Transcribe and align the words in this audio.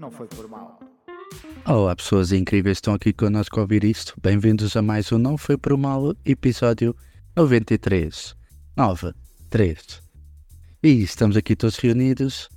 não 0.00 0.10
foi 0.10 0.26
por 0.28 0.48
mal. 0.48 0.80
Olá, 1.66 1.94
pessoas 1.94 2.32
incríveis 2.32 2.78
que 2.78 2.80
estão 2.80 2.94
aqui 2.94 3.12
connosco 3.12 3.60
a 3.60 3.62
ouvir 3.62 3.84
isto. 3.84 4.14
Bem-vindos 4.20 4.74
a 4.74 4.80
mais 4.80 5.12
um 5.12 5.18
Não 5.18 5.36
Foi 5.36 5.58
Por 5.58 5.76
Mal, 5.76 6.14
episódio 6.24 6.96
93. 7.36 8.34
9, 8.74 9.12
3. 9.50 10.02
E 10.82 11.02
estamos 11.02 11.36
aqui 11.36 11.54
todos 11.54 11.76
reunidos. 11.76 12.48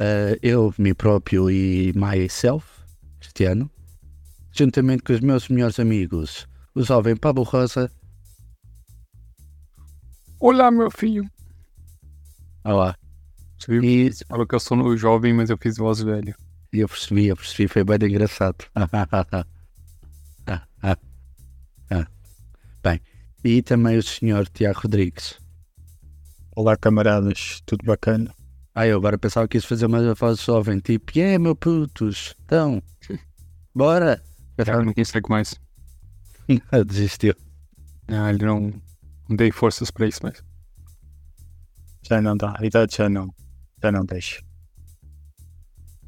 uh, 0.00 0.38
eu, 0.40 0.74
mim 0.78 0.94
próprio 0.94 1.50
e 1.50 1.92
myself, 1.94 2.66
Cristiano, 3.20 3.70
juntamente 4.50 5.02
com 5.02 5.12
os 5.12 5.20
meus 5.20 5.46
melhores 5.50 5.78
amigos, 5.78 6.48
o 6.74 6.82
jovem 6.82 7.14
Pablo 7.16 7.42
Rosa. 7.42 7.92
Olá, 10.40 10.70
meu 10.70 10.90
filho. 10.90 11.28
Olá. 12.64 12.96
Você 13.58 13.72
viu? 13.72 13.84
E 13.84 14.10
falou 14.26 14.46
que 14.46 14.54
eu 14.54 14.60
sou 14.60 14.96
jovem, 14.96 15.34
mas 15.34 15.50
eu 15.50 15.58
fiz 15.58 15.76
voz 15.76 16.00
velho. 16.00 16.34
Eu 16.72 16.88
percebi, 16.88 17.26
eu 17.26 17.36
percebi, 17.36 17.68
foi 17.68 17.84
bem 17.84 17.96
engraçado. 18.10 18.66
Ah, 18.74 18.88
ah, 20.82 20.96
ah. 21.90 22.06
Bem, 22.82 23.00
e 23.42 23.62
também 23.62 23.96
o 23.96 24.02
senhor 24.02 24.46
Tiago 24.48 24.80
Rodrigues. 24.80 25.40
Olá, 26.54 26.76
camaradas, 26.76 27.62
tudo 27.64 27.84
bacana? 27.84 28.34
Ah, 28.74 28.86
eu 28.86 28.96
agora 28.96 29.18
pensava 29.18 29.48
que 29.48 29.56
ia 29.56 29.62
fazer 29.62 29.86
uma 29.86 30.14
voz 30.14 30.40
jovem, 30.40 30.78
tipo, 30.78 31.18
é 31.18 31.38
meu 31.38 31.56
putos, 31.56 32.34
então, 32.44 32.82
bora. 33.74 34.22
Já 34.64 34.82
não 34.82 34.92
consegue 34.92 35.30
mais. 35.30 35.58
Desistiu. 36.86 37.34
Ah, 38.08 38.30
ele 38.30 38.44
não, 38.44 38.72
não 39.28 39.36
dei 39.36 39.50
forças 39.50 39.90
pra 39.90 40.06
isso, 40.06 40.20
mas. 40.22 40.42
Já 42.02 42.20
não 42.20 42.36
dá, 42.36 42.54
a 42.58 42.64
idade 42.64 42.96
já 42.96 43.08
não, 43.08 43.34
já 43.82 43.90
não 43.90 44.04
deixa. 44.04 44.42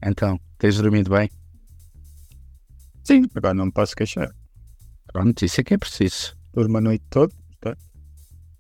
Então, 0.03 0.41
tens 0.61 0.77
dormido 0.77 1.11
bem? 1.11 1.29
Sim, 3.05 3.25
agora 3.35 3.55
não 3.55 3.67
me 3.67 3.73
posso 3.73 3.97
queixar. 3.97 4.31
Pronto, 5.13 5.45
isso 5.45 5.61
é 5.61 5.65
que 5.65 5.75
é 5.75 5.79
preciso. 5.79 6.37
Durmo 6.53 6.79
a 6.79 6.81
noite 6.81 7.05
toda. 7.11 7.35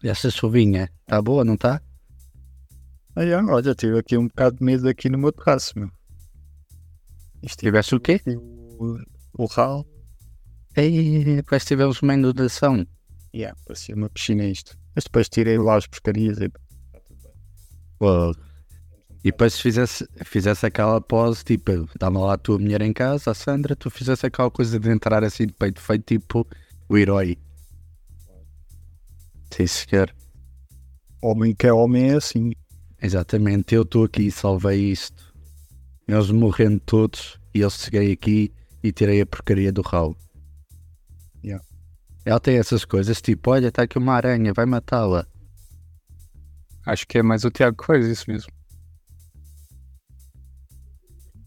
E 0.03 0.09
essa 0.09 0.31
chuvinha, 0.31 0.91
tá 1.07 1.21
boa, 1.21 1.45
não 1.45 1.57
tá? 1.59 1.81
Aí, 3.15 3.33
ah, 3.35 3.45
olha, 3.45 3.75
tive 3.75 3.99
aqui 3.99 4.17
um 4.17 4.29
bocado 4.29 4.57
de 4.57 4.65
medo 4.65 4.89
aqui 4.89 5.11
no 5.11 5.19
meu 5.19 5.31
terraço, 5.31 5.79
meu. 5.79 5.91
Isto 7.43 7.61
Tiveste 7.61 7.95
o 7.95 8.01
quê? 8.01 8.21
o, 8.27 8.97
o 9.35 9.45
ralo, 9.47 9.87
Ei, 10.75 11.37
depois 11.37 11.65
tivemos 11.67 12.01
uma 12.01 12.15
inundação. 12.15 12.87
yeah, 13.35 13.55
parecia 13.67 13.95
uma 13.95 14.09
piscina 14.09 14.45
isto. 14.45 14.79
Mas 14.95 15.05
depois 15.05 15.29
tirei 15.29 15.59
lá 15.59 15.77
as 15.77 15.87
porcarias 15.87 16.39
e 16.39 16.51
Uou. 18.01 18.35
E 19.23 19.31
depois 19.31 19.53
se 19.53 19.63
fizesse, 19.63 20.09
fizesse 20.25 20.65
aquela 20.65 20.99
pose, 21.01 21.45
tipo, 21.45 21.71
estava 21.71 22.19
lá 22.19 22.35
a 22.35 22.39
tua 22.39 22.59
mulher 22.59 22.81
em 22.81 22.93
casa, 22.93 23.31
a 23.31 23.35
Sandra, 23.35 23.77
tu 23.77 23.91
fizesse 23.91 24.25
aquela 24.27 24.51
coisa 24.51 24.81
de 24.81 24.89
entrar 24.89 25.23
assim 25.23 25.47
de 25.47 25.53
peito 25.53 25.81
feito, 25.81 26.05
tipo, 26.07 26.47
o 26.89 26.97
herói. 26.97 27.37
Sim, 29.51 29.67
senhor. 29.67 30.15
homem 31.23 31.55
que 31.55 31.67
é 31.67 31.73
homem 31.73 32.13
é 32.13 32.15
assim. 32.15 32.53
Exatamente, 33.03 33.75
eu 33.75 33.83
estou 33.83 34.05
aqui 34.05 34.23
e 34.23 34.31
salvei 34.31 34.91
isto. 34.91 35.35
Eles 36.09 36.31
morrendo 36.31 36.81
todos 36.81 37.39
e 37.55 37.61
eu 37.61 37.69
cheguei 37.71 38.13
aqui 38.13 38.53
e 38.83 38.91
tirei 38.91 39.21
a 39.21 39.27
porcaria 39.27 39.71
do 39.71 39.83
ralo. 39.83 40.17
Yeah. 41.45 41.65
Ela 42.25 42.41
tem 42.41 42.57
essas 42.57 42.85
coisas, 42.87 43.21
tipo, 43.21 43.51
olha, 43.51 43.69
está 43.69 43.83
aqui 43.83 43.99
uma 43.99 44.15
aranha, 44.15 44.53
vai 44.55 44.65
matá-la. 44.65 45.27
Acho 46.87 47.07
que 47.07 47.19
é 47.19 47.23
mais 47.23 47.45
o 47.45 47.51
Tiago 47.51 47.77
que 47.77 47.87
faz 47.87 48.07
isso 48.07 48.31
mesmo. 48.31 48.60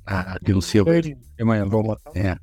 Ah, 0.06 0.38
de 0.42 0.54
um 0.54 0.62
silver. 0.62 1.06
E 1.06 1.42
amanhã, 1.42 1.66
Vou 1.66 1.86
lá. 1.86 1.98
É. 2.14 2.38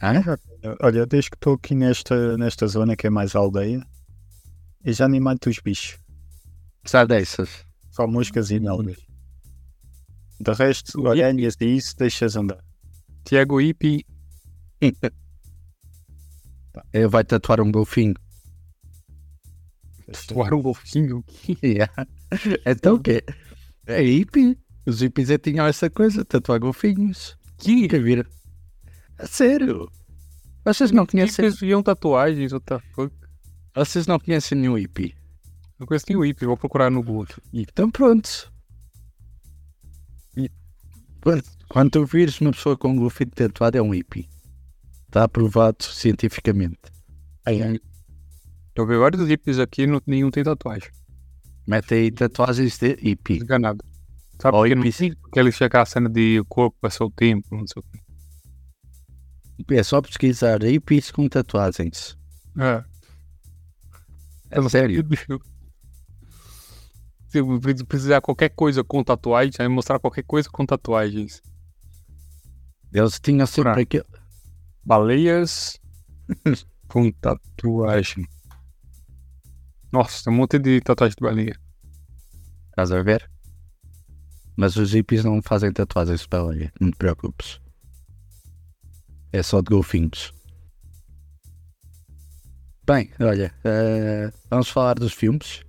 Ah? 0.00 0.38
Olha, 0.80 1.06
desde 1.06 1.30
que 1.30 1.36
estou 1.36 1.54
aqui 1.54 1.74
nesta, 1.74 2.36
nesta 2.38 2.66
zona 2.66 2.96
que 2.96 3.06
é 3.06 3.10
mais 3.10 3.34
aldeia, 3.34 3.86
eu 4.84 4.92
já 4.92 5.08
nem 5.08 5.20
mato 5.20 5.50
os 5.50 5.58
bichos. 5.58 5.98
Apesar 6.80 7.06
dessas. 7.06 7.64
Só 7.90 8.06
moscas 8.06 8.50
e 8.50 8.58
melgas. 8.58 8.96
De 10.40 10.52
resto, 10.52 11.06
aranhas 11.06 11.56
e 11.60 11.76
isso, 11.76 11.96
deixas 11.96 12.36
andar. 12.36 12.62
Tiago 13.24 13.60
Ipi. 13.60 14.04
Ele 16.92 17.08
vai 17.08 17.24
tatuar 17.24 17.60
um 17.60 17.70
golfinho. 17.70 18.14
Tatuar 20.12 20.52
um 20.54 20.62
golfinho. 20.62 21.24
Yeah. 21.62 21.92
Então 22.66 22.96
o 22.96 23.00
quê? 23.00 23.22
É 23.86 24.02
hippie. 24.02 24.58
Os 24.86 25.00
hippies 25.00 25.30
é 25.30 25.38
tinham 25.38 25.66
essa 25.66 25.88
coisa, 25.88 26.24
tatuar 26.24 26.60
golfinhos. 26.60 27.36
Que? 27.58 27.88
Quer 27.88 28.02
vir? 28.02 28.28
A 29.18 29.26
sério? 29.26 29.90
Vocês 30.64 30.90
não 30.90 31.06
conhecem, 31.06 31.44
Hippies 31.44 31.60
viam 31.60 31.82
tatuagens, 31.82 32.52
what 32.52 32.64
the 32.66 32.78
fuck? 32.94 33.14
vocês 33.74 34.06
não 34.06 34.18
conhecem 34.18 34.56
nenhum 34.56 34.76
hippie? 34.78 35.14
Não 35.78 35.86
conheço 35.86 36.06
o 36.16 36.24
Ipi, 36.24 36.46
vou 36.46 36.56
procurar 36.56 36.90
no 36.90 37.02
Google. 37.02 37.26
Então 37.52 37.90
pronto. 37.90 38.52
Quando, 41.20 41.42
quando 41.68 41.90
tu 41.90 42.04
vires 42.04 42.40
uma 42.40 42.52
pessoa 42.52 42.76
com 42.76 42.88
um 42.88 42.96
golfinho 42.96 43.30
tatuado 43.30 43.78
é 43.78 43.82
um 43.82 43.90
hippie. 43.90 44.28
Está 45.06 45.24
aprovado 45.24 45.82
cientificamente. 45.82 46.78
Eu 48.76 48.86
vi 48.86 48.96
vários 48.96 49.26
hippies 49.26 49.58
aqui, 49.58 49.86
não, 49.86 50.00
nenhum 50.06 50.30
tem 50.30 50.44
tatuagem. 50.44 50.90
Mete 51.66 51.94
aí 51.94 52.10
tatuagens 52.10 52.78
de 52.78 52.94
hippie. 52.96 53.38
Enganado. 53.38 53.84
Sabe 54.40 54.56
Ó, 54.56 54.60
por 54.62 54.68
que 54.68 54.74
não? 54.74 54.82
Porque 55.22 55.40
eles 55.40 55.56
tinham 55.56 55.66
aquela 55.66 55.86
cena 55.86 56.08
de 56.08 56.40
o 56.40 56.44
corpo 56.44 56.76
passou 56.80 57.06
o 57.06 57.10
tempo, 57.10 57.46
não 57.56 57.66
sei 57.66 57.80
o 57.80 57.84
quê. 57.90 58.00
É 59.76 59.82
só 59.82 60.02
pesquisar 60.02 60.62
hippies 60.62 61.10
com 61.10 61.28
tatuagens. 61.28 62.18
É. 62.58 62.84
É 64.50 64.68
sério. 64.68 65.04
Se 67.28 67.38
eu 67.38 67.60
pre- 67.60 67.84
precisar 67.84 68.20
qualquer 68.20 68.50
coisa 68.50 68.84
com 68.84 69.02
tatuagem, 69.02 69.52
vai 69.58 69.68
mostrar 69.68 69.98
qualquer 69.98 70.22
coisa 70.24 70.48
com 70.50 70.64
tatuagens. 70.66 71.40
Eles 72.92 73.18
tinham 73.18 73.46
sempre 73.46 73.72
Pra- 73.72 73.82
aquele. 73.82 74.04
Baleias 74.84 75.80
com 76.88 77.10
tatuagem. 77.12 78.24
Nossa, 79.92 80.24
tem 80.24 80.32
um 80.32 80.36
monte 80.36 80.58
de 80.58 80.80
tatuagem 80.80 81.16
de 81.18 81.22
baleia. 81.24 81.58
Estás 82.70 82.92
a 82.92 83.02
ver? 83.02 83.28
Mas 84.56 84.76
os 84.76 84.92
hippies 84.92 85.24
não 85.24 85.42
fazem 85.42 85.72
tatuagens 85.72 86.26
para 86.26 86.44
olha, 86.44 86.72
não 86.80 86.90
te 86.90 86.96
preocupes. 86.96 87.60
É 89.32 89.42
só 89.42 89.60
de 89.60 89.70
golfinhos. 89.70 90.32
Bem, 92.86 93.10
olha, 93.18 93.52
eh, 93.64 94.30
vamos 94.50 94.68
falar 94.68 94.94
dos 94.94 95.12
filmes 95.12 95.64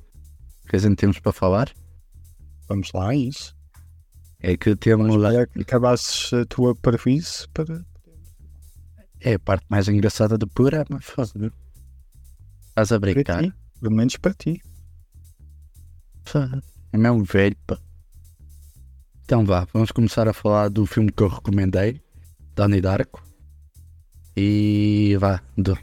que 0.68 0.76
a 0.76 0.80
gente 0.80 0.98
temos 0.98 1.20
para 1.20 1.32
falar. 1.32 1.74
Vamos 2.68 2.92
lá, 2.94 3.14
é 3.14 3.18
isso. 3.18 3.56
É 4.40 4.58
que 4.58 4.76
temos 4.76 5.16
lá. 5.16 5.30
Acabasses 5.60 6.34
a 6.34 6.46
tua 6.46 6.76
prejuízo 6.76 7.50
para. 7.52 7.84
É 9.22 9.36
a 9.36 9.40
parte 9.40 9.66
mais 9.70 9.88
engraçada 9.88 10.38
do 10.38 10.48
programa. 10.48 11.00
foda-se. 11.02 11.52
Estás 12.68 12.92
a 12.92 13.00
para 13.00 13.14
brincar? 13.14 13.44
ti. 13.44 13.54
Pelo 13.80 13.96
menos 13.96 14.18
para 14.18 14.34
ti. 14.34 14.62
É 16.92 16.98
mesmo 16.98 17.24
velho, 17.24 17.56
pá. 17.66 17.80
Então 19.26 19.44
vá, 19.44 19.66
vamos 19.74 19.92
começar 19.92 20.28
a 20.28 20.34
falar 20.34 20.70
do 20.70 20.86
filme 20.86 21.12
que 21.12 21.24
eu 21.24 21.28
recomendei, 21.28 22.00
Donnie 22.56 22.80
Darko. 22.80 23.24
E 24.38 25.18
vá, 25.20 25.42
do- 25.58 25.78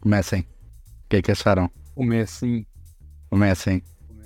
comecem. 0.00 0.42
O 0.42 1.08
que 1.08 1.16
é 1.16 1.22
que 1.22 1.32
acharam? 1.32 1.68
Assim? 2.22 2.64
Comecem, 3.28 3.82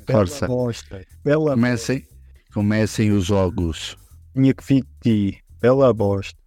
Força. 0.07 0.47
Bela 0.47 0.59
bosta. 0.59 1.07
Bela 1.25 1.51
comecem, 1.53 2.07
comecem 2.53 3.13
os 3.13 3.25
jogos. 3.25 3.97
Tinha 4.35 4.53
que 4.53 4.85
ti. 5.01 5.43
Bela 5.61 5.93
bosta. 5.95 6.39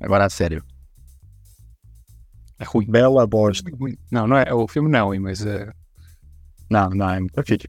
Agora 0.00 0.24
a 0.26 0.30
sério. 0.30 0.64
É 2.58 2.64
ruim. 2.64 2.86
Bela 2.86 3.26
bosta. 3.26 3.70
Não, 4.10 4.26
não 4.26 4.36
é. 4.38 4.54
O 4.54 4.66
filme 4.68 4.88
não 4.88 5.18
mas 5.20 5.44
é. 5.44 5.70
Não, 6.70 6.88
não, 6.90 7.10
é 7.10 7.20
muito 7.20 7.42
fixe. 7.44 7.68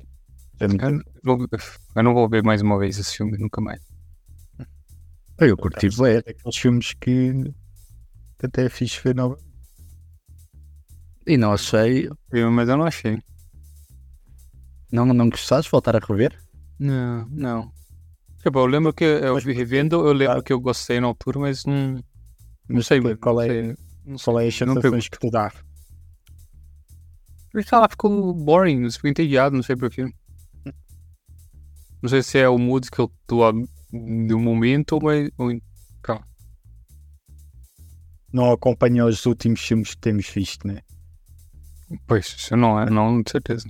É 0.59 0.67
muito- 0.67 1.03
Eu, 1.23 1.37
vou- 1.37 1.47
eu 1.95 2.03
não 2.03 2.13
vou 2.13 2.29
ver 2.29 2.43
mais 2.43 2.61
uma 2.61 2.77
vez 2.79 2.97
esse 2.97 3.15
filme, 3.17 3.37
nunca 3.37 3.61
mais. 3.61 3.81
Eu 5.37 5.55
curti 5.57 5.87
ver. 5.89 6.23
É 6.25 6.31
Aqueles 6.31 6.57
filmes 6.57 6.93
que 6.93 7.53
até 8.43 8.65
é 8.65 8.69
fixe 8.69 9.01
ver 9.01 9.15
nova. 9.15 9.37
E 11.25 11.37
não 11.37 11.53
achei. 11.53 12.09
Eu- 12.31 12.51
Mas 12.51 12.67
eu 12.69 12.77
não 12.77 12.85
achei. 12.85 13.21
Não, 14.91 15.05
não 15.05 15.29
gostaste 15.29 15.65
de 15.67 15.71
voltar 15.71 15.95
a 15.95 15.99
rever? 15.99 16.37
Não, 16.79 17.25
não. 17.29 17.71
Tipo, 18.41 18.59
eu 18.59 18.65
lembro 18.65 18.93
que 18.93 19.03
eu 19.03 19.33
Mas- 19.35 19.43
vi 19.43 19.53
revendo, 19.53 20.05
eu 20.07 20.13
lembro 20.13 20.41
que 20.43 20.51
eu 20.53 20.59
gostei 20.59 20.99
na 20.99 21.07
altura, 21.07 21.39
mas 21.39 21.65
não. 21.65 21.93
Não 22.67 22.77
Mas 22.77 22.87
sei, 22.87 22.99
qual- 23.17 23.41
é- 23.41 23.47
não 23.47 23.53
sei. 23.65 23.77
Não 24.05 24.17
sei. 24.17 24.23
Qual 24.25 24.39
é 24.39 24.47
as 24.47 24.59
Não 24.61 24.75
sensações 24.75 25.09
que 25.09 25.19
te 25.19 25.29
dá? 25.29 25.51
Porque 27.51 27.75
lá, 27.75 27.87
ficou 27.89 28.33
boring, 28.33 28.89
ficou 28.91 29.09
entediado, 29.09 29.55
não 29.55 29.63
sei 29.63 29.75
porquê. 29.75 30.05
Não 32.01 32.09
sei 32.09 32.23
se 32.23 32.37
é 32.37 32.47
o 32.49 32.57
mood 32.57 32.89
que 32.89 32.99
eu 32.99 33.11
a- 33.43 33.51
de 33.51 34.33
um 34.33 34.39
momento 34.39 34.93
ou, 34.93 35.01
mais, 35.01 35.29
ou 35.37 35.51
em- 35.51 35.61
calma. 36.01 36.25
Não 38.31 38.51
acompanha 38.51 39.05
os 39.05 39.25
últimos 39.25 39.59
filmes 39.61 39.91
que 39.91 39.97
temos 39.97 40.29
visto, 40.29 40.67
né? 40.67 40.81
Pois, 42.05 42.27
isso 42.37 42.55
não 42.55 42.79
é, 42.79 42.89
não, 42.89 43.21
de 43.21 43.31
certeza. 43.31 43.67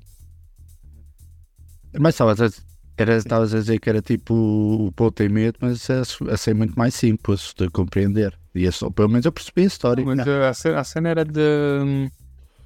Mas 1.98 2.16
estavas 2.16 2.42
a, 2.42 2.50
era, 2.98 3.16
estavas 3.16 3.54
a 3.54 3.60
dizer 3.60 3.80
que 3.80 3.90
era 3.90 4.02
tipo 4.02 4.34
o 4.34 4.92
Paul 4.92 5.12
tem 5.12 5.30
medo, 5.30 5.58
mas 5.62 5.90
é, 5.90 6.02
assim 6.32 6.54
muito 6.54 6.78
mais 6.78 6.94
simples 6.94 7.54
de 7.58 7.70
compreender. 7.70 8.38
E 8.54 8.68
é 8.68 8.72
só, 8.72 8.90
pelo 8.90 9.10
menos 9.10 9.26
eu 9.26 9.32
percebi 9.32 9.62
a 9.64 9.66
história. 9.68 10.06
Mas 10.06 10.20
uh, 10.28 10.44
a 10.50 10.54
cena, 10.54 10.80
a 10.80 10.84
cena 10.84 11.10
era 11.10 11.26
de. 11.26 11.40
hum, 11.82 12.10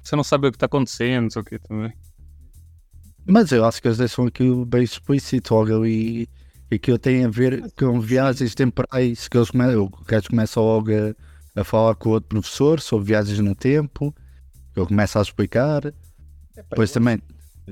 Você 0.02 0.16
não 0.16 0.24
sabe 0.24 0.48
o 0.48 0.50
que 0.50 0.56
está 0.56 0.66
acontecendo, 0.66 1.28
o 1.36 1.44
que 1.44 1.58
também. 1.58 1.92
Mas 3.26 3.52
eu 3.52 3.64
acho 3.64 3.80
que 3.80 3.88
eles 3.88 3.98
deixam 3.98 4.26
aquilo 4.26 4.64
bem 4.66 4.82
explícito 4.82 5.54
logo. 5.54 5.86
E 5.86 6.28
aquilo 6.72 6.98
tem 6.98 7.24
a 7.24 7.28
ver 7.28 7.72
com 7.76 8.00
viagens 8.00 8.54
temporais. 8.54 9.28
Que 9.28 9.36
eles 9.38 9.50
come, 9.50 9.74
o 9.76 9.88
gajo 10.06 10.28
começa 10.28 10.60
logo 10.60 10.90
a, 10.90 11.60
a 11.60 11.64
falar 11.64 11.94
com 11.94 12.10
o 12.10 12.12
outro 12.12 12.28
professor 12.28 12.80
sobre 12.80 13.06
viagens 13.06 13.38
no 13.38 13.54
tempo. 13.54 14.14
Ele 14.76 14.86
começa 14.86 15.18
a 15.18 15.22
explicar. 15.22 15.82
Depois 16.54 16.90
também. 16.92 17.20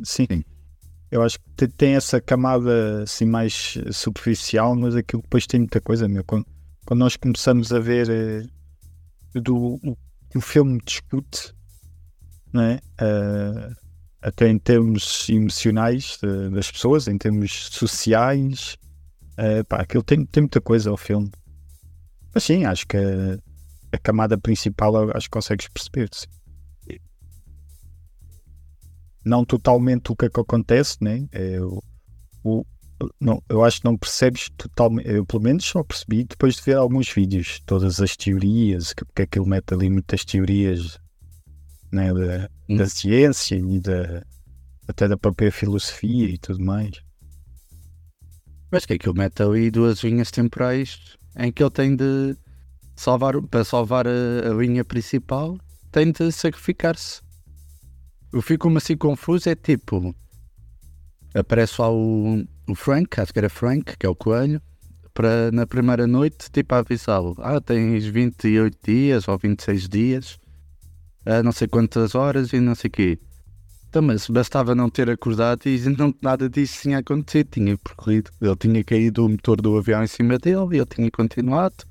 Sim. 0.04 0.26
Sim. 0.30 0.44
Eu 1.10 1.22
acho 1.22 1.38
que 1.38 1.44
te- 1.56 1.68
tem 1.68 1.94
essa 1.94 2.20
camada 2.20 3.02
assim 3.02 3.26
mais 3.26 3.76
superficial, 3.92 4.74
mas 4.74 4.96
aquilo 4.96 5.20
depois 5.22 5.46
tem 5.46 5.60
muita 5.60 5.80
coisa, 5.80 6.08
meu. 6.08 6.24
Quando, 6.24 6.46
quando 6.86 7.00
nós 7.00 7.16
começamos 7.16 7.70
a 7.72 7.78
ver 7.78 8.08
eh, 8.08 9.40
do 9.40 9.54
o, 9.82 9.96
que 10.30 10.38
o 10.38 10.40
filme 10.40 10.80
discute, 10.84 11.52
não 12.52 12.62
é? 12.62 12.80
Eh, 12.98 13.70
até 14.22 14.48
em 14.48 14.58
termos 14.58 15.28
emocionais 15.28 16.18
eh, 16.22 16.48
das 16.50 16.70
pessoas, 16.70 17.08
em 17.08 17.18
termos 17.18 17.68
sociais, 17.70 18.78
eh, 19.36 19.64
pá, 19.64 19.78
aquilo 19.78 20.02
tem, 20.02 20.24
tem 20.24 20.42
muita 20.42 20.60
coisa 20.60 20.90
ao 20.90 20.96
filme. 20.96 21.30
Mas 22.32 22.44
sim, 22.44 22.64
acho 22.64 22.86
que 22.86 22.96
a, 22.96 23.38
a 23.92 23.98
camada 23.98 24.38
principal 24.38 24.94
eu 24.94 25.10
acho 25.14 25.26
que 25.26 25.32
consegues 25.32 25.68
perceber. 25.68 26.08
Não 29.24 29.44
totalmente 29.44 30.10
o 30.10 30.16
que 30.16 30.26
é 30.26 30.30
que 30.30 30.40
acontece, 30.40 30.96
né? 31.00 31.28
É, 31.32 31.58
o, 32.44 32.64
não, 33.20 33.42
eu 33.48 33.64
acho 33.64 33.80
que 33.80 33.84
não 33.84 33.96
percebes 33.96 34.50
totalmente. 34.56 35.08
Eu, 35.08 35.26
pelo 35.26 35.42
menos, 35.42 35.64
só 35.64 35.82
percebi 35.82 36.24
depois 36.24 36.56
de 36.56 36.62
ver 36.62 36.76
alguns 36.76 37.08
vídeos, 37.08 37.60
todas 37.66 38.00
as 38.00 38.16
teorias, 38.16 38.92
que, 38.92 39.04
porque 39.04 39.22
aquilo 39.22 39.46
mete 39.46 39.74
ali 39.74 39.90
muitas 39.90 40.24
teorias 40.24 40.98
né, 41.92 42.12
da, 42.12 42.48
Hum. 42.68 42.76
da 42.76 42.88
ciência 42.88 43.56
e 43.56 43.78
da, 43.80 44.24
até 44.88 45.06
da 45.06 45.16
própria 45.16 45.52
filosofia 45.52 46.28
e 46.28 46.38
tudo 46.38 46.64
mais. 46.64 47.02
Mas 48.70 48.86
que 48.86 48.94
aquilo 48.94 49.14
mete 49.14 49.42
ali 49.42 49.70
duas 49.70 50.02
linhas 50.02 50.30
temporais 50.30 50.98
em 51.36 51.52
que 51.52 51.62
ele 51.62 51.70
tem 51.70 51.94
de 51.94 52.36
salvar, 52.96 53.40
para 53.42 53.64
salvar 53.64 54.06
a, 54.06 54.10
a 54.50 54.54
linha 54.54 54.84
principal, 54.84 55.58
tem 55.90 56.10
de 56.10 56.32
sacrificar-se. 56.32 57.20
Eu 58.32 58.40
fico 58.40 58.74
assim 58.76 58.96
confuso, 58.96 59.50
é 59.50 59.54
tipo, 59.54 60.14
aparece 61.34 61.80
lá 61.80 61.90
o, 61.90 62.42
o 62.66 62.74
Frank, 62.74 63.20
acho 63.20 63.32
que 63.32 63.38
era 63.38 63.50
Frank, 63.50 63.96
que 63.98 64.06
é 64.06 64.08
o 64.08 64.16
coelho, 64.16 64.60
para 65.12 65.50
na 65.52 65.66
primeira 65.66 66.06
noite, 66.06 66.50
tipo, 66.50 66.74
avisá-lo, 66.74 67.34
ah, 67.40 67.60
tens 67.60 68.06
28 68.06 68.78
dias 68.82 69.28
ou 69.28 69.36
26 69.36 69.88
dias, 69.88 70.38
a 71.24 71.42
não 71.42 71.52
sei 71.52 71.68
quantas 71.68 72.14
horas 72.14 72.52
e 72.52 72.60
não 72.60 72.74
sei 72.74 72.88
o 72.88 72.92
quê. 72.92 73.18
Então, 73.88 74.00
mas 74.00 74.26
bastava 74.26 74.74
não 74.74 74.88
ter 74.88 75.10
acordado 75.10 75.66
e 75.66 75.78
não, 75.98 76.14
nada 76.22 76.48
disso 76.48 76.80
tinha 76.82 76.98
acontecido, 76.98 77.50
tinha 77.50 77.76
percorrido. 77.76 78.30
Ele 78.40 78.56
tinha 78.56 78.82
caído 78.82 79.26
o 79.26 79.28
motor 79.28 79.60
do 79.60 79.76
avião 79.76 80.02
em 80.02 80.06
cima 80.06 80.38
dele 80.38 80.76
e 80.76 80.76
ele 80.78 80.86
tinha 80.86 81.10
continuado. 81.10 81.84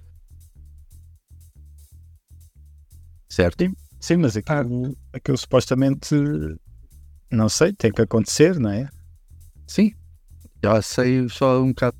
Certo? 3.29 3.71
Sim, 3.99 4.17
mas 4.17 4.35
aquilo, 4.35 4.97
aquilo 5.13 5.37
supostamente, 5.37 6.15
não 7.31 7.47
sei, 7.47 7.71
tem 7.71 7.91
que 7.91 8.01
acontecer, 8.01 8.59
não 8.59 8.71
é? 8.71 8.89
Sim. 9.67 9.93
Já 10.63 10.81
sei 10.81 11.29
só 11.29 11.61
um 11.61 11.67
bocado 11.67 11.97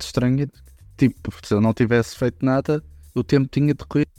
estranho. 0.00 0.48
Tipo, 0.96 1.34
se 1.44 1.52
ele 1.52 1.62
não 1.62 1.74
tivesse 1.74 2.16
feito 2.16 2.44
nada, 2.46 2.82
o 3.14 3.24
tempo 3.24 3.48
tinha 3.48 3.74
decorrido 3.74 4.10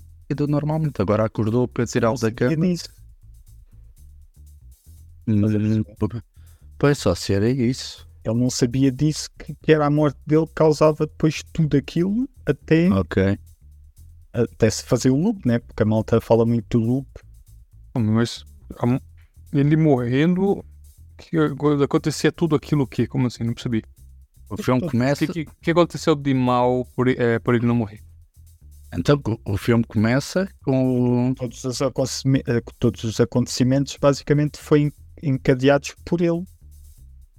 normalmente. 0.48 1.02
Agora 1.02 1.26
acordou 1.26 1.68
para 1.68 1.86
tirá-lo 1.86 2.18
da 2.20 2.32
cama. 2.32 2.56
disso. 2.68 2.90
Hum, 5.28 5.84
Pois 6.78 6.98
só 6.98 7.16
se 7.16 7.34
era 7.34 7.50
isso. 7.50 8.08
Ele 8.24 8.36
não 8.40 8.50
sabia 8.50 8.92
disso, 8.92 9.30
que, 9.40 9.56
que 9.56 9.72
era 9.72 9.86
a 9.86 9.90
morte 9.90 10.18
dele 10.26 10.46
que 10.48 10.54
causava 10.54 11.06
depois 11.08 11.42
tudo 11.54 11.78
aquilo 11.78 12.30
até, 12.46 12.90
Ok. 12.92 13.38
até 14.34 14.70
se 14.70 14.84
fazer 14.84 15.10
o 15.10 15.16
loop, 15.16 15.46
né? 15.48 15.60
Porque 15.60 15.82
a 15.84 15.86
malta 15.86 16.20
fala 16.20 16.46
muito 16.46 16.78
do 16.80 16.86
loop. 16.86 17.08
Mas 17.98 18.44
a- 18.80 19.02
ele 19.54 19.76
morrendo, 19.78 20.64
que 21.18 21.38
acontecia 21.84 22.32
tudo 22.32 22.56
aquilo 22.56 22.84
o 22.84 22.88
quê? 22.88 23.08
Como 23.08 23.28
assim? 23.28 23.44
Não 23.44 23.54
percebi. 23.54 23.82
O 24.50 24.58
filme 24.58 24.84
O 24.86 24.88
começa. 24.92 25.26
que, 25.26 25.46
que, 25.46 25.52
que 25.62 25.72
aconteceu 25.72 26.14
de 26.16 26.34
mal 26.34 26.86
por, 26.96 27.08
eh, 27.08 27.40
por 27.40 27.56
ele 27.56 27.66
não 27.66 27.76
morrer? 27.76 28.02
Então 28.94 29.22
o 29.46 29.58
filme 29.58 29.84
começa 29.84 30.48
com 30.64 31.30
o. 31.32 31.36
Todos 31.36 31.64
os, 31.64 31.82
eh, 31.82 32.62
todos 32.80 33.04
os 33.04 33.20
acontecimentos 33.20 33.98
basicamente 34.00 34.58
foram 34.60 34.92
encadeados 35.22 35.94
por 36.06 36.22
ele. 36.22 36.44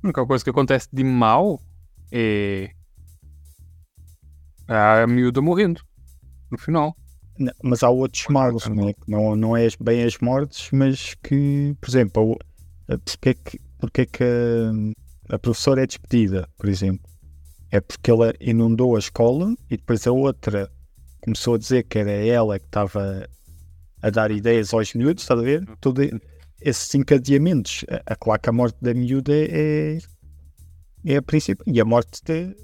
A 0.02 0.06
única 0.06 0.26
coisa 0.26 0.44
que 0.44 0.50
acontece 0.50 0.88
de 0.92 1.02
mal 1.02 1.60
é 2.12 2.70
a 4.68 5.06
miúda 5.06 5.40
morrendo 5.40 5.80
no 6.50 6.58
final. 6.58 6.94
N- 7.38 7.52
Mas 7.62 7.82
há 7.82 7.90
outros 7.90 8.26
males, 8.28 8.66
né? 8.68 8.92
que 8.92 9.10
não, 9.10 9.34
não 9.36 9.56
é 9.56 9.68
bem 9.80 10.04
as 10.04 10.18
mortes, 10.18 10.70
mas 10.72 11.14
que, 11.22 11.74
por 11.80 11.88
exemplo, 11.88 12.38
a- 12.88 12.98
porque 12.98 13.28
é 13.30 13.34
que, 13.34 13.60
porque 13.78 14.00
é 14.02 14.06
que 14.06 14.24
a, 14.24 15.34
a 15.36 15.38
professora 15.38 15.82
é 15.82 15.86
despedida, 15.86 16.48
por 16.58 16.68
exemplo? 16.68 17.08
É 17.70 17.80
porque 17.80 18.10
ela 18.10 18.32
inundou 18.40 18.96
a 18.96 18.98
escola 18.98 19.54
e 19.70 19.76
depois 19.76 20.06
a 20.06 20.12
outra 20.12 20.70
começou 21.22 21.54
a 21.54 21.58
dizer 21.58 21.82
que 21.84 21.98
era 21.98 22.10
ela 22.10 22.58
que 22.58 22.66
estava 22.66 23.28
a 24.02 24.10
dar 24.10 24.30
ideias 24.30 24.72
aos 24.72 24.94
miúdos, 24.94 25.24
está 25.24 25.34
a 25.34 25.38
ver? 25.42 25.64
Todo 25.80 26.00
esses 26.60 26.94
encadeamentos. 26.94 27.84
A, 27.90 28.12
a, 28.12 28.16
claro 28.16 28.40
que 28.40 28.48
a 28.48 28.52
morte 28.52 28.76
da 28.80 28.94
miúda 28.94 29.32
é, 29.34 29.98
é 31.04 31.16
a 31.16 31.22
principal. 31.22 31.64
E 31.66 31.80
a 31.80 31.84
morte 31.84 32.20
de. 32.24 32.54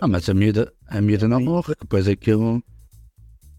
Ah, 0.00 0.08
mas 0.08 0.28
a 0.28 0.34
miúda, 0.34 0.72
a 0.88 1.00
miúda 1.00 1.28
não 1.28 1.40
morre. 1.40 1.74
Depois 1.80 2.08
aquilo. 2.08 2.62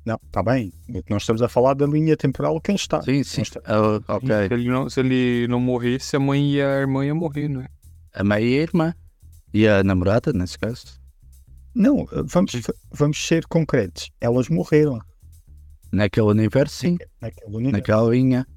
Não, 0.05 0.19
está 0.25 0.43
bem. 0.43 0.73
Nós 1.09 1.21
estamos 1.23 1.41
a 1.41 1.47
falar 1.47 1.75
da 1.75 1.85
linha 1.85 2.17
temporal 2.17 2.59
que 2.59 2.71
ele 2.71 2.75
está. 2.77 3.01
Sim, 3.01 3.23
sim. 3.23 3.41
Está- 3.41 3.61
Ah, 3.63 4.01
ok. 4.15 4.27
Se, 4.49 4.53
ele 4.53 4.67
não, 4.67 4.89
se 4.89 4.99
ele 4.99 5.47
não 5.47 5.61
morresse, 5.61 6.15
a 6.15 6.19
mãe 6.19 6.55
e 6.55 6.61
a 6.61 6.79
irmã 6.81 7.05
iam 7.05 7.15
morrer, 7.15 7.47
não 7.47 7.61
é? 7.61 7.67
A 8.13 8.23
meia 8.23 8.43
e 8.45 8.59
a 8.59 8.61
irmã. 8.63 8.93
E 9.53 9.67
a 9.67 9.81
namorada, 9.83 10.33
nesse 10.33 10.57
caso. 10.59 10.99
Não, 11.75 12.05
vamos, 12.25 12.51
vamos 12.91 13.25
ser 13.25 13.45
concretos. 13.47 14.11
Elas 14.21 14.47
morreram 14.49 14.99
Naquele 15.91 16.27
universo, 16.27 16.75
sim. 16.75 16.97
naquele 17.21 17.55
universo. 17.55 17.77
Naquela 17.77 18.09
linha. 18.09 18.47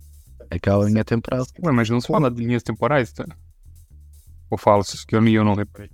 Aquela 0.50 0.84
linha 0.86 1.04
temporal. 1.04 1.44
Ué, 1.64 1.72
mas 1.72 1.90
não 1.90 2.00
se 2.00 2.06
fala 2.08 2.30
de 2.30 2.42
linhas 2.44 2.62
temporais, 2.62 3.12
tá? 3.12 3.24
Ou 4.50 4.56
fala-se 4.56 5.04
que 5.06 5.14
eu, 5.16 5.20
nem- 5.20 5.34
eu 5.34 5.44
não 5.44 5.54
reparei. 5.54 5.90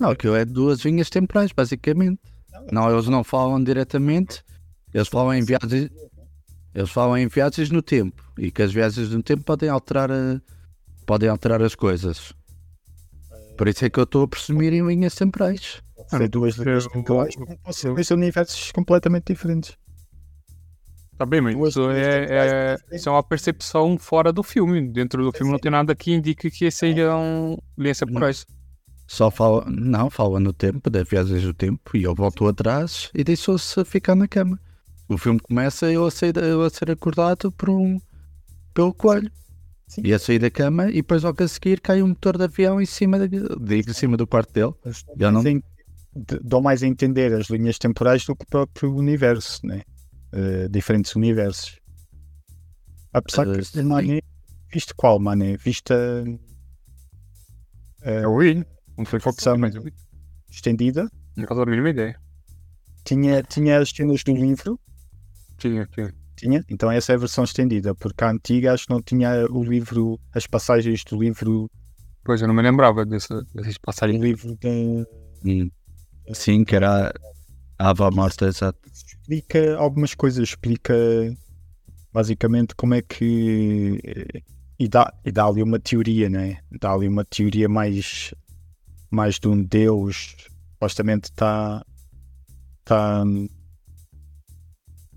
Não, 0.00 0.10
aquilo 0.10 0.34
é 0.36 0.44
duas 0.44 0.80
linhas 0.80 1.10
temporais, 1.10 1.52
basicamente. 1.52 2.20
Não, 2.72 2.90
eles 2.90 3.06
não 3.08 3.22
falam 3.22 3.62
diretamente. 3.62 4.42
Eles 4.94 5.08
falam 5.08 5.34
em 5.34 5.42
viagens. 5.44 5.90
Eles 6.74 6.90
falam 6.90 7.16
em 7.18 7.26
viagens 7.28 7.70
no 7.70 7.82
tempo. 7.82 8.22
E 8.38 8.50
que 8.50 8.62
as 8.62 8.72
viagens 8.72 9.10
no 9.10 9.22
tempo 9.22 9.44
podem 9.44 9.68
alterar, 9.68 10.10
a- 10.10 10.40
podem 11.06 11.28
alterar 11.28 11.62
as 11.62 11.74
coisas. 11.74 12.32
Por 13.56 13.68
isso 13.68 13.84
é 13.84 13.90
que 13.90 13.98
eu 13.98 14.04
estou 14.04 14.22
a 14.24 14.28
presumir 14.28 14.72
em 14.72 14.86
linhas 14.86 15.14
temporais. 15.14 15.82
Pode 16.10 16.22
ser 16.24 16.28
duas 16.28 16.56
dois 16.56 18.10
universos 18.10 18.72
completamente 18.72 19.32
diferentes. 19.32 19.76
Tá 21.16 21.26
bem, 21.26 21.40
mas 21.40 21.54
Duas 21.54 21.70
isso 21.74 21.90
é, 21.90 22.26
é, 22.30 22.76
isso 22.92 23.08
é 23.08 23.12
uma 23.12 23.22
percepção 23.24 23.98
fora 23.98 24.32
do 24.32 24.42
filme. 24.42 24.88
Dentro 24.88 25.24
do 25.24 25.36
filme 25.36 25.50
não 25.50 25.58
tem 25.58 25.70
nada 25.70 25.94
que 25.94 26.12
indique 26.12 26.48
que 26.50 26.70
sejam 26.70 27.58
linhas 27.76 27.98
temporais. 27.98 28.46
Só 29.06 29.30
fala. 29.30 29.64
Não, 29.68 30.08
fala 30.10 30.38
no 30.38 30.52
tempo, 30.52 30.88
das 30.88 31.08
viagens 31.08 31.42
do 31.42 31.52
tempo. 31.52 31.96
E 31.96 32.04
eu 32.04 32.14
volto 32.14 32.46
atrás 32.46 33.10
e 33.12 33.24
deixou-se 33.24 33.84
ficar 33.84 34.14
na 34.14 34.28
cama. 34.28 34.60
O 35.08 35.18
filme 35.18 35.40
começa 35.40 35.90
eu 35.90 36.06
a 36.06 36.10
ser, 36.10 36.36
eu 36.36 36.62
a 36.62 36.70
ser 36.70 36.90
acordado 36.90 37.50
por 37.50 37.70
um, 37.70 37.98
pelo 38.72 38.94
coelho. 38.94 39.30
Sim. 39.88 40.02
E 40.04 40.12
a 40.12 40.18
sair 40.18 40.38
da 40.38 40.50
cama 40.50 40.90
e 40.90 40.96
depois 40.96 41.22
logo 41.22 41.42
a 41.42 41.48
seguir 41.48 41.80
cai 41.80 42.02
um 42.02 42.08
motor 42.08 42.36
de 42.36 42.44
avião 42.44 42.80
em 42.80 42.84
cima, 42.86 43.18
da, 43.18 43.26
digo, 43.26 43.90
em 43.90 43.94
cima 43.94 44.18
do 44.18 44.26
quarto 44.26 44.52
dele. 44.52 44.74
Eu 45.18 45.32
não- 45.32 45.42
de- 46.18 46.40
dão 46.42 46.60
mais 46.60 46.82
a 46.82 46.86
entender 46.86 47.32
as 47.32 47.48
linhas 47.48 47.78
temporais 47.78 48.24
do 48.24 48.34
que 48.36 48.44
o 48.44 48.48
próprio 48.48 48.94
universo, 48.94 49.60
né? 49.66 49.82
Eh, 50.32 50.68
diferentes 50.68 51.14
universos. 51.16 51.78
Apesar 53.12 53.46
Eh, 53.48 53.56
que, 53.58 53.64
sim. 53.64 53.82
mané, 53.82 54.20
viste 54.72 54.92
qual, 54.94 55.18
mané? 55.18 55.56
Viste 55.56 55.92
a, 55.92 56.24
É 58.02 58.26
o 58.26 58.34
Will. 58.34 58.64
Não 58.96 59.04
sei 59.04 59.20
qual 59.20 59.34
que 59.34 59.48
é, 59.48 59.56
mas 59.56 59.74
estendida 60.50 61.08
Não 61.36 61.46
faço 61.46 61.62
a 61.62 61.66
mínima 61.66 61.90
ideia. 61.90 62.18
Tinha, 63.04 63.42
tinha 63.42 63.78
as 63.80 63.90
cenas 63.90 64.22
do 64.24 64.34
livro, 64.34 64.78
Tinha, 65.56 65.86
tinha. 65.86 66.12
tinha, 66.36 66.64
então 66.68 66.90
essa 66.90 67.12
é 67.12 67.14
a 67.14 67.18
versão 67.18 67.44
estendida, 67.44 67.94
porque 67.94 68.22
a 68.24 68.30
antiga 68.30 68.72
acho 68.74 68.86
que 68.86 68.92
não 68.92 69.00
tinha 69.02 69.46
o 69.50 69.64
livro, 69.64 70.18
as 70.34 70.46
passagens 70.46 71.02
do 71.04 71.18
livro, 71.20 71.70
Pois 72.24 72.42
eu 72.42 72.48
não 72.48 72.54
me 72.54 72.60
lembrava 72.62 73.06
dessa, 73.06 73.42
dessas 73.54 73.76
o 73.76 73.80
passagens. 73.80 74.20
livro 74.22 74.54
da, 74.60 74.68
Hum. 75.44 75.70
Sim, 76.32 76.64
que 76.64 76.76
era 76.76 77.12
a 77.78 77.90
avó 77.90 78.10
morta, 78.10 78.46
exato. 78.46 78.78
explica 78.92 79.76
algumas 79.76 80.14
coisas, 80.14 80.48
explica 80.48 80.94
basicamente 82.12 82.74
como 82.74 82.94
é 82.94 83.02
que 83.02 84.00
e 84.78 84.88
dá, 84.88 85.12
e 85.24 85.32
dá 85.32 85.46
ali 85.46 85.62
uma 85.62 85.78
teoria, 85.78 86.28
né? 86.28 86.58
Dá 86.70 86.92
ali 86.92 87.08
uma 87.08 87.24
teoria 87.24 87.68
mais, 87.68 88.32
mais 89.10 89.38
de 89.38 89.48
um 89.48 89.62
Deus 89.62 90.36
supostamente 90.78 91.24
está 91.24 91.84
tá, 92.84 93.24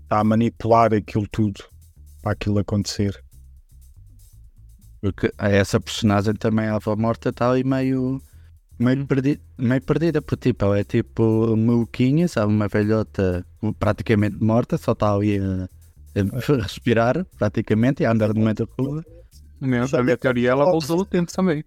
tá 0.08 0.18
a 0.18 0.24
manipular 0.24 0.92
aquilo 0.92 1.28
tudo 1.28 1.62
para 2.20 2.32
aquilo 2.32 2.58
acontecer. 2.58 3.22
Porque 5.00 5.32
essa 5.38 5.80
personagem 5.80 6.34
também, 6.34 6.66
a 6.66 6.76
avó 6.76 6.96
morta, 6.96 7.28
está 7.28 7.50
ali 7.50 7.62
meio, 7.62 8.20
meio, 8.78 9.06
perdi, 9.06 9.40
meio 9.58 9.82
perdida, 9.82 10.22
porque 10.22 10.50
tipo, 10.50 10.64
ela 10.64 10.78
é 10.78 10.84
tipo 10.84 11.56
maluquinha, 11.56 12.28
sabe? 12.28 12.52
Uma 12.52 12.68
velhota 12.68 13.44
praticamente 13.78 14.42
morta, 14.42 14.76
só 14.78 14.92
está 14.92 15.14
ali 15.14 15.38
a, 15.38 15.68
a 16.16 16.62
respirar 16.62 17.24
praticamente 17.38 18.02
e 18.02 18.06
a 18.06 18.12
andar 18.12 18.34
no 18.34 18.40
meio 18.40 18.54
da 18.54 18.66
rua. 18.78 19.04
Minha, 19.60 19.86
na 19.86 20.02
minha 20.02 20.16
teoria, 20.16 20.50
ela 20.50 20.64
voltou 20.64 20.96
no 20.96 21.04
tempo 21.04 21.32
também. 21.32 21.64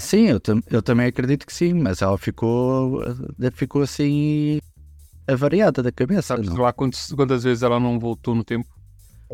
Sim, 0.00 0.28
eu, 0.28 0.40
eu 0.70 0.82
também 0.82 1.06
acredito 1.06 1.46
que 1.46 1.52
sim, 1.52 1.74
mas 1.74 2.00
ela 2.00 2.16
ficou, 2.16 3.02
ficou 3.52 3.82
assim 3.82 4.58
avariada 5.26 5.82
da 5.82 5.92
cabeça. 5.92 6.22
Sabe 6.22 6.46
não? 6.46 6.56
lá 6.56 6.72
quantas, 6.72 7.12
quantas 7.12 7.44
vezes 7.44 7.62
ela 7.62 7.78
não 7.78 7.98
voltou 7.98 8.34
no 8.34 8.42
tempo? 8.42 8.68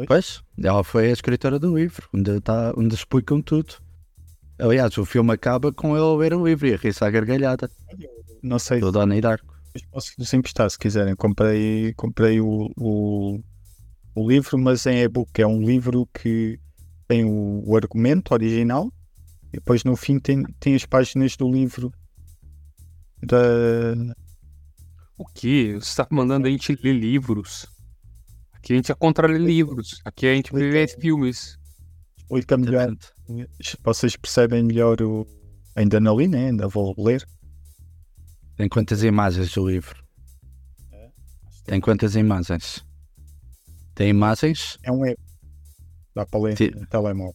Pois, 0.06 0.42
ela 0.62 0.84
foi 0.84 1.08
a 1.08 1.12
escritora 1.12 1.58
do 1.58 1.76
livro, 1.76 2.08
onde, 2.14 2.40
tá, 2.40 2.72
onde 2.76 2.94
explicam 2.94 3.42
tudo. 3.42 3.74
Aliás, 4.58 4.96
o 4.98 5.04
filme 5.04 5.32
acaba 5.32 5.72
com 5.72 5.96
ele 5.96 6.04
a 6.04 6.16
ler 6.16 6.34
o 6.34 6.46
livro 6.46 6.66
e 6.66 6.74
a 6.74 6.76
rir-se 6.76 7.04
à 7.04 7.10
gargalhada. 7.10 7.70
Não 8.42 8.58
sei 8.58 8.80
Do 8.80 8.90
Donnie 8.90 9.20
Darko. 9.20 9.54
se 9.76 9.86
posso 9.86 10.12
lhes 10.18 10.34
emprestar 10.34 10.68
se 10.70 10.78
quiserem. 10.78 11.14
Comprei, 11.14 11.94
comprei 11.94 12.40
o, 12.40 12.70
o, 12.76 13.40
o 14.14 14.28
livro, 14.28 14.58
mas 14.58 14.84
em 14.86 14.98
e-book. 15.00 15.40
É 15.40 15.46
um 15.46 15.62
livro 15.62 16.08
que 16.12 16.58
tem 17.06 17.24
o, 17.24 17.62
o 17.64 17.76
argumento 17.76 18.34
original 18.34 18.92
e 19.48 19.52
depois 19.52 19.84
no 19.84 19.96
fim 19.96 20.18
tem, 20.18 20.42
tem 20.60 20.74
as 20.74 20.84
páginas 20.84 21.36
do 21.36 21.50
livro 21.50 21.92
da, 23.22 23.36
O 25.16 25.24
quê? 25.26 25.74
Você 25.74 25.88
está 25.88 26.06
mandando 26.10 26.46
a 26.46 26.50
gente 26.50 26.78
ler 26.82 26.92
livros? 26.92 27.66
Aqui 28.52 28.72
a 28.72 28.76
gente 28.76 28.92
é 28.92 28.94
contra 28.94 29.26
ler 29.26 29.40
livros. 29.40 30.00
Aqui 30.04 30.26
a 30.26 30.34
gente 30.34 30.52
vê 30.52 30.86
filmes. 30.88 31.58
explica 32.24 32.56
melhor. 32.56 32.94
Vocês 33.82 34.16
percebem 34.16 34.62
melhor 34.62 35.00
o. 35.02 35.26
Ainda 35.76 36.00
não 36.00 36.18
li, 36.18 36.26
né? 36.26 36.48
Ainda 36.48 36.66
vou 36.68 36.94
ler. 36.98 37.26
Tem 38.56 38.68
quantas 38.68 39.02
imagens 39.02 39.56
o 39.56 39.68
livro? 39.68 40.02
Tem 41.64 41.80
quantas 41.80 42.16
imagens? 42.16 42.84
Tem 43.94 44.08
imagens? 44.08 44.78
É 44.82 44.90
um 44.90 45.04
e 45.04 45.16
Dá 46.14 46.26
para 46.26 46.40
ler 46.40 46.74
no 46.74 46.86
telemóvel. 46.86 47.34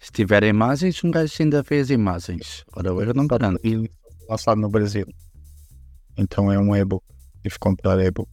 Se 0.00 0.10
tiver 0.10 0.42
imagens, 0.44 1.04
um 1.04 1.10
gajo 1.10 1.34
ainda 1.40 1.62
vê 1.62 1.78
as 1.80 1.90
imagens. 1.90 2.64
Ora, 2.74 2.88
eu 2.88 3.14
não 3.14 3.26
garanto. 3.26 3.60
E 3.62 3.88
lançado 4.28 4.60
no 4.60 4.70
Brasil. 4.70 5.06
Então 6.16 6.50
é 6.50 6.58
um 6.58 6.74
e-book. 6.74 7.04
Tive 7.42 7.54
que 7.54 7.58
comprar 7.58 8.00
e-book. 8.00 8.28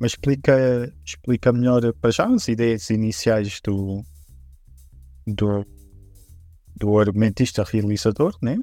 Mas 0.00 0.12
explica, 0.12 0.92
explica 1.04 1.52
melhor 1.52 1.92
para 1.94 2.10
já 2.10 2.26
as 2.26 2.48
ideias 2.48 2.90
iniciais 2.90 3.60
do, 3.64 4.02
do, 5.34 5.66
do 6.76 6.98
argumentista 6.98 7.64
realizador, 7.64 8.36
né? 8.42 8.56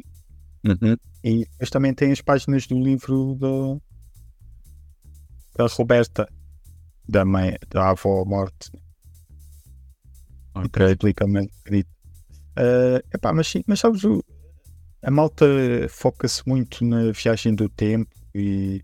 Uhum. 0.66 0.96
E 1.24 1.46
depois 1.46 1.70
também 1.70 1.94
tem 1.94 2.12
as 2.12 2.22
páginas 2.22 2.66
do 2.68 2.80
livro 2.82 3.36
do, 3.36 3.82
da 5.56 5.68
Roberta, 5.68 6.28
da, 7.08 7.24
mãe, 7.24 7.56
da 7.70 7.90
avó 7.90 8.26
morte. 8.26 8.72
Ok. 10.56 10.86
Explica-me 10.86 11.42
um 11.42 11.46
bocadinho. 11.46 11.86
Ah, 12.56 13.02
epá, 13.14 13.34
mas 13.34 13.48
sim, 13.48 13.64
mas 13.68 13.80
sabes, 13.80 14.04
o- 14.04 14.24
a 15.04 15.12
malta 15.12 15.46
foca-se 15.90 16.42
muito 16.48 16.84
na 16.86 17.12
viagem 17.12 17.54
do 17.54 17.70
tempo 17.70 18.10
e, 18.34 18.82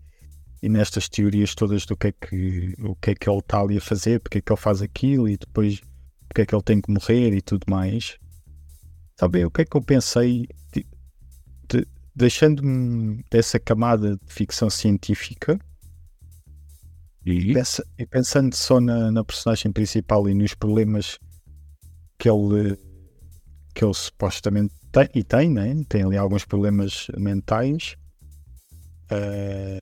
e 0.62 0.68
nestas 0.68 1.08
teorias 1.08 1.54
todas 1.54 1.84
do 1.86 1.96
que 1.96 2.08
é 2.08 2.12
que, 2.12 2.74
o 2.78 2.94
que 2.94 3.10
é 3.10 3.14
que 3.14 3.28
ele 3.28 3.38
está 3.38 3.60
ali 3.60 3.78
a 3.78 3.80
fazer, 3.80 4.20
porque 4.20 4.38
é 4.38 4.40
que 4.40 4.52
ele 4.52 4.60
faz 4.60 4.82
aquilo 4.82 5.28
e 5.28 5.36
depois 5.36 5.80
porque 6.32 6.40
é 6.42 6.46
que 6.46 6.54
ele 6.54 6.62
tem 6.62 6.80
que 6.80 6.90
morrer 6.90 7.34
e 7.34 7.42
tudo 7.42 7.66
mais. 7.68 8.16
Sabe 9.20 9.44
o 9.44 9.50
que 9.50 9.60
é 9.60 9.64
que 9.66 9.76
eu 9.76 9.82
pensei? 9.82 10.48
De- 10.72 10.86
de- 11.68 11.86
Deixando-me 12.16 13.22
dessa 13.30 13.60
camada 13.60 14.16
de 14.16 14.32
ficção 14.32 14.70
científica 14.70 15.58
E? 17.24 17.52
pensa- 17.52 17.84
e 17.98 18.06
pensando 18.06 18.54
só 18.54 18.80
na, 18.80 19.12
na 19.12 19.22
personagem 19.22 19.70
principal 19.70 20.26
e 20.28 20.34
nos 20.34 20.54
problemas 20.54 21.18
que 22.18 22.28
ele 22.30 22.76
que 23.74 23.84
ele 23.84 23.94
supostamente 23.94 24.74
tem 24.90 25.08
e 25.14 25.22
tem, 25.24 25.50
né? 25.50 25.74
tem 25.88 26.02
ali 26.02 26.16
alguns 26.16 26.44
problemas 26.44 27.08
mentais 27.16 27.96
eh, 29.10 29.78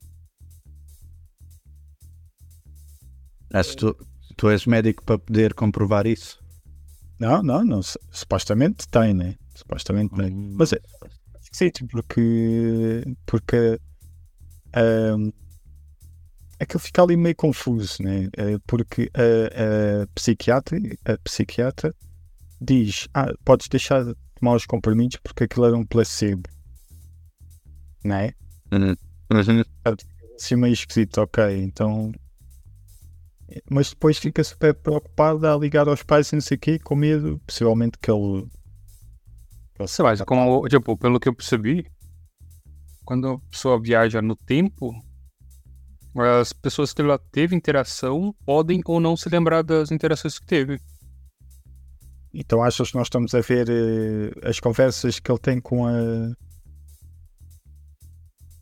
Acho 3.53 3.71
que 3.71 3.75
tu, 3.77 3.95
tu 4.37 4.49
és 4.49 4.65
médico 4.65 5.03
para 5.03 5.19
poder 5.19 5.53
comprovar 5.53 6.07
isso. 6.07 6.40
Não, 7.21 7.43
não, 7.43 7.63
não 7.63 7.81
su- 7.83 7.99
supostamente 8.11 8.87
tem, 8.87 9.13
né? 9.13 9.35
supostamente 9.55 10.15
tem 10.15 10.31
Mas 10.57 10.73
é- 10.73 10.81
acho 11.35 11.51
que 11.51 11.57
sim, 11.57 11.69
tipo, 11.69 11.89
porque 11.91 13.03
porque 13.25 13.79
ahm, 14.73 15.31
aquilo 16.59 16.79
fica 16.79 17.01
ali 17.03 17.15
meio 17.17 17.35
confuso, 17.35 18.01
né? 18.03 18.29
Eh, 18.37 18.57
porque 18.65 19.09
a, 19.13 20.03
a 20.03 20.07
psiquiatra, 20.15 20.77
a 21.05 21.17
psiquiatra 21.17 21.93
diz: 22.59 23.07
Ah, 23.13 23.33
podes 23.45 23.67
deixar 23.67 24.03
de 24.03 24.15
tomar 24.39 24.55
os 24.55 24.65
comprimidos 24.65 25.17
porque 25.23 25.43
aquilo 25.43 25.65
era 25.65 25.77
um 25.77 25.85
placebo, 25.85 26.49
não 28.03 28.15
é? 28.15 28.33
Uhum. 28.71 28.95
Assim 30.35 30.55
meio 30.55 30.73
esquisito, 30.73 31.19
ok, 31.19 31.43
então. 31.61 32.11
Mas 33.69 33.89
depois 33.89 34.17
fica 34.17 34.43
super 34.43 34.73
preocupada 34.73 35.53
a 35.53 35.57
ligar 35.57 35.87
aos 35.87 36.03
pais 36.03 36.31
e 36.31 36.35
não 36.35 36.41
sei 36.41 36.57
o 36.57 36.59
quê, 36.59 36.79
com 36.79 36.95
medo, 36.95 37.39
possivelmente 37.45 37.97
que 37.97 38.09
ele. 38.11 38.47
que 39.73 39.81
ele 39.81 39.87
Sei 39.87 40.03
lá, 40.03 40.15
como, 40.25 40.67
tipo, 40.67 40.97
pelo 40.97 41.19
que 41.19 41.29
eu 41.29 41.35
percebi, 41.35 41.85
quando 43.05 43.27
a 43.27 43.39
pessoa 43.49 43.81
viaja 43.81 44.21
no 44.21 44.35
tempo, 44.35 44.93
as 46.39 46.53
pessoas 46.53 46.93
que 46.93 47.01
ela 47.01 47.17
teve 47.17 47.55
interação 47.55 48.33
podem 48.45 48.81
ou 48.85 48.99
não 48.99 49.17
se 49.17 49.29
lembrar 49.29 49.63
das 49.63 49.91
interações 49.91 50.39
que 50.39 50.45
teve. 50.45 50.79
Então 52.33 52.63
achas 52.63 52.91
que 52.91 52.97
nós 52.97 53.07
estamos 53.07 53.35
a 53.35 53.41
ver 53.41 53.67
eh, 53.69 54.47
as 54.47 54.59
conversas 54.59 55.19
que 55.19 55.29
ele 55.29 55.39
tem 55.39 55.59
com 55.59 55.85
a, 55.85 55.91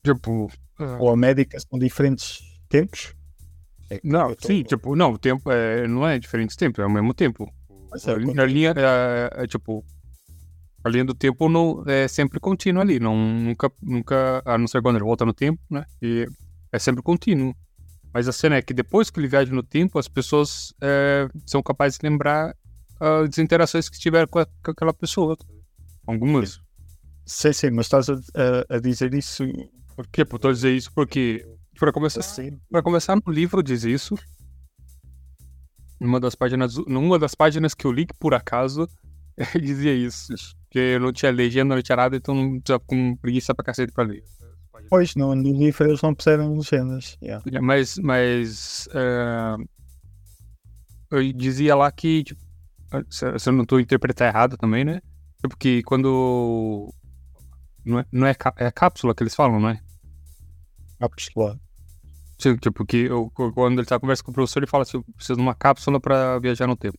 Tipo, 0.03 0.49
ah, 0.79 0.97
com 0.97 1.09
a 1.09 1.17
médica 1.17 1.59
são 1.59 1.77
diferentes 1.77 2.39
tempos? 2.69 3.13
É, 3.89 3.99
não, 4.03 4.33
tô- 4.35 4.47
sim, 4.47 4.63
tipo, 4.63 4.95
não, 4.95 5.13
o 5.13 5.17
tempo 5.17 5.51
é, 5.51 5.87
não 5.87 6.07
é 6.07 6.19
diferentes 6.19 6.55
tempos, 6.55 6.79
é 6.79 6.85
o 6.85 6.89
mesmo 6.91 7.13
tempo. 7.13 7.51
Mas 7.91 8.07
é, 8.07 8.11
A 8.13 8.15
linha, 8.17 8.41
a 8.41 8.45
linha 8.45 8.73
é, 8.75 9.43
é, 9.43 9.47
tipo, 9.47 9.83
a 10.83 10.89
linha 10.89 11.03
do 11.05 11.13
tempo 11.13 11.49
não, 11.49 11.83
é 11.87 12.07
sempre 12.07 12.39
contínua 12.39 12.83
ali, 12.83 12.99
não, 12.99 13.15
nunca, 13.17 13.71
nunca, 13.81 14.41
a 14.45 14.57
não 14.57 14.67
ser 14.67 14.81
quando 14.81 14.97
ele 14.97 15.05
volta 15.05 15.25
no 15.25 15.33
tempo, 15.33 15.59
né? 15.69 15.85
E 16.01 16.25
é 16.71 16.79
sempre 16.79 17.01
contínuo. 17.01 17.55
Mas 18.13 18.27
a 18.27 18.31
cena 18.31 18.55
é 18.55 18.61
que 18.61 18.73
depois 18.73 19.09
que 19.09 19.19
ele 19.19 19.27
viaja 19.27 19.53
no 19.53 19.61
tempo, 19.61 19.99
as 19.99 20.07
pessoas 20.07 20.73
é, 20.81 21.27
são 21.45 21.61
capazes 21.61 21.99
de 21.99 22.07
lembrar 22.09 22.55
as 22.99 23.37
interações 23.37 23.87
que 23.89 23.99
tiveram 23.99 24.27
com, 24.27 24.39
a- 24.39 24.45
com 24.45 24.71
aquela 24.71 24.93
pessoa. 24.93 25.37
Algumas. 26.07 26.59
Sim, 27.25 27.53
sim, 27.53 27.69
mas 27.71 27.85
estás 27.85 28.09
a, 28.09 28.13
a- 28.13 28.75
a 28.77 28.79
dizer 28.79 29.13
isso 29.13 29.43
Por 29.95 30.07
quê? 30.07 30.25
Por 30.25 30.39
tô 30.39 30.51
dizer 30.51 30.75
isso 30.75 30.91
porque, 30.95 31.45
para 31.79 31.91
começar? 31.93 32.21
Para 32.69 32.83
começar, 32.83 33.15
no 33.15 33.31
livro 33.31 33.63
diz 33.63 33.83
isso. 33.83 34.15
Numa 35.99 36.19
das 36.19 36.35
páginas, 36.35 36.75
numa 36.87 37.17
das 37.17 37.33
páginas 37.33 37.73
que 37.73 37.85
eu 37.85 37.91
li, 37.91 38.05
que 38.05 38.13
por 38.13 38.33
acaso, 38.33 38.87
dizia 39.59 39.93
isso. 39.93 40.33
Porque 40.63 40.79
eu 40.79 40.99
não 40.99 41.11
tinha 41.11 41.31
legenda, 41.31 41.75
não 41.75 41.81
tinha 41.81 41.95
nada, 41.95 42.15
então 42.15 42.35
não 42.35 42.59
tinha 42.61 42.79
com 42.79 43.15
preguiça 43.17 43.55
pra 43.55 43.65
cacete 43.65 43.91
pra 43.93 44.03
ler. 44.03 44.23
Pois, 44.89 45.15
no, 45.15 45.35
no 45.35 45.51
livro 45.51 45.87
eles 45.87 46.01
não 46.01 46.13
puseram 46.13 46.55
legendas. 46.55 47.17
yeah. 47.21 47.43
Mas, 47.61 47.97
mas 47.97 48.87
é, 48.93 49.55
eu 51.11 51.33
dizia 51.33 51.75
lá 51.75 51.91
que, 51.91 52.23
tipo, 52.23 52.41
se, 53.09 53.25
eu 53.25 53.53
não 53.53 53.63
estou 53.63 53.79
interpretando 53.79 54.27
errado 54.27 54.57
também, 54.57 54.83
né? 54.83 55.01
Tipo 55.41 55.57
que 55.57 55.83
quando 55.83 56.93
não 57.85 57.99
é, 57.99 58.05
não 58.11 58.27
é, 58.27 58.35
é 58.57 58.71
cápsula 58.71 59.13
que 59.15 59.23
eles 59.23 59.35
falam, 59.35 59.59
não 59.59 59.69
é? 59.69 59.79
cápsula. 60.99 61.59
Sim, 62.39 62.55
tipo, 62.55 62.85
que 62.85 62.97
eu- 62.97 63.29
quando 63.53 63.79
ele 63.79 63.85
tá 63.87 63.99
conversando 63.99 64.25
com 64.25 64.31
o 64.31 64.33
professor, 64.33 64.59
ele 64.59 64.67
fala 64.67 64.83
assim, 64.83 64.97
eu 64.97 65.03
preciso 65.15 65.35
de 65.35 65.41
uma 65.41 65.53
cápsula 65.53 65.99
pra 65.99 66.39
viajar 66.39 66.65
no 66.67 66.75
tempo. 66.77 66.97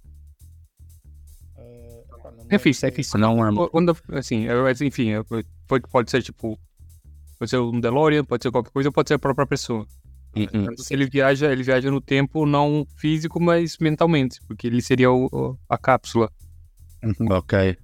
Enfim, 2.52 2.70
Isso 2.70 2.84
é 2.84 2.90
que 2.90 3.02
Não 3.16 3.44
é 3.46 3.50
Ou- 3.50 3.68
Quando, 3.70 3.96
assim, 4.12 4.46
é, 4.48 4.54
mas, 4.60 4.80
enfim, 4.80 5.10
é, 5.10 5.22
pode, 5.68 5.86
pode 5.88 6.10
ser 6.10 6.22
tipo. 6.22 6.58
Pode 7.38 7.48
ser 7.50 7.58
um 7.58 7.80
DeLorean, 7.80 8.24
pode 8.24 8.42
ser 8.42 8.50
qualquer 8.50 8.70
coisa, 8.72 8.88
ou 8.88 8.92
pode 8.92 9.08
ser 9.08 9.14
a 9.14 9.18
própria 9.18 9.46
pessoa. 9.46 9.86
Uhum. 10.36 10.46
Então, 10.52 10.76
se 10.76 10.92
ele 10.92 11.06
viaja, 11.06 11.50
ele 11.50 11.62
viaja 11.62 11.90
no 11.90 12.00
tempo 12.00 12.44
não 12.44 12.86
físico, 12.96 13.40
mas 13.40 13.78
mentalmente, 13.78 14.40
porque 14.46 14.66
ele 14.66 14.82
seria 14.82 15.10
o, 15.10 15.26
o- 15.32 15.58
a 15.68 15.78
cápsula. 15.78 16.30
Ok. 17.30 17.76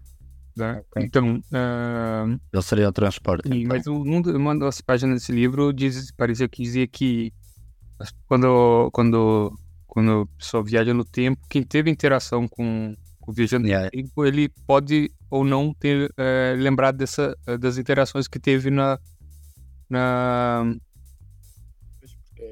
Né? 0.57 0.83
Então, 0.99 1.41
ah, 1.53 2.25
Ele 2.53 2.63
seria 2.63 2.89
o 2.89 2.93
transporte. 2.93 3.49
sim, 3.49 3.67
mas 3.67 3.87
um- 3.87 4.03
uma 4.03 4.59
das 4.59 4.81
páginas 4.81 5.21
desse 5.21 5.33
livro 5.33 5.73
diz, 5.73 6.11
parecia 6.13 6.49
que 6.49 6.63
dizia 6.63 6.87
que 6.87 7.33
quando, 8.27 8.91
quando, 8.93 9.59
quando 9.87 10.23
a 10.23 10.39
pessoa 10.39 10.63
viaja 10.63 10.93
no 10.93 11.05
tempo, 11.05 11.41
quem 11.49 11.63
teve 11.63 11.91
interação 11.91 12.47
com, 12.49 12.95
o 13.27 13.33
viajante 13.33 13.69
Yeah. 13.69 13.91
ele 14.19 14.49
pode 14.67 15.11
ou 15.29 15.45
não 15.45 15.75
ter 15.75 16.13
eh, 16.17 16.55
lembrado 16.57 16.97
dessa, 16.97 17.37
eh, 17.47 17.59
das 17.59 17.79
interações 17.79 18.29
que 18.29 18.39
teve 18.39 18.71
na, 18.71 18.99
na 19.91 20.75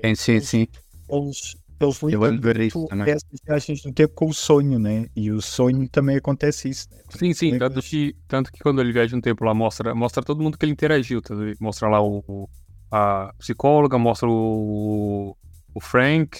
Sim, 0.04 0.14
sim, 0.14 0.40
sim. 0.40 0.66
Eles, 1.08 1.56
eles 1.80 2.02
Eu 2.02 2.20
vou 2.20 2.38
ver 2.38 2.56
lidam 2.56 2.66
isso 2.66 2.88
essas 3.06 3.40
viagens 3.46 3.84
no 3.84 3.92
tempo 3.92 4.14
com 4.14 4.26
o 4.26 4.34
sonho, 4.34 4.78
né? 4.78 5.06
E 5.14 5.30
o 5.30 5.40
sonho 5.40 5.88
também 5.88 6.16
acontece 6.16 6.68
isso. 6.68 6.88
Né? 6.90 6.98
Sim, 7.10 7.32
sim, 7.32 7.58
tanto 7.58 7.80
que, 7.80 8.14
tanto 8.26 8.52
que 8.52 8.58
quando 8.60 8.80
ele 8.80 8.92
viaja 8.92 9.14
no 9.14 9.22
tempo 9.22 9.44
lá, 9.44 9.54
mostra, 9.54 9.94
mostra 9.94 10.22
todo 10.22 10.42
mundo 10.42 10.58
que 10.58 10.64
ele 10.64 10.72
interagiu, 10.72 11.22
tá 11.22 11.34
mostra 11.60 11.88
lá 11.88 12.02
o, 12.02 12.22
o- 12.26 12.48
a 12.96 13.32
psicóloga, 13.38 13.98
mostra 13.98 14.28
o, 14.28 15.36
o 15.74 15.80
Frank, 15.80 16.38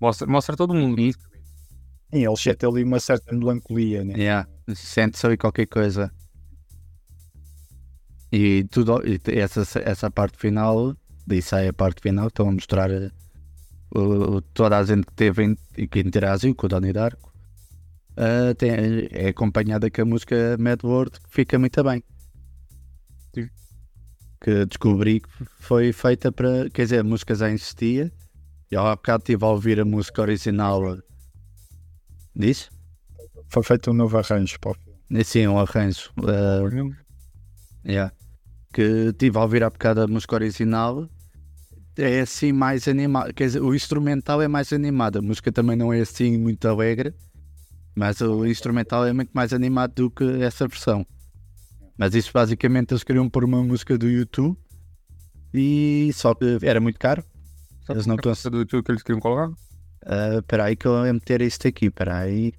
mostra, 0.00 0.26
mostra 0.26 0.56
todo 0.56 0.74
mundo. 0.74 1.00
Sim. 1.02 1.12
Eles 2.12 2.40
sentem 2.40 2.68
ali 2.68 2.82
uma 2.82 2.98
certa 2.98 3.32
melancolia, 3.34 4.04
né? 4.04 4.14
Yeah. 4.16 4.48
Sente-se 4.74 5.26
ali 5.26 5.36
qualquer 5.36 5.66
coisa. 5.66 6.10
E 8.32 8.64
tudo, 8.70 9.00
e 9.04 9.20
essa, 9.38 9.62
essa 9.80 10.10
parte 10.10 10.38
final, 10.38 10.94
disso 11.26 11.56
aí 11.56 11.68
a 11.68 11.72
parte 11.72 12.00
final, 12.00 12.28
estão 12.28 12.48
a 12.48 12.52
mostrar 12.52 12.90
o- 13.94 14.40
toda 14.54 14.78
a 14.78 14.84
gente 14.84 15.04
que 15.06 15.14
teve 15.14 15.56
e 15.76 15.86
que 15.88 16.00
interagiu 16.00 16.54
com 16.54 16.66
o 16.66 16.68
Donnie 16.68 16.92
Darko. 16.92 17.30
eh, 18.16 18.54
tem, 18.54 18.70
é 19.12 19.28
acompanhada 19.28 19.90
com 19.90 20.02
a 20.02 20.04
música 20.04 20.56
Mad 20.58 20.82
World 20.84 21.12
que 21.20 21.30
fica 21.30 21.58
muito 21.58 21.82
bem. 21.82 22.02
Sim. 23.34 23.48
Que 24.40 24.64
descobri 24.64 25.20
que 25.20 25.28
foi 25.58 25.92
feita 25.92 26.32
para. 26.32 26.70
Quer 26.70 26.84
dizer, 26.84 27.00
a 27.00 27.04
música 27.04 27.34
já 27.34 27.50
existia. 27.50 28.10
E 28.70 28.76
ao 28.76 28.84
bocado 28.96 29.22
estive 29.22 29.44
a 29.44 29.48
ouvir 29.48 29.80
a 29.80 29.84
música 29.84 30.22
original. 30.22 30.98
Diz? 32.34 32.70
Foi 33.48 33.62
feito 33.62 33.90
um 33.90 33.94
novo 33.94 34.16
arranjo 34.16 34.58
para 34.60 34.70
o 34.70 34.74
filme. 34.74 35.24
Sim, 35.24 35.46
um 35.48 35.58
arranjo. 35.58 36.10
eh, 36.26 36.90
Yeah. 37.84 38.12
Que 38.72 38.82
estive 39.08 39.36
a 39.38 39.42
ouvir 39.42 39.64
há 39.64 39.70
bocado 39.70 40.02
a 40.02 40.06
música 40.06 40.36
original. 40.36 41.08
É 41.98 42.20
assim 42.20 42.52
mais 42.52 42.86
animado. 42.86 43.34
Quer 43.34 43.46
dizer, 43.46 43.60
o 43.60 43.74
instrumental 43.74 44.40
é 44.40 44.48
mais 44.48 44.72
animado. 44.72 45.18
A 45.18 45.22
música 45.22 45.50
também 45.50 45.76
não 45.76 45.92
é 45.92 46.00
assim 46.00 46.38
muito 46.38 46.66
alegre. 46.68 47.12
Mas 47.94 48.20
o 48.20 48.46
instrumental 48.46 49.04
é 49.04 49.12
muito 49.12 49.30
mais 49.34 49.52
animado 49.52 49.94
do 49.94 50.10
que 50.10 50.24
essa 50.42 50.68
versão. 50.68 51.04
Mas 52.00 52.14
isso 52.14 52.30
basicamente 52.32 52.94
eles 52.94 53.04
queriam 53.04 53.28
pôr 53.28 53.44
uma 53.44 53.62
música 53.62 53.98
do 53.98 54.08
YouTube. 54.08 54.56
E 55.52 56.10
só 56.14 56.34
que 56.34 56.56
era 56.62 56.80
muito 56.80 56.98
caro. 56.98 57.22
Eles 57.90 58.06
não 58.06 58.16
Eles 58.24 58.42
do 58.44 58.60
YouTube 58.60 58.84
que 58.84 58.92
eles 58.92 59.02
queriam 59.02 59.20
colocar? 59.20 59.54
Ah, 60.06 60.38
Espera 60.38 60.64
aí 60.64 60.76
que 60.76 60.86
eu 60.86 60.92
vou 60.92 61.12
meter 61.12 61.42
isto 61.42 61.68
aqui. 61.68 61.88
Espera 61.88 62.20
aí. 62.20 62.54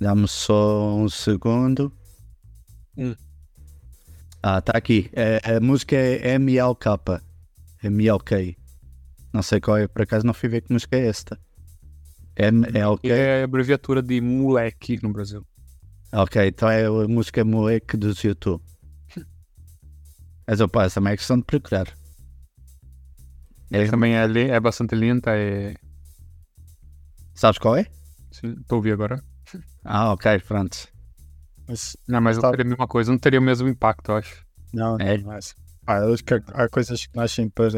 Dá-me 0.00 0.26
só 0.26 0.96
um 0.96 1.10
segundo. 1.10 1.92
Hum. 2.96 3.14
Ah, 4.42 4.60
está 4.60 4.78
aqui. 4.78 5.10
É, 5.12 5.56
a 5.56 5.60
música 5.60 5.94
é 5.94 6.38
MLK. 6.38 7.20
MLK. 7.82 8.56
Não 9.30 9.42
sei 9.42 9.60
qual 9.60 9.76
é, 9.76 9.86
por 9.86 10.00
acaso 10.00 10.24
não 10.24 10.32
fui 10.32 10.48
ver 10.48 10.62
que 10.62 10.72
música 10.72 10.96
é 10.96 11.06
esta. 11.06 11.38
MLK. 12.38 13.10
É 13.10 13.42
a 13.42 13.44
abreviatura 13.44 14.00
de 14.00 14.22
moleque 14.22 14.98
no 15.02 15.12
Brasil. 15.12 15.44
Ok, 16.12 16.36
então 16.46 16.68
é 16.70 16.86
a 16.86 17.08
música 17.08 17.44
moleque 17.44 17.96
dos 17.96 18.22
YouTube. 18.22 18.62
Mas 20.46 20.58
passo, 20.70 20.94
também 20.94 21.12
é 21.12 21.16
questão 21.16 21.36
de 21.38 21.44
procurar. 21.44 21.86
É, 23.70 23.86
Também 23.86 24.14
é, 24.16 24.26
le- 24.26 24.48
é 24.48 24.58
bastante 24.58 24.94
lenta, 24.94 25.30
é... 25.36 25.74
sabes 27.34 27.58
qual 27.58 27.76
é? 27.76 27.86
Sim, 28.30 28.56
Estou 28.60 28.76
a 28.76 28.78
ouvir 28.78 28.92
agora. 28.92 29.22
Ah, 29.84 30.12
ok, 30.12 30.38
pronto. 30.40 30.88
Mas 31.68 31.96
Não, 32.08 32.20
mas 32.20 32.38
não 32.38 32.48
seria 32.50 32.64
a 32.64 32.68
mesma 32.68 32.86
coisa, 32.88 33.10
não 33.10 33.18
teria 33.18 33.38
o 33.40 33.42
mesmo 33.42 33.68
impacto, 33.68 34.10
eu 34.10 34.16
acho. 34.16 34.42
não, 34.72 34.96
É. 34.98 35.18
não 35.18 35.32
é 35.32 35.38
assim. 35.38 35.54
Ah, 35.86 36.04
eles 36.04 36.20
que- 36.22 36.34
há 36.34 36.68
coisas 36.68 37.06
que 37.06 37.16
nascem 37.16 37.48
para. 37.48 37.68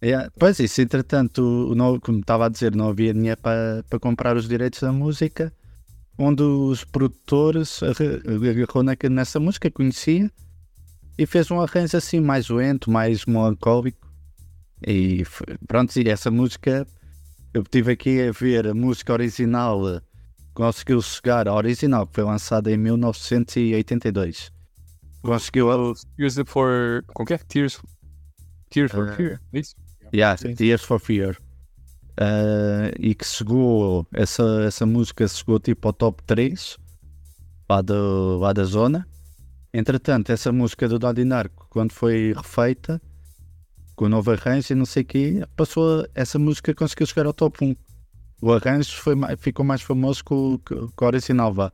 É, 0.00 0.30
pois 0.38 0.58
isso, 0.60 0.80
entretanto, 0.80 1.42
o- 1.72 1.74
não, 1.74 1.98
como 2.00 2.20
estava 2.20 2.46
a 2.46 2.48
dizer, 2.48 2.74
não 2.74 2.88
havia 2.88 3.12
dinheiro 3.12 3.40
para, 3.40 3.84
para 3.88 3.98
comprar 3.98 4.36
os 4.36 4.48
direitos 4.48 4.80
da 4.80 4.92
música, 4.92 5.52
onde 6.18 6.42
os 6.42 6.84
produtores 6.84 7.80
agarrou 7.82 8.82
nessa 9.10 9.38
música, 9.38 9.70
conhecia, 9.70 10.30
e 11.16 11.26
fez 11.26 11.50
um 11.50 11.60
arranjo 11.60 11.96
assim 11.96 12.20
mais 12.20 12.48
lento, 12.48 12.90
mais 12.90 13.24
melancólico. 13.24 14.06
E 14.86 15.24
pronto, 15.66 15.96
e 15.96 16.08
essa 16.08 16.30
música, 16.30 16.86
eu 17.54 17.62
estive 17.62 17.92
aqui 17.92 18.20
a 18.28 18.32
ver 18.32 18.66
a 18.68 18.74
música 18.74 19.12
original, 19.12 19.88
eh, 19.88 20.00
conseguiu 20.54 21.00
chegar 21.02 21.48
à 21.48 21.54
original, 21.54 22.06
que 22.06 22.14
foi 22.14 22.24
lançada 22.24 22.70
em 22.70 22.76
1982. 22.76 24.52
Conseguiu 25.22 25.70
a- 25.72 25.92
Use 26.18 26.40
it 26.40 26.48
for... 26.50 27.04
Que 27.26 27.34
é? 27.34 27.38
Tears... 27.38 27.80
Tears 28.70 28.92
for 28.92 29.08
Eh, 29.08 29.16
Fear, 29.16 29.40
é 29.52 29.58
isso? 29.58 29.74
Yeah. 30.14 30.54
Tears 30.56 30.82
for 30.84 31.00
Fear. 31.00 31.36
Ah, 32.20 32.90
e 32.98 33.14
que 33.14 33.24
chegou, 33.24 34.04
essa, 34.12 34.42
essa 34.66 34.84
música 34.84 35.26
chegou 35.28 35.60
tipo 35.60 35.86
ao 35.86 35.92
top 35.92 36.20
3 36.24 36.76
lá, 37.70 37.80
do, 37.80 38.38
lá 38.38 38.52
da 38.52 38.64
zona. 38.64 39.06
Entretanto, 39.72 40.32
essa 40.32 40.50
música 40.50 40.88
do 40.88 40.98
Donnie 40.98 41.24
Darko, 41.24 41.68
quando 41.70 41.92
foi 41.92 42.32
refeita, 42.34 43.00
com 43.94 44.06
o 44.06 44.08
novo 44.08 44.32
arranjo 44.32 44.72
e 44.72 44.74
não 44.74 44.84
sei 44.84 45.04
o 45.04 45.06
quê, 45.06 45.46
passou, 45.54 46.04
essa 46.12 46.38
música 46.40 46.74
conseguiu 46.74 47.06
chegar 47.06 47.26
ao 47.26 47.32
top 47.32 47.64
1. 47.64 47.76
O 48.42 48.52
arranjo 48.52 48.96
foi, 48.96 49.14
ficou 49.38 49.64
mais 49.64 49.82
famoso 49.82 50.24
que 50.24 50.34
o, 50.34 50.58
que 50.58 50.74
o 50.74 51.06
original, 51.06 51.54
vá. 51.54 51.72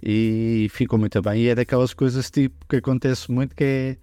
E 0.00 0.68
ficou 0.70 0.98
muito 0.98 1.20
bem. 1.22 1.42
E 1.42 1.48
é 1.48 1.54
daquelas 1.56 1.92
coisas 1.92 2.30
tipo 2.30 2.64
que 2.68 2.76
acontece 2.76 3.32
muito 3.32 3.56
que 3.56 3.64
é 3.64 3.96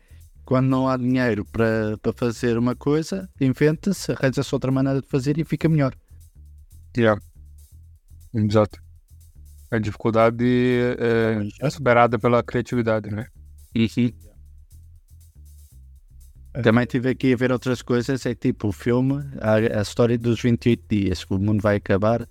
quando 0.51 0.67
não 0.67 0.85
há 0.85 0.97
dinheiro 0.97 1.45
para, 1.45 1.97
para 2.01 2.11
fazer 2.11 2.57
uma 2.57 2.75
coisa, 2.75 3.29
inventa-se, 3.39 4.11
arranja-se 4.11 4.53
outra 4.53 4.69
maneira 4.69 4.99
de 4.99 5.07
fazer 5.07 5.37
e 5.37 5.45
fica 5.45 5.69
melhor. 5.69 5.95
Yeah. 6.97 7.21
Exato. 8.33 8.77
A 9.71 9.79
dificuldade 9.79 10.43
é, 10.99 11.47
é 11.65 11.69
superada 11.69 12.19
pela 12.19 12.43
criatividade, 12.43 13.09
né? 13.09 13.27
Também 16.61 16.83
estive 16.83 17.11
aqui 17.11 17.31
a 17.31 17.37
ver 17.37 17.53
outras 17.53 17.81
coisas, 17.81 18.25
é 18.25 18.35
tipo 18.35 18.67
o 18.67 18.71
filme, 18.73 19.23
a, 19.39 19.79
a 19.79 19.81
história 19.81 20.17
dos 20.17 20.41
28 20.41 20.83
dias, 20.89 21.23
que 21.23 21.33
o 21.33 21.39
mundo 21.39 21.61
vai 21.61 21.77
acabar 21.77 22.27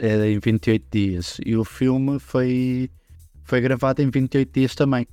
é 0.00 0.30
em 0.30 0.38
28 0.38 0.86
dias. 0.88 1.40
E 1.44 1.56
o 1.56 1.64
filme 1.64 2.20
foi, 2.20 2.88
foi 3.42 3.60
gravado 3.60 4.02
em 4.02 4.08
28 4.08 4.52
dias 4.52 4.76
também. 4.76 5.04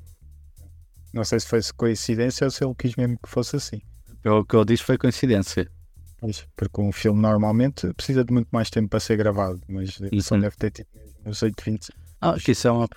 Não 1.14 1.24
sei 1.24 1.40
se 1.40 1.48
foi 1.48 1.60
coincidência 1.76 2.46
ou 2.46 2.52
se 2.52 2.64
ele 2.64 2.76
quis 2.76 2.96
mesmo 2.96 3.18
que 3.22 3.30
fosse 3.30 3.56
assim. 3.56 3.82
Pelo 4.22 4.46
que 4.46 4.56
eu 4.56 4.66
disse 4.66 4.84
foi 4.84 4.98
coincidência. 4.98 5.70
Mas, 6.22 6.46
porque 6.56 6.82
um 6.82 6.92
filme 6.92 7.22
normalmente 7.22 7.94
precisa 7.94 8.24
de 8.26 8.34
muito 8.34 8.50
mais 8.52 8.70
tempo 8.70 8.90
para 8.90 9.00
ser 9.00 9.16
gravado, 9.18 9.62
mas 9.68 10.00
só 10.24 10.36
Uhum. 10.36 10.42
deve 10.42 10.56
ter 10.58 10.72
tido 10.72 10.88
uns 11.26 11.42
8, 11.42 11.64
20. 11.64 11.92
Ah, 12.20 12.36
que 12.44 12.52
isso 12.52 12.68
é 12.68 12.72
uma, 12.72 12.88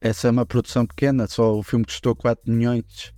essa 0.00 0.28
é 0.28 0.30
uma 0.30 0.44
produção 0.44 0.84
pequena, 0.86 1.26
só 1.26 1.56
o 1.56 1.62
filme 1.62 1.84
custou 1.84 2.14
4 2.14 2.52
milhões. 2.52 3.12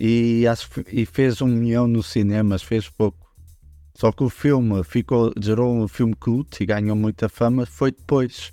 E, 0.00 0.44
e 0.92 1.04
fez 1.06 1.42
um 1.42 1.48
milhão 1.48 1.88
nos 1.88 2.06
cinemas, 2.06 2.62
fez 2.62 2.88
pouco. 2.88 3.26
Só 3.96 4.12
que 4.12 4.22
o 4.22 4.30
filme 4.30 4.84
ficou, 4.84 5.32
gerou 5.42 5.74
um 5.74 5.88
filme 5.88 6.14
cult 6.14 6.62
e 6.62 6.66
ganhou 6.66 6.94
muita 6.94 7.28
fama, 7.28 7.66
foi 7.66 7.90
depois. 7.90 8.52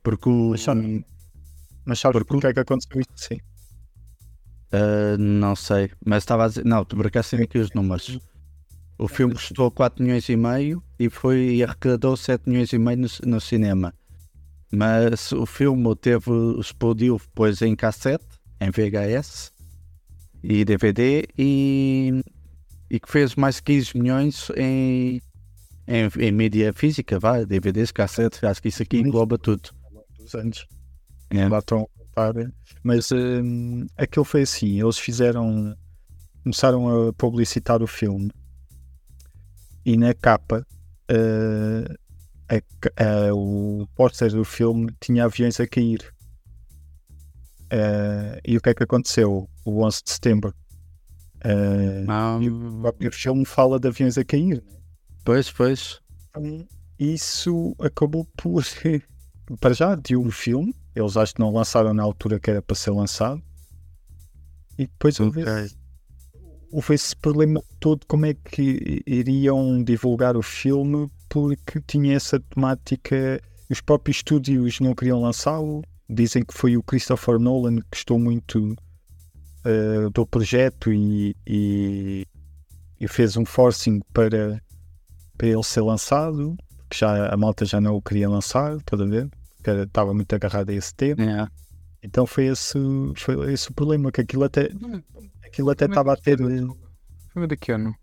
Porque 0.00 0.28
o. 0.28 0.50
Mas, 0.50 0.60
só- 0.60 0.72
mas 1.90 1.98
sabes 1.98 2.20
Porque- 2.20 2.32
porque 2.34 2.46
é 2.46 2.52
que 2.54 2.60
aconteceu 2.60 3.00
isso? 3.00 3.10
Sim. 3.16 3.38
Ah, 4.72 5.16
não 5.18 5.56
sei, 5.56 5.90
mas 6.06 6.22
estava 6.22 6.44
a 6.44 6.48
dizer. 6.48 6.64
Não, 6.64 6.84
tu 6.84 6.96
tem 6.96 7.40
aqui 7.42 7.58
os 7.58 7.72
números. 7.72 8.16
O 8.96 9.08
filme 9.08 9.34
custou 9.34 9.68
4 9.72 10.04
milhões 10.04 10.28
e 10.28 10.36
meio 10.36 10.80
e 10.98 11.10
foi 11.10 11.56
e 11.56 11.64
arrecadou 11.64 12.16
7 12.16 12.48
milhões 12.48 12.72
e 12.72 12.78
meio 12.78 12.98
no, 12.98 13.08
no 13.26 13.40
cinema. 13.40 13.92
Mas 14.72 15.32
o 15.32 15.44
filme 15.46 15.96
teve, 15.96 16.30
explodiu 16.60 17.18
depois 17.18 17.60
em 17.62 17.74
cassete, 17.74 18.24
em 18.60 18.70
VHS, 18.70 19.52
e 20.44 20.64
DVD 20.64 21.26
e, 21.36 22.22
e 22.88 23.00
que 23.00 23.10
fez 23.10 23.34
mais 23.34 23.56
de 23.56 23.62
15 23.64 23.98
milhões 23.98 24.48
em, 24.56 25.20
em, 25.88 26.08
em 26.20 26.30
mídia 26.30 26.72
física, 26.72 27.18
vá, 27.18 27.42
DVDs, 27.42 27.90
cassetes, 27.90 28.44
acho 28.44 28.62
que 28.62 28.68
isso 28.68 28.82
aqui 28.84 28.98
engloba 28.98 29.36
tudo. 29.36 29.70
dos 30.16 30.34
anos. 30.36 30.68
É. 31.30 31.48
Lá 31.48 31.58
estão 31.58 31.88
a. 32.16 32.32
Mas 32.82 33.10
hum, 33.12 33.86
aquilo 33.96 34.24
foi 34.24 34.42
assim: 34.42 34.80
eles 34.80 34.98
fizeram. 34.98 35.76
Começaram 36.42 37.08
a 37.08 37.12
publicitar 37.12 37.82
o 37.82 37.86
filme 37.86 38.30
e 39.84 39.96
na 39.96 40.14
capa 40.14 40.66
eh, 41.08 41.96
a 42.48 42.54
eh, 43.02 43.32
o 43.32 43.86
póster 43.94 44.30
do 44.30 44.44
filme 44.44 44.88
tinha 45.00 45.24
aviões 45.24 45.58
a 45.60 45.66
cair. 45.66 46.14
Eh, 47.70 48.40
e 48.46 48.56
o 48.56 48.60
que 48.60 48.70
é 48.70 48.74
que 48.74 48.82
aconteceu? 48.82 49.48
O 49.64 49.84
11 49.84 50.02
de 50.04 50.10
setembro. 50.10 50.54
E 52.42 52.50
o 52.50 52.80
próprio 52.80 53.12
filme 53.12 53.44
fala 53.44 53.78
de 53.78 53.88
aviões 53.88 54.18
a 54.18 54.24
cair. 54.24 54.62
né? 54.62 54.78
pois, 55.24 55.50
pois. 55.50 56.00
Então, 56.28 56.66
isso 56.98 57.74
acabou 57.78 58.26
por. 58.36 58.64
Para 59.60 59.74
já, 59.74 59.94
deu 59.94 60.22
o 60.22 60.30
filme. 60.30 60.74
Eles 60.94 61.16
acho 61.16 61.34
que 61.34 61.40
não 61.40 61.52
lançaram 61.52 61.94
na 61.94 62.02
altura 62.02 62.40
que 62.40 62.50
era 62.50 62.62
para 62.62 62.76
ser 62.76 62.90
lançado. 62.90 63.42
E 64.78 64.86
depois 64.86 65.20
houve, 65.20 65.42
esse, 65.42 65.76
houve 66.70 66.94
esse 66.94 67.14
problema 67.16 67.62
todo. 67.78 68.06
Como 68.06 68.26
é 68.26 68.34
que 68.34 69.02
iriam 69.06 69.82
divulgar 69.82 70.36
o 70.36 70.42
filme? 70.42 71.08
Porque 71.28 71.80
tinha 71.86 72.16
essa 72.16 72.40
temática. 72.40 73.40
Os 73.68 73.80
próprios 73.80 74.18
estúdios 74.18 74.80
não 74.80 74.94
queriam 74.94 75.20
lançá-lo. 75.20 75.82
Dizem 76.08 76.44
que 76.44 76.54
foi 76.54 76.76
o 76.76 76.82
Christopher 76.82 77.38
Nolan 77.38 77.76
que 77.76 77.86
gostou 77.92 78.18
muito 78.18 78.76
eh, 79.62 80.08
do 80.14 80.26
projeto 80.26 80.90
e, 80.90 81.36
e, 81.46 82.26
e 82.98 83.06
fez 83.06 83.36
um 83.36 83.44
forcing 83.44 84.00
para, 84.10 84.58
para 85.36 85.46
ele 85.48 85.62
ser 85.62 85.82
lançado, 85.82 86.56
que 86.88 86.96
já 86.96 87.28
a 87.28 87.36
malta 87.36 87.66
já 87.66 87.78
não 87.78 87.94
o 87.94 88.00
queria 88.00 88.26
lançar, 88.26 88.80
toda 88.86 89.06
vez, 89.06 89.28
porque 89.28 89.39
era- 89.68 89.82
estava 89.82 90.14
muito 90.14 90.32
agarrado 90.34 90.70
a 90.70 90.72
esse 90.72 90.94
tema. 90.94 91.22
É. 91.22 91.46
Então 92.02 92.26
foi 92.26 92.46
esse, 92.46 92.78
foi 93.16 93.52
esse 93.52 93.70
o 93.70 93.74
problema, 93.74 94.10
que 94.10 94.20
aquilo 94.22 94.44
até 94.44 94.70
aquilo 95.44 95.70
até 95.70 95.84
estava 95.84 96.12
a 96.14 96.16
ter 96.16 96.38
Filme 96.38 97.46
de 97.46 97.56
que 97.56 97.72
ano? 97.72 97.94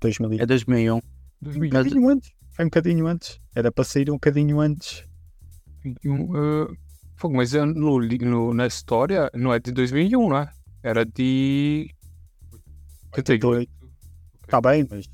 2000 0.00 0.38
É 0.40 0.46
2001. 0.46 0.96
um 0.96 1.00
2021. 1.40 1.82
bocadinho 1.84 2.08
antes, 2.10 2.30
foi 2.50 2.64
um 2.64 2.68
bocadinho 2.68 3.06
antes, 3.06 3.40
era 3.54 3.72
para 3.72 3.84
sair 3.84 4.10
um 4.10 4.14
bocadinho 4.14 4.60
antes. 4.60 5.04
Uh, 6.04 6.76
fogo, 7.16 7.36
mas 7.36 7.54
é 7.54 7.64
no, 7.64 7.98
no- 8.00 8.54
na 8.54 8.66
história 8.66 9.30
não 9.34 9.52
é 9.52 9.58
de 9.58 9.72
2001, 9.72 10.28
não 10.28 10.36
é? 10.38 10.50
Era 10.82 11.04
de. 11.04 11.88
88. 13.16 13.70
Está 14.44 14.60
bem, 14.60 14.86
mas 14.90 15.06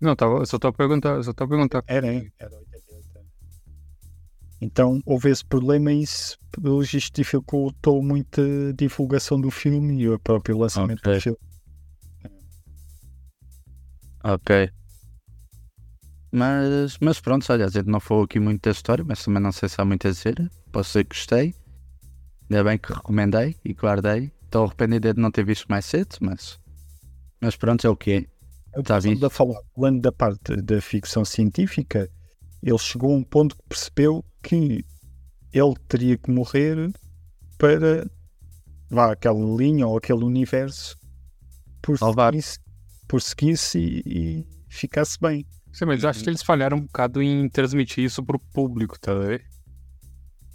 Não, 0.00 0.14
tava, 0.16 0.38
eu 0.38 0.46
só 0.46 0.56
estou 0.56 0.68
a 0.68 0.72
perguntar, 0.72 1.22
só 1.22 1.30
estou 1.30 1.44
a 1.44 1.48
perguntar. 1.48 1.82
era, 1.86 2.12
hein? 2.12 2.30
era 2.38 2.50
88. 2.56 2.71
Então 4.64 5.00
houve 5.04 5.28
esse 5.28 5.44
problema 5.44 5.92
e 5.92 6.02
isso 6.04 6.38
dificultou 7.12 8.00
muito 8.00 8.40
a 8.40 8.72
divulgação 8.72 9.40
do 9.40 9.50
filme 9.50 10.00
e 10.02 10.08
o 10.08 10.16
próprio 10.20 10.56
lançamento 10.56 11.00
Ok. 11.00 11.14
do 11.14 11.20
filme. 11.20 11.38
Ok. 14.22 14.70
Mas, 16.30 16.96
mas 17.00 17.20
pronto, 17.20 17.44
olha, 17.52 17.66
a 17.66 17.68
gente 17.68 17.88
não 17.88 17.98
falou 17.98 18.22
aqui 18.22 18.38
muito 18.38 18.62
da 18.62 18.70
história, 18.70 19.04
mas 19.04 19.24
também 19.24 19.42
não 19.42 19.50
sei 19.50 19.68
se 19.68 19.80
há 19.80 19.84
muito 19.84 20.06
a 20.06 20.12
dizer. 20.12 20.50
Posso 20.70 20.90
dizer 20.90 21.04
que 21.06 21.16
gostei. 21.16 21.54
Ainda 22.48 22.62
bem 22.62 22.78
que 22.78 22.92
recomendei 22.92 23.56
e 23.64 23.74
guardei. 23.74 24.32
Estou 24.44 24.64
arrependido 24.64 25.12
de 25.12 25.20
não 25.20 25.32
ter 25.32 25.44
visto 25.44 25.66
mais 25.68 25.84
cedo, 25.86 26.16
mas, 26.20 26.60
mas 27.40 27.56
pronto, 27.56 27.84
é 27.84 27.90
o 27.90 27.96
que 27.96 28.12
é. 28.12 28.20
Tá 28.84 28.98
Estamos 28.98 29.04
visto. 29.04 29.26
a 29.26 29.30
falar, 29.30 29.60
falando 29.74 30.00
da 30.00 30.12
parte 30.12 30.54
da 30.62 30.80
ficção 30.80 31.24
científica, 31.24 32.08
ele 32.62 32.78
chegou 32.78 33.12
a 33.12 33.16
um 33.16 33.22
ponto 33.24 33.56
que 33.56 33.62
percebeu 33.68 34.24
que 34.42 34.84
ele 35.52 35.74
teria 35.88 36.16
que 36.16 36.30
morrer 36.30 36.92
para 37.58 38.08
vá 38.90 39.12
aquela 39.12 39.38
linha 39.56 39.86
ou 39.86 39.96
aquele 39.96 40.24
universo 40.24 40.96
por 41.80 41.98
Salvar. 41.98 42.32
seguir-se 42.32 42.58
por 43.08 43.20
seguir-se 43.20 43.78
e, 43.78 44.02
e 44.06 44.46
ficasse 44.68 45.18
bem. 45.20 45.44
Sim, 45.72 45.86
mas 45.86 46.02
eu 46.02 46.08
acho 46.10 46.22
que 46.22 46.30
eles 46.30 46.42
falharam 46.42 46.76
um 46.78 46.82
bocado 46.82 47.22
em 47.22 47.48
transmitir 47.48 48.04
isso 48.04 48.22
pro 48.22 48.38
público, 48.38 48.98
tá 49.00 49.12
vendo? 49.14 49.40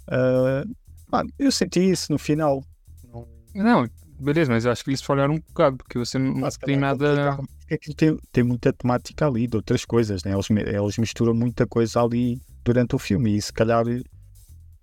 Ah, 0.08 1.22
eu 1.38 1.50
senti 1.52 1.80
isso 1.80 2.12
no 2.12 2.18
final. 2.18 2.64
Não- 3.04 3.28
Não, 3.54 3.88
beleza, 4.20 4.50
mas 4.52 4.64
eu 4.64 4.72
acho 4.72 4.84
que 4.84 4.90
eles 4.90 5.02
falharam 5.02 5.34
um 5.34 5.38
bocado, 5.40 5.76
porque 5.78 5.98
você 5.98 6.18
não 6.18 6.44
Ah, 6.44 6.50
se 6.50 6.58
tem 6.58 6.76
calhar 6.76 6.80
nada. 6.80 7.36
Porque 7.60 7.74
aquilo 7.74 7.94
tem, 7.94 8.18
tem 8.32 8.44
muita 8.44 8.72
temática 8.72 9.26
ali 9.26 9.46
de 9.46 9.56
outras 9.56 9.84
coisas, 9.84 10.24
né? 10.24 10.32
eles, 10.32 10.48
eles 10.50 10.98
misturam 10.98 11.34
muita 11.34 11.66
coisa 11.66 12.02
ali 12.02 12.40
durante 12.64 12.94
o 12.94 12.98
filme 12.98 13.36
e 13.36 13.42
se 13.42 13.52
calhar 13.52 13.84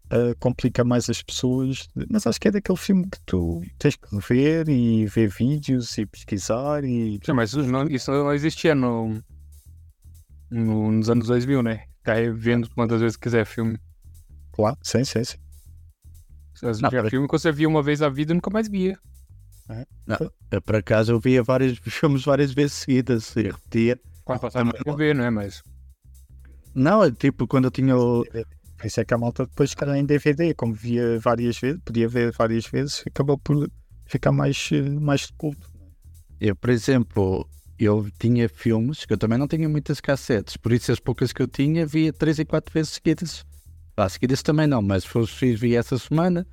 ah, 0.09 0.33
complica 0.39 0.83
mais 0.83 1.09
as 1.09 1.21
pessoas. 1.21 1.87
Mas 2.09 2.25
acho 2.27 2.39
que 2.39 2.47
é 2.47 2.51
daquele 2.51 2.77
filme 2.77 3.03
que 3.09 3.19
tu 3.25 3.61
tens 3.77 3.95
que 3.95 4.07
rever 4.15 4.69
e 4.69 5.05
ver 5.07 5.27
vídeos 5.29 5.97
e 5.97 6.05
pesquisar 6.05 6.83
e 6.83 7.19
Sim, 7.23 7.33
mas 7.33 7.53
isso 7.53 8.11
não, 8.11 8.33
existia 8.33 8.75
no, 8.75 9.19
no- 10.49 10.91
nos 10.91 11.09
anos 11.09 11.27
2000, 11.27 11.61
né? 11.61 11.85
Tá 12.03 12.13
vendo 12.33 12.69
quantas 12.69 13.01
vezes 13.01 13.17
quiser 13.17 13.45
filme. 13.45 13.79
claro, 14.51 14.77
sim, 14.81 15.03
sim, 15.03 15.23
sim. 15.23 15.37
Não, 16.81 16.89
filme 17.09 17.27
que 17.27 17.31
você 17.33 17.51
via 17.51 17.67
uma 17.67 17.83
vez 17.83 18.01
a 18.01 18.09
vida 18.09 18.31
e 18.31 18.35
nunca 18.35 18.49
mais 18.49 18.69
via. 18.69 18.97
Eu, 20.51 20.61
por 20.61 20.75
acaso 20.75 21.11
eu 21.11 21.19
via 21.19 21.41
vários 21.43 21.79
filmes 21.83 22.23
várias 22.23 22.51
vezes 22.51 22.73
seguidas 22.73 23.35
e 23.35 23.43
repetia. 23.43 23.99
Quando 24.23 24.39
passava 24.39 24.65
na 24.65 24.73
TV, 24.73 25.13
não 25.13 25.23
é? 25.23 25.29
Mas. 25.29 25.63
Não, 26.73 27.03
é 27.03 27.11
tipo 27.11 27.47
quando 27.47 27.65
eu 27.65 27.71
tinha 27.71 27.95
o. 27.95 28.25
Por 28.77 28.87
isso 28.87 28.99
é 28.99 29.05
que 29.05 29.13
a 29.13 29.17
malta 29.17 29.45
depois, 29.45 29.73
calhar, 29.73 29.95
em 29.95 30.05
DVD, 30.05 30.53
como 30.53 30.73
via 30.73 31.17
várias 31.19 31.57
vezes, 31.57 31.79
podia 31.83 32.09
ver 32.09 32.31
várias 32.33 32.65
vezes, 32.67 33.03
acabou 33.07 33.37
por 33.37 33.69
ficar 34.05 34.31
mais, 34.31 34.69
mais 34.99 35.21
de 35.21 35.33
culto. 35.33 35.71
Eu, 36.41 36.55
por 36.55 36.69
exemplo, 36.69 37.49
eu 37.79 38.09
tinha 38.19 38.49
filmes 38.49 39.05
que 39.05 39.13
eu 39.13 39.17
também 39.17 39.37
não 39.37 39.47
tinha 39.47 39.67
muitas 39.69 40.01
cassetes, 40.01 40.57
por 40.57 40.73
isso 40.73 40.91
as 40.91 40.99
poucas 40.99 41.31
que 41.31 41.41
eu 41.41 41.47
tinha 41.47 41.85
via 41.85 42.11
três 42.11 42.37
e 42.37 42.45
quatro 42.45 42.73
vezes 42.73 42.93
seguidas. 42.93 43.45
Lá 43.97 44.09
seguidas 44.09 44.43
também 44.43 44.67
não, 44.67 44.81
mas 44.81 45.03
se 45.03 45.09
fosse 45.09 45.55
via 45.55 45.79
essa 45.79 45.97
semana, 45.97 46.45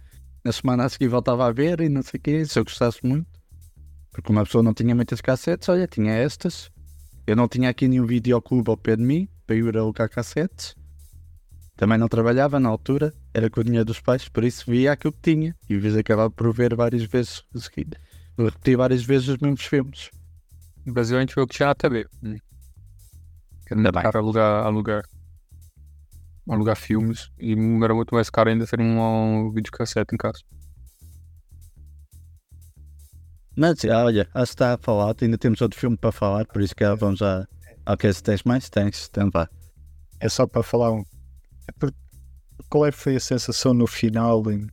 na 0.44 0.52
semana 0.52 0.84
a 0.84 0.88
seguir 0.88 1.08
voltava 1.08 1.46
a 1.46 1.52
ver 1.52 1.80
e 1.80 1.88
não 1.88 2.02
sei 2.02 2.18
o 2.18 2.22
quê, 2.22 2.44
se 2.44 2.58
eu 2.58 2.64
gostasse 2.64 2.98
muito. 3.04 3.26
Porque 4.10 4.30
uma 4.30 4.44
pessoa 4.44 4.62
não 4.62 4.74
tinha 4.74 4.94
muitas 4.94 5.20
cassetes, 5.20 5.68
olha, 5.68 5.86
tinha 5.86 6.12
estas. 6.12 6.70
Eu 7.26 7.36
não 7.36 7.48
tinha 7.48 7.70
aqui 7.70 7.88
nenhum 7.88 8.04
videoclube 8.04 8.68
ao 8.68 8.76
pé 8.76 8.96
de 8.96 9.02
mim 9.02 9.28
para 9.46 9.56
ir 9.56 9.76
alocar 9.76 10.08
cassetes. 10.10 10.74
Também 11.76 11.96
não 11.96 12.08
trabalhava 12.08 12.60
na 12.60 12.68
altura, 12.68 13.12
era 13.32 13.48
com 13.48 13.60
o 13.60 13.64
dinheiro 13.64 13.84
dos 13.84 14.00
pais, 14.00 14.28
por 14.28 14.44
isso 14.44 14.70
via 14.70 14.92
aquilo 14.92 15.12
que 15.12 15.22
tinha. 15.22 15.56
E 15.68 15.76
vezes 15.78 15.98
acabava 15.98 16.30
por 16.30 16.52
ver 16.52 16.74
várias 16.74 17.04
vezes 17.04 17.42
seguidas. 17.56 17.98
Eu 18.36 18.46
repeti 18.46 18.76
várias 18.76 19.02
vezes 19.02 19.28
os 19.28 19.38
mesmos 19.38 19.64
filmes. 19.64 20.10
No 20.84 20.92
Brasil 20.92 21.16
a 21.16 21.20
gente 21.20 21.34
vê 21.34 21.40
o 21.40 21.46
que 21.46 21.56
tinha 21.56 21.68
na 21.68 21.74
TV. 21.74 22.06
Hum. 22.22 22.36
Ainda 23.70 23.90
bem. 23.90 24.02
caro 24.02 24.18
alugar, 24.18 24.66
alugar, 24.66 25.04
alugar 26.48 26.76
filmes. 26.76 27.30
E 27.38 27.52
era 27.84 27.94
muito 27.94 28.14
mais 28.14 28.30
caro 28.30 28.50
ainda 28.50 28.66
ter 28.66 28.80
um, 28.80 29.00
um 29.00 29.52
videocassete 29.52 30.14
em 30.14 30.18
casa. 30.18 30.40
Mas 33.56 33.84
olha, 33.84 34.28
acho 34.34 34.50
que 34.52 34.54
está 34.54 34.74
a 34.74 34.78
falar, 34.78 35.14
ainda 35.20 35.36
temos 35.36 35.60
outro 35.60 35.78
filme 35.78 35.96
para 35.96 36.10
falar, 36.10 36.46
por 36.46 36.62
isso 36.62 36.74
que 36.74 36.84
vamos 36.96 37.18
já. 37.18 37.46
Ok, 37.86 38.10
se 38.12 38.22
tens 38.22 38.42
mais, 38.44 38.70
tens, 38.70 39.08
então 39.10 39.28
vá. 39.32 39.48
É 40.20 40.28
só 40.28 40.46
para 40.46 40.62
falar 40.62 40.92
um. 40.92 41.02
é 41.68 41.72
por- 41.78 41.92
Qual 42.70 42.86
é 42.86 42.92
que 42.92 42.96
foi 42.96 43.16
a 43.16 43.20
sensação 43.20 43.74
no 43.74 43.86
final? 43.86 44.42
Em... 44.50 44.66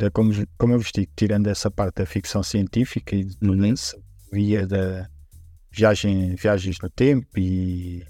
É 0.00 0.10
como, 0.10 0.32
como 0.56 0.72
eu 0.74 0.78
vos 0.78 0.92
digo, 0.94 1.10
tirando 1.16 1.48
essa 1.48 1.68
parte 1.70 1.96
da 1.96 2.06
ficção 2.06 2.42
científica 2.42 3.16
e 3.16 3.24
No 3.40 3.56
da 3.56 3.66
início. 3.66 4.00
via 4.32 4.64
da 4.66 5.08
viagem, 5.72 6.36
viagens 6.36 6.76
no 6.80 6.88
tempo 6.88 7.26
e, 7.36 8.04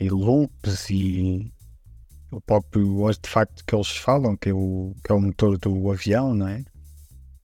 e 0.00 0.08
loops 0.08 0.88
e 0.88 1.52
o 2.32 2.40
próprio 2.40 3.06
artefacto 3.06 3.64
que 3.64 3.74
eles 3.74 3.90
falam, 3.90 4.36
que 4.36 4.48
é 4.48 4.54
o, 4.54 4.94
que 5.04 5.12
é 5.12 5.14
o 5.14 5.20
motor 5.20 5.58
do 5.58 5.90
avião, 5.90 6.34
não 6.34 6.48
é? 6.48 6.64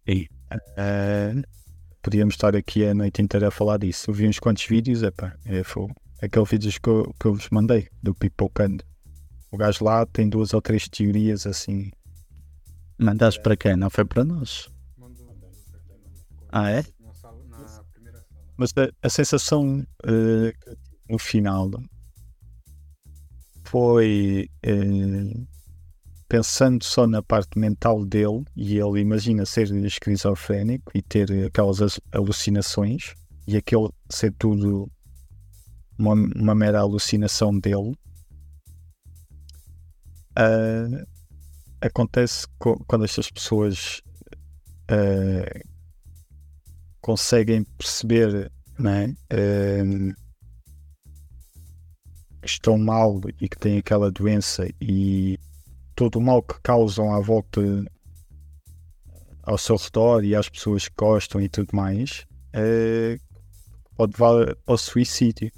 E? 0.07 0.29
Ah, 0.51 1.35
podíamos 2.01 2.35
estar 2.35 2.55
aqui 2.57 2.87
a 2.87 2.95
noite 2.95 3.21
inteira 3.21 3.49
a 3.49 3.51
falar 3.51 3.79
disso. 3.79 4.11
Eu 4.11 4.15
vi 4.15 4.29
uns 4.29 4.39
quantos 4.39 4.65
vídeos, 4.65 5.03
epá, 5.03 5.37
é, 5.45 5.63
foi 5.63 5.89
aqueles 6.23 6.49
vídeos 6.49 6.79
que 6.79 6.89
eu, 6.89 7.15
que 7.21 7.27
eu 7.27 7.35
vos 7.35 7.51
mandei, 7.51 7.89
do 8.03 8.15
Pipocando. 8.15 8.85
O 9.51 9.57
gajo 9.57 9.85
lá 9.85 10.07
tem 10.07 10.29
duas 10.29 10.55
ou 10.55 10.63
três 10.63 10.89
teorias 10.89 11.47
assim. 11.47 11.91
Mandaste 12.99 13.43
para 13.43 13.57
quem? 13.57 13.77
Não 13.77 13.91
foi 13.91 14.05
para 14.05 14.25
nós. 14.25 14.71
Ah, 16.51 16.71
é? 16.71 16.85
Mas 18.57 18.73
a, 18.77 18.89
a 19.03 19.09
sensação 19.11 19.85
que 20.03 20.09
eu 20.09 20.77
tive 20.77 20.97
no 21.11 21.19
final 21.19 21.69
foi 23.67 24.49
eh, 24.63 25.47
pensando 26.29 26.83
só 26.85 27.07
na 27.07 27.23
parte 27.23 27.59
mental 27.59 28.05
dele, 28.05 28.45
e 28.57 28.79
ele 28.79 29.01
imagina 29.01 29.45
ser 29.47 29.71
esquizofrénico 29.85 30.91
e 30.95 31.03
ter 31.03 31.31
aquelas 31.47 31.81
as- 31.83 32.01
alucinações, 32.13 33.15
e 33.47 33.57
aquele 33.57 33.89
ser 34.11 34.33
tudo 34.39 34.91
uma, 35.99 36.15
uma 36.15 36.55
mera 36.55 36.81
alucinação 36.81 37.59
dele. 37.59 37.95
Ah, 40.35 41.07
acontece 41.81 42.47
co- 42.59 42.83
quando 42.87 43.05
estas 43.05 43.31
pessoas 43.31 44.03
ah, 44.89 45.61
conseguem 47.01 47.65
perceber 47.79 48.51
né, 48.79 49.15
ah, 49.31 50.26
que 52.47 52.53
estão 52.53 52.79
mal 52.79 53.21
e 53.41 53.49
que 53.49 53.59
têm 53.59 53.79
aquela 53.79 54.11
doença 54.11 54.67
e 54.81 55.39
todo 55.95 56.17
o 56.17 56.21
mal 56.23 56.43
que 56.43 56.55
causam 56.63 57.13
à 57.13 57.21
volta 57.21 57.61
ao 59.43 59.57
seu 59.59 59.77
redor 59.77 60.25
e 60.25 60.35
às 60.35 60.49
pessoas 60.49 60.89
que 60.89 60.95
gostam 60.99 61.41
e 61.41 61.49
tudo 61.49 61.75
mais 61.75 62.27
eh, 62.53 63.19
pode 63.97 64.13
levar 64.13 64.57
ao 64.67 64.77
suicídio 64.79 65.51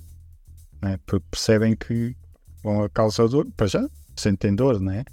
né? 0.83 0.99
porque 1.07 1.25
percebem 1.31 1.75
que 1.77 2.15
vão 2.63 2.83
a 2.83 2.89
causa 2.89 3.27
dor, 3.29 3.47
para 3.57 3.67
já 3.67 3.89
sentem 4.17 4.55
dor 4.55 4.81
né? 4.81 5.05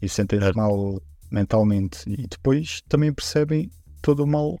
e 0.00 0.08
sentem-se 0.08 0.44
Certo. 0.44 0.56
mal 0.56 1.00
mentalmente 1.30 1.98
e 2.08 2.26
depois 2.26 2.82
também 2.88 3.12
percebem 3.12 3.70
todo 4.02 4.24
o 4.24 4.26
mal 4.26 4.58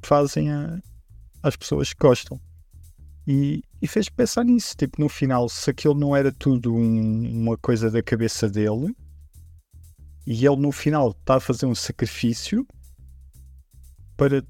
que 0.00 0.08
fazem 0.08 0.50
a- 0.50 0.80
às 1.42 1.56
pessoas 1.56 1.92
que 1.92 1.98
gostam 2.00 2.40
e, 3.26 3.62
e 3.84 3.86
fez 3.86 4.08
pensar 4.08 4.44
nisso, 4.44 4.74
tipo, 4.74 4.98
no 4.98 5.10
final, 5.10 5.46
se 5.46 5.68
aquilo 5.68 5.92
não 5.94 6.16
era 6.16 6.32
tudo 6.32 6.74
um- 6.74 7.42
uma 7.42 7.58
coisa 7.58 7.90
da 7.90 8.02
cabeça 8.02 8.48
dele, 8.48 8.96
e 10.26 10.46
ele 10.46 10.56
no 10.56 10.72
final 10.72 11.10
está 11.10 11.34
a 11.34 11.40
fazer 11.40 11.66
um 11.66 11.74
sacrifício 11.74 12.66
para, 14.16 14.42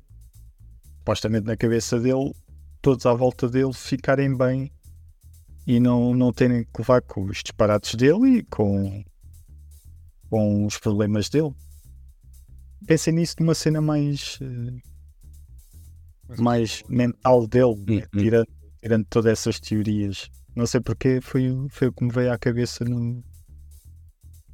supostamente 0.98 1.46
na 1.48 1.56
cabeça 1.56 1.98
dele, 1.98 2.32
todos 2.80 3.04
à 3.06 3.12
volta 3.12 3.48
dele 3.48 3.72
ficarem 3.72 4.36
bem 4.36 4.70
e 5.66 5.80
não, 5.80 6.14
não 6.14 6.32
terem 6.32 6.62
que 6.62 6.70
levar 6.78 7.02
com 7.02 7.24
os 7.24 7.42
disparates 7.42 7.96
dele 7.96 8.38
e 8.38 8.42
com, 8.44 9.02
com 10.30 10.64
os 10.64 10.78
problemas 10.78 11.28
dele. 11.28 11.52
Pensem 12.86 13.14
nisso 13.14 13.34
numa 13.40 13.54
cena 13.56 13.80
mais, 13.80 14.38
eh, 14.40 14.80
mais 16.38 16.84
mental 16.88 17.48
dele, 17.48 17.74
né? 17.84 18.06
Hum, 18.14 18.44
tirando 18.84 19.06
todas 19.08 19.32
essas 19.32 19.58
teorias. 19.58 20.28
Não 20.54 20.66
sei 20.66 20.78
porque 20.80 21.18
foi, 21.22 21.50
o- 21.50 21.68
foi 21.70 21.88
o 21.88 21.92
que 21.92 22.04
me 22.04 22.12
veio 22.12 22.30
à 22.30 22.38
cabeça 22.38 22.84
no, 22.84 23.24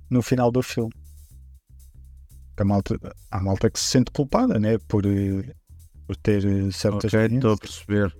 no 0.08 0.22
final 0.22 0.52
do 0.52 0.62
filme. 0.62 0.92
A 2.56 2.64
malta, 2.64 2.94
há 3.30 3.40
malta 3.40 3.70
que 3.70 3.80
se 3.80 3.86
sente 3.86 4.10
culpada, 4.12 4.58
né? 4.58 4.76
Por, 4.86 5.04
eh, 5.06 5.54
por 6.06 6.14
ter 6.16 6.44
eh, 6.44 6.70
certas 6.70 7.12
Ok, 7.12 7.26
estou 7.36 7.52
a 7.54 7.56
perceber. 7.56 8.16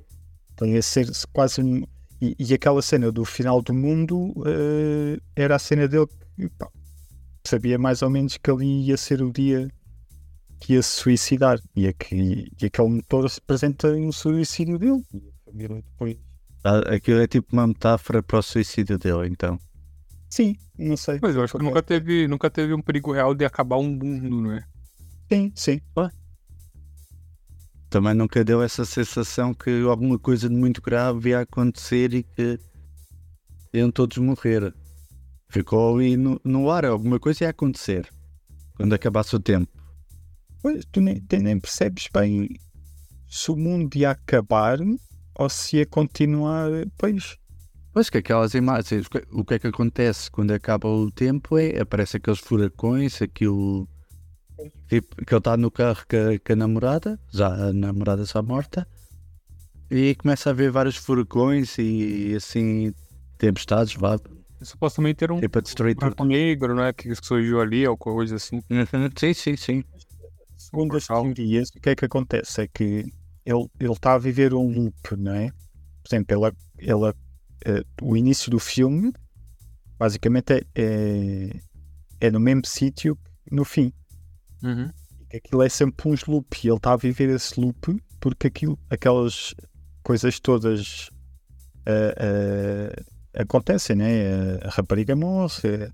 Tem 0.57 0.77
a 0.77 0.83
ser 0.83 1.07
quase. 1.33 1.61
um- 1.63 1.85
E, 2.23 2.37
e 2.39 2.53
aquela 2.55 2.83
cena 2.83 3.11
do 3.11 3.25
final 3.25 3.63
do 3.63 3.73
mundo 3.73 4.35
eh, 4.47 5.19
era 5.35 5.57
a 5.57 5.59
cena 5.59 5.89
dele 5.89 6.07
que 6.37 6.51
pá, 6.51 6.69
sabia 7.47 7.79
mais 7.79 8.03
ou 8.03 8.11
menos 8.11 8.37
que 8.37 8.51
ali 8.51 8.83
ia 8.89 8.97
ser 8.99 9.23
o 9.23 9.33
dia 9.33 9.69
que 10.61 10.75
ia 10.75 10.83
se 10.83 10.91
suicidar. 11.01 11.59
E, 11.75 11.87
aqui, 11.89 12.47
e 12.61 12.67
aquele 12.67 12.89
motor 12.91 13.25
representa 13.27 13.89
o 13.93 14.13
suicídio 14.13 14.79
dele. 14.79 15.03
Família 15.51 15.83
depois. 15.83 16.17
Ah, 16.63 16.95
Aquilo 16.95 17.21
é 17.21 17.27
tipo 17.27 17.49
uma 17.53 17.67
metáfora 17.67 18.23
para 18.23 18.39
o 18.39 18.43
suicídio 18.43 18.99
dele, 18.99 19.29
então. 19.29 19.59
Sim, 20.29 20.57
não 20.79 20.97
sei. 20.97 21.19
Mas 21.21 21.35
eu 21.35 21.43
acho 21.43 21.59
que 21.59 21.65
nunca 21.65 21.83
teve, 21.83 22.29
nunca 22.29 22.51
teve 22.51 22.73
um 22.73 22.81
perigo 22.81 23.13
real 23.13 23.35
de 23.35 23.45
acabar 23.45 23.79
um 23.79 23.91
mundo, 23.91 24.31
não 24.43 24.53
é? 24.53 24.65
Sim, 25.33 25.53
sim. 25.55 25.81
Também 27.89 28.15
nunca 28.15 28.45
deu 28.45 28.63
essa 28.63 28.85
sensação 28.85 29.53
que 29.53 29.83
alguma 29.83 30.19
coisa 30.19 30.49
de 30.49 30.55
muito 30.55 30.81
grave 30.81 31.31
ia 31.31 31.41
acontecer 31.41 32.15
e 32.15 32.23
que 32.23 32.59
iam 33.73 33.91
todos 33.91 34.19
morrer. 34.19 34.73
Ficou 35.49 35.97
ali 35.97 36.17
no, 36.17 36.41
no 36.45 36.71
ar, 36.71 36.85
alguma 36.85 37.19
coisa 37.19 37.45
ia 37.45 37.51
acontecer 37.51 38.09
quando 38.77 38.93
acabasse 38.93 39.35
o 39.35 39.41
tempo. 39.41 39.71
Pois, 40.63 40.85
tu 40.93 41.01
nem, 41.01 41.21
tu 41.21 41.37
nem 41.39 41.59
percebes 41.59 42.07
bem 42.13 42.49
se 43.29 43.51
o 43.51 43.57
mundo 43.57 43.97
ia 43.97 44.11
acabar 44.11 44.79
ou 45.41 45.49
se 45.49 45.79
ia 45.79 45.87
continuar. 45.87 46.71
Pois, 46.99 47.37
Pois 47.93 48.09
que 48.09 48.19
aquelas 48.19 48.55
imagens, 48.55 49.07
o 49.33 49.45
que- 49.45 49.55
é 49.55 49.59
que 49.59 49.67
acontece 49.67 50.31
quando 50.31 50.53
acaba 50.53 50.89
o 50.89 51.11
tempo 51.11 51.59
é 51.59 51.81
aparece 51.81 52.19
aqueles 52.19 52.39
furacões, 52.39 53.21
aquilo 53.21 53.89
tipo, 54.89 55.17
que 55.25 55.35
ele 55.35 55.39
está 55.39 55.57
no 55.57 55.71
carro 55.71 56.03
com 56.09 56.17
a, 56.17 56.39
com 56.39 56.53
a 56.53 56.57
namorada, 56.57 57.19
já 57.33 57.49
a 57.49 57.73
namorada 57.73 58.25
já 58.25 58.41
morta, 58.43 58.87
e 59.91 60.15
começa 60.15 60.51
a 60.51 60.53
ver 60.53 60.71
vários 60.71 60.97
furacões 60.97 61.77
e 61.79 62.35
assim 62.37 62.93
tempestades, 63.39 63.95
vá, 63.95 64.19
Supostamente 64.63 65.25
era 65.25 65.33
um 65.33 65.41
tipo 65.41 65.59
a 65.59 65.63
destruir 65.63 65.95
tudo. 65.95 66.11
buraco 66.11 66.25
negro, 66.25 66.75
né? 66.75 66.93
Que 66.93 67.15
surgiu 67.15 67.61
ali, 67.61 67.87
ou 67.89 67.97
coisa 67.97 68.37
assim. 68.37 68.61
Uhum, 68.71 69.11
Sim, 69.19 69.33
sim, 69.35 69.57
sim. 69.57 69.85
segundo 70.57 70.97
as 70.97 71.07
teorias, 71.07 71.71
o 71.71 71.81
que 71.81 71.91
é 71.91 71.97
que 71.97 72.05
acontece? 72.05 72.61
É 72.63 72.69
que 72.69 73.11
ele 73.45 73.67
ele 73.79 73.93
está 73.93 74.15
a 74.15 74.19
viver 74.19 74.55
um 74.55 74.71
loop, 74.71 75.17
não 75.17 75.35
é? 75.35 75.51
Por 76.03 76.09
exemplo, 76.09 76.35
ela, 76.35 76.57
ela, 76.79 77.15
eh, 77.65 77.85
o 78.03 78.17
início 78.17 78.51
do 78.51 78.59
filme 78.59 79.13
basicamente 79.99 80.53
é, 80.55 80.63
é, 80.75 81.61
é 82.21 82.31
no 82.31 82.41
mesmo 82.41 82.67
sítio 82.67 83.17
que 83.17 83.55
no 83.55 83.65
fim. 83.65 83.93
Uhum. 84.63 84.91
Aquilo 85.33 85.63
é 85.63 85.69
sempre 85.69 86.09
uns 86.09 86.25
loop 86.25 86.57
e 86.65 86.69
ele 86.69 86.77
está 86.77 86.93
a 86.93 86.97
viver 86.97 87.29
esse 87.29 87.61
loop 87.61 88.03
porque 88.19 88.47
aquilo, 88.47 88.79
aquelas 88.91 89.55
coisas 90.03 90.41
todas 90.41 91.11
ah, 91.87 92.15
ah, 92.19 93.41
acontecem, 93.43 93.97
né? 93.97 94.59
A, 94.63 94.69
a 94.69 94.71
rapariga 94.71 95.17
morre, 95.17 95.91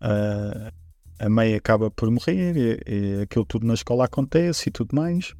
a, 0.00 0.72
a 1.18 1.28
mãe 1.28 1.54
acaba 1.54 1.90
por 1.90 2.10
morrer, 2.10 2.56
e, 2.56 2.80
e 2.86 3.22
aquilo 3.22 3.44
tudo 3.44 3.66
na 3.66 3.74
escola 3.74 4.04
acontece 4.04 4.68
e 4.68 4.72
tudo 4.72 4.94
mais. 4.94 5.34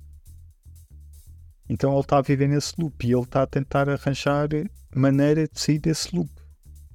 Então 1.68 1.92
ele 1.92 2.00
está 2.00 2.18
a 2.18 2.22
viver 2.22 2.48
nesse 2.48 2.74
loop 2.78 3.06
e 3.06 3.12
ele 3.12 3.22
está 3.22 3.42
a 3.42 3.46
tentar 3.46 3.88
arranjar 3.88 4.48
maneira 4.94 5.46
de 5.48 5.60
sair 5.60 5.78
desse 5.78 6.14
loop. 6.14 6.30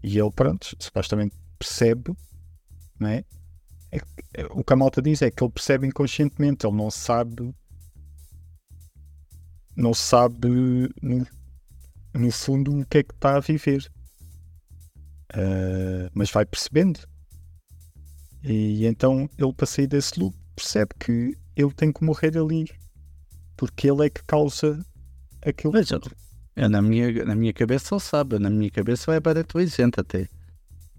E 0.03 0.17
ele, 0.19 0.31
pronto, 0.31 0.75
supostamente 0.79 1.36
percebe, 1.60 2.13
não 2.99 3.10
é? 3.10 3.23
É 3.91 3.99
é- 4.36 4.45
o 4.51 4.63
que 4.63 4.73
a 4.73 4.75
malta 4.77 5.01
diz 5.01 5.21
é 5.21 5.31
que 5.31 5.43
ele 5.43 5.51
percebe 5.51 5.88
inconscientemente, 5.88 6.65
ele 6.65 6.75
não 6.77 6.91
sabe, 6.91 7.53
não 9.75 9.93
sabe 9.93 10.47
no, 11.01 11.27
no 12.13 12.31
fundo 12.31 12.79
o 12.79 12.86
que 12.86 12.99
é 12.99 13.03
que 13.03 13.13
está 13.13 13.36
a 13.38 13.39
viver, 13.39 13.89
Ah, 15.34 16.10
mas 16.13 16.29
vai 16.31 16.45
percebendo. 16.45 16.99
E 18.43 18.86
então 18.86 19.29
ele, 19.38 19.53
para 19.53 19.65
sair 19.65 19.88
desse 19.88 20.19
loop, 20.19 20.36
percebe 20.55 20.93
que 20.99 21.38
ele 21.55 21.71
tem 21.73 21.91
que 21.91 22.03
morrer 22.03 22.38
ali, 22.38 22.65
porque 23.62 23.88
ele 23.88 24.08
é 24.08 24.10
que 24.10 24.24
causa 24.26 24.84
aquilo. 25.45 25.71
Mas 25.71 25.91
eu- 25.91 26.02
eu, 26.56 26.67
na, 26.67 26.82
minha, 26.82 27.24
na 27.26 27.36
minha 27.36 27.54
cabeça 27.54 27.93
ele 27.93 28.02
sabe, 28.02 28.39
na 28.39 28.50
minha 28.50 28.71
cabeça 28.71 29.13
é 29.13 29.19
bem 29.19 29.38
inteligente 29.39 30.00
até. 30.00 30.28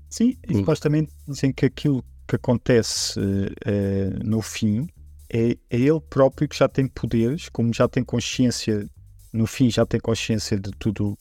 Sim, 0.09 0.37
e 0.49 0.55
Hum. 0.55 0.59
supostamente 0.61 1.11
dizem 1.27 1.53
que 1.53 1.67
aquilo 1.67 2.05
que 2.29 2.37
acontece 2.37 3.19
eh, 3.67 4.11
no 4.25 4.41
fim 4.41 4.87
é, 5.29 5.51
é 5.69 5.77
ele 5.77 6.01
próprio 6.09 6.49
que 6.49 6.57
já 6.57 6.69
tem 6.69 6.87
poderes, 6.87 7.49
como 7.49 7.75
já 7.75 7.89
tem 7.89 8.05
consciência, 8.05 8.89
no 9.33 9.45
fim 9.47 9.69
já 9.69 9.85
tem 9.85 9.99
consciência 9.99 10.57
de 10.57 10.71
tudo 10.79 11.19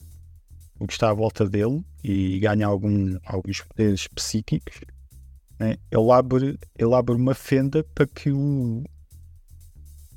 o 0.79 0.85
que 0.85 0.93
está 0.93 1.09
à 1.09 1.13
volta 1.13 1.49
dele 1.49 1.83
e 2.03 2.37
ganha 2.39 2.67
algum, 2.67 3.17
alguns 3.25 3.61
poderes 3.61 4.07
psíquicos. 4.09 4.79
né? 5.59 5.77
Ele, 5.89 6.11
abre, 6.11 6.59
ele 6.77 6.93
abre 6.93 7.15
uma 7.15 7.33
fenda 7.33 7.83
para 7.95 8.05
que 8.05 8.31
o, 8.31 8.83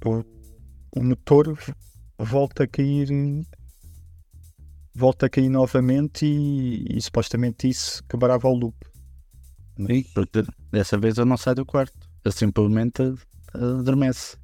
o, 0.04 0.24
o 0.96 1.02
motor 1.02 1.58
volte 2.18 2.62
a 2.62 2.66
cair 2.66 3.08
volta 4.94 5.26
a 5.26 5.28
cair 5.28 5.48
novamente 5.48 6.24
e, 6.24 6.84
e 6.96 7.00
supostamente 7.02 7.68
isso 7.68 8.02
quebrava 8.04 8.48
o 8.48 8.54
loop. 8.54 8.76
Sim, 9.76 10.04
porque 10.14 10.44
dessa 10.70 10.96
vez 10.96 11.18
eu 11.18 11.26
não 11.26 11.36
saio 11.36 11.56
do 11.56 11.66
quarto. 11.66 12.08
Eu 12.24 12.30
simplesmente 12.30 13.02
adormece. 13.52 14.36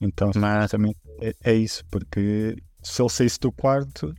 Então, 0.00 0.30
Mas- 0.34 0.70
supostamente 0.70 0.98
é, 1.20 1.34
é 1.44 1.54
isso, 1.54 1.84
porque 1.90 2.56
se 2.82 3.02
ele 3.02 3.10
saísse 3.10 3.38
do 3.38 3.52
quarto, 3.52 4.14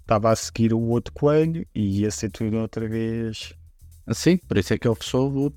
estava 0.00 0.30
a 0.30 0.36
seguir 0.36 0.72
o 0.72 0.80
outro 0.80 1.12
coelho 1.12 1.66
e 1.74 2.00
ia 2.00 2.10
ser 2.10 2.30
tudo 2.30 2.56
outra 2.58 2.88
vez. 2.88 3.52
Sim, 4.12 4.36
por 4.36 4.56
isso 4.58 4.72
é 4.72 4.78
que 4.78 4.86
ele 4.86 4.94
fechou 4.94 5.28
o 5.28 5.34
loop. 5.34 5.56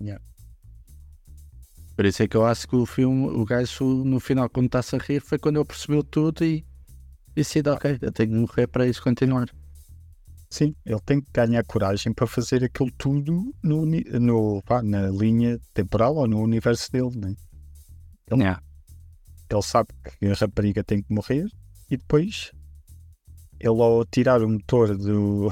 Yeah. 0.00 0.22
Por 1.98 2.06
isso 2.06 2.22
é 2.22 2.28
que 2.28 2.36
eu 2.36 2.46
acho 2.46 2.68
que 2.68 2.76
o 2.76 2.86
filme, 2.86 3.26
o 3.26 3.44
gajo 3.44 3.84
no 4.04 4.20
final, 4.20 4.48
quando 4.48 4.66
está-se 4.66 4.94
a 4.94 5.00
rir, 5.00 5.18
foi 5.20 5.36
quando 5.36 5.56
ele 5.56 5.64
percebeu 5.64 6.04
tudo 6.04 6.44
e 6.44 6.64
decide, 7.34 7.68
ok, 7.70 7.98
eu 8.00 8.12
tenho 8.12 8.28
que 8.30 8.36
morrer 8.36 8.68
para 8.68 8.86
isso 8.86 9.02
continuar. 9.02 9.48
Sim, 10.48 10.76
ele 10.86 11.00
tem 11.00 11.20
que 11.20 11.26
ganhar 11.32 11.64
coragem 11.64 12.12
para 12.12 12.28
fazer 12.28 12.62
aquilo 12.62 12.92
tudo 12.96 13.52
no, 13.60 13.84
no, 13.84 14.62
pá, 14.62 14.80
na 14.80 15.08
linha 15.08 15.58
temporal 15.74 16.14
ou 16.14 16.28
no 16.28 16.40
universo 16.40 16.88
dele, 16.92 17.10
né? 17.16 17.34
Ele- 18.30 18.42
Yeah. 18.42 18.62
Ele 19.50 19.62
sabe 19.62 19.88
que 20.20 20.26
a 20.26 20.34
rapariga 20.34 20.84
tem 20.84 21.02
que 21.02 21.12
morrer 21.12 21.50
e 21.90 21.96
depois 21.96 22.52
ele 23.58 23.82
ao 23.82 24.04
tirar 24.04 24.40
o 24.40 24.48
motor 24.48 24.96
do, 24.96 25.50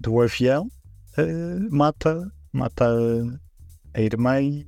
do 0.00 0.20
avião 0.20 0.68
eh, 1.16 1.58
mata, 1.70 2.28
mata 2.52 2.84
a, 2.88 3.98
a 3.98 4.00
irmã 4.02 4.40
e, 4.40 4.66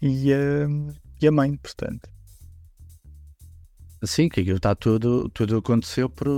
e, 0.00 0.32
a, 0.32 0.38
e 1.20 1.26
a 1.26 1.32
mãe, 1.32 1.56
portanto. 1.56 2.08
Sim, 4.02 4.28
que 4.28 4.40
aquilo 4.40 4.56
está 4.56 4.74
tudo, 4.74 5.28
tudo 5.28 5.58
aconteceu 5.58 6.08
por. 6.08 6.28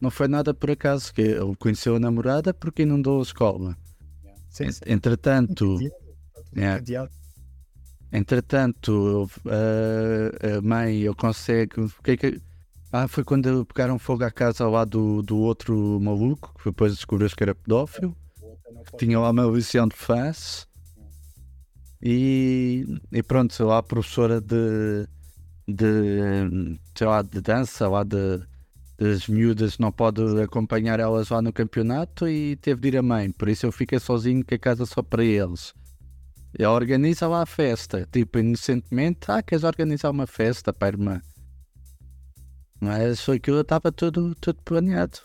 Não 0.00 0.10
foi 0.10 0.28
nada 0.28 0.54
por 0.54 0.70
acaso, 0.70 1.12
que 1.12 1.20
ele 1.20 1.54
conheceu 1.56 1.96
a 1.96 2.00
namorada 2.00 2.54
porque 2.54 2.82
inundou 2.82 3.18
a 3.18 3.22
escola. 3.22 3.76
Sim, 4.48 4.70
sim. 4.72 4.80
Entretanto, 4.86 5.78
encadeado. 6.54 7.10
entretanto 8.10 9.28
a, 9.46 10.56
a 10.58 10.62
mãe 10.62 11.02
ele 11.02 11.14
consegue. 11.14 11.80
O 11.80 12.02
que 12.02 12.12
é 12.12 12.16
que. 12.16 12.40
Ah, 12.92 13.08
foi 13.08 13.24
quando 13.24 13.66
pegaram 13.66 13.98
fogo 13.98 14.24
à 14.24 14.30
casa 14.30 14.66
lá 14.66 14.84
do, 14.84 15.20
do 15.20 15.36
outro 15.38 16.00
maluco, 16.00 16.54
que 16.56 16.70
depois 16.70 16.94
descobriu 16.94 17.28
que 17.28 17.42
era 17.42 17.54
pedófilo. 17.54 18.16
tinha 18.98 19.18
lá 19.18 19.30
uma 19.30 19.52
visão 19.52 19.86
de 19.86 19.96
face 19.96 20.66
e, 22.08 22.86
e 23.10 23.20
pronto, 23.20 23.64
lá 23.64 23.78
a 23.78 23.82
professora 23.82 24.40
de, 24.40 25.08
de, 25.66 26.78
sei 26.94 27.04
lá, 27.04 27.20
de 27.20 27.40
dança 27.40 27.88
lá 27.88 28.04
de, 28.04 28.40
das 28.96 29.26
miúdas 29.26 29.76
não 29.76 29.90
pode 29.90 30.22
acompanhar 30.40 31.00
elas 31.00 31.30
lá 31.30 31.42
no 31.42 31.52
campeonato 31.52 32.28
e 32.28 32.54
teve 32.54 32.80
de 32.80 32.88
ir 32.88 32.96
a 32.98 33.02
mãe, 33.02 33.32
por 33.32 33.48
isso 33.48 33.66
eu 33.66 33.72
fiquei 33.72 33.98
sozinho 33.98 34.44
com 34.46 34.54
a 34.54 34.58
casa 34.58 34.86
só 34.86 35.02
para 35.02 35.24
eles. 35.24 35.74
Ela 36.56 36.72
organiza 36.72 37.26
lá 37.26 37.42
a 37.42 37.46
festa, 37.46 38.08
tipo, 38.12 38.38
inocentemente, 38.38 39.28
ah, 39.28 39.42
queres 39.42 39.64
organizar 39.64 40.10
uma 40.10 40.28
festa 40.28 40.72
para 40.72 40.86
a 40.86 40.92
irmã? 40.92 41.20
Mas 42.80 43.20
foi 43.20 43.38
aquilo, 43.38 43.62
estava 43.62 43.90
tudo, 43.90 44.32
tudo 44.36 44.62
planeado. 44.64 45.18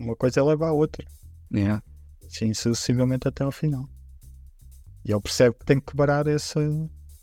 Uma 0.00 0.16
coisa 0.16 0.42
leva 0.42 0.68
à 0.68 0.72
outra. 0.72 1.06
Yeah. 1.54 1.82
Sim, 2.30 2.54
sucessivamente 2.54 3.28
até 3.28 3.44
ao 3.44 3.52
final. 3.52 3.86
E 5.04 5.12
ele 5.12 5.20
percebe 5.20 5.56
que 5.58 5.64
tem 5.66 5.80
que 5.80 5.86
quebrar 5.86 6.26
essa, 6.26 6.60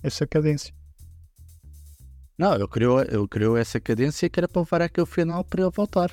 essa 0.03 0.27
cadência. 0.27 0.73
Não, 2.37 2.55
eu 2.55 2.67
criou, 2.67 3.03
eu 3.03 3.27
criou 3.27 3.55
essa 3.55 3.79
cadência 3.79 4.27
que 4.29 4.39
era 4.39 4.47
para 4.47 4.61
levar 4.61 4.81
aquele 4.81 5.05
final 5.05 5.43
para 5.43 5.61
ele 5.61 5.69
voltar. 5.71 6.11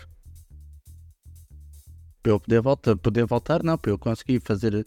Para 2.23 2.33
eu 2.33 2.41
poder 2.41 2.61
voltar, 2.61 2.97
poder 2.97 3.25
voltar, 3.27 3.63
não, 3.63 3.79
para 3.79 3.91
eu 3.93 3.99
conseguir 3.99 4.41
fazer 4.45 4.85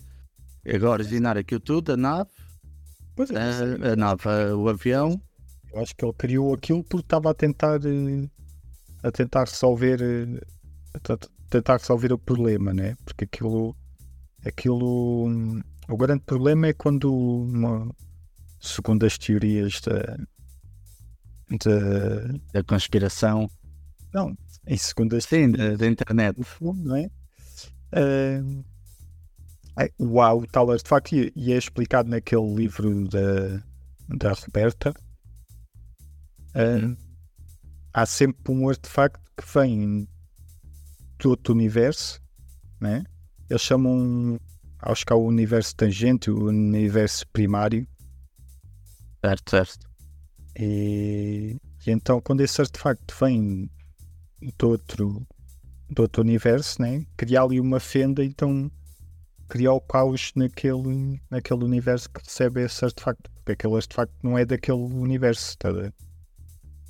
agora 0.66 0.92
originar 1.04 1.38
aquilo 1.38 1.62
tudo, 1.62 1.94
a 1.94 1.98
nave, 1.98 2.30
Pois 3.16 3.30
é, 3.32 3.40
a, 3.42 3.94
a 3.94 3.96
nave, 3.96 4.28
o 4.56 4.70
avião. 4.70 5.22
eu 5.72 5.80
acho 5.82 5.96
que 5.96 6.06
ele 6.06 6.14
criou 6.14 6.54
aquilo 6.54 6.84
porque 6.84 7.06
estava 7.06 7.32
a 7.32 7.34
tentar 7.34 7.80
eh, 7.86 8.30
a 9.04 9.12
tentar 9.12 9.46
resolver 9.46 10.02
eh, 10.02 10.42
a 10.96 11.00
tent- 11.00 11.30
tentar 11.50 11.78
resolver 11.78 12.14
o 12.14 12.20
problema, 12.20 12.74
né? 12.74 12.96
Porque 13.06 13.26
aquilo 13.26 13.76
aquilo 14.46 15.28
hum, 15.28 15.62
o 15.90 15.98
grande 15.98 16.24
problema 16.24 16.68
é 16.68 16.74
quando 16.74 17.12
uma- 17.14 17.90
segundo 18.60 19.06
as 19.06 19.18
teorias 19.18 19.82
da, 19.82 20.18
da 21.64 22.28
da 22.54 22.64
conspiração, 22.64 23.50
não, 24.14 24.36
em 24.68 24.78
segundo 24.78 25.16
as 25.16 25.26
sim, 25.26 25.52
da, 25.52 25.76
da 25.76 25.88
internet. 25.88 26.44
fundo, 26.44 26.82
não 26.84 26.96
é? 26.96 27.10
Ah, 27.92 29.84
é, 29.84 29.92
o 29.98 30.20
o 30.20 30.48
tal 30.48 30.70
artefacto, 30.72 31.16
e, 31.16 31.32
e 31.36 31.54
é 31.54 31.58
explicado 31.58 32.10
naquele 32.10 32.54
livro 32.54 33.08
da, 33.08 33.64
da 34.18 34.34
Roberta. 34.34 34.94
Ah, 36.54 36.96
há 37.94 38.06
sempre 38.06 38.52
um 38.54 38.70
artefacto 38.70 39.20
que 39.38 39.46
vem 39.54 40.08
do 41.20 41.30
outro 41.30 41.54
universo, 41.54 42.22
né? 42.80 43.04
Eles 43.50 43.62
chamam, 43.62 44.40
acho 44.82 45.06
que 45.06 45.14
há 45.14 45.16
o 45.16 45.26
universo 45.26 45.76
tangente, 45.76 46.32
o 46.32 46.48
universo 46.48 47.28
primário, 47.30 47.88
Certo, 49.24 49.50
certo. 49.52 49.90
e, 50.58 51.58
e 51.86 51.92
então 51.92 52.22
quando 52.22 52.42
esse 52.42 52.62
artefacto 52.62 53.14
vem 53.20 53.70
de 54.42 54.66
outro, 54.66 55.28
de 55.90 56.02
outro 56.02 56.22
universo, 56.22 56.82
né? 56.82 57.06
cria 57.18 57.42
ali 57.42 57.60
uma 57.60 57.80
fenda, 57.80 58.24
então 58.24 58.72
cria 59.50 59.72
o 59.72 59.82
caos 59.82 60.32
naquele, 60.36 61.20
naquele 61.30 61.64
universo 61.66 62.10
que 62.10 62.22
recebe 62.24 62.62
esse 62.64 62.86
artefacto, 62.86 63.30
porque 63.32 63.52
aquele 63.54 63.76
artefacto 63.76 64.16
não 64.24 64.38
é 64.38 64.46
daquele 64.46 64.78
universo, 64.78 65.58
tá 65.58 65.70
a 65.70 65.74
ver? 65.74 65.94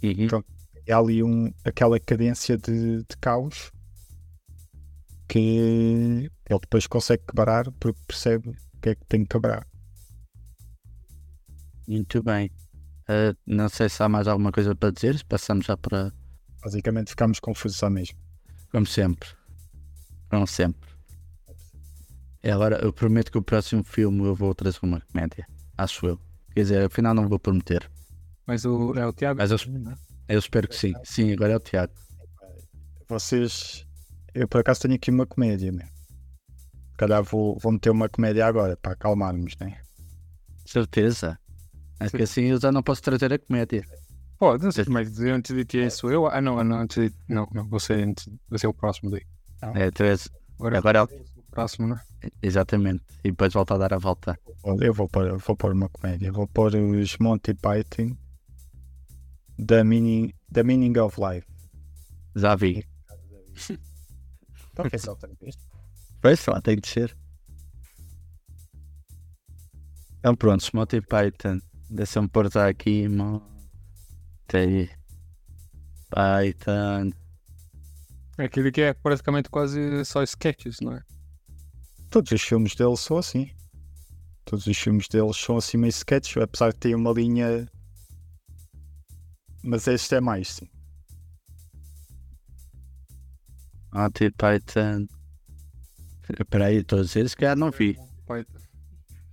Uhum. 0.03 0.27
Pronto. 0.27 0.47
é 0.85 0.93
ali 0.93 1.23
um, 1.23 1.51
aquela 1.63 1.99
cadência 1.99 2.57
de, 2.57 2.97
de 2.97 3.17
caos 3.19 3.71
que 5.29 6.29
ele 6.49 6.59
depois 6.59 6.87
consegue 6.87 7.23
quebrar 7.25 7.71
porque 7.79 7.99
percebe 8.05 8.49
o 8.49 8.81
que 8.81 8.89
é 8.89 8.95
que 8.95 9.05
tem 9.05 9.23
que 9.23 9.29
quebrar. 9.29 9.65
Muito 11.87 12.21
bem. 12.21 12.51
Ah, 13.07 13.33
não 13.47 13.69
sei 13.69 13.89
se 13.89 14.03
há 14.03 14.09
mais 14.09 14.27
alguma 14.27 14.51
coisa 14.51 14.75
para 14.75 14.91
dizer, 14.91 15.17
se 15.17 15.25
passamos 15.25 15.65
já 15.65 15.77
para. 15.77 16.11
Basicamente 16.61 17.09
ficamos 17.11 17.39
confusos 17.39 17.81
à 17.81 17.89
mesma. 17.89 18.19
Como 18.71 18.85
sempre. 18.85 19.29
Como 20.29 20.45
sempre. 20.45 20.89
E 22.43 22.49
agora, 22.49 22.77
eu 22.83 22.93
prometo 22.93 23.31
que 23.31 23.37
o 23.37 23.41
próximo 23.41 23.83
filme 23.83 24.23
eu 24.23 24.35
vou 24.35 24.53
trazer 24.53 24.79
uma 24.83 25.01
comédia. 25.01 25.47
Acho 25.77 26.05
eu. 26.05 26.19
Quer 26.53 26.61
dizer, 26.61 26.85
afinal 26.85 27.13
não 27.13 27.27
vou 27.27 27.39
prometer. 27.39 27.89
Mas 28.45 28.65
o, 28.65 28.93
é 28.95 29.05
o 29.05 29.13
Tiago. 29.13 29.39
Mas 29.39 29.51
eu, 29.51 29.57
eu 30.27 30.39
espero 30.39 30.67
que 30.67 30.75
sim. 30.75 30.93
Sim, 31.03 31.33
agora 31.33 31.53
é 31.53 31.57
o 31.57 31.59
Tiago. 31.59 31.93
Vocês. 33.07 33.85
Eu 34.33 34.47
por 34.47 34.59
acaso 34.61 34.81
tenho 34.81 34.95
aqui 34.95 35.09
uma 35.11 35.25
comédia, 35.25 35.71
né? 35.71 35.87
Se 36.91 36.97
calhar 36.97 37.23
vou, 37.23 37.57
vou 37.59 37.71
meter 37.71 37.89
uma 37.89 38.09
comédia 38.09 38.45
agora 38.45 38.75
para 38.77 38.91
acalmarmos, 38.93 39.55
né? 39.59 39.79
Certeza. 40.65 41.37
É 41.99 42.09
que 42.09 42.23
assim 42.23 42.43
eu 42.45 42.59
já 42.59 42.71
não 42.71 42.83
posso 42.83 43.01
trazer 43.01 43.31
a 43.33 43.39
comédia. 43.39 43.83
Pode, 44.37 44.65
mas 44.89 45.19
antes 45.19 45.53
de 45.55 45.65
ti 45.65 45.89
sou 45.89 46.11
eu. 46.11 46.27
Ah, 46.27 46.39
não, 46.41 46.63
não, 46.63 46.77
antes 46.79 47.09
de, 47.11 47.15
não, 47.27 47.47
não, 47.53 47.67
você, 47.67 47.93
antes, 47.93 48.29
você 48.49 48.65
é 48.65 48.69
o 48.69 48.73
próximo 48.73 49.11
daí. 49.11 49.23
É, 49.75 49.91
tu 49.91 50.03
és- 50.03 50.29
Agora, 50.57 50.77
agora 50.77 50.99
é 50.99 51.03
o- 51.03 51.39
o 51.39 51.43
próximo, 51.51 51.87
né? 51.87 51.99
Exatamente. 52.41 53.03
E 53.23 53.31
depois 53.31 53.53
volta 53.53 53.75
a 53.75 53.77
dar 53.77 53.93
a 53.93 53.97
volta. 53.97 54.37
Eu 54.81 54.93
vou 54.93 55.07
pôr, 55.09 55.37
vou 55.37 55.55
pôr 55.57 55.73
uma 55.73 55.89
comédia. 55.89 56.31
Vou 56.31 56.47
pôr 56.47 56.73
os 56.75 57.17
Monty 57.17 57.53
Python 57.53 58.15
The 59.65 59.83
Meaning, 59.83 60.33
the 60.53 60.63
meaning 60.63 60.97
of 60.99 61.19
Life. 61.19 61.47
Já 62.35 62.55
vi. 62.55 62.85
Então, 64.79 64.89
pensa 64.89 65.11
outra 65.11 65.29
vez. 65.41 65.57
Pois 66.21 66.45
lá, 66.45 66.61
tem 66.61 66.77
de 66.77 66.87
ser. 66.87 67.17
Então 70.19 70.35
pronto, 70.35 70.65
Monty 70.73 71.01
Python. 71.01 71.59
Deixa-me 71.89 72.27
pôr 72.27 72.51
já 72.51 72.67
aqui, 72.67 73.07
Monty 73.07 74.89
Python. 76.09 77.11
É 78.37 78.45
aquele 78.45 78.71
que 78.71 78.81
é 78.81 78.93
praticamente 78.93 79.49
quase 79.49 80.05
só 80.05 80.23
sketches, 80.23 80.77
não 80.81 80.93
é? 80.93 81.03
Todos 82.09 82.31
os 82.31 82.41
filmes 82.41 82.75
deles 82.75 83.01
são 83.01 83.17
assim. 83.17 83.51
Todos 84.45 84.65
os 84.65 84.77
filmes 84.77 85.07
deles 85.07 85.37
são 85.37 85.57
assim 85.57 85.77
meio 85.77 85.89
sketch, 85.89 86.37
apesar 86.37 86.71
de 86.71 86.79
ter 86.79 86.95
uma 86.95 87.11
linha. 87.11 87.67
Mas 89.63 89.87
este 89.87 90.15
é 90.15 90.21
mais, 90.21 90.47
sim. 90.53 90.69
Monty 93.93 94.31
Python. 94.31 95.07
Espera 96.29 96.65
aí, 96.65 96.77
estou 96.77 96.99
a 96.99 97.01
dizer, 97.01 97.27
se 97.27 97.35
calhar 97.35 97.57
não 97.57 97.71
vi. 97.71 97.97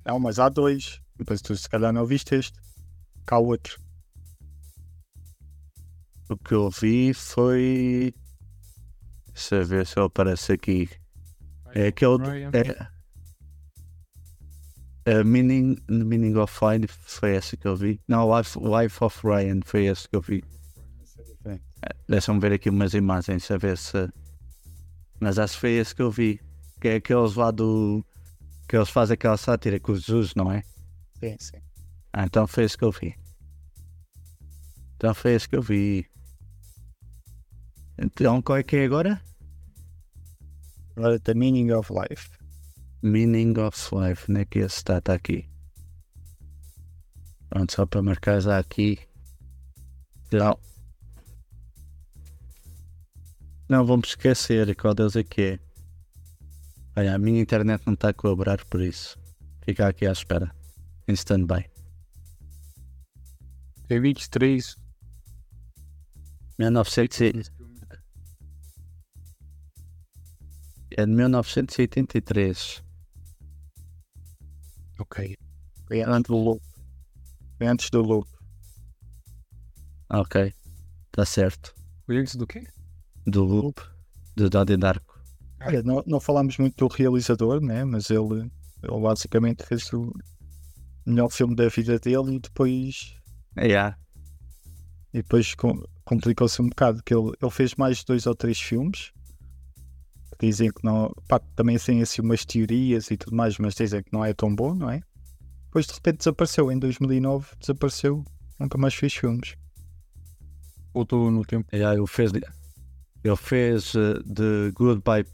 Não, 0.04 0.18
mas 0.18 0.38
há 0.38 0.48
dois. 0.48 1.00
Depois 1.18 1.42
tu 1.42 1.56
se 1.56 1.68
calhar 1.68 1.92
não 1.92 2.06
viste 2.06 2.34
este. 2.34 2.58
Cá 3.26 3.38
o 3.38 3.46
outro. 3.46 3.78
O 6.28 6.36
que 6.36 6.54
eu 6.54 6.70
vi 6.70 7.12
foi. 7.12 8.14
Deixa 9.32 9.56
eu 9.56 9.66
ver 9.66 9.86
se 9.86 9.98
ele 9.98 10.06
aparece 10.06 10.52
aqui. 10.52 10.88
É 11.74 11.88
aquele. 11.88 12.16
É, 12.52 12.88
a 15.08 15.22
meaning, 15.22 15.76
meaning 15.88 16.36
of 16.36 16.58
Life 16.64 16.94
foi 17.02 17.36
esse 17.36 17.56
que 17.56 17.68
eu 17.68 17.76
vi. 17.76 18.00
Não, 18.08 18.36
Life, 18.36 18.58
Life 18.58 19.04
of 19.04 19.24
Ryan 19.24 19.60
foi 19.64 19.86
esse 19.86 20.08
que 20.08 20.16
eu 20.16 20.20
vi. 20.20 20.42
É, 21.44 21.60
Deixa-me 22.08 22.40
ver 22.40 22.52
aqui 22.52 22.70
umas 22.70 22.94
imagens 22.94 23.48
a 23.50 23.56
ver 23.56 23.78
se. 23.78 24.08
Mas 25.20 25.54
foi 25.54 25.72
esse 25.72 25.94
que 25.94 26.02
eu 26.02 26.10
vi. 26.10 26.40
Que 26.80 26.88
é 26.88 26.94
aqueles 26.96 27.34
lá 27.34 27.50
do. 27.50 28.04
Que 28.68 28.76
eles 28.76 28.90
fazem 28.90 29.14
aquela 29.14 29.36
sátira 29.36 29.80
com 29.80 29.92
os 29.92 30.02
Jesus, 30.02 30.34
não 30.34 30.50
é? 30.50 30.62
Sim, 31.18 31.36
sim. 31.38 31.58
Ah, 32.12 32.24
então 32.24 32.46
foi 32.46 32.64
esse 32.64 32.76
que 32.76 32.84
eu 32.84 32.90
vi. 32.90 33.14
Então 34.96 35.14
foi 35.14 35.34
esse 35.34 35.48
que 35.48 35.56
eu 35.56 35.62
vi. 35.62 36.06
Então, 37.98 38.42
qual 38.42 38.58
é 38.58 38.62
que 38.62 38.76
é 38.76 38.84
agora? 38.84 39.22
Agora, 40.96 41.18
The 41.20 41.34
Meaning 41.34 41.72
of 41.72 41.92
Life. 41.92 42.30
Meaning 43.02 43.58
of 43.58 43.94
Life, 43.94 44.30
né? 44.30 44.44
Que 44.44 44.60
esse 44.60 44.76
está, 44.76 44.98
aqui. 45.12 45.48
Pronto, 47.48 47.72
só 47.72 47.86
para 47.86 48.02
marcar 48.02 48.40
já 48.40 48.58
aqui. 48.58 48.98
Não. 50.32 50.58
Não, 53.68 53.84
vamos 53.84 54.08
esquecer 54.10 54.74
qual 54.76 54.94
deles 54.94 55.16
é 55.16 55.24
que 55.24 55.42
é. 55.42 55.58
Olha, 56.96 57.14
a 57.14 57.18
minha 57.18 57.40
internet 57.40 57.82
não 57.86 57.94
está 57.94 58.10
a 58.10 58.14
colaborar 58.14 58.64
por 58.66 58.80
isso. 58.80 59.18
Fica 59.64 59.88
aqui 59.88 60.06
à 60.06 60.12
espera. 60.12 60.54
Em 61.08 61.12
stand-by. 61.14 61.68
Tem 63.88 64.00
23. 64.00 64.76
1900 66.58 67.20
e- 67.20 67.32
é 70.96 71.04
de 71.04 71.12
1983. 71.12 72.82
Ok. 74.98 75.36
Foi 75.86 76.00
antes 76.02 76.28
do 76.30 76.36
Loop. 76.36 76.62
Foi 77.58 77.66
antes 77.66 77.90
do 77.90 78.00
Loop. 78.00 78.28
Ok. 80.10 80.54
Está 81.06 81.24
certo. 81.26 81.74
Foi 82.06 82.16
antes 82.16 82.36
do 82.36 82.46
quê? 82.46 82.66
Do 83.26 83.44
Loop. 83.44 83.80
Do 84.36 84.48
Donnie 84.50 84.76
Darko. 84.76 85.18
Olha, 85.62 85.82
não, 85.82 86.02
não 86.06 86.20
falámos 86.20 86.58
muito 86.58 86.76
do 86.86 86.94
realizador, 86.94 87.60
né? 87.60 87.84
mas 87.84 88.10
ele, 88.10 88.50
ele 88.82 89.00
basicamente 89.00 89.64
fez 89.64 89.90
o 89.92 90.12
melhor 91.06 91.28
filme 91.30 91.56
da 91.56 91.68
vida 91.68 91.98
dele 91.98 92.36
e 92.36 92.38
depois, 92.40 93.14
Yeah. 93.56 93.96
e 95.14 95.18
depois 95.22 95.54
com- 95.54 95.82
complicou-se 96.04 96.60
um 96.60 96.68
bocado, 96.68 97.02
que 97.02 97.14
ele, 97.14 97.32
ele 97.40 97.50
fez 97.50 97.74
mais 97.76 98.04
dois 98.04 98.26
ou 98.26 98.34
três 98.34 98.60
filmes 98.60 99.12
que 100.38 100.46
dizem 100.46 100.70
que 100.70 100.84
não. 100.84 101.10
Pá, 101.26 101.38
também 101.56 101.78
têm 101.78 102.02
assim 102.02 102.20
umas 102.20 102.44
teorias 102.44 103.10
e 103.10 103.16
tudo 103.16 103.34
mais, 103.34 103.56
mas 103.58 103.74
dizem 103.74 104.02
que 104.02 104.12
não 104.12 104.22
é 104.22 104.34
tão 104.34 104.54
bom, 104.54 104.74
não 104.74 104.90
é? 104.90 105.00
Depois 105.64 105.86
de 105.86 105.94
repente 105.94 106.18
desapareceu, 106.18 106.70
em 106.70 106.78
2009 106.78 107.48
desapareceu, 107.58 108.22
nunca 108.60 108.76
mais 108.76 108.94
fez 108.94 109.14
filmes. 109.14 109.56
Voltou 110.92 111.30
no 111.30 111.44
tempo. 111.44 111.66
Yeah, 111.74 111.96
ele 111.96 112.06
fez, 112.06 112.30
ele 113.24 113.36
fez 113.36 113.94
uh, 113.94 114.22
The 114.24 114.70
Goodbye 114.74 115.24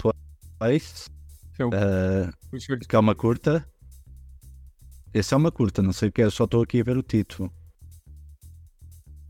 Place. 0.58 1.08
Eu- 1.58 1.68
uh, 1.68 2.86
que 2.88 2.96
é 2.96 2.98
uma 2.98 3.14
curta. 3.14 3.66
Esse 5.14 5.34
é 5.34 5.36
uma 5.36 5.52
curta, 5.52 5.82
não 5.82 5.92
sei 5.92 6.08
o 6.08 6.12
que 6.12 6.22
é, 6.22 6.30
só 6.30 6.44
estou 6.44 6.62
aqui 6.62 6.80
a 6.80 6.84
ver 6.84 6.96
o 6.96 7.02
título. 7.02 7.52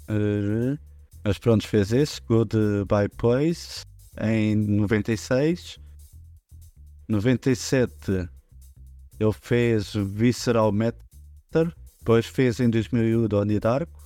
Uh, 0.09 0.79
mas 1.25 1.39
pronto, 1.39 1.67
fez 1.67 1.93
esse, 1.93 2.21
Goodbye 2.23 3.09
Place, 3.17 3.83
em 4.21 4.55
96. 4.57 5.79
97 7.09 8.29
ele 9.21 9.33
fez 9.33 9.93
Visceral 9.95 10.73
Matter, 10.73 11.75
depois 11.99 12.27
fez 12.27 12.59
em 12.59 12.71
2001 12.71 13.29
Donnie 13.29 13.61
Darko, 13.61 14.01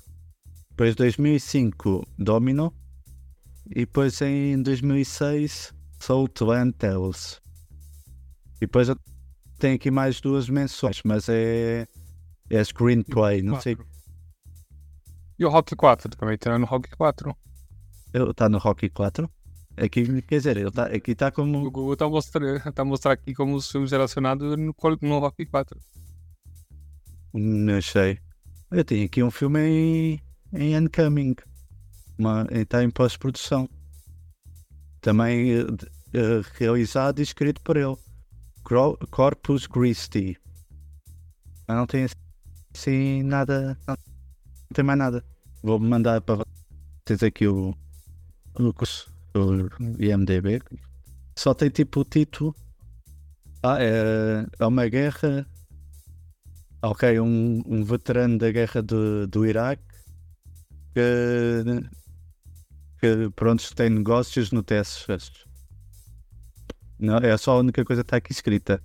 depois 0.71 0.95
2005 0.95 2.07
Domino 2.19 2.75
e 3.71 3.81
depois 3.81 4.21
em 4.21 4.63
2006 4.63 5.75
Southland 5.99 6.73
Tales. 6.73 7.41
E 8.57 8.61
depois 8.61 8.89
tenho 9.59 9.77
aqui 9.77 9.91
mais 9.91 10.21
duas 10.21 10.49
menções, 10.49 11.01
mas 11.05 11.29
é, 11.29 11.87
é 12.51 12.65
screenplay, 12.65 13.43
não 13.43 13.61
sei. 13.61 13.77
E 15.39 15.45
o 15.45 15.51
Rock 15.51 15.75
4 15.77 16.17
também 16.17 16.39
tá 16.39 16.59
no 16.59 16.67
Rock 16.67 16.91
4. 16.97 17.37
Ele 18.15 18.31
está 18.31 18.49
no 18.49 18.59
Rocky 18.59 18.89
4? 18.89 19.31
Aqui, 19.77 20.23
quer 20.23 20.39
dizer, 20.39 20.57
ele 20.57 20.71
tá, 20.71 20.87
aqui 20.87 21.11
está 21.11 21.29
O 21.29 21.33
como. 21.33 21.71
Google 21.71 21.95
tá 21.97 22.09
mostrando, 22.09 22.73
tá 22.73 22.83
mostrando 22.83 23.13
aqui 23.13 23.35
como 23.35 23.55
os 23.55 23.71
filmes 23.71 23.91
relacionados 23.91 24.57
no, 24.57 24.75
no 25.03 25.19
Rock 25.19 25.45
4. 25.45 25.79
Não 27.35 27.83
sei. 27.83 28.19
Eu 28.71 28.85
tenho 28.85 29.05
aqui 29.05 29.23
um 29.23 29.31
filme 29.31 29.61
em, 29.61 30.23
em 30.55 30.79
Uncoming. 30.79 31.35
Uma- 32.19 32.47
Está 32.51 32.83
em 32.83 32.91
pós-produção. 32.91 33.69
Também 35.01 35.51
eh, 35.53 36.41
realizado 36.55 37.21
e 37.21 37.23
escrito 37.23 37.61
por 37.63 37.77
ele. 37.77 37.97
Corpus 39.11 39.67
Christi. 39.67 40.37
Mas 41.69 41.77
não 41.77 41.87
tem 41.87 42.07
assim 42.75 43.23
nada. 43.23 43.79
Não, 43.87 43.95
não 43.95 44.75
tem 44.75 44.85
mais 44.85 44.99
nada. 44.99 45.25
Vou 45.63 45.79
mandar 45.79 46.21
para 46.21 46.45
vocês 47.07 47.23
aqui 47.23 47.47
o, 47.47 47.75
o 48.59 48.73
IMDB. 50.03 50.61
Só 51.39 51.55
tem 51.55 51.71
tipo 51.71 52.01
o 52.01 52.05
título. 52.05 52.55
Ah, 53.63 53.79
é, 53.81 54.47
é 54.59 54.67
uma 54.67 54.87
guerra 54.89 55.47
Ok, 56.83 57.19
um, 57.19 57.63
um 57.67 57.83
veterano 57.83 58.39
da 58.39 58.51
guerra 58.53 58.83
do, 58.83 59.27
do 59.27 59.45
Iraque 59.47 59.83
que, 60.95 61.65
que 63.07 63.31
pronto, 63.31 63.75
tem 63.75 63.91
negócios 63.91 64.51
no 64.51 64.63
Texas. 64.63 65.31
Não, 66.99 67.19
é 67.19 67.37
só 67.37 67.53
a 67.53 67.59
única 67.59 67.85
coisa 67.85 68.03
que 68.03 68.07
está 68.07 68.17
aqui 68.17 68.33
escrita. 68.33 68.83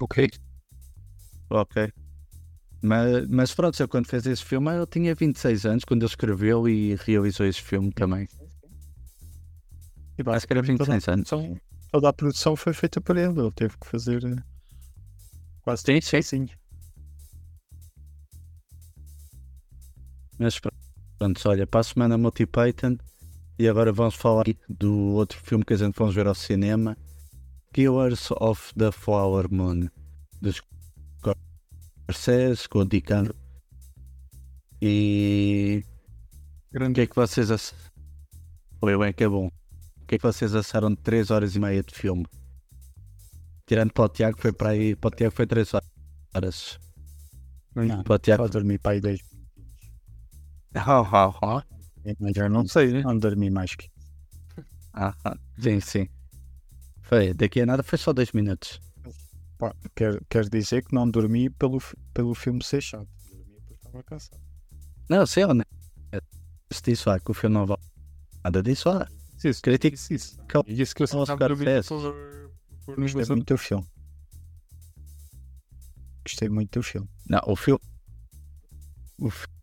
Ok. 0.00 0.28
Ok. 1.50 1.92
Mas, 2.82 3.28
mas 3.28 3.54
pronto, 3.54 3.80
eu 3.80 3.88
quando 3.88 4.06
fez 4.08 4.26
esse 4.26 4.44
filme 4.44 4.74
eu 4.76 4.86
tinha 4.86 5.14
26 5.14 5.64
anos 5.66 5.84
quando 5.84 6.02
ele 6.02 6.10
escreveu 6.10 6.68
e 6.68 6.96
realizou 6.96 7.46
esse 7.46 7.60
filme 7.62 7.92
também. 7.92 8.26
E 10.18 10.22
Acho 10.30 10.46
que 10.46 10.52
era 10.52 10.62
26 10.62 11.08
anos. 11.08 11.28
produção, 11.28 11.60
toda 11.90 12.08
a 12.08 12.12
produção 12.12 12.56
foi 12.56 12.72
feita 12.72 13.00
por 13.00 13.16
ele, 13.16 13.38
ele 13.40 13.52
teve 13.52 13.76
que 13.78 13.86
fazer 13.86 14.24
eh, 14.24 14.42
quase 15.62 15.84
Sim, 15.84 16.00
sim. 16.00 16.22
sozinho. 16.22 16.61
Mas 20.42 20.58
pronto, 20.58 21.48
olha, 21.48 21.68
para 21.68 21.78
a 21.78 21.84
semana 21.84 22.18
multi 22.18 22.44
Python 22.44 22.96
e 23.56 23.68
agora 23.68 23.92
vamos 23.92 24.16
falar 24.16 24.44
do 24.68 25.12
outro 25.12 25.38
filme 25.38 25.64
que 25.64 25.72
a 25.72 25.76
gente 25.76 25.94
vamos 25.96 26.16
ver 26.16 26.26
ao 26.26 26.34
cinema, 26.34 26.98
Killers 27.72 28.28
of 28.40 28.74
the 28.74 28.90
Flower 28.90 29.46
Moon, 29.48 29.88
dos 30.40 30.60
Scorsese, 32.08 32.68
com 32.68 32.80
o 32.80 32.84
DiCaprio. 32.84 33.36
E 34.80 35.84
o 36.74 36.92
que 36.92 37.02
é 37.02 37.06
que 37.06 37.14
vocês 37.14 37.48
acharam? 37.48 37.78
Oi 38.80 38.98
bem 38.98 39.08
é 39.10 39.12
que 39.12 39.22
é 39.22 39.28
bom. 39.28 39.46
O 39.46 40.06
que 40.08 40.16
é 40.16 40.18
que 40.18 40.24
vocês 40.24 40.56
acharam 40.56 40.90
de 40.90 40.96
3 41.02 41.30
horas 41.30 41.54
e 41.54 41.60
meia 41.60 41.84
de 41.84 41.94
filme? 41.94 42.26
Tirando 43.64 43.92
para 43.92 44.06
o 44.06 44.08
Tiago 44.08 44.36
foi 44.40 44.52
para 44.52 44.70
aí. 44.70 44.96
Para 44.96 45.06
o 45.06 45.10
Tiago 45.12 45.36
foi 45.36 45.46
3 45.46 45.72
horas. 45.74 46.80
Não, 47.76 48.02
para 48.02 48.16
o 48.16 48.18
Tiago. 48.18 48.42
Para 48.42 48.52
dormir 48.52 48.80
para 48.80 48.90
aí 48.90 49.00
2 49.00 49.31
é 52.04 52.14
melhor 52.18 52.50
não 52.50 52.66
sei, 52.66 52.92
né? 52.92 53.02
Não 53.02 53.16
dormir 53.16 53.50
mais 53.50 53.74
que. 53.74 53.90
Ah, 54.92 55.14
ah, 55.24 55.36
sim, 55.58 55.80
sim. 55.80 56.08
Foi, 57.02 57.32
daqui 57.32 57.60
a 57.60 57.66
nada 57.66 57.82
foi 57.82 57.98
só 57.98 58.12
dois 58.12 58.32
minutos. 58.32 58.80
Pá, 59.58 59.74
quer, 59.94 60.20
quer 60.28 60.48
dizer 60.48 60.84
que 60.84 60.94
não 60.94 61.08
dormi 61.08 61.48
pelo, 61.50 61.78
pelo 62.12 62.34
filme 62.34 62.62
ser 62.64 62.80
chato. 62.80 63.08
Dormi 63.30 63.60
porque 63.60 63.74
estava 63.74 64.02
cansado. 64.02 64.40
Não, 65.08 65.26
sei, 65.26 65.46
né? 65.46 65.64
Se 66.72 66.82
disse 66.82 67.08
lá 67.08 67.16
ah, 67.16 67.20
que 67.20 67.30
o 67.30 67.34
filme 67.34 67.54
não 67.54 67.66
vale 67.66 67.82
nada 68.42 68.62
disso, 68.62 68.88
ah. 68.88 69.00
lá. 69.00 69.08
Isso, 69.44 69.62
Critica 69.62 69.94
isso. 69.94 70.14
isso. 70.14 70.38
E 70.66 70.74
disse 70.74 70.94
que 70.94 71.02
eu 71.02 71.06
só 71.06 71.22
estava 71.22 71.48
por, 71.48 71.56
por 72.84 72.96
Gostei 72.96 73.22
é 73.22 73.28
muito 73.28 73.54
do 73.54 73.58
filme. 73.58 73.86
Gostei 76.24 76.48
é 76.48 76.50
muito 76.50 76.78
do 76.78 76.82
filme. 76.82 77.08
Não, 77.28 77.40
o 77.46 77.56
filme. 77.56 77.80
O 79.18 79.30
filme 79.30 79.61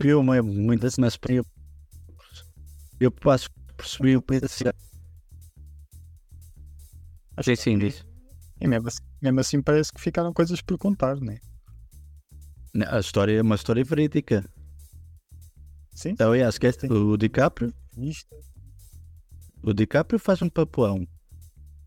filme 0.00 0.36
é 0.36 0.42
muito 0.42 0.86
assim, 0.86 1.00
mas 1.00 1.18
eu. 1.28 1.44
Eu 3.00 3.10
passo 3.10 3.50
percebi 3.76 4.16
o 4.16 4.22
pedaço. 4.22 4.64
Sim, 7.42 7.56
sim, 7.56 7.78
diz. 7.78 8.04
E 8.60 8.68
mesmo 8.68 8.88
assim, 8.88 9.00
mesmo 9.20 9.40
assim 9.40 9.62
parece 9.62 9.92
que 9.92 10.00
ficaram 10.00 10.32
coisas 10.32 10.60
por 10.60 10.78
contar, 10.78 11.20
né? 11.20 11.38
A 12.86 13.00
história 13.00 13.38
é 13.38 13.42
uma 13.42 13.56
história 13.56 13.84
verídica. 13.84 14.48
Sim. 15.94 16.10
Então, 16.10 16.32
aliás, 16.32 16.54
esquece 16.54 16.86
o 16.86 17.16
DiCaprio. 17.16 17.74
Isto. 17.98 18.34
O 19.62 19.74
DiCaprio 19.74 20.18
faz 20.18 20.40
um 20.40 20.48
papelão. 20.48 21.06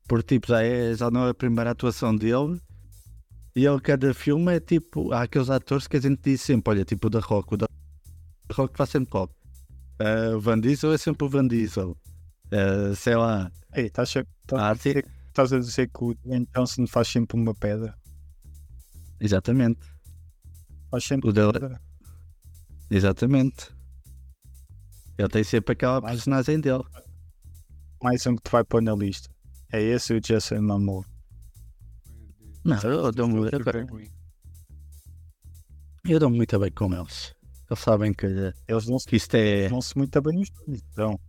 Porque 0.07 0.35
tipo, 0.35 0.47
já, 0.47 0.61
é, 0.61 0.93
já 0.93 1.09
não 1.09 1.25
é 1.25 1.29
a 1.29 1.33
primeira 1.33 1.71
atuação 1.71 2.15
dele. 2.15 2.61
E 3.55 3.65
ele, 3.65 3.79
cada 3.79 4.13
filme 4.13 4.53
é 4.53 4.59
tipo. 4.59 5.11
Há 5.11 5.23
aqueles 5.23 5.49
atores 5.49 5.87
que 5.87 5.97
a 5.97 6.01
gente 6.01 6.21
diz 6.21 6.41
sempre: 6.41 6.73
olha, 6.73 6.85
tipo 6.85 7.07
o 7.07 7.09
da 7.09 7.19
Rock. 7.19 7.53
O 7.53 7.57
da 7.57 7.67
Rock 8.53 8.77
faz 8.77 8.89
sempre 8.89 9.11
Rock. 9.13 9.33
Ah, 9.99 10.35
o 10.35 10.39
Van 10.41 10.59
Diesel 10.59 10.93
é 10.93 10.97
sempre 10.97 11.25
o 11.25 11.29
Van 11.29 11.47
Diesel. 11.47 11.97
Ah, 12.51 12.95
sei 12.95 13.15
lá. 13.15 13.51
Ei, 13.73 13.85
estás 13.87 14.15
a, 14.17 14.21
estás 14.41 14.61
a 14.61 14.73
dizer, 14.73 15.05
estás 15.27 15.53
a 15.53 15.59
dizer 15.59 15.89
que 15.89 16.03
o 16.03 16.13
Dwayne 16.15 16.47
Johnson 16.55 16.87
faz 16.87 17.07
sempre 17.07 17.37
uma 17.39 17.53
pedra? 17.53 17.97
Exatamente. 19.19 19.79
Faz 20.91 21.03
sempre 21.05 21.29
O 21.29 21.33
dele- 21.33 21.53
pedra. 21.53 21.81
Exatamente. 22.89 23.73
Ele 25.17 25.29
tem 25.29 25.43
sempre 25.43 25.73
aquela 25.73 26.01
Mais- 26.01 26.15
personagem 26.17 26.59
dele. 26.59 26.83
Mais 28.03 28.25
um 28.27 28.35
que 28.35 28.43
te 28.43 28.51
vai 28.51 28.63
pôr 28.63 28.81
na 28.81 28.93
lista. 28.93 29.29
É 29.71 29.81
esse 29.81 30.13
o 30.13 30.21
Jason 30.21 30.61
Momoa. 30.61 31.05
Não, 32.63 32.77
eu 32.81 33.11
dou-me 33.11 33.35
eu, 33.37 33.49
eu 36.07 36.19
dou 36.19 36.29
muito 36.29 36.57
bem 36.59 36.71
com 36.71 36.93
eles. 36.93 37.34
Eles 37.69 37.79
sabem 37.79 38.13
que, 38.13 38.25
Eles 38.67 38.85
dão-se 38.85 39.15
isto 39.15 39.35
é. 39.35 39.69
dão-se 39.69 39.97
muito 39.97 40.21
bem 40.21 40.41
os 40.41 40.49
dois. 40.49 40.83
Então, 40.91 41.19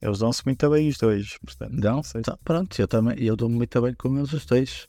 eles 0.00 0.18
dão-se 0.18 0.42
muito 0.44 0.68
bem 0.70 0.88
os 0.88 0.98
dois. 0.98 1.38
Portanto, 1.38 1.72
Não, 1.74 2.02
sei, 2.02 2.22
tá, 2.22 2.36
pronto, 2.44 2.78
eu 2.80 2.88
também. 2.88 3.16
Eu 3.18 3.36
dou-me 3.36 3.54
muito 3.56 3.80
bem 3.80 3.94
com 3.94 4.16
eles 4.18 4.32
os 4.32 4.44
dois. 4.44 4.88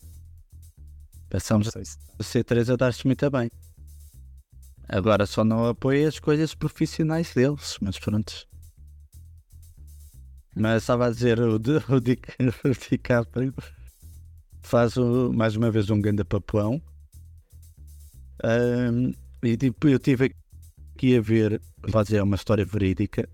Não 1.49 1.63
sei 1.63 1.83
se 1.85 1.97
a 2.19 2.23
C3 2.23 2.69
a 2.69 2.75
dar-se 2.75 3.05
muito 3.07 3.29
bem. 3.31 3.49
Agora 4.87 5.25
só 5.25 5.43
não 5.43 5.65
apoio 5.65 6.07
as 6.07 6.19
coisas 6.19 6.53
profissionais 6.53 7.33
deles, 7.33 7.77
mas 7.81 7.97
pronto. 7.97 8.47
Mas 10.55 10.83
estava 10.83 11.07
a 11.07 11.09
dizer, 11.09 11.39
o, 11.39 11.57
Di- 11.57 11.71
o, 11.89 11.99
o 12.69 12.71
DiCaprio 12.73 13.53
faz 14.61 14.95
o- 14.97 15.33
mais 15.33 15.55
uma 15.55 15.71
vez 15.71 15.89
um 15.89 15.99
grande 15.99 16.23
papelão. 16.23 16.79
Ahm, 18.43 19.13
e 19.43 19.57
tipo, 19.57 19.87
eu 19.87 19.99
tive 19.99 20.35
aqui 21.03 21.17
a 21.17 21.21
ver, 21.21 21.61
vou 21.85 22.03
dizer, 22.03 22.17
é 22.17 22.23
uma 22.23 22.35
história 22.35 22.63
verídica. 22.65 23.27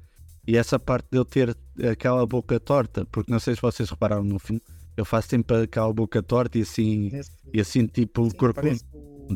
E 0.48 0.58
essa 0.58 0.80
parte 0.80 1.08
de 1.12 1.18
eu 1.20 1.26
ter 1.26 1.56
aquela 1.92 2.26
boca 2.26 2.60
torta, 2.60 3.06
porque 3.06 3.32
não 3.32 3.40
sei 3.40 3.56
se 3.56 3.62
vocês 3.62 3.88
repararam 3.90 4.24
no 4.24 4.40
filme, 4.40 4.62
eu 4.98 5.06
faço 5.06 5.30
sempre 5.30 5.64
aquela 5.64 5.94
boca 5.94 6.24
torta 6.24 6.58
e 6.58 6.62
assim, 6.64 7.10
Esse- 7.16 7.32
e 7.54 7.62
assim 7.62 7.86
tipo 7.86 8.28
sim, 8.30 8.36
corcunda. 8.36 8.62
parece, 8.64 8.86
o- 8.94 9.28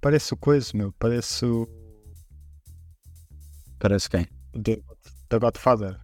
parece 0.00 0.32
o 0.34 0.36
coisa, 0.36 0.70
meu. 0.74 0.92
Parece 0.98 1.44
o 1.44 1.68
Parece 3.78 4.08
quem? 4.08 4.24
The, 4.54 4.80
The 5.28 5.38
Godfather. 5.38 6.00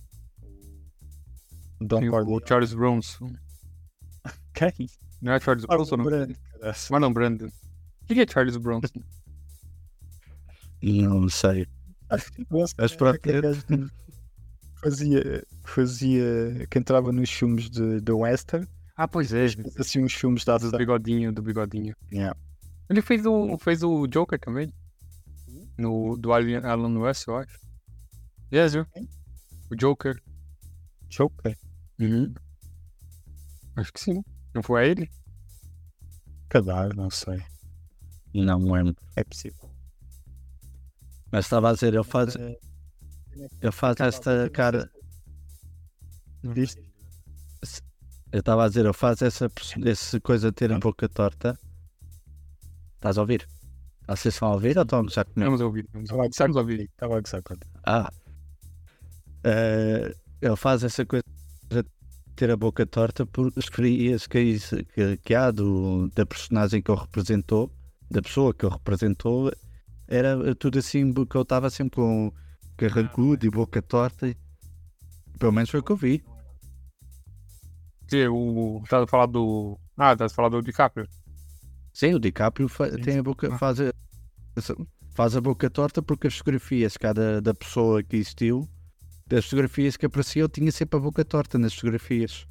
O 1.80 1.86
Don 1.86 2.02
o 2.10 2.40
Charles 2.46 2.74
Bronson. 2.74 3.32
Quem? 4.52 4.86
Não 5.22 5.32
é 5.32 5.40
Charles 5.40 5.64
Bronson, 5.64 5.96
não? 5.96 6.04
Brando, 6.04 6.36
não, 7.00 7.12
Brandon. 7.12 7.46
O 7.46 8.06
que 8.06 8.20
é 8.20 8.26
Charles 8.28 8.58
Bronson? 8.58 9.00
Não 10.82 11.28
sei. 11.28 11.66
Nossa, 12.50 12.74
Mas 12.78 12.94
pronto. 12.94 13.16
aquele 13.16 13.40
gajo 13.40 13.64
que 13.66 14.02
Fazia, 14.82 15.46
fazia 15.64 16.66
que 16.68 16.76
entrava 16.76 17.12
nos 17.12 17.30
filmes 17.30 17.70
de, 17.70 18.00
de 18.00 18.10
western, 18.12 18.66
Ah, 18.96 19.06
pois 19.06 19.32
é. 19.32 19.46
assim 19.78 20.02
uns 20.02 20.12
filmes 20.12 20.44
da 20.44 20.58
Do 20.58 20.76
bigodinho, 20.76 21.32
do 21.32 21.40
bigodinho. 21.40 21.94
Yeah. 22.12 22.36
Ele 22.90 23.00
fez 23.00 23.24
o, 23.24 23.56
fez 23.58 23.84
o 23.84 24.08
Joker 24.08 24.40
também. 24.40 24.72
No, 25.78 26.16
do 26.16 26.32
Alan, 26.32 26.60
Alan 26.64 26.98
West, 26.98 27.28
eu 27.28 27.36
acho. 27.36 27.56
Yes, 28.52 28.72
viu? 28.72 28.84
O 29.70 29.76
Joker. 29.76 30.20
Joker. 31.08 31.56
Uhum. 32.00 32.34
Acho 33.76 33.92
que 33.92 34.00
sim. 34.00 34.22
Não 34.52 34.64
foi 34.64 34.82
a 34.82 34.86
ele? 34.88 35.08
Cadar, 36.48 36.92
não 36.96 37.08
sei. 37.08 37.40
Não 38.34 38.58
lembro. 38.58 38.96
É 39.14 39.22
possível. 39.22 39.70
Mas 41.32 41.46
estava 41.46 41.70
a 41.70 41.72
dizer, 41.72 41.94
ele 41.94 42.04
faz, 42.04 42.36
Eh, 42.36 42.58
ele 43.62 43.72
faz 43.72 43.98
esta 44.00 44.50
cara. 44.50 44.90
Viste? 46.42 46.82
Eu 48.30 48.40
estava 48.40 48.64
a 48.64 48.68
dizer, 48.68 48.84
ele 48.84 48.92
faz 48.92 49.22
essa, 49.22 49.50
essa 49.84 50.20
coisa 50.20 50.50
de 50.50 50.54
ter 50.54 50.72
a 50.72 50.78
boca 50.78 51.08
torta. 51.08 51.58
Estás 52.96 53.18
a 53.18 53.22
ouvir? 53.22 53.48
Vocês 54.06 54.34
estão 54.34 54.48
a 54.48 54.54
ouvir 54.54 54.76
ou 54.76 54.82
estão 54.82 54.98
a 54.98 55.02
gozar 55.02 55.24
comigo? 55.24 55.40
Estamos 55.40 55.60
a 55.60 55.64
ouvir. 55.66 55.84
Estamos 55.84 56.10
a 56.10 56.14
Estava 56.14 56.20
a 56.20 56.22
ouvir. 56.22 56.30
Estamos 56.32 56.56
a 56.56 56.60
ouvir. 56.60 56.80
Estava 56.82 57.16
a 57.16 57.20
gozar 57.20 57.42
com 57.42 57.54
Ah. 57.84 58.12
Eh, 59.44 60.14
ele 60.40 60.56
faz 60.56 60.84
essa 60.84 61.04
coisa 61.06 61.24
de 61.68 61.84
ter 62.36 62.50
a 62.50 62.56
boca 62.56 62.86
torta 62.86 63.24
por 63.26 63.52
as 63.56 63.66
frias 63.66 64.26
que, 64.26 64.58
que, 64.94 65.16
que 65.16 65.34
há 65.34 65.50
do, 65.50 66.08
da 66.14 66.26
personagem 66.26 66.82
que 66.82 66.90
ele 66.90 67.00
representou, 67.00 67.70
da 68.10 68.22
pessoa 68.22 68.52
que 68.54 68.66
ele 68.66 68.72
representou, 68.72 69.52
era 70.14 70.54
tudo 70.54 70.78
assim 70.78 71.12
que 71.12 71.36
eu 71.36 71.42
estava 71.42 71.70
sempre 71.70 71.96
com 71.96 72.32
carrancudo 72.76 73.46
e 73.46 73.50
boca 73.50 73.80
torta. 73.82 74.34
Pelo 75.38 75.52
menos 75.52 75.70
foi 75.70 75.80
o 75.80 75.82
que 75.82 75.92
eu 75.92 75.96
vi. 75.96 76.22
Que 78.08 78.28
o. 78.28 78.80
Estás 78.84 79.02
a 79.04 79.06
falar 79.06 79.26
do. 79.26 79.78
Ah, 79.96 80.12
estás 80.12 80.32
a 80.32 80.34
falar 80.34 80.48
do 80.50 80.62
DiCaprio. 80.62 81.08
Sim, 81.92 82.14
o 82.14 82.18
DiCaprio 82.20 82.68
fa- 82.68 82.90
tem 82.90 83.18
a 83.18 83.22
boca, 83.22 83.52
Ah. 83.54 83.58
faz, 83.58 83.80
a, 83.80 83.92
faz 85.14 85.36
a 85.36 85.40
boca 85.40 85.68
torta 85.70 86.02
porque 86.02 86.26
as 86.26 86.36
fotografias 86.36 86.96
cada 86.96 87.40
da 87.40 87.52
pessoa 87.54 88.02
que 88.02 88.16
existiu, 88.16 88.68
das 89.26 89.44
fotografias 89.44 89.96
que 89.96 90.06
apareciam, 90.06 90.48
tinha 90.48 90.72
sempre 90.72 90.98
a 90.98 91.00
boca 91.02 91.24
torta 91.24 91.58
nas 91.58 91.74
fotografias. 91.74 92.46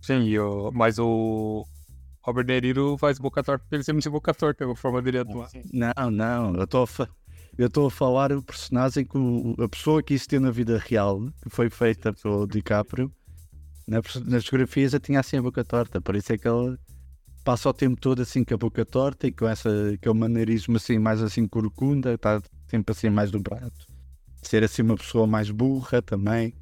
Sim, 0.00 0.22
e 0.24 0.38
o, 0.38 0.70
mas 0.72 0.98
o. 0.98 1.64
Robert 2.28 2.44
De 2.44 2.60
Niro 2.60 2.98
faz 2.98 3.18
boca 3.18 3.42
torta 3.42 3.64
porque 3.64 3.76
ele 3.76 3.84
sempre 3.84 4.02
tem 4.02 4.12
boca 4.12 4.34
torta, 4.34 4.70
a 4.70 4.76
forma 4.76 5.00
dele 5.00 5.20
atuar. 5.20 5.48
Não, 5.72 6.10
não, 6.10 6.54
eu 6.56 6.64
estou 6.64 6.84
a, 6.84 7.08
eu 7.56 7.68
estou 7.68 7.86
a 7.86 7.90
falar 7.90 8.32
o 8.32 8.42
personagem 8.42 9.06
que 9.06 9.18
a 9.62 9.66
pessoa 9.66 10.02
que 10.02 10.12
existiu 10.12 10.38
na 10.38 10.50
vida 10.50 10.78
real, 10.78 11.22
que 11.42 11.48
foi 11.48 11.70
feita 11.70 12.12
pelo 12.12 12.46
DiCaprio, 12.46 13.10
na 13.86 14.02
nas 14.26 14.44
fotografias 14.44 14.92
já 14.92 15.00
tinha 15.00 15.20
assim 15.20 15.38
a 15.38 15.42
boca 15.42 15.64
torta, 15.64 16.02
por 16.02 16.16
isso 16.16 16.30
é 16.30 16.36
que 16.36 16.46
ele 16.46 16.76
passa 17.42 17.70
o 17.70 17.72
tempo 17.72 17.98
todo 17.98 18.20
assim 18.20 18.44
com 18.44 18.52
a 18.52 18.58
boca 18.58 18.84
torta 18.84 19.26
e 19.26 19.32
com 19.32 19.48
essa, 19.48 19.70
o 20.06 20.14
maneirismo 20.14 20.76
assim 20.76 20.98
mais 20.98 21.22
assim 21.22 21.48
corcunda, 21.48 22.12
está 22.12 22.42
sempre 22.66 22.92
assim 22.92 23.08
mais 23.08 23.30
dobrado. 23.30 23.72
Ser 24.42 24.62
assim 24.62 24.82
uma 24.82 24.96
pessoa 24.96 25.26
mais 25.26 25.50
burra 25.50 26.02
também, 26.02 26.52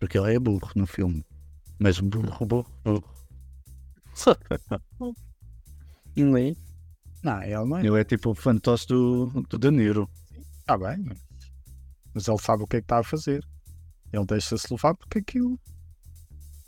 porque 0.00 0.18
ele 0.18 0.34
é 0.34 0.38
burro 0.40 0.68
no 0.74 0.84
filme, 0.84 1.24
mas 1.78 2.00
burro, 2.00 2.44
burro, 2.44 2.66
burro. 2.84 3.15
Não, 7.22 7.42
ele 7.42 7.64
não 7.64 7.76
é. 7.78 7.86
Ele 7.86 8.00
é 8.00 8.04
tipo 8.04 8.30
o 8.30 8.34
fantoche 8.34 8.86
do, 8.86 9.26
do 9.48 9.58
De 9.58 9.70
Niro. 9.70 10.08
Está 10.60 10.76
bem, 10.78 10.98
mas- 11.04 11.26
mas 12.14 12.28
ele 12.28 12.38
sabe 12.38 12.62
o 12.62 12.66
que 12.66 12.76
é 12.76 12.80
que 12.80 12.84
está 12.84 12.98
a 12.98 13.04
fazer. 13.04 13.44
Ele 14.12 14.24
deixa-se 14.24 14.72
levar 14.72 14.94
porque 14.94 15.18
aquilo. 15.18 15.58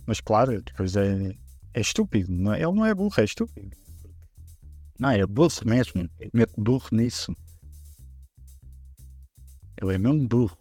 Mas 0.07 0.21
claro, 0.21 0.61
depois 0.63 0.97
é, 0.97 1.33
é 1.75 1.81
estúpido. 1.81 2.33
Não 2.33 2.53
é? 2.53 2.63
Ele 2.63 2.73
não 2.73 2.85
é 2.85 2.95
burro, 2.95 3.15
é 3.19 3.25
estúpido. 3.25 3.77
Não, 4.99 5.11
é 5.11 5.25
burro 5.27 5.51
mesmo. 5.65 6.09
Mete 6.35 6.53
burro 6.59 6.89
nisso. 6.93 7.35
Ele 9.81 9.95
é 9.95 9.99
mesmo 9.99 10.27
burro. 10.27 10.57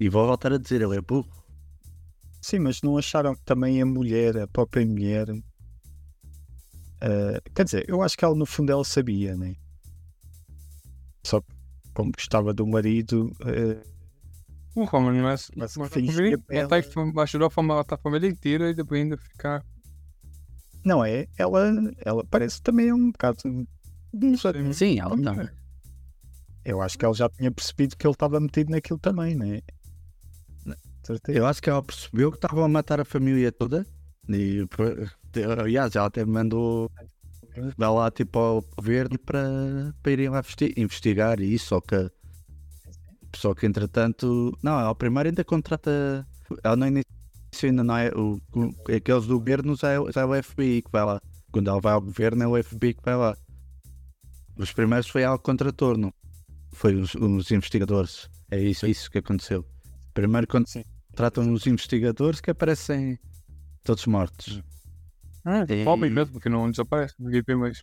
E 0.00 0.08
vou 0.08 0.26
voltar 0.26 0.52
a 0.52 0.58
dizer, 0.58 0.80
ele 0.82 0.96
é 0.96 1.00
burro. 1.00 1.30
Sim, 2.40 2.60
mas 2.60 2.82
não 2.82 2.98
acharam 2.98 3.34
que 3.34 3.42
também 3.44 3.80
a 3.80 3.86
mulher, 3.86 4.36
a 4.38 4.48
própria 4.48 4.84
mulher. 4.84 5.26
Ah, 7.04 7.40
quer 7.54 7.64
dizer, 7.64 7.84
eu 7.88 8.02
acho 8.02 8.16
que 8.16 8.24
ela 8.24 8.34
no 8.34 8.46
fundo 8.46 8.70
ela 8.72 8.84
sabia, 8.84 9.36
né? 9.36 9.54
Só 11.24 11.40
que 11.40 11.46
como 11.94 12.10
gostava 12.12 12.52
do 12.52 12.66
marido, 12.66 13.30
ah, 13.42 13.82
O 14.76 14.84
Roman 14.84 15.12
não 15.12 15.28
é. 15.28 15.32
Mas 15.32 15.50
Mas 15.56 15.78
a 15.78 15.88
fingia 15.88 16.12
família- 16.14 16.38
pra 16.38 16.62
matar, 16.62 16.76
ela- 16.76 17.20
a 17.20 17.22
ajudou 17.22 17.50
a 17.56 17.62
matar 17.62 17.94
a 17.94 17.98
família 17.98 18.28
inteira 18.28 18.70
e 18.70 18.74
depois 18.74 19.00
ainda 19.00 19.16
ficar. 19.16 19.64
não 20.84 21.04
é? 21.04 21.26
Ela, 21.38 21.72
ela 22.04 22.24
parece 22.24 22.60
também 22.60 22.88
é 22.88 22.94
um 22.94 23.10
bocado. 23.12 23.38
burra. 24.12 24.72
Sim, 24.72 24.98
ela 25.00 25.16
não. 25.16 25.48
Eu 26.64 26.80
acho 26.82 26.98
que 26.98 27.04
ela 27.04 27.14
já 27.14 27.28
tinha 27.28 27.50
percebido 27.52 27.96
que 27.96 28.06
ele 28.06 28.12
estava 28.14 28.40
metido 28.40 28.70
naquilo 28.70 28.98
também, 28.98 29.34
né? 29.34 29.60
Certeza. 31.04 31.38
Eu 31.38 31.46
acho 31.46 31.62
que 31.62 31.68
ela 31.68 31.82
percebeu 31.82 32.30
que 32.30 32.38
estavam 32.38 32.64
a 32.64 32.68
matar 32.68 32.98
a 33.00 33.04
família 33.04 33.52
toda. 33.52 33.86
E, 34.28 34.66
aliás, 35.42 35.94
ela 35.96 36.06
até 36.06 36.24
me 36.24 36.32
mandou 36.32 36.90
vai 37.76 37.88
lá 37.88 38.10
tipo 38.10 38.38
ao 38.38 38.62
governo 38.76 39.18
para, 39.18 39.94
para 40.02 40.12
irem 40.12 40.28
lá 40.28 40.40
investi- 40.40 40.74
investigar 40.76 41.40
e 41.40 41.54
isso, 41.54 41.66
só 41.68 41.80
que 41.80 42.10
só 43.36 43.54
que 43.54 43.66
entretanto, 43.66 44.56
não, 44.62 44.78
ela 44.78 44.94
primeiro 44.94 45.28
ainda 45.28 45.44
contrata 45.44 46.26
ela 46.62 46.76
não 46.76 46.86
inicia 46.86 47.04
ainda 47.64 47.82
não 47.84 47.96
é 47.96 48.10
o, 48.10 48.40
o- 48.54 48.92
aqueles 48.92 49.26
do 49.26 49.38
governo 49.38 49.76
já 49.76 49.90
é, 49.92 50.12
já 50.12 50.22
é 50.22 50.24
o 50.24 50.42
FBI 50.42 50.82
que 50.82 50.90
vai 50.90 51.04
lá. 51.04 51.20
Quando 51.52 51.68
ela 51.70 51.80
vai 51.80 51.92
ao 51.92 52.00
governo 52.00 52.42
é 52.42 52.46
o 52.48 52.62
FBI 52.62 52.94
que 52.94 53.02
vai 53.04 53.16
lá. 53.16 53.36
Os 54.56 54.72
primeiros 54.72 55.08
foi 55.08 55.22
ela 55.22 55.36
que 55.38 55.44
contratou 55.44 55.96
não? 55.96 56.12
Foi 56.72 56.94
os, 56.94 57.14
os 57.14 57.50
investigadores. 57.50 58.28
É 58.50 58.60
isso, 58.60 58.86
é 58.86 58.90
isso 58.90 59.10
que 59.10 59.18
aconteceu. 59.18 59.64
Primeiro 60.12 60.46
quando 60.46 60.66
tratam 61.14 61.52
os 61.52 61.66
investigadores 61.66 62.40
que 62.40 62.50
aparecem 62.50 63.18
todos 63.84 64.06
mortos 64.06 64.60
E- 65.68 65.84
Robin 65.84 66.10
mesmo, 66.10 66.32
porque 66.32 66.48
não 66.48 66.70
desaparece. 66.70 67.14
Ninguém 67.18 67.42
vê 67.46 67.54
mais. 67.54 67.82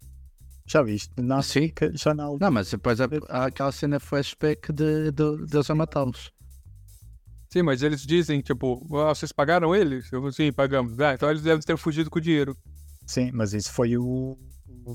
Já 0.68 0.82
viste? 0.82 1.12
Na 1.22 1.42
Sim. 1.42 1.60
África, 1.66 1.92
já 1.96 2.14
na 2.14 2.26
Não, 2.40 2.52
mas 2.52 2.72
depois 2.72 3.00
há, 3.02 3.08
há 3.30 3.46
aquela 3.46 3.72
cena 3.72 4.00
flashback 4.00 4.72
de, 4.72 5.12
de, 5.12 5.46
deles 5.46 5.70
a 5.70 5.76
matá-los. 5.76 6.32
Sim, 7.52 7.64
mas 7.64 7.84
eles 7.84 8.06
dizem, 8.06 8.40
tipo, 8.42 8.82
"Ah, 8.96 9.14
vocês 9.14 9.32
pagaram 9.34 9.76
eles? 9.76 10.10
Eu 10.12 10.32
sim, 10.32 10.54
pagamos. 10.54 10.98
Ah, 11.00 11.14
então 11.14 11.30
eles 11.30 11.42
devem 11.42 11.62
ter 11.62 11.76
fugido 11.78 12.10
com 12.10 12.18
o 12.20 12.22
dinheiro. 12.22 12.56
Sim, 13.06 13.30
mas 13.34 13.54
isso 13.54 13.72
foi 13.74 13.98
o. 13.98 14.38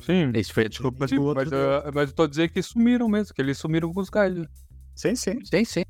Sim. 0.02 0.32
Isso 0.34 0.54
foi 0.54 0.64
a 0.64 0.68
desculpa 0.68 1.06
Sim, 1.06 1.16
do 1.16 1.22
outro. 1.24 1.44
mas, 1.44 1.52
ah, 1.52 1.90
mas 1.94 2.08
eu 2.10 2.14
tô 2.16 2.26
dizendo 2.26 2.48
que 2.50 2.62
sumiram 2.62 3.08
mesmo, 3.08 3.34
que 3.34 3.42
eles 3.42 3.58
sumiram 3.58 3.92
com 3.92 4.00
os 4.00 4.08
galhos. 4.08 4.46
Sim, 4.94 5.14
sim. 5.14 5.44
Sim, 5.44 5.64
sim. 5.66 5.82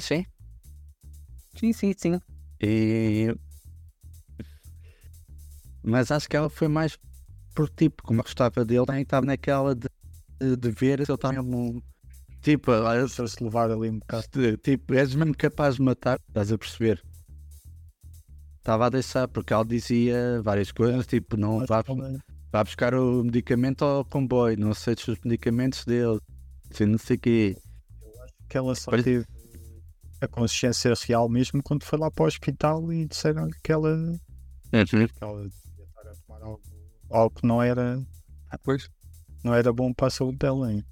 sim. 0.00 0.24
Sim, 1.56 1.72
sim, 1.72 1.92
sim. 1.96 2.20
E... 2.60 3.34
Mas 5.84 6.10
acho 6.10 6.28
que 6.28 6.36
ela 6.36 6.48
foi 6.48 6.66
mais 6.68 6.98
por 7.54 7.68
tipo, 7.68 8.02
como 8.02 8.20
eu 8.20 8.24
gostava 8.24 8.64
dele, 8.64 8.84
nem 8.88 9.02
estava 9.02 9.26
naquela 9.26 9.74
de, 9.74 9.86
de, 10.40 10.56
de 10.56 10.70
ver 10.70 11.04
se 11.04 11.12
ele 11.12 11.14
estava 11.16 11.42
mesmo. 11.42 11.82
Tipo, 12.42 12.72
Se 13.08 13.28
se 13.28 13.44
levar 13.44 13.70
ali 13.70 13.90
um 13.90 13.98
bocado. 13.98 14.24
se- 14.32 14.56
tipo, 14.58 14.94
és 14.94 15.14
mesmo 15.14 15.34
capaz 15.36 15.76
de 15.76 15.82
matar, 15.82 16.18
estás 16.28 16.50
a 16.52 16.58
perceber? 16.58 17.02
Estava 18.58 18.86
a 18.86 18.90
deixar, 18.90 19.28
porque 19.28 19.52
ela 19.52 19.64
dizia 19.64 20.40
várias 20.42 20.72
coisas, 20.72 21.06
tipo, 21.06 21.36
não 21.36 21.64
vá, 21.66 21.82
vá 22.50 22.64
buscar 22.64 22.94
o 22.94 23.22
medicamento 23.22 23.84
ao 23.84 24.04
comboio, 24.06 24.58
não 24.58 24.70
aceites 24.70 25.06
os 25.06 25.18
medicamentos 25.24 25.84
dele, 25.84 26.18
assim, 26.70 26.86
não 26.86 26.98
sei 26.98 27.16
o 27.16 27.20
quê. 27.20 27.56
Que 28.48 28.56
ela 28.56 28.74
só 28.74 28.90
teve 28.90 29.26
a 30.20 30.28
consciência 30.28 30.94
real 31.06 31.28
mesmo 31.28 31.62
quando 31.62 31.84
foi 31.84 31.98
lá 31.98 32.10
para 32.10 32.24
o 32.24 32.26
hospital 32.26 32.90
e 32.92 33.06
disseram 33.06 33.50
que 33.62 33.70
ela, 33.72 33.96
que 35.08 35.24
ela 35.24 35.48
algo, 36.44 36.62
algo 37.10 37.34
que 37.40 37.46
não 37.46 37.62
era, 37.62 38.04
Pois. 38.62 38.88
não 39.42 39.54
era 39.54 39.72
bom 39.72 39.92
para 39.92 40.08
a 40.08 40.10
saúde 40.10 40.38
dela. 40.38 40.72
Hein? 40.72 40.84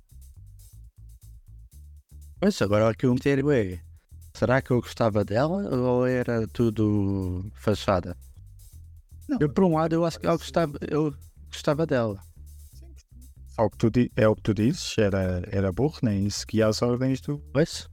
Pois, 2.41 2.61
agora 2.61 2.91
o 2.91 2.95
que 2.95 3.07
eu 3.07 3.15
meter 3.15 3.39
é, 3.51 3.81
será 4.35 4.61
que 4.61 4.71
eu 4.71 4.81
gostava 4.81 5.25
dela 5.25 5.63
ou 5.77 6.07
era 6.07 6.47
tudo 6.49 7.51
fachada? 7.55 8.17
Não, 9.29 9.39
Eu, 9.41 9.53
por 9.53 9.65
um 9.65 9.77
lado, 9.77 9.95
eu 9.95 10.05
acho 10.05 10.19
que 10.19 10.27
eu 10.27 10.37
gostava, 10.37 10.77
eu 10.91 11.15
gostava 11.47 11.87
dela. 11.87 12.21
Só 13.51 13.69
que 13.69 13.77
tu, 13.77 13.91
é 14.17 14.27
o 14.27 14.35
que 14.35 14.43
tu 14.43 14.55
dizes, 14.55 14.97
era, 14.99 15.43
era 15.53 15.71
burro, 15.71 15.99
nem 16.03 16.29
seguia 16.31 16.67
as 16.67 16.83
ordens 16.83 17.21
do. 17.21 17.39
Pois, 17.53 17.89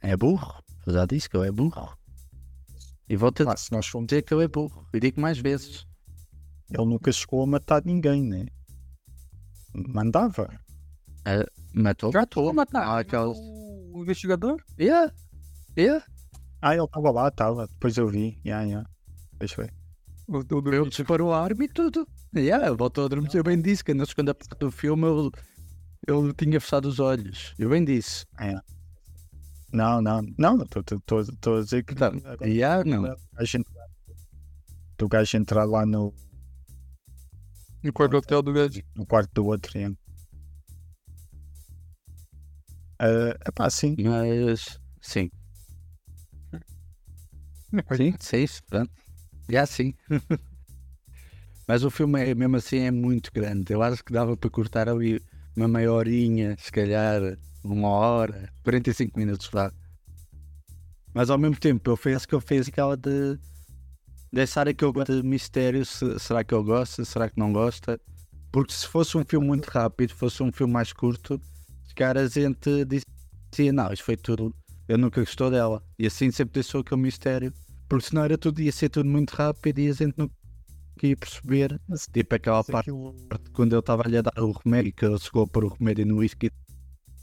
é 0.00 0.16
burro, 0.16 0.62
eu 0.86 0.94
já 0.94 1.06
disse 1.06 1.28
que 1.28 1.36
eu 1.36 1.44
é 1.44 1.52
burro. 1.52 1.96
E 3.08 3.16
vou-te 3.16 3.42
Ah, 3.46 3.56
se 3.56 3.70
nós 3.72 3.86
fomos, 3.86 4.08
dizer 4.08 4.22
que 4.22 4.34
eu 4.34 4.40
é 4.40 4.48
burro, 4.48 4.86
e 4.92 4.98
digo 4.98 5.20
mais 5.20 5.38
vezes. 5.38 5.87
Ele 6.70 6.86
nunca 6.86 7.10
chegou 7.12 7.42
a 7.42 7.46
matar 7.46 7.82
ninguém, 7.84 8.22
né? 8.22 8.46
Mandava. 9.74 10.48
Matou? 11.74 12.12
Já 12.12 12.22
estou 12.22 12.48
a 12.48 12.52
matar. 12.52 12.82
Ah, 12.86 12.98
aquelas... 13.00 13.36
O 13.38 14.02
investigador? 14.02 14.62
Yeah, 14.78 15.12
yeah. 15.76 16.04
Ah, 16.60 16.74
ele 16.74 16.84
estava 16.84 17.10
lá, 17.10 17.28
estava. 17.28 17.66
Depois 17.66 17.96
eu 17.96 18.08
vi. 18.08 18.40
Yeah, 18.44 18.64
yeah. 18.64 18.88
Deixa 19.38 19.60
eu 19.60 19.66
ver. 19.66 19.74
Ele 20.74 20.88
disparou 20.90 21.32
a 21.32 21.42
arma 21.42 21.64
e 21.64 21.68
tudo. 21.68 22.06
Yeah, 22.36 22.70
voltou 22.72 23.04
a 23.04 23.06
adormecer. 23.06 23.40
Eu 23.40 23.44
bem 23.44 23.60
disse 23.60 23.82
que 23.82 23.94
na 23.94 24.04
segunda 24.04 24.34
parte 24.34 24.58
do 24.58 24.70
filme 24.70 25.06
ele, 25.06 25.30
ele 26.06 26.34
tinha 26.34 26.60
fechado 26.60 26.86
os 26.86 27.00
olhos. 27.00 27.54
Eu 27.58 27.70
bem 27.70 27.84
disse. 27.84 28.26
Não, 29.72 30.00
não, 30.00 30.22
não, 30.38 30.62
estou 30.62 31.58
a 31.58 31.62
dizer 31.62 31.84
que. 31.84 31.94
Tá, 31.94 32.12
yeah, 32.42 32.84
não. 32.84 33.02
do 33.02 33.16
gajo 33.34 33.58
entrar- 33.58 33.88
do 34.98 35.08
gajo 35.08 35.36
entrar 35.36 35.64
lá 35.64 35.86
no, 35.86 36.14
no 37.82 37.92
quarto 37.92 38.12
do 38.12 38.18
hotel 38.18 38.42
do 38.42 38.52
gajo. 38.52 38.82
no 38.94 39.06
quarto 39.06 39.30
do 39.34 39.46
outro. 39.46 39.78
É 39.78 39.88
uh, 43.00 43.34
epá, 43.46 43.70
sim. 43.70 43.94
Mas, 43.98 44.78
sim. 45.00 45.30
Sim, 47.96 48.14
sim, 48.18 48.46
pronto. 48.68 48.90
Já 49.48 49.66
sim. 49.66 49.94
Mas 51.66 51.84
o 51.84 51.90
filme 51.90 52.30
é, 52.30 52.34
mesmo 52.34 52.56
assim 52.56 52.78
é 52.78 52.90
muito 52.90 53.30
grande. 53.32 53.72
Eu 53.72 53.82
acho 53.82 54.02
que 54.02 54.12
dava 54.12 54.36
para 54.36 54.50
cortar 54.50 54.88
ali 54.88 55.22
uma 55.54 55.68
meia 55.68 55.92
horinha, 55.92 56.56
se 56.58 56.72
calhar 56.72 57.20
uma 57.62 57.88
hora, 57.88 58.50
45 58.64 59.18
minutos 59.18 59.48
vá. 59.52 59.70
Mas 61.12 61.28
ao 61.28 61.36
mesmo 61.36 61.58
tempo 61.58 61.90
eu 61.90 61.96
fiz 61.96 62.24
que 62.24 62.34
eu 62.34 62.40
fiz 62.40 62.68
aquela 62.68 62.96
de 62.96 63.38
deixar 64.32 64.68
aquele 64.68 64.92
de 65.04 65.22
mistério, 65.22 65.84
se- 65.84 66.18
será 66.18 66.44
que 66.44 66.54
ele 66.54 66.64
gosta, 66.64 67.04
será 67.04 67.28
que 67.28 67.38
não 67.38 67.52
gosta? 67.52 68.00
Porque 68.52 68.72
se 68.72 68.86
fosse 68.86 69.16
um 69.16 69.24
filme 69.24 69.46
muito 69.46 69.66
rápido, 69.66 70.14
fosse 70.14 70.42
um 70.42 70.50
filme 70.52 70.72
mais 70.72 70.92
curto, 70.92 71.40
se 71.86 71.94
calhar 71.94 72.16
a 72.18 72.26
gente 72.28 72.84
dizia, 72.84 73.72
não, 73.72 73.92
isto 73.92 74.04
foi 74.04 74.16
tudo, 74.16 74.54
eu 74.88 74.96
nunca 74.98 75.20
gostou 75.20 75.50
dela. 75.50 75.82
E 75.98 76.06
assim 76.06 76.30
sempre 76.30 76.54
deixou 76.54 76.80
aquele 76.80 77.00
mistério. 77.00 77.52
Porque 77.88 78.06
senão 78.06 78.24
era 78.24 78.36
tudo, 78.36 78.60
ia 78.60 78.70
ser 78.72 78.90
tudo 78.90 79.08
muito 79.08 79.30
rápido 79.30 79.78
e 79.78 79.88
a 79.88 79.92
gente 79.92 80.14
não 80.16 80.30
ia 81.02 81.16
perceber. 81.16 81.80
Tipo 82.12 82.34
aquela 82.34 82.62
parte 82.64 82.90
Aquilo- 82.90 83.14
quando 83.52 83.72
ele 83.72 83.80
estava 83.80 84.02
ali 84.06 84.18
a 84.18 84.22
dar 84.22 84.32
o 84.42 84.52
remédio, 84.52 84.92
que 84.92 85.04
ele 85.06 85.18
chegou 85.18 85.44
a 85.44 85.46
pôr 85.46 85.64
o 85.64 85.68
remédio 85.68 86.04
no 86.06 86.16
whisky 86.18 86.50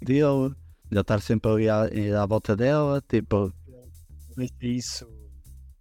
dele, 0.01 0.55
já 0.91 1.01
estar 1.01 1.21
sempre 1.21 1.51
ali 1.51 1.69
à, 1.69 2.21
à 2.21 2.25
volta 2.25 2.55
dela, 2.55 3.01
tipo. 3.07 3.53
deixa 4.35 4.53
isso. 4.61 5.14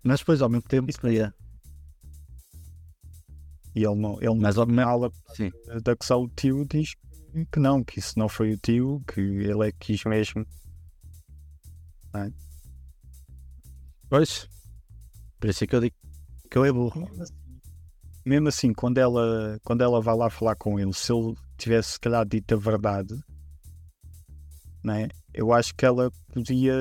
Mas 0.05 0.20
depois 0.20 0.42
ao 0.42 0.48
mesmo 0.48 0.68
tempo, 0.68 0.90
yeah. 1.07 1.34
E 3.74 3.84
ele 3.84 3.94
não. 3.96 4.20
Ele 4.20 4.34
mas 4.38 4.59
ao 4.59 4.66
mesmo 4.66 4.82
fala 4.82 5.11
sim. 5.34 5.50
de 5.82 5.90
acusar 5.90 6.18
o 6.18 6.28
tio, 6.28 6.64
diz 6.66 6.94
que 7.50 7.59
não, 7.59 7.82
que 7.82 7.98
isso 7.98 8.18
não 8.18 8.28
foi 8.28 8.52
o 8.52 8.59
tio, 8.59 9.02
que 9.09 9.20
ele 9.20 9.66
é 9.66 9.72
que 9.72 9.94
quis 9.94 10.05
mesmo. 10.05 10.46
Pois, 14.09 14.48
por 15.40 15.50
isso 15.50 15.64
é 15.64 15.66
que 15.66 15.74
eu 15.74 15.80
digo 15.80 15.96
que 16.50 16.59
eu 16.59 16.64
é 16.64 16.70
burro. 16.70 17.00
Mesmo 17.00 17.22
assim, 17.22 17.61
mesmo 18.24 18.48
assim, 18.48 18.72
quando 18.72 18.98
ela, 18.98 19.59
quando 19.64 19.82
ela 19.82 20.00
vai 20.00 20.16
lá 20.16 20.30
falar 20.30 20.55
com 20.55 20.78
ele, 20.78 20.92
se 20.92 21.12
ele 21.12 21.34
tivesse 21.59 21.92
se 21.92 22.00
calhar 22.00 22.24
dito 22.24 22.55
a 22.55 22.57
verdade, 22.57 23.18
né? 24.84 25.09
eu 25.34 25.52
acho 25.52 25.74
que 25.74 25.84
ela 25.84 26.12
podia, 26.32 26.72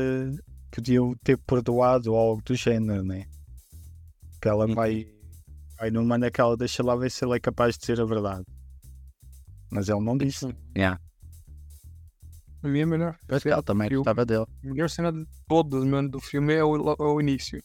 podia 0.75 1.01
o 1.03 1.15
ter 1.23 1.37
perdoado 1.37 2.13
ou 2.13 2.17
algo 2.19 2.41
do 2.43 2.55
género, 2.55 3.03
né? 3.03 3.25
que 4.41 4.49
ela 4.49 4.65
Uhum. 4.67 4.75
vai, 4.75 5.07
vai 5.77 5.89
numa 5.89 6.17
naquela, 6.17 6.57
deixa 6.57 6.83
lá 6.83 6.95
ver 6.97 7.09
se 7.09 7.23
ele 7.23 7.35
é 7.35 7.39
capaz 7.39 7.75
de 7.75 7.79
dizer 7.81 8.01
a 8.01 8.05
verdade. 8.05 8.43
Mas 9.71 9.87
ele 9.87 10.01
não 10.01 10.17
disse. 10.17 10.53
Yeah. 10.75 10.99
A 12.61 12.67
minha 12.67 12.85
melhor, 12.85 13.17
Pois 13.27 13.41
que 13.41 13.49
ela 13.49 13.63
também 13.63 13.87
Eu- 13.89 13.99
gostava 13.99 14.25
dele. 14.25 14.43
a 14.63 14.67
melhor 14.67 14.89
cena 14.89 15.11
de 15.13 15.25
todas, 15.47 15.83
mano, 15.85 16.09
do 16.09 16.19
filme 16.19 16.53
é 16.53 16.63
o, 16.63 16.75
é 16.91 16.95
o 17.03 17.21
início. 17.21 17.63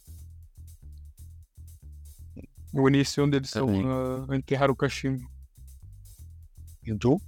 O 2.72 2.88
início 2.88 3.24
onde 3.24 3.36
eles 3.36 3.48
estão 3.48 3.66
Também. 3.66 3.84
a 4.30 4.36
enterrar 4.36 4.70
o 4.70 4.76
cachimbo. 4.76 5.26
E 6.84 6.94
tu? 6.96 7.20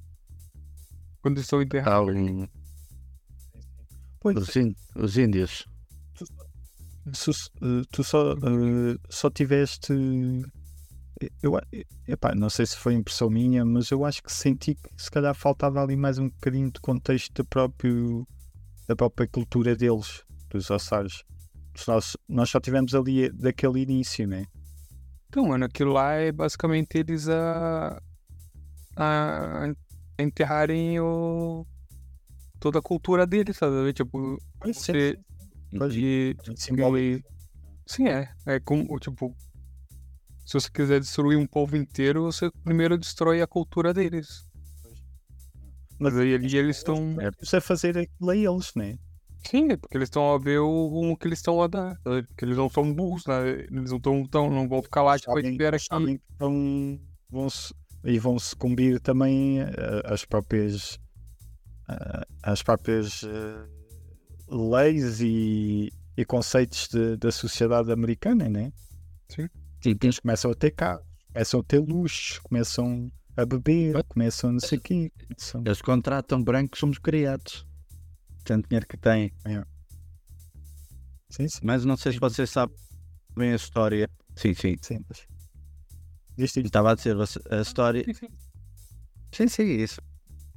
Quando 1.23 1.35
eles 1.37 1.45
estão 1.47 1.61
enterrando. 1.63 1.91
Ah, 1.91 2.03
um- 2.15 2.49
Pois, 4.21 4.37
os, 4.37 4.55
ín- 4.57 4.75
os 4.95 5.17
índios. 5.17 5.67
tu, 6.15 6.25
eh, 7.63 7.83
tu 7.91 8.05
só, 8.05 8.33
eh, 8.33 8.97
só 9.09 9.31
tiveste. 9.31 9.93
Eu, 11.43 11.57
a- 11.57 11.63
epá, 12.09 12.35
não 12.35 12.49
sei 12.49 12.67
se 12.67 12.77
foi 12.77 12.95
impressão 12.95 13.29
minha, 13.29 13.65
mas 13.65 13.91
eu 13.91 14.05
acho 14.05 14.23
que 14.23 14.33
senti 14.33 14.75
que 14.75 14.89
se 14.97 15.11
calhar 15.11 15.35
faltava 15.35 15.83
ali 15.83 15.97
mais 15.97 16.19
um 16.19 16.29
bocadinho 16.29 16.71
de 16.71 16.81
contexto 16.81 17.33
do 17.35 17.45
próprio, 17.45 18.27
da 18.87 18.97
própria 18.97 19.29
cultura 19.29 19.75
deles, 19.77 20.23
dos 20.51 20.71
ossares. 20.71 21.23
Nós, 21.87 22.17
nós 22.29 22.51
só 22.51 22.61
tivemos 22.61 22.95
ali 22.95 23.31
daquele 23.33 23.81
início, 23.81 24.27
né? 24.27 24.45
Então, 25.29 25.47
mano, 25.47 25.65
aquilo 25.65 25.93
lá 25.93 26.13
é 26.15 26.33
basicamente 26.33 26.99
eles 26.99 27.29
a, 27.29 28.01
a 28.97 29.73
enterrarem 30.19 30.99
o, 31.01 31.65
toda 32.61 32.79
a 32.79 32.83
cultura 32.83 33.27
deles, 33.27 33.57
sabe? 33.57 33.93
Tipo, 33.93 34.39
você, 34.63 35.19
e, 35.97 36.37
simbólico. 36.57 37.29
sim, 37.87 38.07
é. 38.07 38.29
É 38.47 38.61
como, 38.61 38.99
tipo, 38.99 39.35
se 40.45 40.55
você 40.55 40.71
quiser 40.71 41.01
destruir 41.01 41.37
um 41.37 41.47
povo 41.47 41.77
inteiro, 41.77 42.25
você 42.25 42.51
primeiro 42.63 42.99
destrói 42.99 43.41
a 43.41 43.47
cultura 43.47 43.95
deles. 43.95 44.47
Mas 45.99 46.17
aí 46.17 46.35
ali 46.35 46.57
eles 46.57 46.79
estão. 46.79 47.17
É 47.21 47.61
fazer 47.61 47.99
aquilo 47.99 48.31
a 48.31 48.37
eles, 48.37 48.73
né? 48.75 48.97
Sim, 49.47 49.71
é 49.71 49.77
porque 49.77 49.97
eles 49.97 50.09
estão 50.09 50.35
a 50.35 50.39
ver 50.39 50.59
o 50.59 50.87
rumo 50.87 51.17
que 51.17 51.27
eles 51.27 51.39
estão 51.39 51.63
a 51.63 51.67
dar. 51.67 51.97
Porque 52.03 52.45
eles 52.45 52.57
não 52.57 52.69
são 52.69 52.93
burros, 52.93 53.25
né? 53.27 53.49
Eles 53.51 53.91
não 53.91 53.97
estão 53.97 54.27
tão, 54.27 54.51
não 54.51 54.69
vão 54.69 54.83
ficar 54.83 55.03
lá, 55.03 55.19
tipo, 55.19 55.39
espera 55.39 55.79
que. 55.79 55.87
vão, 56.39 57.01
vão 57.31 57.49
-se, 57.49 57.75
e 58.05 58.19
vão 58.19 58.39
sucumbir 58.39 59.01
também 59.01 59.61
eh, 59.61 60.03
às 60.05 60.25
próprias 60.25 60.95
eh, 60.95 61.10
às 62.43 62.63
próprias 62.63 63.23
eh, 63.25 63.67
leis 64.49 65.21
e, 65.21 65.93
e 66.17 66.25
conceitos 66.25 66.89
de- 66.89 67.17
da 67.17 67.31
sociedade 67.31 67.91
americana, 67.93 68.49
né? 68.49 68.73
Sim, 69.29 69.49
Eles 70.03 70.19
começam 70.19 70.51
a 70.51 70.55
ter 70.55 70.73
carros, 70.73 71.05
começam 71.33 71.61
a 71.61 71.63
ter 71.65 71.79
luxos, 71.79 72.39
começam 72.41 73.11
a 73.37 73.47
beber, 73.47 74.03
começam 74.09 74.51
a 74.51 74.53
não 74.55 74.61
sei 74.61 74.79
o 74.79 74.81
quê. 74.81 75.13
começam- 75.29 75.63
Eles 75.65 75.81
contratam 75.81 76.43
brancos, 76.43 76.79
somos 76.81 76.99
criados. 76.99 77.67
Tanto 78.45 78.69
dinheiro 78.69 78.87
que 78.87 78.97
têm. 78.97 79.33
Sim, 81.31 81.49
sim, 81.49 81.61
Mas 81.63 81.85
não 81.85 81.97
sei 81.97 82.13
se 82.13 82.19
vocês 82.19 82.51
sabem 82.51 82.75
bem 83.37 83.53
a 83.53 83.57
história. 83.57 84.11
Sim, 84.35 84.55
sim. 84.55 84.77
sim. 84.83 84.99
Estava 86.37 86.91
a 86.93 86.95
dizer 86.95 87.17
a 87.51 87.61
história. 87.61 88.03
Sim, 88.05 88.15
sim. 88.15 88.29
Sim, 89.33 89.49
sim, 89.49 89.63
isso. 89.83 90.01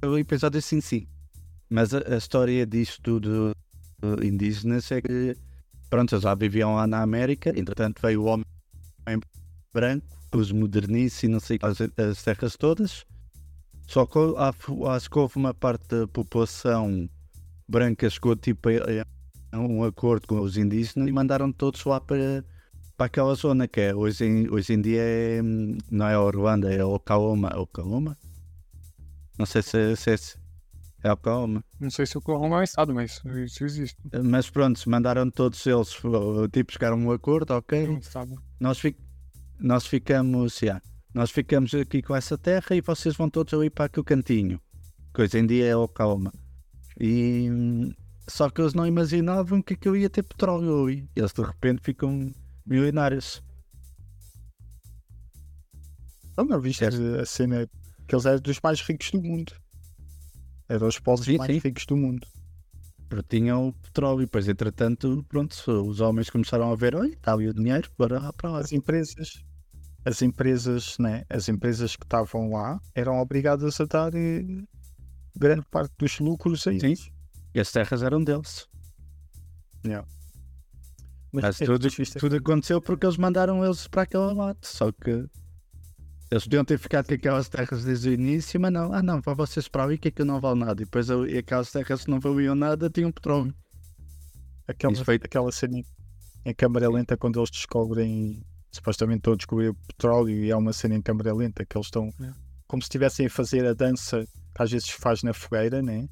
O 0.04 0.18
episódio 0.18 0.60
sim, 0.60 0.80
sim. 0.80 1.06
Mas 1.74 1.92
a, 1.92 1.98
a 2.14 2.16
história 2.16 2.64
disto 2.64 3.02
tudo 3.02 3.52
indígenas 4.22 4.92
é 4.92 5.02
que, 5.02 5.36
pronto, 5.90 6.20
já 6.20 6.32
viviam 6.32 6.76
lá 6.76 6.86
na 6.86 7.02
América, 7.02 7.50
entretanto 7.58 8.00
veio 8.00 8.22
o 8.22 8.26
homem 8.26 8.44
branco, 9.72 10.06
os 10.32 10.52
modernices 10.52 11.24
e 11.24 11.28
não 11.28 11.40
sei 11.40 11.58
as, 11.60 11.80
as 11.80 12.22
terras 12.22 12.56
todas. 12.56 13.04
Só 13.88 14.06
que 14.06 14.20
acho 14.88 15.10
que 15.10 15.18
houve 15.18 15.34
uma 15.34 15.52
parte 15.52 15.88
da 15.88 16.06
população 16.06 17.08
branca 17.68 18.08
chegou 18.08 18.36
tipo 18.36 18.68
a, 18.68 19.56
a 19.56 19.58
um 19.58 19.82
acordo 19.82 20.28
com 20.28 20.40
os 20.42 20.56
indígenas 20.56 21.08
e 21.08 21.12
mandaram 21.12 21.50
todos 21.50 21.84
lá 21.84 22.00
para, 22.00 22.44
para 22.96 23.06
aquela 23.06 23.34
zona 23.34 23.66
que 23.66 23.80
é 23.80 23.92
hoje 23.92 24.24
em, 24.24 24.48
hoje 24.48 24.74
em 24.74 24.80
dia 24.80 25.02
é, 25.02 25.42
não 25.90 26.06
é 26.06 26.16
Orlando, 26.16 26.68
é 26.68 26.84
Oklahoma. 26.84 27.50
Oklahoma? 27.58 28.16
Não 29.36 29.44
sei 29.44 29.60
se, 29.60 29.96
se 29.96 30.10
é, 30.12 30.43
é 31.04 31.12
Oklahoma. 31.12 31.62
Não 31.78 31.90
sei 31.90 32.06
se 32.06 32.16
o 32.16 32.18
Oklahoma 32.18 32.56
é 32.56 32.60
um 32.60 32.62
estado, 32.62 32.94
mas 32.94 33.20
isso 33.24 33.64
existe. 33.64 33.96
Mas 34.24 34.48
pronto, 34.48 34.80
mandaram 34.88 35.30
todos 35.30 35.64
eles, 35.66 35.90
tipo, 36.50 36.72
chegaram 36.72 36.96
a 36.96 36.98
um 36.98 37.12
acordo, 37.12 37.52
ok. 37.52 37.84
É 37.84 37.90
um 37.90 37.98
estado. 37.98 38.34
Nós, 38.58 38.78
fi, 38.78 38.96
nós 39.60 39.86
ficamos, 39.86 40.62
yeah, 40.62 40.82
nós 41.12 41.30
ficamos 41.30 41.74
aqui 41.74 42.00
com 42.00 42.16
essa 42.16 42.38
terra 42.38 42.74
e 42.74 42.80
vocês 42.80 43.14
vão 43.14 43.28
todos 43.28 43.52
ali 43.52 43.68
para 43.68 43.84
aquele 43.84 44.04
cantinho. 44.04 44.58
Que 45.14 45.20
hoje 45.20 45.38
em 45.38 45.46
dia 45.46 45.66
é 45.66 45.76
Oklahoma. 45.76 46.32
E 46.98 47.50
só 48.26 48.48
que 48.48 48.62
eles 48.62 48.72
não 48.72 48.86
imaginavam 48.86 49.60
que 49.60 49.74
aquilo 49.74 49.98
ia 49.98 50.08
ter 50.08 50.22
petróleo 50.22 50.84
ali. 50.84 51.06
Eles 51.14 51.34
de 51.34 51.42
repente 51.42 51.82
ficam 51.82 52.32
milionários. 52.64 53.42
Não, 56.34 56.46
não 56.46 56.60
viste 56.60 56.82
a 56.86 57.26
cena 57.26 57.68
que 58.08 58.14
eles 58.14 58.24
eram 58.24 58.40
dos 58.40 58.58
mais 58.62 58.80
ricos 58.80 59.10
do 59.10 59.22
mundo. 59.22 59.52
Eram 60.68 60.88
os 60.88 60.98
povos 60.98 61.26
Sim, 61.26 61.38
mais 61.38 61.52
sim. 61.52 61.58
ricos 61.58 61.86
do 61.86 61.96
mundo. 61.96 62.26
Porque 63.08 63.36
tinham 63.36 63.72
petróleo. 63.82 64.22
E 64.22 64.24
depois, 64.24 64.48
entretanto, 64.48 65.24
pronto, 65.28 65.54
os 65.86 66.00
homens 66.00 66.30
começaram 66.30 66.72
a 66.72 66.76
ver: 66.76 66.94
olha, 66.94 67.12
está 67.12 67.32
ali 67.32 67.48
o 67.48 67.54
dinheiro, 67.54 67.90
bora 67.98 68.18
lá 68.18 68.32
para 68.32 68.50
lá. 68.50 68.58
As 68.60 68.72
empresas, 68.72 69.44
as 70.04 70.22
empresas, 70.22 70.96
né, 70.98 71.24
as 71.28 71.48
empresas 71.48 71.96
que 71.96 72.04
estavam 72.04 72.50
lá 72.50 72.80
eram 72.94 73.18
obrigadas 73.18 73.80
a 73.80 73.84
dar 73.84 74.14
eh, 74.14 74.44
grande 75.36 75.66
parte 75.70 75.92
dos 75.98 76.18
lucros 76.18 76.66
a 76.66 76.72
eles. 76.72 77.10
E 77.54 77.60
as 77.60 77.70
terras 77.70 78.02
eram 78.02 78.22
deles. 78.22 78.68
Mas 81.32 81.60
é, 81.60 81.66
tudo, 81.66 81.88
tudo 82.18 82.36
aconteceu 82.36 82.80
porque 82.80 83.04
eles 83.04 83.16
mandaram 83.16 83.64
eles 83.64 83.88
para 83.88 84.02
aquela 84.02 84.32
lata. 84.32 84.60
Só 84.62 84.92
que 84.92 85.28
eles 86.30 86.44
podiam 86.44 86.64
ter 86.64 86.78
ficado 86.78 87.06
com 87.06 87.14
aquelas 87.14 87.48
terras 87.48 87.84
desde 87.84 88.08
o 88.08 88.12
início, 88.12 88.60
mas 88.60 88.72
não, 88.72 88.92
ah 88.92 89.02
não, 89.02 89.20
para 89.20 89.34
vocês 89.34 89.68
para 89.68 89.84
ali 89.84 89.98
que 89.98 90.08
aquilo 90.08 90.26
não 90.28 90.40
vale 90.40 90.58
nada. 90.60 90.82
E 90.82 90.84
depois 90.84 91.08
eu- 91.08 91.26
e 91.26 91.38
aquelas 91.38 91.70
terras 91.70 92.04
que 92.04 92.10
não 92.10 92.18
valiam 92.20 92.54
nada 92.54 92.88
tinham 92.90 93.12
petróleo. 93.12 93.54
aquela, 94.66 94.92
aquela 95.22 95.52
cena 95.52 95.78
em- 96.44 96.54
câmara 96.54 96.88
lenta 96.90 97.16
quando 97.16 97.38
eles 97.38 97.50
descobrem, 97.50 98.42
supostamente 98.72 99.18
estão 99.18 99.32
a 99.34 99.36
descobrir 99.36 99.68
o 99.68 99.74
petróleo 99.74 100.44
e 100.44 100.50
há 100.50 100.56
uma 100.56 100.72
cena 100.72 100.94
em 100.94 101.02
câmara 101.02 101.32
lenta 101.34 101.64
que 101.64 101.76
eles 101.76 101.86
estão 101.86 102.08
É. 102.20 102.32
como 102.66 102.82
se 102.82 102.86
estivessem 102.86 103.26
a 103.26 103.30
fazer 103.30 103.64
a 103.66 103.74
dança 103.74 104.24
que 104.54 104.62
às 104.62 104.70
vezes 104.70 104.86
se 104.88 104.94
faz 104.94 105.22
na 105.22 105.32
fogueira, 105.34 105.82
né? 105.82 106.08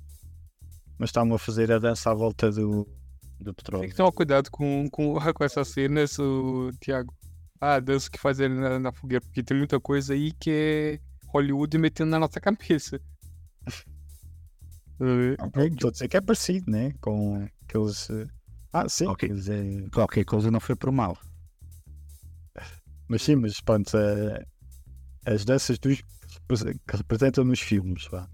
Mas 0.98 1.08
estavam 1.10 1.34
a 1.34 1.38
fazer 1.38 1.72
a 1.72 1.78
dança 1.78 2.10
à 2.10 2.14
volta 2.14 2.50
do, 2.50 2.86
Do 3.40 3.46
Tem 3.46 3.54
petróleo. 3.54 3.88
que 3.88 3.96
tomar 3.96 4.12
cuidado 4.12 4.50
com, 4.52 4.88
com, 4.90 5.14
com 5.34 5.44
essas 5.44 5.66
cenas, 5.68 6.16
o 6.18 6.70
Thiago. 6.80 7.12
Ah, 7.64 7.78
dança 7.78 8.10
que 8.10 8.18
fazem 8.18 8.48
na, 8.48 8.76
na 8.80 8.92
fogueira, 8.92 9.20
porque 9.24 9.40
tem 9.40 9.56
muita 9.56 9.78
coisa 9.78 10.14
aí 10.14 10.32
que 10.32 10.50
é 10.50 11.00
Hollywood 11.28 11.78
metendo 11.78 12.10
na 12.10 12.18
nossa 12.18 12.40
cabeça. 12.40 13.00
Estou 14.98 15.88
a 15.88 15.92
dizer 15.92 16.08
que 16.08 16.16
é 16.16 16.20
parecido, 16.20 16.68
né? 16.68 16.92
Com 17.00 17.48
aqueles. 17.64 18.10
eh, 18.10 18.26
Ah, 18.72 18.88
sim. 18.88 19.06
Ok. 19.06 19.28
quer 19.28 19.34
dizer, 19.34 19.88
Qualquer 19.90 20.24
coisa 20.24 20.50
não 20.50 20.58
foi 20.58 20.74
por 20.74 20.90
mal. 20.90 21.16
Mas 23.06 23.22
sim, 23.22 23.36
mas 23.36 23.60
pronto, 23.60 23.96
eh, 23.96 24.44
as 25.24 25.44
danças 25.44 25.78
dos, 25.78 26.00
que 26.00 26.96
representam 26.96 27.44
nos 27.44 27.60
filmes, 27.60 28.08
vá, 28.10 28.28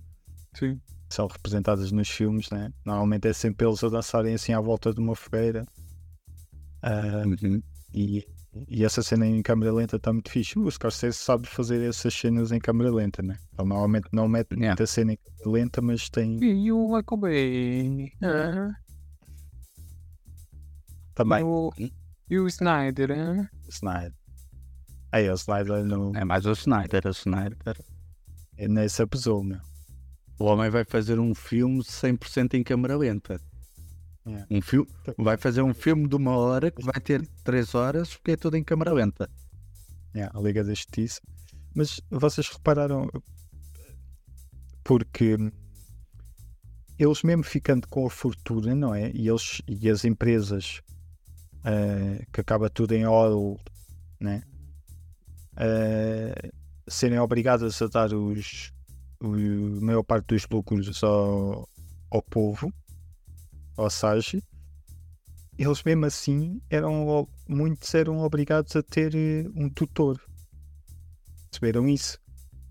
Sim. 0.55 0.81
são 1.11 1.27
representadas 1.27 1.93
nos 1.93 2.09
filmes, 2.09 2.49
né? 2.49 2.73
Normalmente 2.83 3.29
é 3.29 3.33
sempre 3.35 3.67
eles 3.67 3.85
a 3.85 3.91
dançarem 3.91 4.35
assim 4.35 4.55
à 4.55 4.61
volta 4.61 4.91
de 4.95 5.01
uma 5.01 5.15
fogueira. 5.15 5.67
Ah, 6.81 7.25
Uhum. 7.27 7.63
e, 7.93 8.25
e 8.69 8.85
essa 8.85 9.03
cena 9.03 9.27
em 9.27 9.43
câmera 9.43 9.73
lenta 9.73 9.97
está 9.97 10.13
muito 10.13 10.31
fixe. 10.31 10.59
O 10.59 10.71
Scorsese 10.71 11.17
sabe 11.17 11.47
fazer 11.47 11.83
essas 11.87 12.15
cenas 12.15 12.51
em 12.51 12.59
câmera 12.59 12.91
lenta, 12.91 13.23
né? 13.23 13.37
Ele 13.59 13.69
normalmente 13.69 14.09
não 14.13 14.27
mete 14.29 14.53
Yeah. 14.53 14.69
muita 14.69 14.87
cena 14.87 15.13
em 15.13 15.17
câmera 15.17 15.51
lenta, 15.51 15.83
mas 15.83 16.09
tem 16.09 16.43
E 16.43 16.73
o 16.73 16.85
Michael 16.87 17.17
Bay. 17.19 18.13
Também 21.15 21.41
E 21.41 21.45
o, 21.45 21.73
e 22.31 22.39
o 22.39 22.47
Snyder, 22.47 23.11
ah? 23.13 23.49
Snyder. 23.69 24.15
Aí 25.13 25.29
o 25.31 25.35
Snyder 25.35 25.85
não, 25.85 26.15
É 26.15 26.25
mais 26.25 26.45
o 26.47 26.53
Snyder. 26.53 27.07
O 27.07 27.11
Snyder. 27.11 27.59
nem 28.59 28.89
se 28.89 29.03
abusou, 29.03 29.43
meu. 29.43 29.61
O 30.39 30.45
homem 30.45 30.71
vai 30.71 30.85
fazer 30.85 31.19
um 31.19 31.35
filme 31.35 31.83
100% 31.83 32.55
em 32.55 32.63
câmera 32.63 32.97
lenta. 32.97 33.41
Yeah. 34.29 34.47
Um 34.51 34.61
filme, 34.61 34.89
vai 35.17 35.37
fazer 35.37 35.63
um 35.63 35.73
filme 35.73 36.07
de 36.07 36.15
uma 36.15 36.37
hora 36.37 36.71
que 36.71 36.85
vai 36.85 37.01
ter 37.01 37.27
3 37.45 37.75
horas 37.75 38.15
porque 38.15 38.33
é 38.33 38.37
tudo 38.37 38.57
em 38.57 38.65
câmera 38.65 38.93
lenta. 38.93 39.31
Yeah, 40.15 40.37
a 40.37 40.43
Liga 40.43 40.63
da 40.63 40.75
Justiça. 40.75 41.21
Mas 41.75 42.01
vocês 42.11 42.49
repararam 42.49 43.09
porque 44.85 45.37
eles 46.99 47.23
mesmo 47.23 47.45
ficando 47.45 47.87
com 47.89 48.07
a 48.07 48.11
fortuna, 48.11 48.75
não 48.75 48.95
é? 48.95 49.11
E, 49.13 49.29
eles, 49.29 49.63
e 49.67 49.89
as 49.89 50.05
empresas 50.05 50.83
eh, 51.65 52.25
que 52.33 52.41
acaba 52.41 52.69
tudo 52.69 52.93
em 52.93 53.07
oil, 53.07 53.59
né? 54.21 54.43
Eh, 55.57 56.51
serem 56.89 57.19
obrigadas 57.19 57.81
a 57.83 57.87
dar 57.87 58.13
os, 58.13 58.73
o 59.23 59.35
a 59.79 59.85
maior 59.85 60.03
parte 60.03 60.27
dos 60.29 60.47
lucros 60.51 61.03
ao, 61.05 61.69
ao 62.11 62.23
povo, 62.23 62.73
ou 63.79 63.91
seja, 63.91 64.43
eles 65.59 65.83
mesmo 65.83 66.07
assim 66.07 66.61
eram 66.71 67.29
muitos 67.49 67.93
eram 67.95 68.21
obrigados 68.21 68.75
a 68.77 68.83
ter 68.83 69.15
eh, 69.15 69.45
um 69.55 69.69
tutor. 69.69 70.21
Perceberam 71.51 71.89
isso? 71.89 72.19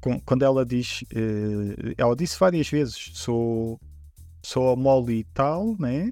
Com- 0.02 0.20
Quando 0.22 0.44
ela 0.44 0.66
diz, 0.66 1.04
eh, 1.14 1.94
ela 1.98 2.16
disse 2.16 2.38
várias 2.40 2.70
vezes, 2.70 3.12
sou, 3.14 3.80
sou 4.46 4.72
a 4.72 4.76
mole 4.76 5.20
e 5.20 5.24
tal, 5.26 5.76
né? 5.80 6.12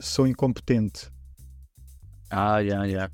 Sou 0.00 0.26
incompetente. 0.26 1.10
Ah, 2.30 2.62
já, 2.62 2.86
já. 2.88 3.10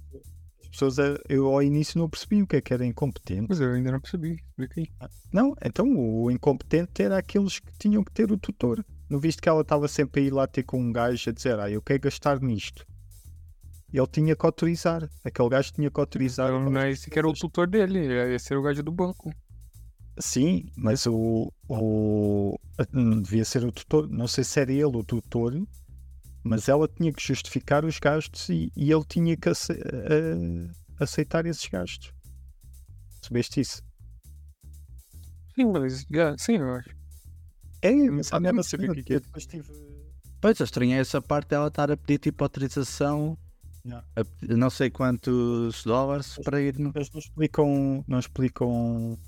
As 0.62 0.68
pessoas, 0.68 0.98
eh, 0.98 1.16
eu 1.28 1.46
ao 1.48 1.62
início 1.62 1.98
não 1.98 2.08
percebi 2.10 2.42
o 2.42 2.46
que 2.46 2.56
é 2.56 2.60
que 2.60 2.74
era 2.74 2.84
incompetente. 2.86 3.46
Mas 3.48 3.60
eu 3.60 3.72
ainda 3.72 3.92
não 3.92 4.00
percebi. 4.00 4.38
Aí. 4.76 4.88
Não, 5.32 5.54
então 5.64 5.86
o 5.96 6.30
incompetente 6.30 7.02
era 7.02 7.18
aqueles 7.18 7.58
que 7.60 7.72
tinham 7.78 8.04
que 8.04 8.12
ter 8.12 8.30
o 8.32 8.38
tutor. 8.38 8.84
Não 9.08 9.18
viste 9.18 9.40
que 9.40 9.48
ela 9.48 9.60
estava 9.60 9.86
sempre 9.86 10.22
a 10.22 10.24
ir 10.24 10.32
lá 10.32 10.46
ter 10.46 10.62
com 10.62 10.80
um 10.80 10.92
gajo 10.92 11.30
a 11.30 11.32
dizer, 11.32 11.58
ah, 11.58 11.70
eu 11.70 11.82
quero 11.82 12.00
gastar 12.00 12.40
nisto. 12.40 12.86
Ele 13.92 14.06
tinha 14.08 14.34
que 14.34 14.44
autorizar. 14.44 15.08
Aquele 15.24 15.48
gajo 15.48 15.72
tinha 15.72 15.90
que 15.90 16.00
autorizar. 16.00 16.48
Então, 16.48 16.70
não 16.70 16.80
é 16.80 16.90
esse 16.90 17.08
que 17.08 17.18
era 17.18 17.28
o 17.28 17.32
tutor 17.32 17.68
dele, 17.68 18.00
esse 18.34 18.52
era 18.52 18.58
o 18.60 18.62
gajo 18.62 18.82
do 18.82 18.90
banco. 18.90 19.32
Sim, 20.18 20.66
mas 20.76 21.06
o, 21.06 21.52
o 21.68 22.56
hum, 22.92 23.20
devia 23.22 23.44
ser 23.44 23.64
o 23.64 23.72
tutor. 23.72 24.08
Não 24.08 24.26
sei 24.26 24.42
se 24.44 24.60
era 24.60 24.72
ele 24.72 24.84
o 24.84 25.04
tutor, 25.04 25.54
mas 26.42 26.68
ela 26.68 26.88
tinha 26.88 27.12
que 27.12 27.22
justificar 27.24 27.84
os 27.84 27.98
gastos 27.98 28.48
e, 28.48 28.70
e 28.76 28.92
ele 28.92 29.04
tinha 29.04 29.36
que 29.36 29.48
ace- 29.48 29.72
eh, 29.72 30.70
aceitar 30.98 31.46
esses 31.46 31.66
gastos. 31.68 32.12
Sabeste 33.22 33.60
isso? 33.60 33.82
Sim, 35.54 35.66
mas 35.72 36.04
sim, 36.38 36.56
eu 36.58 36.74
acho. 36.74 37.03
É, 37.84 37.92
mas 37.92 38.10
mas 38.10 38.32
a 38.32 38.40
mesma 38.40 38.56
não 38.56 38.62
sei 38.62 38.78
o 38.88 38.92
que 38.94 39.00
é 39.00 39.02
que 39.02 39.12
eu 39.14 39.20
depois 39.20 39.46
tive. 39.46 39.70
Pois, 40.40 40.58
eu 40.58 40.64
estranhei 40.64 40.98
essa 40.98 41.20
parte 41.22 41.48
dela 41.50 41.68
estar 41.68 41.90
a 41.90 41.96
pedir 41.96 42.18
tipo 42.18 42.42
autorização 42.44 43.36
Yeah. 43.86 44.02
a 44.16 44.24
não 44.56 44.70
sei 44.70 44.88
quantos 44.88 45.84
dólares 45.84 46.38
para 46.42 46.58
ir 46.58 46.78
no. 46.78 46.90
Eles 46.94 47.10
não 47.12 47.18
explicam, 47.20 48.02
não 48.08 48.18
explicam, 48.18 49.18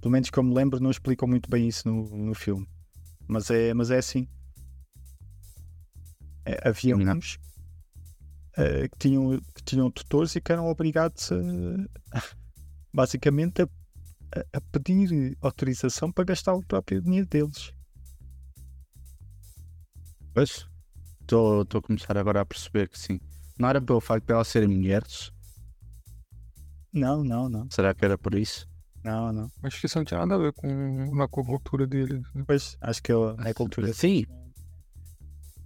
pelo 0.00 0.10
menos 0.10 0.30
que 0.30 0.38
eu 0.38 0.42
me 0.42 0.54
lembro, 0.54 0.80
não 0.80 0.90
explicam 0.90 1.28
muito 1.28 1.50
bem 1.50 1.68
isso 1.68 1.86
no, 1.86 2.08
no 2.16 2.34
filme. 2.34 2.66
Mas 3.28 3.50
é, 3.50 3.74
mas 3.74 3.90
é 3.90 3.98
assim. 3.98 4.26
É, 6.46 6.66
havia 6.66 6.96
Não. 6.96 7.14
uns 7.18 7.38
eh, 8.56 8.88
que, 8.88 8.96
tinham, 8.98 9.38
que 9.54 9.62
tinham 9.64 9.90
tutores 9.90 10.34
e 10.34 10.40
que 10.40 10.50
eram 10.50 10.66
obrigados 10.66 11.30
a, 11.32 11.36
basicamente 12.94 13.60
a- 13.62 13.68
a 14.54 14.60
pedir 14.72 15.36
autorização 15.42 16.10
para 16.10 16.24
gastar 16.24 16.54
o 16.54 16.64
próprio 16.64 17.02
dinheiro 17.02 17.26
deles. 17.26 17.70
Pois, 20.36 20.66
estou 21.22 21.62
estou 21.62 21.78
a 21.78 21.82
começar 21.82 22.14
agora 22.18 22.42
a 22.42 22.44
perceber 22.44 22.90
que 22.90 22.98
sim. 22.98 23.18
Não 23.58 23.70
era 23.70 23.80
pelo 23.80 24.02
facto 24.02 24.26
de 24.26 24.34
elas 24.34 24.46
serem 24.48 24.68
mulheres? 24.68 25.32
Não, 26.92 27.24
não, 27.24 27.48
não, 27.48 27.66
Será 27.70 27.94
que 27.94 28.04
era 28.04 28.18
por 28.18 28.34
isso? 28.34 28.68
não, 29.02 29.32
não. 29.32 29.50
Acho 29.62 29.80
que 29.80 29.86
isso 29.86 29.96
não 29.96 30.04
tinha 30.04 30.20
nada 30.20 30.34
a 30.34 30.38
ver 30.38 30.52
com, 30.52 30.68
com 31.10 31.22
a 31.22 31.28
cultura 31.46 31.86
deles. 31.86 32.20
né? 32.34 32.44
Pois, 32.46 32.76
acho 32.82 33.02
que 33.02 33.12
é 33.12 33.14
a 33.14 33.54
cultura. 33.54 33.90
Sim. 33.94 34.26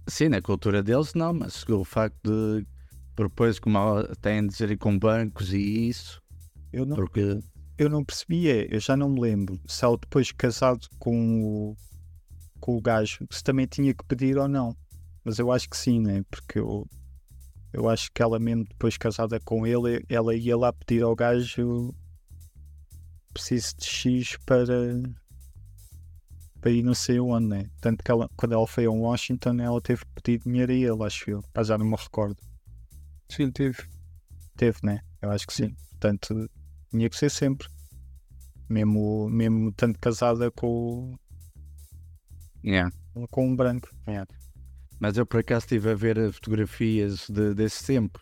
Sim, 0.07 0.29
na 0.29 0.41
cultura 0.41 0.81
deles 0.81 1.13
não, 1.15 1.33
mas 1.33 1.67
o 1.67 1.83
facto 1.83 2.15
de 2.23 2.65
propôs 3.13 3.59
como 3.59 3.77
ela 3.77 4.15
tem 4.21 4.39
a 4.39 4.47
dizer 4.47 4.77
com 4.77 4.97
bancos 4.97 5.51
e 5.51 5.89
isso, 5.89 6.21
Eu 6.71 6.85
não, 6.85 6.95
porque 6.95 7.39
eu 7.77 7.89
não 7.89 8.05
percebia, 8.05 8.73
eu 8.73 8.79
já 8.79 8.95
não 8.95 9.09
me 9.09 9.19
lembro 9.19 9.59
se 9.67 9.83
ela 9.83 9.97
depois 9.97 10.31
casado 10.31 10.87
com 10.97 11.43
o, 11.43 11.75
com 12.61 12.77
o 12.77 12.81
gajo, 12.81 13.27
se 13.29 13.43
também 13.43 13.65
tinha 13.65 13.93
que 13.93 14.05
pedir 14.05 14.37
ou 14.37 14.47
não. 14.47 14.73
Mas 15.25 15.37
eu 15.37 15.51
acho 15.51 15.69
que 15.69 15.75
sim, 15.75 15.99
né? 15.99 16.23
Porque 16.31 16.59
eu, 16.59 16.87
eu 17.73 17.89
acho 17.89 18.09
que 18.13 18.21
ela 18.21 18.39
mesmo 18.39 18.63
depois 18.63 18.95
casada 18.95 19.39
com 19.41 19.67
ele, 19.67 20.05
ela 20.07 20.33
ia 20.33 20.55
lá 20.55 20.71
pedir 20.71 21.03
ao 21.03 21.15
gajo 21.15 21.93
preciso 23.33 23.75
de 23.77 23.85
X 23.85 24.37
para 24.45 24.65
para 26.59 26.71
ir 26.71 26.83
não 26.83 26.93
sei 26.93 27.19
onde, 27.19 27.47
né? 27.47 27.65
Tanto 27.81 28.03
que 28.03 28.11
ela, 28.11 28.29
quando 28.37 28.53
ela 28.53 28.67
foi 28.67 28.85
a 28.85 28.91
Washington, 28.91 29.59
ela 29.59 29.81
teve 29.81 30.05
que 30.05 30.21
pedir 30.21 30.43
dinheiro 30.43 30.71
a 30.71 30.75
ele, 30.75 31.03
acho 31.03 31.29
eu. 31.29 31.43
Mas 31.55 31.67
já 31.67 31.77
não 31.77 31.85
me 31.85 31.95
recordo. 31.95 32.37
Sim, 33.27 33.49
teve. 33.49 33.83
Teve, 34.55 34.77
né? 34.83 35.01
Eu 35.21 35.31
acho 35.31 35.47
que 35.47 35.53
sim. 35.53 35.73
Portanto, 35.89 36.47
tinha 36.91 37.09
que 37.09 37.17
ser 37.17 37.31
sempre. 37.31 37.67
Mesmo, 38.69 39.27
mesmo 39.27 39.71
tanto 39.71 39.99
casada 39.99 40.51
com, 40.51 41.17
yeah. 42.63 42.91
com 43.29 43.47
um 43.47 43.55
branco. 43.55 43.89
Yeah. 44.07 44.27
Mas 44.99 45.17
eu 45.17 45.25
por 45.25 45.39
acaso 45.39 45.65
estive 45.65 45.91
a 45.91 45.95
ver 45.95 46.31
fotografias 46.31 47.27
de, 47.29 47.53
desses 47.53 47.81
tempos. 47.81 48.21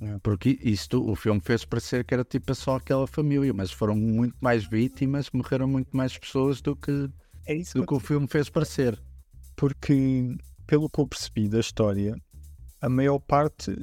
É. 0.00 0.18
Porque 0.22 0.58
isto, 0.62 1.08
o 1.08 1.14
filme 1.14 1.40
fez 1.40 1.64
parecer 1.64 2.04
que 2.04 2.12
era 2.12 2.24
tipo 2.24 2.54
só 2.54 2.76
aquela 2.76 3.06
família, 3.06 3.52
mas 3.54 3.70
foram 3.70 3.94
muito 3.96 4.36
mais 4.40 4.66
vítimas, 4.66 5.30
morreram 5.32 5.68
muito 5.68 5.96
mais 5.96 6.16
pessoas 6.18 6.60
do 6.60 6.76
que, 6.76 7.08
É 7.46 7.54
isso 7.54 7.78
do 7.78 7.86
que 7.86 7.94
o 7.94 8.00
filme 8.00 8.26
fez 8.26 8.50
parecer. 8.50 9.00
Porque, 9.56 10.36
pelo 10.66 10.90
que 10.90 11.00
eu 11.00 11.06
percebi 11.06 11.48
da 11.48 11.60
história, 11.60 12.16
a 12.80 12.88
maior 12.88 13.18
parte 13.20 13.74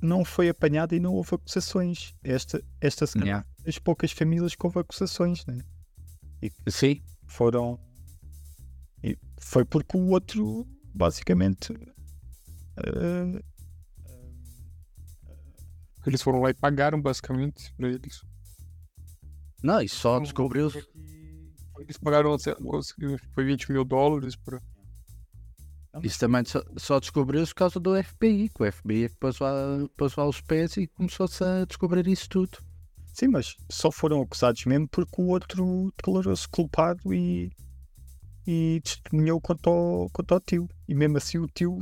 não 0.00 0.24
foi 0.24 0.48
apanhada 0.48 0.94
e 0.94 1.00
não 1.00 1.12
houve 1.12 1.34
acusações. 1.34 2.14
Esta, 2.22 2.62
esta 2.80 3.06
se 3.06 3.14
calhar, 3.14 3.28
Yeah. 3.28 3.46
das 3.64 3.78
poucas 3.78 4.12
famílias 4.12 4.54
que 4.54 4.64
houve 4.64 4.78
acusações, 4.78 5.44
né? 5.44 5.58
Sim, 6.68 7.02
Foram. 7.26 7.78
E 9.02 9.16
foi 9.40 9.64
porque 9.64 9.96
o 9.96 10.08
outro, 10.08 10.66
basicamente. 10.94 11.72
eh, 12.78 13.42
Eles 16.06 16.22
foram 16.22 16.40
lá 16.40 16.50
e 16.50 16.54
pagaram 16.54 17.00
basicamente 17.00 17.72
pra 17.74 17.88
eles. 17.88 18.22
não, 19.62 19.80
e 19.80 19.88
só 19.88 20.18
descobriu 20.20 20.70
Eles 21.78 21.98
pagaram, 21.98 22.36
foi 23.34 23.44
20 23.44 23.70
mil 23.70 23.84
dólares 23.84 24.34
pra. 24.36 24.60
Isso 26.02 26.18
também 26.18 26.44
só, 26.44 26.62
só 26.76 27.00
descobriu-se 27.00 27.52
por 27.52 27.58
causa 27.58 27.80
do 27.80 28.00
FBI, 28.02 28.48
que 28.50 28.62
o 28.62 28.72
FBI 28.72 29.04
é 29.04 29.08
que 29.08 29.16
pôs 29.16 29.38
lá, 29.38 29.52
pôs 29.96 30.14
lá 30.16 30.26
os 30.28 30.40
pés 30.40 30.76
e 30.76 30.86
começou-se 30.86 31.42
a 31.42 31.64
descobrir 31.64 32.06
isso 32.06 32.28
tudo. 32.28 32.58
Sim, 33.12 33.28
mas 33.28 33.56
só 33.70 33.90
foram 33.90 34.22
acusados 34.22 34.64
mesmo 34.64 34.86
porque 34.88 35.20
o 35.20 35.26
outro 35.26 35.92
declarou-se 35.96 36.46
culpado 36.48 37.12
e, 37.12 37.50
e 38.50 38.80
testemunhou 38.82 39.38
contra 39.42 39.70
o, 39.70 40.08
contra 40.10 40.38
o 40.38 40.40
tio. 40.40 40.66
E 40.88 40.94
mesmo 40.94 41.18
assim 41.18 41.36
o 41.36 41.46
tio, 41.46 41.78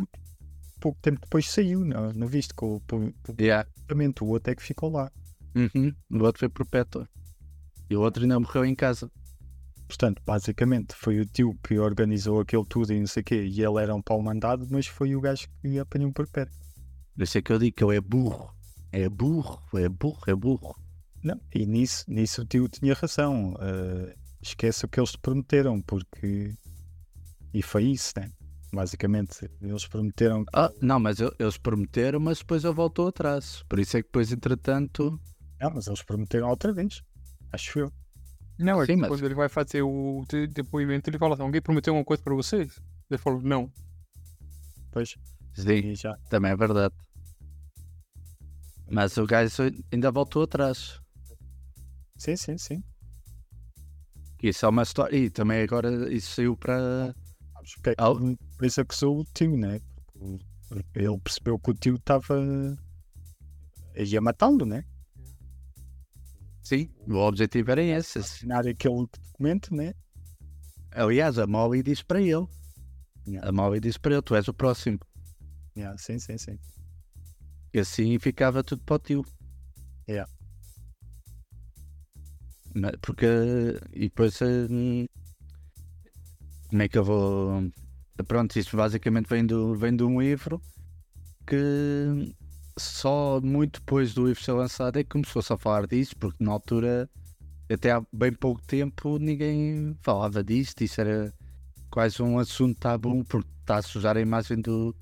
pouco 0.80 0.98
tempo 1.00 1.20
depois 1.20 1.48
saiu, 1.48 1.84
não, 1.84 2.12
não 2.12 2.26
viste? 2.26 2.52
Com 2.54 2.74
o 2.74 2.80
pu- 2.80 3.14
Yeah. 3.40 3.68
o 4.20 4.26
outro 4.26 4.50
é 4.52 4.56
que 4.56 4.62
ficou 4.64 4.90
lá. 4.90 5.08
Uhum. 5.54 5.92
O 6.10 6.24
outro 6.24 6.40
foi 6.40 6.48
perpétua. 6.48 7.08
E 7.88 7.94
o 7.94 8.00
outro 8.00 8.24
ainda 8.24 8.40
morreu 8.40 8.64
em 8.64 8.74
casa. 8.74 9.08
Portanto, 9.86 10.20
basicamente, 10.26 10.92
foi 10.96 11.20
o 11.20 11.24
tio 11.24 11.56
que 11.62 11.78
organizou 11.78 12.40
aquilo 12.40 12.66
tudo 12.66 12.92
e 12.92 12.98
não 12.98 13.06
sei 13.06 13.20
o 13.20 13.24
quê, 13.24 13.44
e 13.46 13.62
ele 13.62 13.80
era 13.80 13.94
um 13.94 14.02
pau 14.02 14.20
mandado, 14.20 14.66
mas 14.68 14.88
foi 14.88 15.14
o 15.14 15.20
gajo 15.20 15.46
que 15.62 15.78
apanhou 15.78 16.12
por 16.12 16.26
perto. 16.28 16.52
Por 17.14 17.22
isso 17.22 17.38
é 17.38 17.42
que 17.42 17.52
eu 17.52 17.58
digo 17.60 17.76
que 17.76 17.84
ele 17.84 17.96
é 17.96 18.00
burro. 18.00 18.52
É 18.90 19.08
burro, 19.08 19.62
é 19.78 19.88
burro, 19.88 20.20
é 20.26 20.34
burro. 20.34 20.74
Não, 21.22 21.40
e 21.54 21.64
nisso, 21.64 22.04
nisso 22.08 22.42
o 22.42 22.44
tio 22.44 22.68
tinha 22.68 22.94
razão. 22.94 23.54
eh, 23.60 24.16
esquece 24.49 24.84
o 24.84 24.88
que 24.88 24.99
eles 25.01 25.12
te 25.12 25.18
prometeram, 25.18 25.80
porque. 25.82 26.55
E 27.55 27.62
foi 27.62 27.84
isso, 27.84 28.12
né? 28.16 28.30
Basicamente, 28.72 29.49
eles 29.62 29.86
prometeram 29.86 30.44
que 30.44 30.51
Ah, 30.53 30.70
não, 30.82 30.99
mas 31.01 31.18
eu- 31.20 31.34
eles 31.38 31.57
prometeram, 31.57 32.20
mas 32.20 32.38
depois 32.38 32.64
ele 32.64 32.74
voltou 32.74 33.09
atrás. 33.09 33.62
Por 33.68 33.78
isso 33.78 33.97
é 33.97 34.03
que 34.03 34.09
depois, 34.09 34.32
entretanto, 34.32 35.18
Não, 35.61 35.70
mas 35.70 35.86
eles 35.86 36.03
prometeram 36.03 36.49
outra 36.51 36.72
vez. 36.72 37.01
Acho 37.53 37.78
eu. 37.78 37.92
Não, 38.59 38.82
é 38.82 38.86
Sim, 38.86 38.94
que 38.94 39.01
mas- 39.01 39.09
quando 39.11 39.24
ele 39.24 39.34
vai 39.34 39.49
fazer 39.49 39.82
o 39.82 40.24
de- 40.28 40.47
depoimento, 40.49 41.09
ele 41.09 41.18
fala 41.18 41.34
assim, 41.34 41.42
alguém 41.42 41.62
prometeu 41.62 41.92
alguma 41.92 42.05
coisa 42.05 42.22
pra 42.22 42.34
vocês? 42.34 42.78
Ele 43.11 43.18
falou, 43.18 43.40
não. 43.40 43.70
Pois, 44.90 45.14
sim, 45.55 45.94
já. 45.94 46.14
também 46.28 46.51
é 46.53 46.57
verdade. 46.57 46.94
Mas 48.90 49.16
o 49.16 49.26
gajo 49.26 49.62
ainda 49.92 50.11
voltou 50.11 50.42
atrás. 50.42 51.01
Sim, 52.16 52.36
sim, 52.36 52.57
sim. 52.59 52.82
Isso 54.43 54.66
é 54.66 54.68
uma 54.68 54.82
história. 54.82 55.16
E 55.16 55.30
também 55.30 55.62
agora 55.62 56.12
isso 56.12 56.34
saiu 56.34 56.57
para. 56.57 57.14
Porque 57.74 57.91
é 57.91 57.95
que 57.95 58.80
acusou 58.80 59.20
o 59.20 59.24
tio, 59.34 59.57
né? 59.57 59.80
Ele 60.95 61.18
percebeu 61.22 61.59
que 61.59 61.70
o 61.70 61.74
tio 61.74 61.97
estava. 61.97 62.37
ia 63.97 64.20
matá-lo, 64.20 64.64
né? 64.64 64.84
Sim, 66.62 66.91
o 67.07 67.14
objetivo 67.14 67.70
era 67.70 67.82
esse. 67.82 68.18
Assinar 68.18 68.66
aquele 68.66 69.07
documento, 69.07 69.74
né? 69.74 69.95
Aliás, 70.93 71.39
a 71.39 71.47
Molly 71.47 71.82
disse 71.82 72.05
para 72.05 72.20
ele. 72.20 72.47
Yeah. 73.26 73.49
A 73.49 73.53
Molly 73.53 73.80
disse 73.80 74.01
para 74.01 74.14
ele: 74.14 74.22
Tu 74.22 74.34
és 74.34 74.49
o 74.49 74.55
próximo. 74.55 74.99
Yeah, 75.76 75.97
sim, 75.99 76.18
sim, 76.18 76.39
sim. 76.39 76.59
E 77.72 77.78
assim 77.78 78.18
ficava 78.18 78.64
tudo 78.64 78.82
para 78.82 78.97
o 78.97 78.99
tio. 78.99 79.24
Yeah. 80.09 80.30
Mas- 82.76 82.96
Porque. 83.00 83.26
E 83.92 84.00
depois. 84.00 84.38
hum, 84.42 85.06
Como 86.68 86.82
é 86.82 86.88
que 86.88 86.98
eu 86.98 87.04
vou. 87.04 87.70
Pronto, 88.28 88.58
isso 88.58 88.76
basicamente 88.76 89.26
vem, 89.28 89.44
do, 89.46 89.74
vem 89.74 89.94
de 89.96 90.02
um 90.02 90.20
livro 90.20 90.60
que 91.46 92.34
só 92.78 93.40
muito 93.42 93.78
depois 93.80 94.14
do 94.14 94.26
livro 94.26 94.42
ser 94.42 94.52
lançado 94.52 94.98
é 94.98 95.04
que 95.04 95.10
começou-se 95.10 95.52
a 95.52 95.56
falar 95.56 95.86
disso, 95.86 96.16
porque 96.16 96.42
na 96.42 96.52
altura, 96.52 97.08
até 97.70 97.92
há 97.92 98.02
bem 98.12 98.32
pouco 98.32 98.60
tempo, 98.66 99.18
ninguém 99.18 99.96
falava 100.02 100.42
disto. 100.42 100.82
Isso 100.82 101.00
era 101.00 101.32
quase 101.90 102.22
um 102.22 102.38
assunto 102.38 102.78
tabu, 102.78 103.24
porque 103.24 103.48
está 103.60 103.76
a 103.76 103.82
sujar 103.82 104.16
a 104.16 104.20
imagem 104.20 104.60
do, 104.60 104.94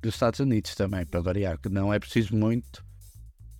dos 0.00 0.14
Estados 0.14 0.40
Unidos 0.40 0.74
também, 0.74 1.04
para 1.04 1.20
variar, 1.20 1.58
que 1.58 1.68
não 1.68 1.92
é 1.92 1.98
preciso 1.98 2.34
muito. 2.34 2.84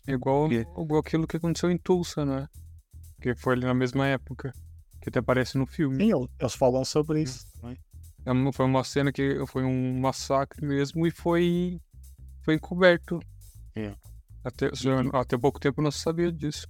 É 0.07 0.13
igual, 0.13 0.51
igual 0.51 1.01
aquilo 1.01 1.27
que 1.27 1.37
aconteceu 1.37 1.71
em 1.71 1.79
Tulsa, 1.79 2.25
não 2.25 2.39
é? 2.39 2.49
Que 3.25 3.35
foi 3.35 3.55
ali 3.55 3.65
na 3.65 3.73
mesma 3.73 4.07
época. 4.07 4.53
Que 5.01 5.09
até 5.09 5.19
aparece 5.19 5.57
no 5.57 5.65
filme. 5.65 5.97
Sim, 5.97 6.13
ele- 6.13 6.29
eles 6.39 6.55
falam 6.55 6.85
sobre 6.85 7.23
isso. 7.23 7.47
não 7.63 7.71
é? 7.71 7.79
É 8.27 8.53
Foi 8.53 8.67
uma 8.67 8.85
cena 8.85 9.11
que 9.11 9.39
foi 9.47 9.65
um 9.65 9.99
massacre 9.99 10.67
mesmo 10.67 11.07
e 11.07 11.11
foi, 11.11 11.81
foi 12.43 12.57
encoberto. 12.57 13.19
É. 13.75 13.97
Até, 14.45 14.69
até 15.15 15.39
pouco 15.39 15.59
tempo 15.59 15.81
não 15.81 15.91
se 15.91 16.01
sabia 16.01 16.31
disso. 16.31 16.69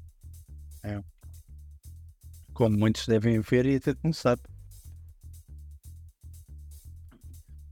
Como 2.53 2.79
muitos 2.79 3.05
devem 3.09 3.41
ver 3.41 3.67
e 3.67 3.75
até 3.75 3.97
não 4.05 4.13
sabe. 4.13 4.43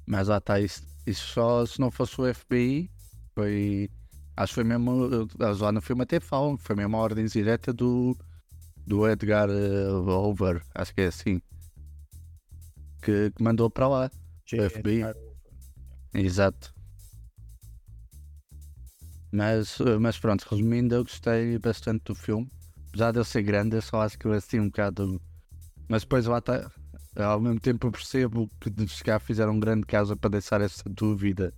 Mas 0.04 0.26
lá 0.26 0.38
está, 0.38 0.58
isso, 0.58 0.82
isso 1.06 1.24
só 1.28 1.64
se 1.64 1.78
não 1.78 1.88
fosse 1.88 2.20
o 2.20 2.34
FBI, 2.34 2.90
foi. 3.32 3.88
Acho 4.36 4.50
que 4.50 4.54
foi 4.56 4.64
mesmo. 4.64 5.08
Eles 5.38 5.60
lá 5.60 5.70
no 5.70 5.80
filme 5.80 6.02
até 6.02 6.18
falam 6.18 6.58
foi 6.58 6.74
mesmo 6.74 6.96
a 6.96 7.00
ordem 7.00 7.26
direta 7.26 7.72
do, 7.72 8.18
do 8.86 9.08
Edgar 9.08 9.48
eh, 9.50 9.88
Hoover, 9.90 10.62
acho 10.74 10.94
que 10.94 11.02
é 11.02 11.06
assim. 11.06 11.40
Que, 13.02 13.30
que 13.30 13.42
mandou 13.42 13.70
para 13.70 13.88
lá. 13.88 14.10
É- 14.52 14.68
FBI. 14.68 15.02
Exato. 16.14 16.74
Mas, 19.32 19.80
eh, 19.80 19.98
mas 19.98 20.18
pronto, 20.18 20.42
resumindo, 20.50 20.94
eu 20.94 21.04
gostei 21.04 21.58
bastante 21.58 22.04
do 22.04 22.14
filme. 22.14 22.50
Apesar 22.88 23.12
de 23.12 23.18
ele 23.18 23.24
ser 23.24 23.42
grande, 23.42 23.76
eu 23.76 23.82
só 23.82 24.02
acho 24.02 24.18
que 24.18 24.28
é 24.28 24.34
assim 24.34 24.60
um 24.60 24.66
bocado. 24.66 25.20
Mas 25.88 26.02
depois 26.02 26.26
lá 26.26 26.38
está. 26.38 26.70
Ao 27.16 27.40
mesmo 27.40 27.60
tempo 27.60 27.86
eu 27.86 27.92
percebo 27.92 28.48
que 28.60 28.70
de 28.70 28.86
chegar 28.88 29.18
fizeram 29.20 29.52
um 29.54 29.60
grande 29.60 29.86
caso 29.86 30.16
para 30.16 30.30
deixar 30.30 30.60
essa 30.60 30.82
dúvida 30.88 31.52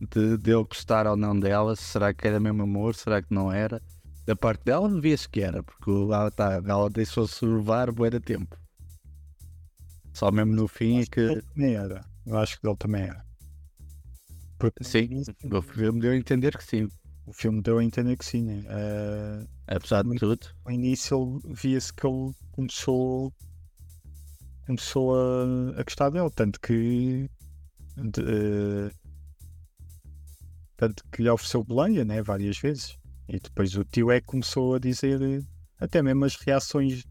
de, 0.00 0.36
de 0.38 0.50
eu 0.50 0.64
gostar 0.64 1.06
ou 1.06 1.16
não 1.16 1.38
dela. 1.38 1.76
Será 1.76 2.12
que 2.12 2.26
era 2.26 2.40
mesmo 2.40 2.62
amor? 2.62 2.94
Será 2.94 3.22
que 3.22 3.32
não 3.32 3.50
era? 3.52 3.82
Da 4.30 4.36
parte 4.36 4.62
dela, 4.62 4.88
via-se 5.00 5.28
que 5.28 5.40
era, 5.40 5.60
porque 5.60 5.90
lá 5.90 6.28
está, 6.28 6.62
ela 6.64 6.88
deixou-se 6.88 7.44
levar 7.44 7.90
bué 7.90 8.10
de 8.10 8.20
tempo. 8.20 8.56
Só 10.12 10.30
mesmo 10.30 10.52
no 10.52 10.68
fim 10.68 11.00
é 11.00 11.04
que 11.04 11.18
ele 11.18 11.42
também 11.42 11.74
era. 11.74 12.04
Eu 12.24 12.38
acho 12.38 12.60
que 12.60 12.64
ele 12.64 12.76
também 12.76 13.02
era. 13.02 13.26
Porque 14.56 14.84
Sim, 14.84 15.24
o 15.52 15.60
filme 15.60 16.00
deu 16.00 16.12
a 16.12 16.16
entender 16.16 16.56
que 16.56 16.62
sim. 16.62 16.88
o 17.26 17.32
filme 17.32 17.60
deu 17.60 17.78
a 17.78 17.82
entender 17.82 18.16
que 18.16 18.24
sim, 18.24 18.44
né? 18.44 18.62
Eh, 18.68 19.46
Apesar 19.66 20.04
de 20.04 20.16
tudo. 20.16 20.46
no 20.64 20.70
início 20.70 21.40
via-se 21.46 21.92
que 21.92 22.06
ele 22.06 22.32
começou 22.52 23.34
começou 24.64 25.16
a, 25.16 25.80
a 25.80 25.82
gostar 25.82 26.10
dele, 26.10 26.30
tanto 26.30 26.60
que 26.60 27.28
de, 27.96 28.20
eh, 28.20 28.90
tanto 30.76 31.02
que 31.10 31.20
lhe 31.20 31.30
ofereceu 31.30 31.64
boleia, 31.64 32.04
né, 32.04 32.22
várias 32.22 32.56
vezes. 32.58 32.99
E 33.32 33.38
depois 33.38 33.74
o 33.76 33.84
tio 33.84 34.10
é 34.10 34.20
que 34.20 34.26
começou 34.26 34.74
a 34.74 34.78
dizer 34.78 35.22
eh, 35.22 35.40
até 35.78 36.02
mesmo 36.02 36.24
as 36.24 36.34
reações 36.36 37.04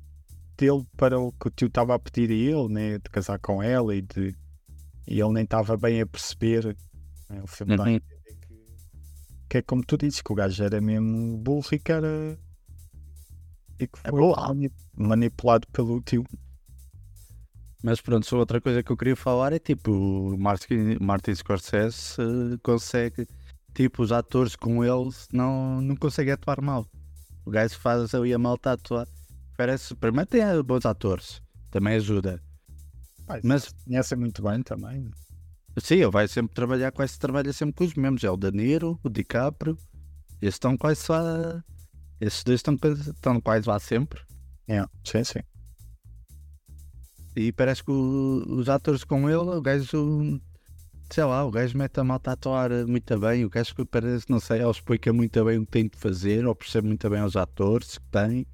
dele 0.57 0.85
para 0.97 1.17
o 1.19 1.31
que 1.31 1.47
o 1.47 1.51
tio 1.51 1.67
estava 1.67 1.95
a 1.95 1.99
pedir 1.99 2.29
a 2.29 2.33
ele, 2.33 2.67
né, 2.73 2.97
de 2.97 3.09
casar 3.09 3.39
com 3.39 3.63
ela 3.63 3.95
e 3.95 4.01
de 4.01 4.35
e 5.07 5.19
ele 5.19 5.33
nem 5.33 5.43
estava 5.43 5.75
bem 5.77 6.01
a 6.01 6.05
perceber. 6.05 6.75
Né, 7.29 7.41
o 7.41 7.47
filme 7.47 7.75
dá 7.77 7.83
a 7.85 7.87
Uhum. 7.87 7.95
entender 7.95 8.35
que, 8.41 8.55
que 9.49 9.57
é 9.57 9.61
como 9.61 9.83
tu 9.83 9.97
dizes, 9.97 10.21
que 10.21 10.31
o 10.31 10.35
gajo 10.35 10.61
era 10.63 10.79
mesmo 10.81 11.37
burro 11.37 11.67
e 11.71 11.79
que 11.79 11.91
era 11.91 12.37
e 13.79 13.87
que 13.87 13.99
É 14.03 14.09
foi 14.09 14.19
mani- 14.21 14.71
manipulado 14.95 15.65
pelo 15.69 16.01
tio. 16.01 16.25
Mas 17.81 18.01
pronto, 18.01 18.25
só 18.25 18.37
outra 18.37 18.59
coisa 18.59 18.83
que 18.83 18.91
eu 18.91 18.97
queria 18.97 19.15
falar 19.15 19.53
é 19.53 19.59
tipo, 19.59 19.89
o 19.91 20.37
Martin, 20.37 20.97
Martin 20.99 21.33
Scorsese 21.33 22.17
eh, 22.21 22.57
consegue, 22.61 23.25
tipo, 23.73 24.01
os 24.01 24.11
atores 24.11 24.55
com 24.55 24.83
ele 24.83 25.09
não, 25.31 25.81
não 25.81 25.95
conseguem 25.95 26.33
atuar 26.33 26.61
mal. 26.61 26.85
O 27.45 27.51
gajo 27.51 27.77
faz 27.79 28.13
ali 28.13 28.33
a 28.33 28.37
malta 28.39 28.71
atuar. 28.73 29.07
Parece, 29.57 29.95
primeiro 29.95 30.29
tem 30.29 30.41
eh, 30.41 30.61
bons 30.63 30.85
atores, 30.85 31.41
também 31.71 31.95
ajuda. 31.95 32.41
Pai, 33.25 33.41
Mas 33.43 33.73
conhecem 33.85 34.17
muito 34.17 34.41
bem 34.41 34.61
também. 34.63 35.09
sim, 35.77 35.95
ele 35.95 36.09
vai 36.11 36.27
sempre 36.27 36.53
trabalhar, 36.53 36.91
quase 36.91 37.17
trabalha 37.19 37.51
sempre 37.53 37.75
com 37.75 37.83
os 37.83 37.93
mesmos. 37.93 38.23
É 38.23 38.29
o 38.31 38.37
Danilo, 38.37 38.99
o 39.03 39.09
DiCaprio, 39.09 39.77
esses 40.41 40.55
estão 40.55 40.77
quase 40.77 41.03
lá. 41.09 41.63
Esses 42.21 42.43
dois 42.43 42.59
estão, 42.59 42.75
estão 42.75 43.39
quase 43.41 43.67
lá 43.67 43.79
sempre. 43.79 44.21
É, 44.67 44.83
sim, 45.03 45.23
sim. 45.23 45.39
E 47.35 47.51
parece 47.51 47.83
que 47.83 47.91
o- 47.91 48.43
os 48.57 48.67
atores 48.69 49.03
com 49.03 49.29
ele, 49.29 49.37
o 49.37 49.61
gajo, 49.61 50.41
sei 51.09 51.23
lá, 51.23 51.43
o 51.45 51.51
gajo 51.51 51.77
mete 51.77 51.99
a 51.99 52.03
malta 52.03 52.31
a 52.31 52.33
atuar 52.33 52.71
muito 52.87 53.17
bem. 53.19 53.45
O 53.45 53.49
gajo 53.49 53.75
que 53.75 53.85
parece, 53.85 54.29
não 54.29 54.39
sei, 54.39 54.61
ele 54.61 54.69
explica 54.69 55.11
muito 55.11 55.43
bem 55.43 55.57
o 55.57 55.65
que 55.65 55.71
tem 55.71 55.87
de 55.87 55.97
fazer, 55.97 56.45
ou 56.45 56.55
percebe 56.55 56.87
muito 56.87 57.09
bem 57.09 57.23
os 57.23 57.35
atores 57.35 57.97
que 57.97 58.05
tem 58.11 58.45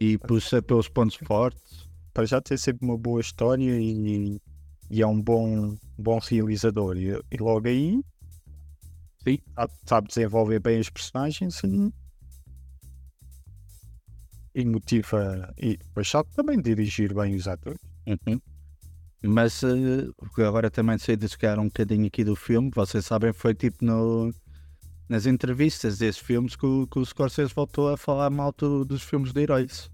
e 0.00 0.18
puxa 0.18 0.60
pelos 0.60 0.88
pontos 0.88 1.16
fortes. 1.26 1.88
para 2.12 2.26
já 2.26 2.40
ter 2.40 2.58
sempre 2.58 2.84
uma 2.84 2.98
boa 2.98 3.20
história 3.20 3.78
e, 3.80 4.40
e 4.90 5.02
é 5.02 5.06
um 5.06 5.20
bom, 5.20 5.76
bom 5.96 6.18
realizador. 6.18 6.96
E, 6.96 7.08
e 7.30 7.36
logo 7.38 7.68
aí 7.68 8.00
Sim. 9.24 9.38
sabe, 9.86 10.08
desenvolver 10.08 10.60
bem 10.60 10.80
os 10.80 10.90
personagens 10.90 11.62
e, 11.64 11.92
e 14.54 14.64
motiva 14.64 15.52
e 15.56 15.76
depois 15.76 16.08
sabe 16.08 16.28
também 16.34 16.60
dirigir 16.60 17.14
bem 17.14 17.34
os 17.34 17.48
atores. 17.48 17.80
Uhum. 18.06 18.40
Mas 19.24 19.62
eh, 19.62 20.08
agora 20.44 20.70
também 20.70 20.98
sei 20.98 21.16
descar 21.16 21.58
um 21.58 21.66
bocadinho 21.66 22.06
aqui 22.06 22.24
do 22.24 22.34
filme, 22.34 22.70
vocês 22.74 23.06
sabem, 23.06 23.32
foi 23.32 23.54
tipo 23.54 23.84
no, 23.84 24.32
nas 25.08 25.26
entrevistas 25.26 25.98
desses 25.98 26.20
filmes 26.20 26.56
que 26.56 26.66
o, 26.66 26.86
que 26.88 26.98
o 26.98 27.04
Scorsese 27.04 27.54
voltou 27.54 27.88
a 27.88 27.96
falar 27.96 28.30
mal 28.30 28.52
do- 28.56 28.84
dos 28.84 29.02
filmes 29.02 29.32
de 29.32 29.40
heróis. 29.40 29.88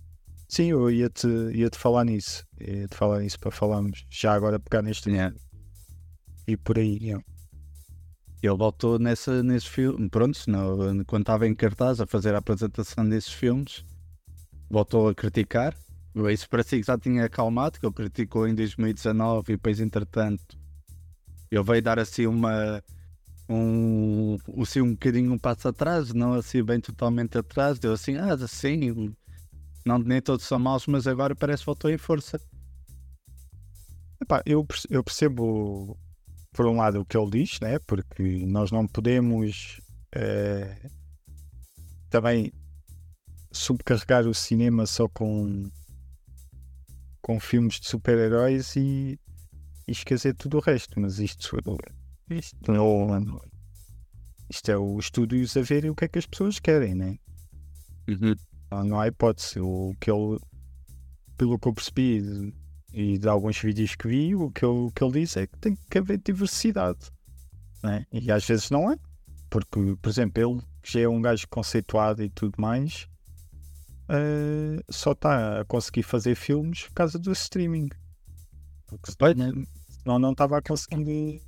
Sim, 0.49 0.71
eu 0.71 0.91
ia-te 0.91 1.27
ia 1.53 1.69
-te 1.69 1.77
falar 1.79 2.05
nisso. 2.05 2.43
Ia-te 2.59 2.97
falar 2.97 3.21
nisso 3.21 3.39
para 3.39 3.51
falarmos 3.51 4.07
já 4.11 4.33
agora 4.33 4.59
pegar 4.59 4.81
neste 4.81 5.11
Yeah. 5.11 5.37
e 6.47 6.57
por 6.57 6.79
aí. 6.79 6.97
yeah. 7.03 7.23
Ele 8.43 8.57
voltou 8.57 8.99
nessa, 8.99 9.43
nesse 9.43 9.69
filme, 9.69 10.09
pronto, 10.09 10.39
no, 10.47 11.05
quando 11.05 11.23
estava 11.23 11.47
em 11.47 11.55
cartaz 11.55 12.01
a 12.01 12.07
fazer 12.07 12.35
a 12.35 12.39
apresentação 12.39 13.07
desses 13.07 13.33
filmes, 13.33 13.85
voltou 14.71 15.09
a 15.09 15.15
criticar. 15.15 15.77
Isso 16.33 16.49
parecia 16.49 16.81
que 16.81 16.87
já 16.87 16.99
tinha 16.99 17.25
acalmado, 17.25 17.79
que 17.79 17.87
ele 17.87 17.95
criticou 17.95 18.49
em 18.49 18.55
2019 18.55 19.53
e 19.53 19.57
depois, 19.57 19.81
entretanto, 19.81 20.59
ele 21.51 21.63
veio 21.63 21.83
dar 21.83 21.99
assim 21.99 22.27
uma. 22.27 22.83
Um, 23.49 24.37
assim, 24.61 24.83
um 24.83 24.93
bocadinho 24.93 25.33
um 25.33 25.39
passo 25.39 25.69
atrás, 25.69 26.13
não 26.13 26.35
assim 26.35 26.63
bem 26.63 26.81
totalmente 26.81 27.39
atrás, 27.39 27.79
deu 27.79 27.95
assim, 27.95 28.17
ah, 28.17 28.35
assim, 28.35 29.15
não, 29.87 29.99
nem 29.99 30.21
todos 30.21 30.45
são 30.45 30.59
maus, 30.59 30.87
mas 30.87 31.07
agora 31.07 31.35
parece 31.35 31.63
que 31.63 31.67
voltou 31.67 31.91
em 31.91 31.97
força. 31.97 32.39
Epá, 34.21 34.43
eu, 34.45 34.67
eu 34.91 35.03
percebo, 35.03 35.99
por 36.53 36.67
um 36.67 36.77
lado, 36.77 37.01
o 37.01 37.07
que 37.07 37.17
ele 37.17 37.31
diz, 37.31 37.59
né? 37.61 37.79
porque 37.87 38.45
nós 38.45 38.71
não 38.71 38.87
podemos 38.87 39.81
eh, 40.13 40.91
também 42.11 42.53
subcarregar 43.51 44.27
o 44.27 44.35
cinema 44.35 44.85
só 44.85 45.09
com, 45.09 45.71
com 47.29 47.39
filmes 47.39 47.79
de 47.79 47.87
super-heróis 47.87 48.75
e, 48.75 49.21
e 49.87 49.93
esquecer 49.93 50.35
tudo 50.35 50.57
o 50.57 50.61
resto. 50.61 50.99
Mas 50.99 51.19
isto, 51.19 51.59
isto, 52.31 52.73
não, 52.73 53.39
isto 54.49 54.71
é 54.71 54.79
o 54.79 54.99
estúdios 54.99 55.55
a 55.55 55.61
verem 55.61 55.91
o 55.91 55.95
que 55.95 56.07
é 56.07 56.09
que 56.09 56.19
as 56.19 56.25
pessoas 56.25 56.59
querem, 56.59 56.95
né? 56.95 57.19
Não, 58.71 58.83
não 58.85 58.99
há 58.99 59.09
hipótese. 59.09 59.61
O 59.61 59.95
que 60.01 60.11
ele, 60.11 60.39
pelo 61.37 61.59
que 61.59 61.69
eu 61.69 61.75
percebi 61.75 62.55
e 62.95 63.19
de 63.19 63.29
alguns 63.29 63.59
vídeos 63.59 63.95
que 63.95 64.09
vi, 64.09 64.35
o 64.35 64.51
que, 64.51 64.65
ele- 64.65 64.87
o 64.87 64.91
que 64.91 65.05
ele 65.05 65.21
diz 65.21 65.37
é 65.37 65.47
que 65.47 65.59
tem 65.59 65.77
que 65.91 65.99
haver 65.99 66.19
diversidade. 66.25 67.11
Né? 67.83 68.07
E 68.11 68.33
às 68.33 68.47
vezes 68.47 68.71
não 68.71 68.91
é. 68.91 68.97
Porque, 69.51 69.97
por 70.01 70.09
exemplo, 70.09 70.43
ele 70.43 70.63
que 70.83 70.93
já 70.95 71.01
é 71.01 71.09
um 71.09 71.21
gajo 71.21 71.47
conceituado 71.49 72.23
e 72.23 72.31
tudo 72.31 72.55
mais, 72.59 73.07
eh, 74.09 74.83
só 74.91 75.13
está 75.13 75.61
a 75.61 75.65
conseguir 75.65 76.03
fazer 76.03 76.35
filmes 76.35 76.85
por 76.85 76.93
causa 76.95 77.19
do 77.19 77.33
streaming. 77.33 77.89
Porque 78.87 79.13
senão, 79.13 80.19
não 80.19 80.33
estava 80.33 80.59
a 80.59 80.63
conseguir. 80.63 81.43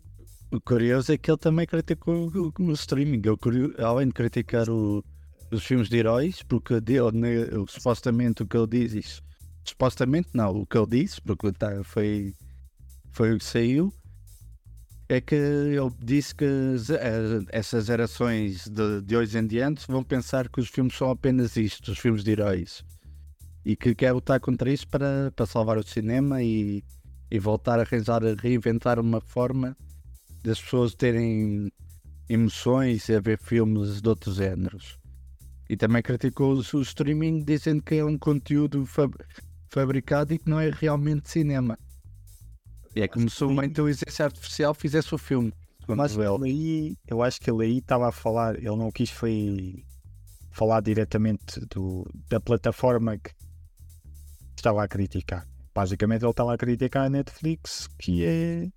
O 0.52 0.60
curioso 0.60 1.12
é 1.12 1.18
que 1.18 1.30
ele 1.30 1.38
também 1.38 1.66
criticou 1.66 2.28
o, 2.34 2.52
o 2.62 2.72
streaming. 2.72 3.22
Curio- 3.40 3.74
além 3.78 4.08
de 4.08 4.12
criticar 4.14 4.68
o- 4.68 5.02
os 5.50 5.64
filmes 5.64 5.88
de 5.88 5.96
heróis, 5.98 6.42
porque 6.42 6.80
dele, 6.80 7.12
né, 7.12 7.28
supostamente 7.68 8.42
o 8.42 8.46
que 8.46 8.56
ele 8.56 8.66
diz, 8.66 8.92
isso, 8.94 9.22
supostamente 9.64 10.28
não, 10.34 10.50
o 10.62 10.66
que 10.66 10.76
ele 10.78 10.86
disse, 10.86 11.20
porque 11.20 11.52
tá, 11.52 11.82
foi, 11.84 12.32
foi 13.12 13.34
o 13.34 13.38
que 13.38 13.44
saiu, 13.44 13.92
é 15.12 15.20
que 15.20 15.34
ele 15.34 15.90
disse 15.98 16.32
que 16.32 16.44
eh, 16.44 17.40
essas 17.48 17.86
gerações 17.86 18.68
de, 18.68 19.02
de 19.02 19.16
hoje 19.16 19.36
em 19.36 19.44
diante 19.44 19.84
vão 19.88 20.04
pensar 20.04 20.48
que 20.48 20.60
os 20.60 20.68
filmes 20.68 20.94
são 20.94 21.10
apenas 21.10 21.56
isto, 21.56 21.90
os 21.90 21.98
filmes 21.98 22.22
de 22.22 22.30
heróis. 22.30 22.84
E 23.64 23.74
que 23.74 23.92
quer 23.92 24.12
lutar 24.12 24.38
contra 24.38 24.72
isso 24.72 24.86
para, 24.86 25.32
para 25.34 25.46
salvar 25.46 25.78
o 25.78 25.82
cinema 25.82 26.44
e, 26.44 26.84
e 27.28 27.38
voltar 27.40 27.80
a 27.80 27.82
arranjar, 27.82 28.24
a 28.24 28.34
reinventar 28.40 29.00
uma 29.00 29.20
forma 29.20 29.76
das 30.44 30.60
pessoas 30.60 30.94
terem 30.94 31.72
emoções 32.28 33.08
e 33.08 33.14
a 33.16 33.20
ver 33.20 33.36
filmes 33.36 34.00
de 34.00 34.08
outros 34.08 34.36
géneros. 34.36 34.96
E 35.68 35.76
também 35.76 36.02
criticou 36.02 36.54
o 36.54 36.82
streaming 36.82 37.42
dizendo 37.42 37.82
que 37.82 37.96
é 37.96 38.04
um 38.04 38.16
conteúdo 38.16 38.86
fab- 38.86 39.20
fabricado 39.70 40.32
e 40.34 40.38
que 40.38 40.48
não 40.48 40.60
é 40.60 40.70
realmente 40.70 41.28
cinema. 41.28 41.76
É 42.94 43.06
como 43.08 43.30
se 43.30 43.44
uma 43.44 43.64
inteligência 43.64 44.24
artificial 44.24 44.74
fizesse 44.74 45.14
o 45.14 45.18
filme. 45.18 45.52
Mas 45.86 46.16
ele. 46.16 46.44
aí, 46.44 46.96
eu 47.06 47.22
acho 47.22 47.40
que 47.40 47.50
ele 47.50 47.64
aí 47.64 47.78
estava 47.78 48.08
a 48.08 48.12
falar, 48.12 48.56
ele 48.56 48.76
não 48.76 48.90
quis 48.90 49.10
foi 49.10 49.84
falar 50.50 50.80
diretamente 50.80 51.60
do, 51.66 52.06
da 52.28 52.40
plataforma 52.40 53.16
que 53.18 53.32
estava 54.56 54.84
a 54.84 54.88
criticar. 54.88 55.46
Basicamente 55.74 56.22
ele 56.22 56.30
estava 56.30 56.54
a 56.54 56.58
criticar 56.58 57.06
a 57.06 57.10
Netflix, 57.10 57.88
que 57.98 58.24
é, 58.24 58.68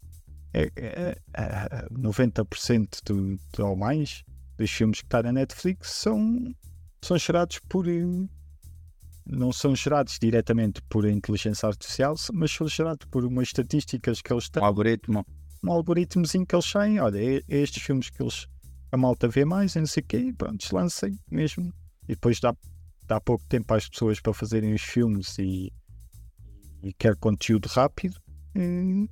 é, 0.53 0.71
é- 0.75 1.17
é 1.33 1.87
90% 1.91 3.01
do, 3.05 3.37
do, 3.55 3.65
ou 3.67 3.75
mais 3.75 4.23
dos 4.57 4.69
filmes 4.71 5.01
que 5.01 5.07
está 5.07 5.23
na 5.23 5.31
Netflix 5.31 5.89
são, 5.89 6.53
são 7.01 7.17
gerados 7.17 7.59
por 7.67 7.87
não 9.25 9.51
são 9.51 9.75
gerados 9.75 10.17
diretamente 10.19 10.81
por 10.89 11.05
inteligência 11.05 11.67
artificial, 11.67 12.15
mas 12.33 12.51
são 12.51 12.67
gerados 12.67 13.07
por 13.09 13.23
umas 13.25 13.47
estatísticas 13.47 14.21
que 14.21 14.33
eles 14.33 14.49
têm 14.49 14.61
Um 14.61 14.65
algoritmo. 14.65 15.25
um 15.63 15.71
algoritmozinho 15.71 16.45
que 16.45 16.55
eles 16.55 16.71
têm, 16.71 16.99
olha, 16.99 17.17
é, 17.17 17.41
é 17.47 17.57
estes 17.61 17.81
filmes 17.81 18.09
que 18.09 18.21
eles 18.21 18.47
a 18.91 18.97
malta 18.97 19.27
vê 19.27 19.43
mais, 19.43 19.75
e 19.75 19.79
não 19.79 19.87
sei 19.87 20.03
o 20.03 20.05
quê, 20.05 20.17
e 20.17 20.33
pronto, 20.33 20.63
lancem 20.71 21.17
mesmo. 21.31 21.73
E 22.03 22.09
depois 22.09 22.39
dá, 22.39 22.55
dá 23.07 23.19
pouco 23.19 23.43
tempo 23.47 23.73
às 23.73 23.89
pessoas 23.89 24.19
para 24.19 24.33
fazerem 24.33 24.71
os 24.71 24.83
filmes 24.83 25.35
e, 25.39 25.73
e 26.83 26.93
quer 26.93 27.15
conteúdo 27.15 27.65
rápido. 27.67 28.15
e, 28.55 29.09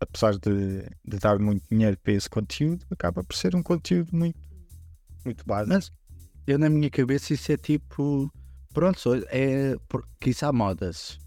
apesar 0.00 0.32
de, 0.38 0.82
de 1.04 1.18
dar 1.18 1.38
muito 1.38 1.66
dinheiro 1.70 1.96
para 2.02 2.12
esse 2.12 2.28
conteúdo, 2.28 2.84
acaba 2.90 3.24
por 3.24 3.34
ser 3.34 3.56
um 3.56 3.62
conteúdo 3.62 4.14
muito, 4.14 4.38
muito 5.24 5.46
básico. 5.46 5.72
Mas 5.72 5.90
eu 6.46 6.58
na 6.58 6.68
minha 6.68 6.90
cabeça 6.90 7.32
isso 7.32 7.52
é 7.52 7.56
tipo. 7.56 8.30
Pronto, 8.72 9.14
é. 9.30 9.76
há 10.42 10.52
modas. 10.52 11.18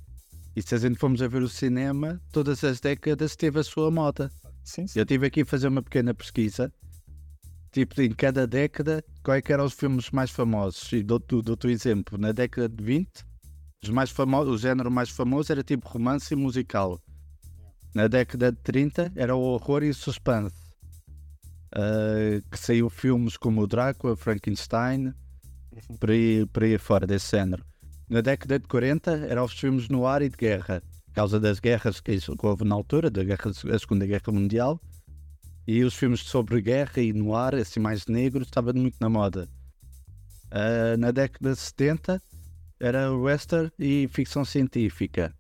E 0.56 0.62
se 0.62 0.76
a 0.76 0.78
gente 0.78 0.98
formos 0.98 1.22
a 1.22 1.28
ver 1.28 1.42
o 1.42 1.50
cinema, 1.50 2.22
todas 2.32 2.64
as 2.64 2.80
décadas 2.80 3.36
teve 3.36 3.60
a 3.60 3.64
sua 3.64 3.90
moda. 3.90 4.32
Sim, 4.64 4.88
sim. 4.88 5.00
Eu 5.00 5.06
tive 5.06 5.28
aqui 5.28 5.42
a 5.42 5.46
fazer 5.46 5.68
uma 5.68 5.82
pequena 5.82 6.14
pesquisa. 6.14 6.72
Tipo, 7.72 8.02
em 8.02 8.12
cada 8.12 8.46
década, 8.46 9.04
quais 9.24 9.44
eram 9.50 9.66
os 9.66 9.74
filmes 9.74 10.12
mais 10.12 10.30
famosos? 10.30 10.92
E 10.94 11.02
dou-te 11.02 11.42
dou-te 11.42 11.68
um 11.68 11.70
exemplo. 11.72 12.18
Na 12.20 12.32
década 12.32 12.70
de 12.70 12.84
20, 12.84 13.10
os 13.84 13.90
mais 13.90 14.12
famosos, 14.12 14.54
o 14.54 14.58
género 14.58 14.92
mais 14.92 15.10
famoso 15.10 15.52
era 15.52 15.64
tipo 15.64 15.90
romance 15.90 16.34
e 16.34 16.38
musical. 16.38 17.02
Na 17.94 18.08
década 18.08 18.52
de 18.52 18.58
30 18.60 19.12
era 19.16 19.36
o 19.36 19.42
horror 19.42 19.84
e 19.84 19.90
o 19.90 19.94
suspense. 19.94 20.56
Uh, 21.76 22.48
que 22.52 22.60
saiu 22.60 22.90
filmes 22.92 23.36
como 23.36 23.62
o 23.62 23.68
Drácula, 23.68 24.16
Frankenstein, 24.16 25.12
por 26.00 26.12
aí, 26.12 26.46
por 26.48 26.64
aí 26.64 26.78
fora 26.78 27.08
desse 27.08 27.36
género. 27.36 27.64
Na 28.10 28.22
década 28.22 28.60
de 28.60 28.68
40 28.68 29.12
eram 29.30 29.46
os 29.46 29.54
filmes 29.54 29.90
no 29.90 30.06
ar 30.06 30.22
e 30.22 30.30
de 30.30 30.38
guerra, 30.38 30.82
por 31.08 31.14
causa 31.14 31.40
das 31.40 31.60
guerras 31.60 32.00
que 32.00 32.18
houve 32.42 32.64
na 32.64 32.76
altura, 32.76 33.10
da, 33.10 33.24
guerra, 33.24 33.52
da 33.64 33.80
Segunda 33.80 34.06
Guerra 34.06 34.32
Mundial, 34.32 34.80
e 35.66 35.84
os 35.84 35.94
filmes 35.94 36.22
sobre 36.22 36.62
guerra 36.62 37.02
e 37.02 37.14
no 37.14 37.36
ar, 37.36 37.56
assim 37.56 37.80
mais 37.80 38.06
negros, 38.08 38.48
estava 38.48 38.74
muito 38.74 38.98
na 39.00 39.10
moda. 39.10 39.48
Uh, 40.52 40.98
na 41.00 41.12
década 41.12 41.54
de 41.54 41.60
70 41.60 42.22
era 42.80 43.12
western 43.12 43.72
e 43.80 44.08
ficção 44.10 44.44
científica. 44.44 45.34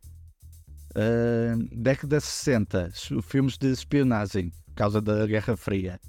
Uh, 0.91 1.57
década 1.75 2.17
de 2.17 2.23
60, 2.23 2.91
filmes 3.21 3.57
de 3.57 3.71
espionagem, 3.71 4.49
por 4.67 4.75
causa 4.75 5.01
da 5.01 5.27
Guerra 5.27 5.57
Fria. 5.57 5.99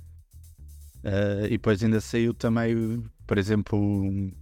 Uh, 1.03 1.47
e 1.47 1.51
depois 1.51 1.83
ainda 1.83 2.01
saiu 2.01 2.33
também, 2.33 3.05
por 3.27 3.39
exemplo, 3.39 3.79
um, 3.79 4.33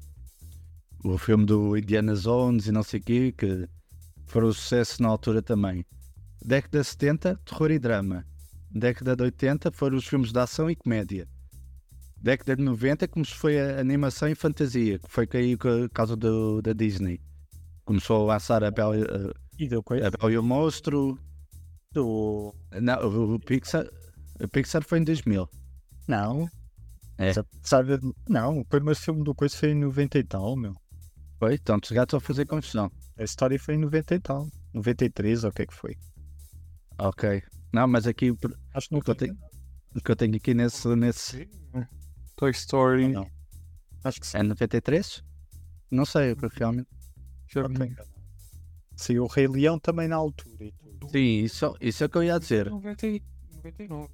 o 1.04 1.18
filme 1.18 1.44
do 1.44 1.76
Indiana 1.76 2.14
Jones 2.14 2.66
e 2.66 2.72
não 2.72 2.82
sei 2.82 3.00
o 3.00 3.02
quê, 3.02 3.34
que 3.36 3.68
foram 4.26 4.48
um 4.48 4.52
sucesso 4.52 5.02
na 5.02 5.08
altura 5.08 5.42
também. 5.42 5.84
Década 6.44 6.80
de 6.80 6.86
70, 6.86 7.40
terror 7.44 7.70
e 7.70 7.78
drama. 7.78 8.24
Década 8.70 9.14
de 9.14 9.22
80 9.24 9.70
foram 9.72 9.96
os 9.96 10.06
filmes 10.06 10.32
de 10.32 10.38
ação 10.38 10.70
e 10.70 10.76
comédia. 10.76 11.28
Década 12.16 12.56
de 12.56 12.62
90 12.62 13.08
como 13.08 13.24
se 13.24 13.34
foi 13.34 13.60
a 13.60 13.80
animação 13.80 14.28
e 14.28 14.34
fantasia, 14.34 14.98
que 14.98 15.10
foi 15.10 15.26
caiu 15.26 15.58
por 15.58 15.90
causa 15.90 16.16
do, 16.16 16.62
da 16.62 16.72
Disney. 16.72 17.20
Começou 17.84 18.30
a 18.30 18.34
lançar 18.34 18.62
a 18.62 18.70
Bela, 18.70 18.96
E 19.58 19.68
deu 19.68 19.82
a 19.88 20.10
Bela 20.10 20.32
e 20.32 20.38
o 20.38 20.42
Monstro. 20.42 21.18
do. 21.92 22.54
Não, 22.80 22.98
o, 23.08 23.34
o 23.34 23.40
Pixar, 23.40 23.84
o 24.40 24.48
Pixar 24.48 24.82
foi 24.84 25.00
em 25.00 25.04
2000. 25.04 25.48
Não. 26.08 26.48
É. 27.22 27.32
Sa- 27.32 27.44
Sabe, 27.62 27.98
não, 28.28 28.58
o 28.60 28.64
primeiro 28.64 28.98
filme 28.98 29.22
do 29.22 29.34
coisa 29.34 29.56
foi 29.56 29.70
em 29.70 29.74
90 29.74 30.18
e 30.18 30.24
tal, 30.24 30.56
meu. 30.56 30.74
Foi? 31.38 31.54
Então, 31.54 31.78
os 31.82 31.90
gatos 31.90 32.14
a 32.14 32.20
fazer 32.20 32.46
confusão. 32.46 32.90
A 33.16 33.22
história 33.22 33.58
foi 33.58 33.74
em 33.74 33.78
90 33.78 34.14
e 34.14 34.20
tal. 34.20 34.48
93 34.74 35.44
ou 35.44 35.50
o 35.50 35.52
que 35.52 35.62
é 35.62 35.66
que 35.66 35.74
foi? 35.74 35.96
Ok. 36.98 37.42
Não, 37.72 37.86
mas 37.86 38.06
aqui 38.06 38.32
Acho 38.74 38.88
que 38.88 38.94
não 38.94 39.02
eu 39.06 39.14
tenho, 39.14 39.36
o 39.94 40.00
que 40.00 40.10
eu 40.10 40.16
tenho 40.16 40.36
aqui 40.36 40.54
nesse, 40.54 40.88
nesse 40.96 41.48
Toy 42.36 42.50
Story. 42.50 43.08
Não. 43.08 43.26
Acho 44.04 44.20
que 44.20 44.26
sim. 44.26 44.38
é 44.38 44.42
93? 44.42 45.22
Não 45.90 46.04
sei, 46.04 46.34
porque 46.34 46.58
realmente. 46.58 46.88
Já 47.48 47.62
tô 47.64 47.70
enganado. 47.70 48.08
Saiu 48.96 49.24
o 49.24 49.26
Rei 49.26 49.46
Leão 49.48 49.78
também 49.78 50.08
na 50.08 50.16
altura 50.16 50.64
e 50.64 50.72
tudo. 50.72 51.08
Sim, 51.10 51.40
isso, 51.44 51.76
isso 51.80 52.02
é 52.02 52.06
o 52.06 52.10
que 52.10 52.18
eu 52.18 52.22
ia 52.24 52.38
dizer. 52.38 52.70
90 52.70 53.06
e- 53.06 53.22
99. 53.56 54.08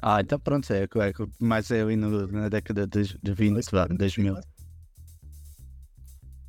Ah, 0.00 0.20
então 0.20 0.38
pronto, 0.38 0.70
é, 0.72 0.84
é, 0.84 0.88
mais 1.40 1.70
é 1.70 1.82
ali 1.82 1.96
no- 1.96 2.26
na 2.28 2.48
década 2.48 2.86
de, 2.86 3.18
de 3.20 3.34
20, 3.34 3.68
vá, 3.70 3.86
2000. 3.86 4.36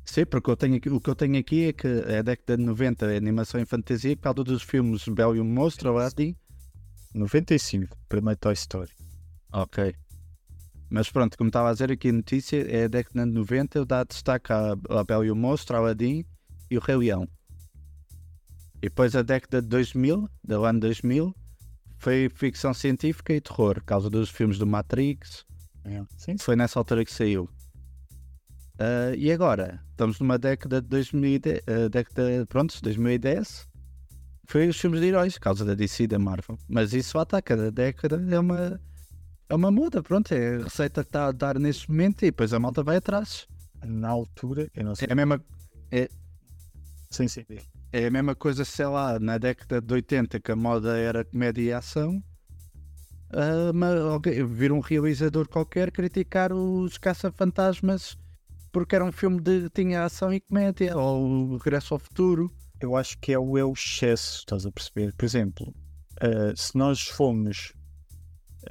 Sim, 0.04 0.24
porque 0.26 0.50
eu 0.50 0.56
tenho 0.56 0.76
aqui- 0.76 0.90
o 0.90 1.00
que 1.00 1.10
eu 1.10 1.14
tenho 1.14 1.38
aqui 1.38 1.66
é 1.66 1.72
que 1.72 1.86
é 1.86 2.18
a 2.18 2.22
década 2.22 2.56
de 2.56 2.64
90 2.64 3.12
é 3.12 3.16
animação 3.16 3.60
e 3.60 3.64
fantasia, 3.66 4.16
por 4.16 4.22
causa 4.22 4.44
dos 4.44 4.62
filmes 4.62 5.06
Belo 5.08 5.36
e 5.36 5.40
o 5.40 5.44
Monstro, 5.44 5.88
Aladdin. 5.90 6.36
95, 7.14 7.96
primeiro 8.08 8.38
Toy 8.38 8.52
Story. 8.54 8.90
Ok. 9.52 9.94
Mas 10.88 11.10
pronto, 11.10 11.36
como 11.36 11.48
estava 11.48 11.70
a 11.70 11.72
dizer 11.72 11.90
aqui 11.92 12.08
a 12.08 12.12
notícia, 12.12 12.56
é 12.68 12.84
a 12.84 12.88
década 12.88 13.24
de 13.24 13.32
90, 13.32 13.78
eu 13.78 13.84
dá 13.84 14.02
destaque 14.04 14.52
à, 14.52 14.72
à 14.72 15.04
Bela 15.04 15.24
e 15.26 15.30
o 15.30 15.36
Monstro, 15.36 15.76
Aladdin 15.76 16.24
e 16.70 16.76
o 16.76 16.80
Rei 16.80 16.96
Leão. 16.96 17.28
E 18.82 18.88
depois 18.88 19.14
a 19.14 19.22
década 19.22 19.60
de 19.60 19.68
2000, 19.68 20.28
do 20.42 20.64
ano 20.64 20.80
2000, 20.80 21.34
foi 22.00 22.30
ficção 22.34 22.72
científica 22.72 23.34
e 23.34 23.40
terror, 23.40 23.74
por 23.74 23.84
causa 23.84 24.08
dos 24.10 24.30
filmes 24.30 24.58
do 24.58 24.66
Matrix, 24.66 25.44
É. 25.84 26.02
Sim, 26.16 26.36
foi 26.38 26.56
nessa 26.56 26.78
altura 26.78 27.04
que 27.04 27.12
saiu. 27.12 27.48
Ah, 28.78 29.14
e 29.16 29.30
agora, 29.30 29.82
estamos 29.90 30.18
numa 30.18 30.38
década 30.38 30.80
de 30.80 30.88
2010, 30.88 31.60
ah, 31.66 31.88
década, 31.88 32.46
pronto, 32.48 32.74
2010, 32.82 33.68
foi 34.46 34.68
os 34.68 34.80
filmes 34.80 35.00
de 35.00 35.06
heróis, 35.06 35.34
por 35.34 35.40
causa 35.40 35.64
da 35.64 35.74
DC 35.74 36.04
e 36.04 36.06
da 36.06 36.18
Marvel. 36.18 36.58
Mas 36.68 36.94
isso 36.94 37.16
lá 37.16 37.22
está, 37.22 37.40
cada 37.42 37.70
década 37.70 38.16
é 38.30 38.38
uma, 38.38 38.80
é 39.48 39.54
uma 39.54 39.70
moda, 39.70 40.02
pronto, 40.02 40.32
é 40.32 40.56
a 40.56 40.64
receita 40.64 41.02
que 41.02 41.08
está 41.08 41.26
a 41.26 41.32
dar 41.32 41.58
neste 41.58 41.90
momento 41.90 42.22
e 42.22 42.30
depois 42.30 42.52
a 42.54 42.58
malta 42.58 42.82
vai 42.82 42.96
atrás. 42.96 43.46
Na 43.84 44.08
altura, 44.08 44.70
eu 44.74 44.84
não 44.84 44.94
sei. 44.94 45.06
É 45.08 45.12
a 45.12 45.16
mesma, 45.16 45.42
Sim, 47.10 47.28
sim. 47.28 47.44
É 47.92 48.06
a 48.06 48.10
mesma 48.10 48.34
coisa, 48.34 48.64
sei 48.64 48.86
lá, 48.86 49.18
na 49.18 49.38
década 49.38 49.80
de 49.80 49.92
80 49.94 50.40
que 50.40 50.52
a 50.52 50.56
moda 50.56 50.96
era 50.96 51.24
comédia 51.24 51.62
e 51.62 51.72
ação. 51.72 52.22
ah, 53.32 53.72
mas 53.72 54.00
alguém- 54.00 54.44
vir 54.44 54.72
um 54.72 54.80
realizador 54.80 55.48
qualquer 55.48 55.90
criticar 55.92 56.52
os 56.52 56.98
caça-fantasmas 56.98 58.18
porque 58.72 58.94
era 58.94 59.04
um 59.04 59.12
filme 59.12 59.40
de 59.40 59.68
tinha 59.70 60.04
ação 60.04 60.32
e 60.32 60.40
comédia, 60.40 60.96
ou 60.96 61.24
o 61.26 61.56
Regresso 61.56 61.94
ao 61.94 61.98
Futuro. 62.00 62.50
Eu 62.80 62.96
acho 62.96 63.18
que 63.18 63.32
é 63.32 63.38
o 63.38 63.58
eu 63.58 63.72
excesso, 63.72 64.38
estás 64.38 64.64
a 64.64 64.70
perceber? 64.72 65.12
Por 65.14 65.24
exemplo, 65.24 65.74
eh, 66.20 66.52
se 66.56 66.76
nós 66.76 67.02
formos 67.02 67.72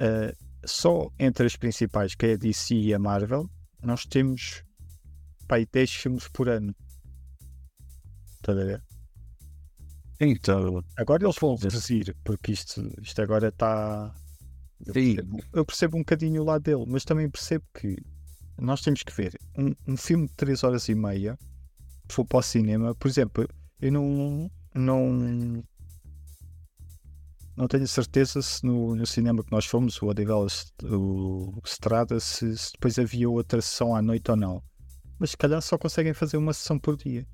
eh, 0.00 0.34
só 0.64 1.10
entre 1.18 1.46
as 1.46 1.56
principais, 1.56 2.14
que 2.14 2.26
é 2.26 2.32
a 2.32 2.36
DC 2.36 2.74
e 2.74 2.94
a 2.94 2.98
Marvel, 2.98 3.48
nós 3.82 4.04
temos 4.04 4.62
pá, 5.46 5.56
aí 5.56 5.66
10 5.70 5.90
filmes 5.94 6.28
por 6.28 6.48
ano. 6.48 6.74
Estás 8.36 8.58
a 8.58 8.64
ver? 8.64 8.89
Então, 10.20 10.84
Agora 10.96 11.24
eles 11.24 11.36
vão 11.40 11.56
reduzir, 11.56 12.14
porque 12.24 12.52
isto, 12.52 12.82
isto 13.00 13.22
agora 13.22 13.48
está. 13.48 14.14
Eu, 14.86 14.92
percebo- 14.94 15.38
eu 15.52 15.64
percebo 15.66 15.96
um 15.96 16.00
bocadinho 16.00 16.42
o 16.42 16.44
lado 16.44 16.62
dele, 16.62 16.84
mas 16.86 17.04
também 17.04 17.28
percebo 17.30 17.64
que 17.74 17.96
nós 18.58 18.82
temos 18.82 19.02
que 19.02 19.12
ver 19.12 19.38
um, 19.58 19.74
um 19.92 19.96
filme 19.96 20.26
de 20.26 20.34
3 20.34 20.62
horas 20.64 20.88
e 20.88 20.94
meia, 20.94 21.38
se 22.08 22.14
for 22.16 22.24
para 22.26 22.38
o 22.38 22.42
cinema, 22.42 22.94
por 22.94 23.08
exemplo, 23.08 23.48
eu 23.80 23.92
não. 23.92 24.50
não 24.74 25.62
não 27.56 27.68
tenho 27.68 27.86
certeza 27.86 28.40
se 28.40 28.64
no, 28.64 28.94
no 28.94 29.06
cinema 29.06 29.44
que 29.44 29.52
nós 29.52 29.66
fomos, 29.66 30.00
o 30.00 30.06
Odivelas, 30.06 30.72
o 30.82 31.60
Strada, 31.64 32.18
se, 32.18 32.56
se 32.56 32.72
depois 32.72 32.98
havia 32.98 33.28
outra 33.28 33.60
sessão 33.60 33.94
à 33.94 34.00
noite 34.00 34.30
ou 34.30 34.36
não. 34.36 34.62
Mas 35.18 35.30
se 35.30 35.36
calhar 35.36 35.60
só 35.60 35.76
conseguem 35.76 36.14
fazer 36.14 36.38
uma 36.38 36.54
sessão 36.54 36.78
por 36.78 36.96
dia. 36.96 37.26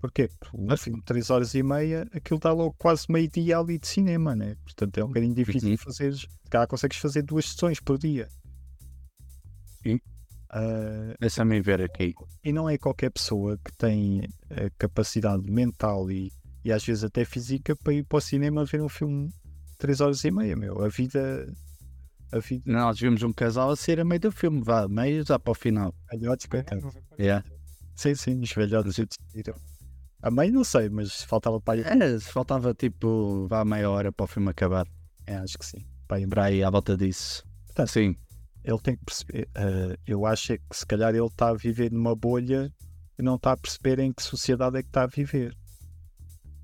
Porquê? 0.00 0.28
Porque 0.40 0.56
um 0.56 0.76
filme 0.76 0.98
de 1.00 1.04
3 1.04 1.28
horas 1.30 1.54
e 1.54 1.62
meia, 1.62 2.08
aquilo 2.14 2.40
dá 2.40 2.52
logo 2.52 2.74
quase 2.78 3.04
meio-dia 3.10 3.58
ali 3.58 3.78
de 3.78 3.86
cinema, 3.86 4.34
né? 4.34 4.56
Portanto 4.64 4.96
é 4.98 5.04
um 5.04 5.08
bocadinho 5.08 5.34
difícil 5.34 5.70
Uhum. 5.70 5.76
fazer. 5.76 6.14
Se 6.14 6.26
calhar 6.48 6.66
consegues 6.66 6.96
fazer 6.98 7.22
duas 7.22 7.44
sessões 7.46 7.78
por 7.80 7.98
dia. 7.98 8.26
Sim. 9.82 9.98
Ah, 10.50 11.14
deixa-me 11.20 11.60
ver 11.60 11.82
aqui. 11.82 12.14
e 12.42 12.52
não 12.52 12.68
é 12.68 12.76
qualquer 12.78 13.10
pessoa 13.10 13.56
que 13.64 13.70
tem 13.76 14.22
a 14.50 14.68
capacidade 14.78 15.48
mental 15.50 16.10
e, 16.10 16.32
e 16.64 16.72
às 16.72 16.84
vezes 16.84 17.04
até 17.04 17.24
física 17.24 17.76
para 17.76 17.92
ir 17.92 18.04
para 18.04 18.18
o 18.18 18.20
cinema 18.20 18.64
ver 18.64 18.82
um 18.82 18.88
filme 18.88 19.28
de 19.28 19.76
3 19.78 20.00
horas 20.00 20.24
e 20.24 20.30
meia, 20.30 20.56
meu. 20.56 20.82
A 20.82 20.88
vida. 20.88 21.46
A 22.32 22.38
vida. 22.38 22.62
Nós 22.66 22.98
vimos 22.98 23.22
um 23.22 23.32
casal 23.32 23.70
a 23.70 23.76
ser 23.76 24.00
a 24.00 24.04
meio 24.04 24.20
do 24.20 24.32
filme, 24.32 24.62
vá, 24.64 24.88
meio 24.88 25.24
já 25.26 25.38
para 25.38 25.50
o 25.50 25.54
final. 25.54 25.94
Velhotes, 26.10 26.46
coitado. 26.46 26.90
Yeah. 27.18 27.44
Sim, 27.94 28.14
sim, 28.14 28.40
os 28.40 28.50
velhotes. 28.52 28.96
A 30.22 30.30
mãe 30.30 30.50
não 30.50 30.64
sei, 30.64 30.88
mas 30.90 31.22
faltava 31.22 31.60
para. 31.60 31.80
É, 31.80 32.20
faltava 32.20 32.74
tipo, 32.74 33.46
vá 33.48 33.64
meia 33.64 33.88
hora 33.90 34.12
para 34.12 34.24
o 34.24 34.26
filme 34.26 34.50
acabar. 34.50 34.86
É, 35.26 35.36
acho 35.36 35.58
que 35.58 35.64
sim. 35.64 35.86
Para. 36.06 36.26
Para 36.28 36.44
aí, 36.44 36.62
à 36.62 36.70
volta 36.70 36.96
disso. 36.96 37.44
Portanto, 37.66 37.88
Sim, 37.88 38.16
ele 38.64 38.78
tem 38.80 38.96
que 38.96 39.04
perceber. 39.04 39.48
eh, 39.54 39.96
eu 40.06 40.26
acho 40.26 40.52
é 40.52 40.58
que 40.58 40.76
se 40.76 40.84
calhar 40.84 41.14
ele 41.14 41.24
está 41.24 41.48
a 41.50 41.54
viver 41.54 41.90
numa 41.92 42.14
bolha 42.14 42.72
e 43.18 43.22
não 43.22 43.36
está 43.36 43.52
a 43.52 43.56
perceber 43.56 43.98
em 44.00 44.12
que 44.12 44.22
sociedade 44.22 44.76
é 44.76 44.82
que 44.82 44.88
está 44.88 45.04
a 45.04 45.06
viver. 45.06 45.56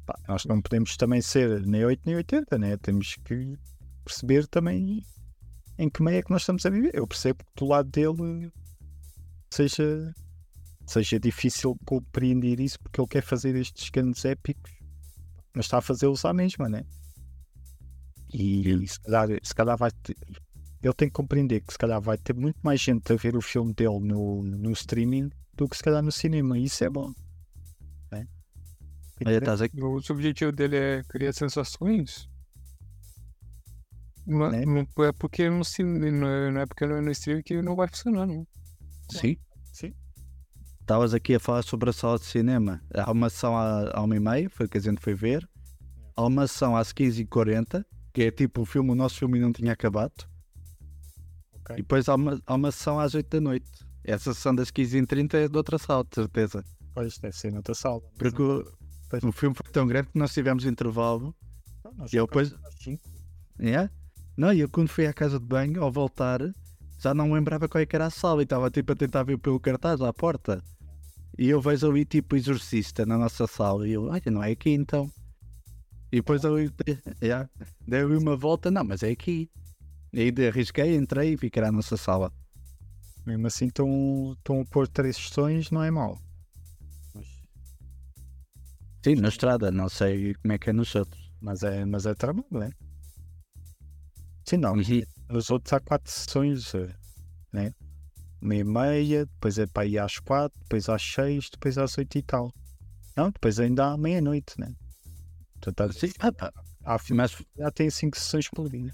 Pá, 0.04 0.18
nós 0.28 0.44
não 0.44 0.60
podemos 0.60 0.96
também 0.96 1.20
ser 1.22 1.64
nem 1.66 1.84
8 1.84 2.02
nem 2.04 2.16
80, 2.16 2.58
né? 2.58 2.76
Temos 2.76 3.16
que 3.24 3.56
perceber 4.04 4.46
também 4.48 5.02
em 5.78 5.88
que 5.88 6.02
meio 6.02 6.18
é 6.18 6.22
que 6.22 6.30
nós 6.30 6.42
estamos 6.42 6.66
a 6.66 6.70
viver. 6.70 6.90
Eu 6.94 7.06
percebo 7.06 7.44
que 7.44 7.52
do 7.56 7.66
lado 7.66 7.88
dele 7.90 8.50
seja, 9.50 10.12
seja 10.86 11.18
difícil 11.18 11.76
compreender 11.84 12.60
isso 12.60 12.78
porque 12.80 13.00
ele 13.00 13.08
quer 13.08 13.22
fazer 13.22 13.54
estes 13.56 13.90
grandes 13.90 14.24
épicos, 14.24 14.72
mas 15.54 15.66
está 15.66 15.78
a 15.78 15.82
fazê-los 15.82 16.24
à 16.24 16.32
mesma, 16.32 16.68
né? 16.68 16.84
E, 18.32 18.86
se, 18.86 19.00
calhar, 19.00 19.28
se 19.42 19.54
calhar 19.54 19.76
vai 19.76 19.90
ter, 20.02 20.16
ele 20.82 20.94
tem 20.94 21.08
que 21.08 21.14
compreender 21.14 21.60
que 21.62 21.72
se 21.72 21.78
calhar 21.78 22.00
vai 22.00 22.18
ter 22.18 22.34
muito 22.34 22.58
mais 22.62 22.80
gente 22.80 23.12
a 23.12 23.16
ver 23.16 23.36
o 23.36 23.40
filme 23.40 23.72
dele 23.72 24.00
no, 24.00 24.42
no 24.42 24.72
streaming 24.72 25.30
do 25.54 25.68
que 25.68 25.76
se 25.76 25.82
calhar 25.82 26.02
no 26.02 26.12
cinema. 26.12 26.58
E 26.58 26.64
isso 26.64 26.84
é 26.84 26.90
bom. 26.90 27.12
Aqui. 29.64 29.82
O 29.82 29.96
objetivo 30.10 30.52
dele 30.52 30.76
é 30.76 31.02
criar 31.08 31.32
sensações. 31.32 32.28
Não, 34.26 34.50
Né? 34.50 34.64
não 34.66 35.04
é 35.04 35.12
porque 35.12 35.48
no 35.48 35.64
cinema, 35.64 36.10
não 36.10 36.28
é, 36.28 36.50
não 36.50 36.60
é 36.60 36.66
porque 36.66 36.86
não 36.86 36.96
é 36.96 37.00
no 37.00 37.10
streaming 37.12 37.42
que 37.42 37.62
não 37.62 37.76
vai 37.76 37.88
funcionar, 37.88 38.26
não. 38.26 38.46
Sim. 39.10 39.36
Estavas 40.86 41.12
aqui 41.12 41.34
a 41.34 41.40
falar 41.40 41.62
sobre 41.62 41.90
a 41.90 41.92
sala 41.92 42.16
de 42.16 42.26
cinema. 42.26 42.80
Há 42.94 43.10
uma 43.10 43.28
sessão 43.28 43.56
à, 43.56 43.90
à 43.92 44.00
uma 44.04 44.14
e 44.14 44.20
meia, 44.20 44.48
foi 44.48 44.66
o 44.66 44.68
que 44.68 44.78
a 44.78 44.80
gente 44.80 45.00
foi 45.00 45.14
ver. 45.14 45.44
Há 46.14 46.24
uma 46.24 46.46
sessão 46.46 46.76
às 46.76 46.92
15h40, 46.92 47.84
que 48.14 48.22
é 48.22 48.30
tipo 48.30 48.62
o 48.62 48.64
filme, 48.64 48.92
o 48.92 48.94
nosso 48.94 49.18
filme 49.18 49.40
não 49.40 49.52
tinha 49.52 49.72
acabado. 49.72 50.14
Ok. 51.54 51.74
E 51.74 51.82
depois 51.82 52.08
há 52.08 52.14
uma, 52.14 52.40
há 52.46 52.54
uma 52.54 52.70
sessão 52.70 53.00
às 53.00 53.16
8 53.16 53.28
da 53.28 53.40
noite. 53.40 53.68
Essa 54.04 54.32
sessão 54.32 54.54
das 54.54 54.70
15h30 54.70 55.34
é 55.34 55.48
de 55.48 55.56
outra 55.56 55.76
sala, 55.76 56.04
de 56.04 56.14
certeza. 56.14 56.64
Pois 56.94 57.18
deve 57.18 57.36
ser 57.36 57.52
noutra 57.52 57.74
sala. 57.74 58.00
Porque 58.16 58.40
o, 58.40 58.60
o 59.24 59.32
filme 59.32 59.56
foi 59.56 59.72
tão 59.72 59.88
grande 59.88 60.10
que 60.10 60.18
nós 60.20 60.32
tivemos 60.32 60.64
intervalo. 60.64 61.34
Então, 61.80 61.92
nós 61.96 62.12
e 62.12 62.16
eu 62.16 62.26
depois-. 62.26 62.54
É? 63.58 63.90
Não, 64.36 64.52
e 64.52 64.60
eu 64.60 64.68
quando 64.68 64.86
fui 64.86 65.08
à 65.08 65.12
casa 65.12 65.40
de 65.40 65.46
banho, 65.46 65.82
ao 65.82 65.90
voltar, 65.90 66.42
já 67.00 67.12
não 67.12 67.32
lembrava 67.32 67.68
qual 67.68 67.82
é 67.82 67.88
era 67.90 68.06
a 68.06 68.10
sala 68.10 68.42
e 68.42 68.44
estava 68.44 68.70
tipo 68.70 68.92
a 68.92 68.94
tentar 68.94 69.24
ver 69.24 69.36
pelo 69.36 69.58
cartaz 69.58 70.00
à 70.00 70.12
porta. 70.12 70.62
E 71.38 71.48
eu 71.48 71.60
vejo 71.60 71.90
ali 71.90 72.04
tipo 72.04 72.34
exorcista 72.34 73.04
na 73.04 73.18
nossa 73.18 73.46
sala 73.46 73.86
e 73.86 73.92
eu, 73.92 74.04
olha, 74.04 74.22
não 74.30 74.42
é 74.42 74.52
aqui 74.52 74.70
então. 74.70 75.10
E 76.10 76.16
depois 76.16 76.44
eu 76.44 76.56
yeah, 77.22 77.48
dei 77.86 78.00
ali 78.00 78.16
uma 78.18 78.36
volta, 78.36 78.70
não, 78.70 78.84
mas 78.84 79.02
é 79.02 79.10
aqui. 79.10 79.50
E 80.12 80.20
aí 80.20 80.46
arrisquei, 80.46 80.96
entrei 80.96 81.34
e 81.34 81.36
fiquei 81.36 81.62
na 81.62 81.72
nossa 81.72 81.96
sala. 81.96 82.32
Mesmo 83.26 83.46
assim 83.46 83.66
estão, 83.66 84.36
a 84.62 84.64
pôr 84.70 84.88
três 84.88 85.16
sessões, 85.16 85.70
não 85.70 85.82
é. 85.82 85.90
Mas, 85.90 86.16
Sim, 89.04 89.16
na 89.16 89.28
estrada, 89.28 89.70
não 89.70 89.88
sei 89.88 90.34
como 90.34 90.52
é 90.52 90.58
que 90.58 90.70
é 90.70 90.72
nos 90.72 90.94
outros. 90.94 91.32
mas 91.40 91.62
é, 91.62 91.84
mas 91.84 92.06
é 92.06 92.14
trabalho, 92.14 92.46
não 92.50 92.62
é? 92.62 92.70
Sim, 94.44 94.58
não. 94.58 94.74
Uhum. 94.74 95.02
Nos 95.28 95.50
outros 95.50 95.72
há 95.72 95.80
quatro 95.80 96.10
sessões, 96.10 96.72
eh, 96.74 96.94
né? 97.52 97.74
Meia 98.40 98.60
e 98.60 98.64
meia, 98.64 99.26
depois 99.26 99.58
é 99.58 99.66
para 99.66 99.86
ir 99.86 99.98
às 99.98 100.18
quatro, 100.18 100.58
depois 100.60 100.88
às 100.88 101.02
seis, 101.02 101.48
depois 101.50 101.78
às 101.78 101.96
oito 101.98 102.16
e 102.18 102.22
tal. 102.22 102.52
Não, 103.16 103.30
depois 103.30 103.58
ainda 103.58 103.86
há 103.92 103.96
meia-noite, 103.96 104.58
né? 104.58 104.74
Portanto, 105.60 105.94
Sim, 105.94 106.12
ah, 106.20 106.30
pá, 106.32 106.52
há 106.84 106.98
filmes 106.98 107.32
mas, 107.32 107.34
que 107.34 107.46
já 107.58 107.70
têm 107.70 107.90
cinco 107.90 108.16
sessões 108.18 108.48
por 108.50 108.68
dia. 108.68 108.92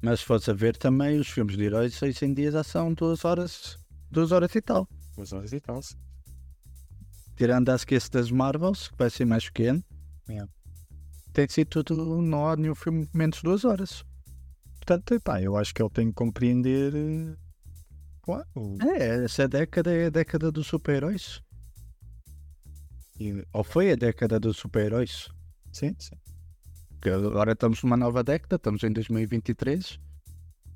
mas 0.00 0.20
se 0.20 0.26
fosse 0.26 0.50
a 0.50 0.54
ver 0.54 0.76
também, 0.76 1.18
os 1.18 1.28
filmes 1.28 1.56
de 1.56 1.64
heróis 1.64 2.00
hoje 2.00 2.24
em 2.24 2.32
dia 2.32 2.50
já 2.52 2.62
são 2.62 2.94
duas 2.94 3.24
horas, 3.24 3.76
duas 4.10 4.30
horas 4.32 4.54
e 4.54 4.62
tal. 4.62 4.88
Duas 5.16 5.32
horas 5.32 5.52
e 5.52 5.60
tal. 5.60 5.82
sim. 5.82 5.96
tirando 7.36 7.68
a 7.70 7.74
esquece 7.74 8.10
das 8.10 8.30
Marvels, 8.30 8.88
que 8.88 8.96
vai 8.96 9.10
ser 9.10 9.24
mais 9.26 9.44
pequeno, 9.46 9.82
É. 10.28 10.44
tem 11.32 11.46
sido 11.48 11.82
tudo, 11.82 12.22
não 12.22 12.48
há 12.48 12.56
nenhum 12.56 12.74
filme 12.74 13.04
de 13.06 13.10
menos 13.16 13.38
de 13.38 13.42
duas 13.42 13.64
horas. 13.64 14.04
Portanto, 14.76 15.14
epá, 15.14 15.42
eu 15.42 15.56
acho 15.56 15.74
que 15.74 15.82
ele 15.82 15.90
tem 15.90 16.06
que 16.08 16.14
compreender. 16.14 16.92
Claro. 18.26 18.44
É, 18.82 19.24
essa 19.24 19.46
década 19.46 19.94
é 19.94 20.06
a 20.06 20.10
década 20.10 20.50
dos 20.50 20.66
super-heróis. 20.66 21.40
Ou 23.52 23.62
foi 23.62 23.92
a 23.92 23.94
década 23.94 24.40
dos 24.40 24.56
super-heróis. 24.56 25.28
Sim, 25.72 25.94
sim. 25.98 26.16
Porque 26.90 27.08
agora 27.08 27.52
estamos 27.52 27.82
numa 27.84 27.96
nova 27.96 28.24
década, 28.24 28.56
estamos 28.56 28.82
em 28.82 28.92
2023. 28.92 30.00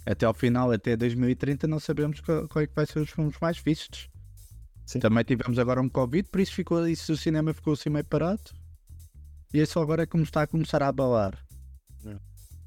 Até 0.06 0.26
ao 0.26 0.32
final, 0.32 0.70
até 0.70 0.96
2030, 0.96 1.66
não 1.66 1.80
sabemos 1.80 2.20
qual, 2.20 2.48
qual 2.48 2.62
é 2.62 2.66
que 2.68 2.74
vai 2.74 2.86
ser 2.86 3.00
os 3.00 3.10
filmes 3.10 3.36
mais 3.40 3.58
vistos. 3.58 4.08
Sim. 4.86 5.00
Também 5.00 5.24
tivemos 5.24 5.58
agora 5.58 5.80
um 5.80 5.88
Covid, 5.88 6.28
por 6.30 6.40
isso 6.40 6.54
ficou 6.54 6.86
isso, 6.88 7.12
o 7.12 7.16
cinema 7.16 7.52
ficou 7.52 7.72
assim 7.72 7.90
meio 7.90 8.04
parado. 8.04 8.42
E 9.52 9.60
isso 9.60 9.78
agora 9.80 10.04
é 10.04 10.06
como 10.06 10.22
está 10.22 10.42
a 10.42 10.46
começar 10.46 10.82
a 10.82 10.88
abalar. 10.88 11.36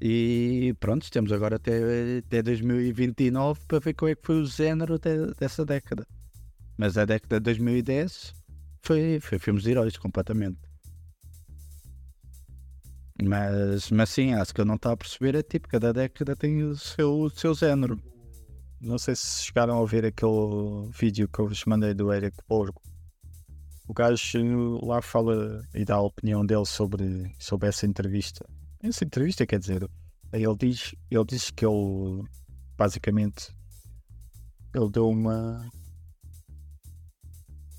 E 0.00 0.74
pronto, 0.80 1.10
temos 1.10 1.32
agora 1.32 1.56
até, 1.56 2.18
até 2.18 2.42
2029 2.42 3.60
para 3.66 3.78
ver 3.78 3.94
qual 3.94 4.10
é 4.10 4.14
que 4.14 4.26
foi 4.26 4.40
o 4.40 4.44
género 4.46 4.98
de- 4.98 5.32
dessa 5.38 5.64
década. 5.64 6.06
Mas 6.76 6.98
a 6.98 7.04
década 7.04 7.38
de 7.38 7.44
2010 7.44 8.34
foi, 8.82 9.18
foi 9.20 9.38
filmes 9.38 9.62
de 9.62 9.70
heróis 9.70 9.96
completamente. 9.96 10.58
Mas, 13.22 13.90
mas 13.90 14.10
sim, 14.10 14.34
acho 14.34 14.52
que 14.52 14.60
eu 14.60 14.64
não 14.64 14.74
estava 14.74 14.94
a 14.94 14.96
perceber, 14.96 15.36
é 15.36 15.42
tipo, 15.42 15.68
cada 15.68 15.92
década 15.92 16.34
tem 16.34 16.62
o 16.64 16.76
seu, 16.76 17.20
o 17.20 17.30
seu 17.30 17.54
género. 17.54 17.98
Não 18.80 18.98
sei 18.98 19.14
se 19.14 19.44
chegaram 19.44 19.80
a 19.80 19.86
ver 19.86 20.04
aquele 20.04 20.90
vídeo 20.90 21.28
que 21.28 21.38
eu 21.38 21.48
vos 21.48 21.64
mandei 21.64 21.94
do 21.94 22.12
Eric 22.12 22.36
Borgo. 22.48 22.82
O 23.86 23.94
gajo 23.94 24.84
lá 24.84 25.00
fala 25.00 25.62
e 25.74 25.84
dá 25.84 25.94
a 25.94 26.02
opinião 26.02 26.44
dele 26.44 26.66
sobre, 26.66 27.32
sobre 27.38 27.68
essa 27.68 27.86
entrevista. 27.86 28.44
Essa 28.84 29.02
entrevista 29.02 29.46
quer 29.46 29.58
dizer, 29.58 29.88
ele 30.30 30.56
diz, 30.58 30.94
ele 31.10 31.24
diz 31.24 31.50
que 31.50 31.64
ele 31.64 32.22
basicamente 32.76 33.50
ele 34.74 34.90
deu 34.90 35.08
uma 35.08 35.66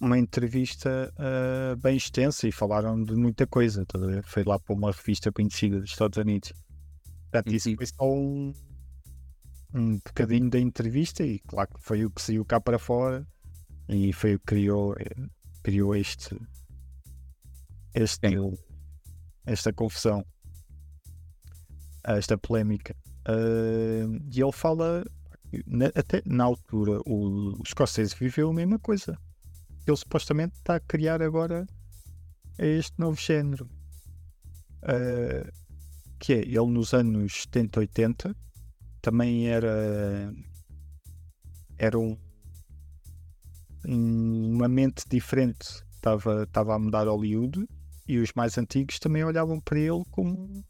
uma 0.01 0.17
entrevista 0.17 1.13
ah, 1.15 1.75
bem 1.75 1.95
extensa 1.95 2.47
e 2.47 2.51
falaram 2.51 3.03
de 3.03 3.13
muita 3.13 3.45
coisa. 3.45 3.85
ver? 3.95 4.23
Foi 4.25 4.43
lá 4.43 4.57
para 4.57 4.75
uma 4.75 4.91
revista 4.91 5.31
conhecida 5.31 5.79
dos 5.79 5.91
Estados 5.91 6.17
Unidos. 6.17 6.51
Portanto, 7.31 7.53
isso 7.53 7.75
foi 7.75 7.85
só 7.85 8.11
um, 8.11 8.51
um 9.75 9.97
bocadinho 9.97 10.49
da 10.49 10.59
entrevista 10.59 11.23
e 11.23 11.37
claro 11.37 11.69
que 11.71 11.81
foi 11.83 12.03
o 12.03 12.09
que 12.09 12.19
saiu 12.19 12.43
cá 12.43 12.59
para 12.59 12.79
fora 12.79 13.27
e 13.87 14.11
foi 14.11 14.33
o 14.33 14.39
que 14.39 14.45
criou, 14.45 14.95
criou 15.61 15.95
este, 15.95 16.35
este 17.93 18.27
esta 19.45 19.71
confusão 19.71 20.25
esta 22.13 22.37
polémica. 22.37 22.95
Ah, 23.25 24.05
e 24.31 24.41
ele 24.41 24.51
fala 24.51 25.03
na- 25.65 25.91
até 25.95 26.21
na 26.25 26.43
altura 26.43 26.99
o, 27.05 27.59
o 27.61 27.65
Scorsese 27.65 28.15
viveu 28.19 28.49
a 28.49 28.53
mesma 28.53 28.79
coisa. 28.79 29.17
Ele 29.87 29.97
supostamente 29.97 30.55
está 30.55 30.75
a 30.75 30.79
criar 30.79 31.21
agora 31.21 31.65
este 32.57 32.93
novo 32.99 33.19
género. 33.19 33.67
Ah, 34.83 35.49
que 36.19 36.33
é 36.33 36.39
ele 36.39 36.67
nos 36.67 36.93
anos 36.93 37.41
70 37.43 37.79
80 37.81 38.35
também 39.01 39.47
era 39.47 40.33
era 41.77 41.99
um- 41.99 42.17
uma 43.87 44.67
mente 44.67 45.03
diferente. 45.09 45.83
Estava 45.95 46.43
estava 46.43 46.75
a 46.75 46.79
mudar 46.79 47.07
Hollywood 47.07 47.67
e 48.07 48.17
os 48.19 48.31
mais 48.33 48.57
antigos 48.57 48.99
também 48.99 49.23
olhavam 49.23 49.59
para 49.59 49.79
ele 49.79 50.03
como 50.11 50.63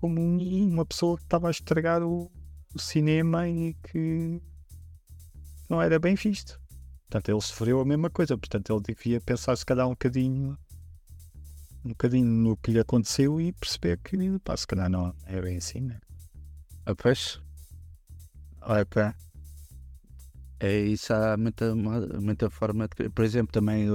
como 0.00 0.20
um- 0.20 0.72
uma 0.72 0.86
pessoa 0.86 1.16
que 1.16 1.24
estava 1.24 1.48
a 1.48 1.50
estragar 1.50 2.02
o, 2.02 2.30
o 2.74 2.78
cinema 2.78 3.48
e 3.48 3.74
que 3.74 4.40
não 5.68 5.80
era 5.80 5.98
bem 5.98 6.14
visto 6.14 6.60
portanto 7.08 7.28
ele 7.30 7.40
sofreu 7.40 7.80
a 7.80 7.84
mesma 7.84 8.10
coisa 8.10 8.36
portanto 8.36 8.72
ele 8.72 8.94
devia 8.94 9.20
pensar 9.20 9.56
se 9.56 9.64
calhar 9.66 9.86
um 9.86 9.90
bocadinho 9.90 10.58
um 11.84 11.90
bocadinho 11.90 12.26
no 12.26 12.56
que 12.56 12.70
lhe 12.70 12.80
aconteceu 12.80 13.40
e 13.40 13.52
perceber 13.52 13.98
que 13.98 14.38
pá, 14.40 14.56
se 14.56 14.66
calhar 14.66 14.90
não 14.90 15.14
é 15.26 15.40
bem 15.40 15.56
assim 15.56 15.80
né? 15.80 15.98
Ah, 16.86 16.94
pois. 16.94 17.40
Olha, 18.62 18.84
pá. 18.86 19.14
É 20.58 20.78
isso, 20.78 21.12
há 21.14 21.36
muita, 21.36 21.74
muita 21.74 22.50
forma 22.50 22.88
de. 22.88 23.08
Por 23.10 23.24
exemplo, 23.24 23.52
também, 23.52 23.86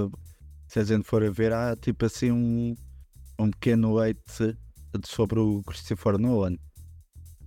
se 0.66 0.80
a 0.80 0.84
gente 0.84 1.04
for 1.04 1.22
a 1.22 1.30
ver, 1.30 1.52
há 1.52 1.76
tipo 1.76 2.04
assim 2.06 2.30
um, 2.32 2.74
um 3.38 3.50
pequeno 3.50 3.98
hate 3.98 4.56
sobre 5.04 5.38
o 5.38 5.62
Christopher 5.64 6.18
Nolan. 6.18 6.56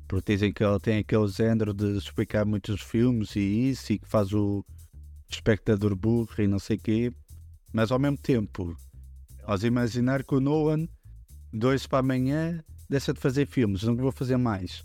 Porque 0.08 0.34
dizem 0.34 0.52
que 0.52 0.64
ele 0.64 0.80
tem 0.80 1.00
aquele 1.00 1.28
género 1.28 1.74
de 1.74 1.98
explicar 1.98 2.46
muitos 2.46 2.82
filmes 2.82 3.36
e 3.36 3.70
isso, 3.70 3.94
e 3.94 4.00
que 4.00 4.08
faz 4.08 4.34
o 4.34 4.66
espectador 5.30 5.96
burro 5.96 6.30
e 6.40 6.48
não 6.48 6.60
sei 6.60 6.78
o 6.78 6.80
quê. 6.80 7.14
Mas 7.72 7.92
ao 7.92 8.00
mesmo 8.00 8.18
tempo, 8.18 8.76
nós 9.48 9.64
imaginar 9.64 10.24
que 10.24 10.36
o 10.36 10.40
Nolan, 10.40 10.88
dois 11.54 11.86
para 11.86 12.00
amanhã, 12.00 12.64
deixa 12.90 13.14
de 13.14 13.20
fazer 13.20 13.46
filmes, 13.46 13.84
não 13.84 13.96
vou 13.96 14.12
fazer 14.12 14.38
mais 14.38 14.84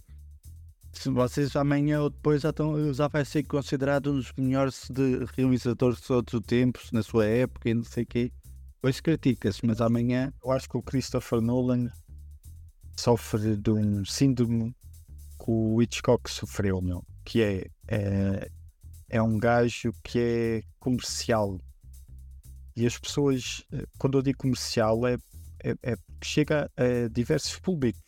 se 0.99 1.11
vocês 1.11 1.55
amanhã 1.57 2.01
ou 2.03 2.11
depois 2.11 2.43
já, 2.43 2.51
estão, 2.51 2.93
já 2.93 3.09
vai 3.09 3.25
ser 3.25 3.43
considerado 3.45 4.13
um 4.13 4.17
dos 4.17 4.33
melhores 4.37 4.89
de 4.91 5.25
realizadores 5.37 6.01
de 6.01 6.07
todos 6.07 6.35
os 6.35 6.41
tempos, 6.41 6.91
na 6.93 7.03
sua 7.03 7.27
época 7.27 7.69
e 7.69 7.75
não 7.75 7.85
sei 7.85 8.05
o 8.05 8.07
quê. 8.07 8.33
Hoje 8.83 9.03
critica-se, 9.03 9.65
mas 9.67 9.81
amanhã. 9.81 10.33
eu 10.45 10.53
acho 10.53 10.69
que 10.69 10.77
o 10.77 10.83
Christopher 10.83 11.41
Nolan 11.41 11.89
sofre 12.97 13.57
de 13.57 13.71
um 13.71 14.05
síndrome 14.05 14.75
que 15.39 15.51
o 15.51 15.83
Hitchcock 15.83 16.31
sofreu, 16.31 16.81
meu, 16.81 17.05
que 17.25 17.43
é, 17.43 17.67
é, 17.89 18.49
é 19.09 19.23
um 19.23 19.39
gajo 19.39 19.93
que 20.03 20.19
é 20.19 20.63
comercial. 20.79 21.61
E 22.77 22.87
as 22.87 22.99
pessoas, 22.99 23.65
eh, 23.73 23.85
quando 23.99 24.19
eu 24.19 24.23
digo 24.23 24.39
comercial, 24.39 25.07
é, 25.07 25.15
é, 25.63 25.75
é 25.83 25.97
porque 25.97 26.27
chega 26.27 26.71
a 26.77 27.09
diversos 27.09 27.59
públicos 27.59 28.03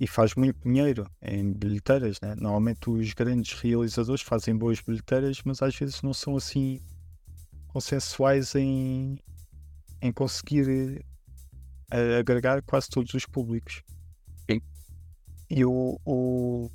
e 0.00 0.06
faz 0.06 0.34
muito 0.34 0.58
dinheiro 0.62 1.08
em 1.22 1.52
bilheteiras. 1.52 2.20
Né? 2.20 2.34
Normalmente 2.36 2.90
os 2.90 3.12
grandes 3.14 3.58
realizadores 3.60 4.22
fazem 4.22 4.56
boas 4.56 4.80
bilheteiras, 4.80 5.40
mas 5.44 5.62
às 5.62 5.74
vezes 5.76 6.02
não 6.02 6.14
são 6.14 6.36
assim 6.36 6.80
consensuais 7.68 8.54
em, 8.54 9.18
em 10.00 10.12
conseguir 10.12 11.04
eh, 11.90 12.18
agregar 12.18 12.62
quase 12.62 12.88
todos 12.88 13.12
os 13.14 13.26
públicos. 13.26 13.82
Sim. 14.48 14.60
E 15.50 15.64
o, 15.64 15.98
o 16.04 16.70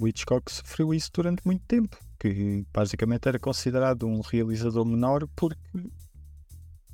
o 0.00 0.08
Hitchcock 0.08 0.50
sofreu 0.50 0.94
isso 0.94 1.10
durante 1.12 1.44
muito 1.44 1.62
tempo, 1.66 1.98
que 2.18 2.64
basicamente 2.72 3.28
era 3.28 3.38
considerado 3.38 4.06
um 4.06 4.22
realizador 4.22 4.86
menor 4.86 5.28
porque 5.36 5.60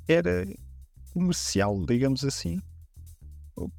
era 0.05 0.45
comercial, 1.13 1.85
digamos 1.85 2.25
assim, 2.25 2.61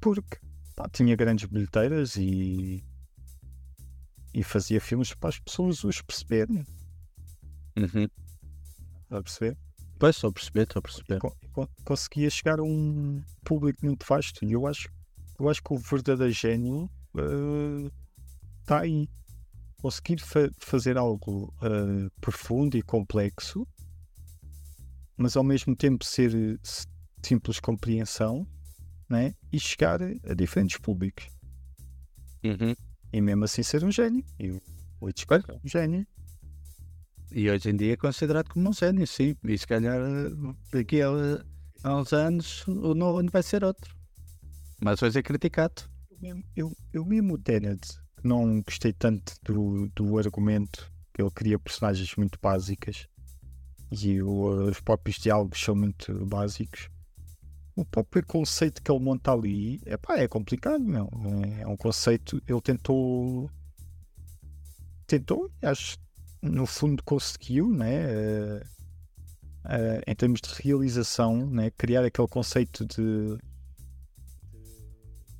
porque 0.01 0.39
pá, 0.75 0.89
tinha 0.89 1.15
grandes 1.15 1.45
bilheteiras 1.45 2.17
e, 2.17 2.83
e 4.33 4.43
fazia 4.43 4.81
filmes 4.81 5.13
para 5.13 5.29
as 5.29 5.39
pessoas 5.39 5.85
os 5.85 6.01
perceberem. 6.01 6.65
Uhum. 7.77 8.09
Está 9.03 9.19
a 9.19 9.23
perceber? 9.23 9.59
Pois, 9.99 10.17
estou 10.17 10.31
a 10.31 10.33
perceber, 10.33 10.63
estou 10.63 10.79
a 10.79 10.83
perceber. 10.83 11.19
Co- 11.19 11.37
co- 11.53 11.69
conseguia 11.85 12.31
chegar 12.31 12.61
a 12.61 12.63
um 12.63 13.21
público 13.45 13.85
muito 13.85 14.07
vasto 14.07 14.45
e 14.45 14.53
eu 14.53 14.67
acho, 14.67 14.89
eu 15.39 15.49
acho 15.49 15.63
que 15.63 15.73
o 15.73 15.79
verdadeiro 15.79 16.33
gênio 16.33 16.89
está 18.61 18.81
aí. 18.81 19.09
Conseguir 19.81 20.21
fa- 20.21 20.51
fazer 20.59 20.97
algo 20.99 21.53
eh, 21.63 22.11
profundo 22.21 22.77
e 22.77 22.83
complexo, 22.83 23.67
mas 25.17 25.37
ao 25.37 25.45
mesmo 25.45 25.75
tempo 25.77 26.05
ser 26.05 26.35
eh, 26.35 26.57
simples 27.25 27.61
compreensão 27.61 28.47
né? 29.09 29.35
e 29.53 29.59
chegar 29.59 30.01
a 30.03 30.35
diferentes 30.35 30.79
públicos. 30.79 31.27
Uhum. 32.45 32.75
E 33.13 33.21
mesmo 33.21 33.45
assim 33.45 33.63
ser 33.63 33.85
um 33.85 33.91
gênio. 33.91 34.25
E 34.39 34.51
o- 34.51 34.63
o 35.01 35.09
Hitchcock 35.09 35.49
é 35.51 35.55
um 35.55 35.61
gênio. 35.69 36.07
E 37.31 37.51
hoje 37.51 37.71
em 37.71 37.77
dia 37.77 37.93
é 37.93 37.97
considerado 37.97 38.49
como 38.49 38.71
um 38.71 38.73
gênio, 38.73 39.07
sim. 39.07 39.37
E 39.45 39.59
se 39.59 39.67
calhar 39.67 40.01
daqui 40.73 41.03
a, 41.03 41.09
a 41.85 41.97
uns 41.97 42.13
anos 42.13 42.67
o 42.67 42.95
novo 42.95 43.23
vai 43.31 43.43
ser 43.43 43.65
outro. 43.65 43.95
Mas 44.81 45.03
hoje 45.03 45.19
é 45.19 45.23
criticado. 45.23 45.83
Eu 46.23 46.43
eu, 46.57 46.73
eu 46.93 47.05
mesmo 47.05 47.35
o 47.35 47.39
Tenet, 47.39 47.81
não 48.25 48.61
gostei 48.63 48.93
tanto 48.93 49.35
do, 49.45 49.89
do 49.95 50.19
argumento, 50.19 50.91
que 51.15 51.23
ele 51.23 51.31
cria 51.31 51.59
personagens 51.59 52.15
muito 52.17 52.39
básicas 52.41 53.07
e 53.91 54.21
o- 54.23 54.69
os 54.69 54.81
próprios 54.81 55.17
diálogos 55.19 55.61
são 55.61 55.75
muito 55.77 56.27
básicos. 56.27 56.89
O 57.77 57.85
próprio 57.85 58.27
conceito 58.27 58.83
que 58.83 58.91
ele 58.91 58.99
monta 59.05 59.33
ali 59.33 59.81
epá, 59.87 60.17
é 60.19 60.27
complicado, 60.27 60.81
meu. 60.83 61.09
É 61.61 61.67
um 61.67 61.77
conceito. 61.77 62.43
Ele 62.49 62.61
tentou. 62.61 63.49
Tentou, 65.07 65.51
acho 65.63 65.97
no 66.43 66.67
fundo 66.67 67.03
conseguiu, 67.03 67.69
né? 67.71 67.95
eh, 67.95 68.63
eh, 69.65 70.03
em 70.07 70.15
termos 70.15 70.41
de 70.41 70.51
realização, 70.63 71.47
né? 71.47 71.71
criar 71.71 72.05
aquele 72.05 72.29
conceito 72.29 72.87
de 72.87 73.39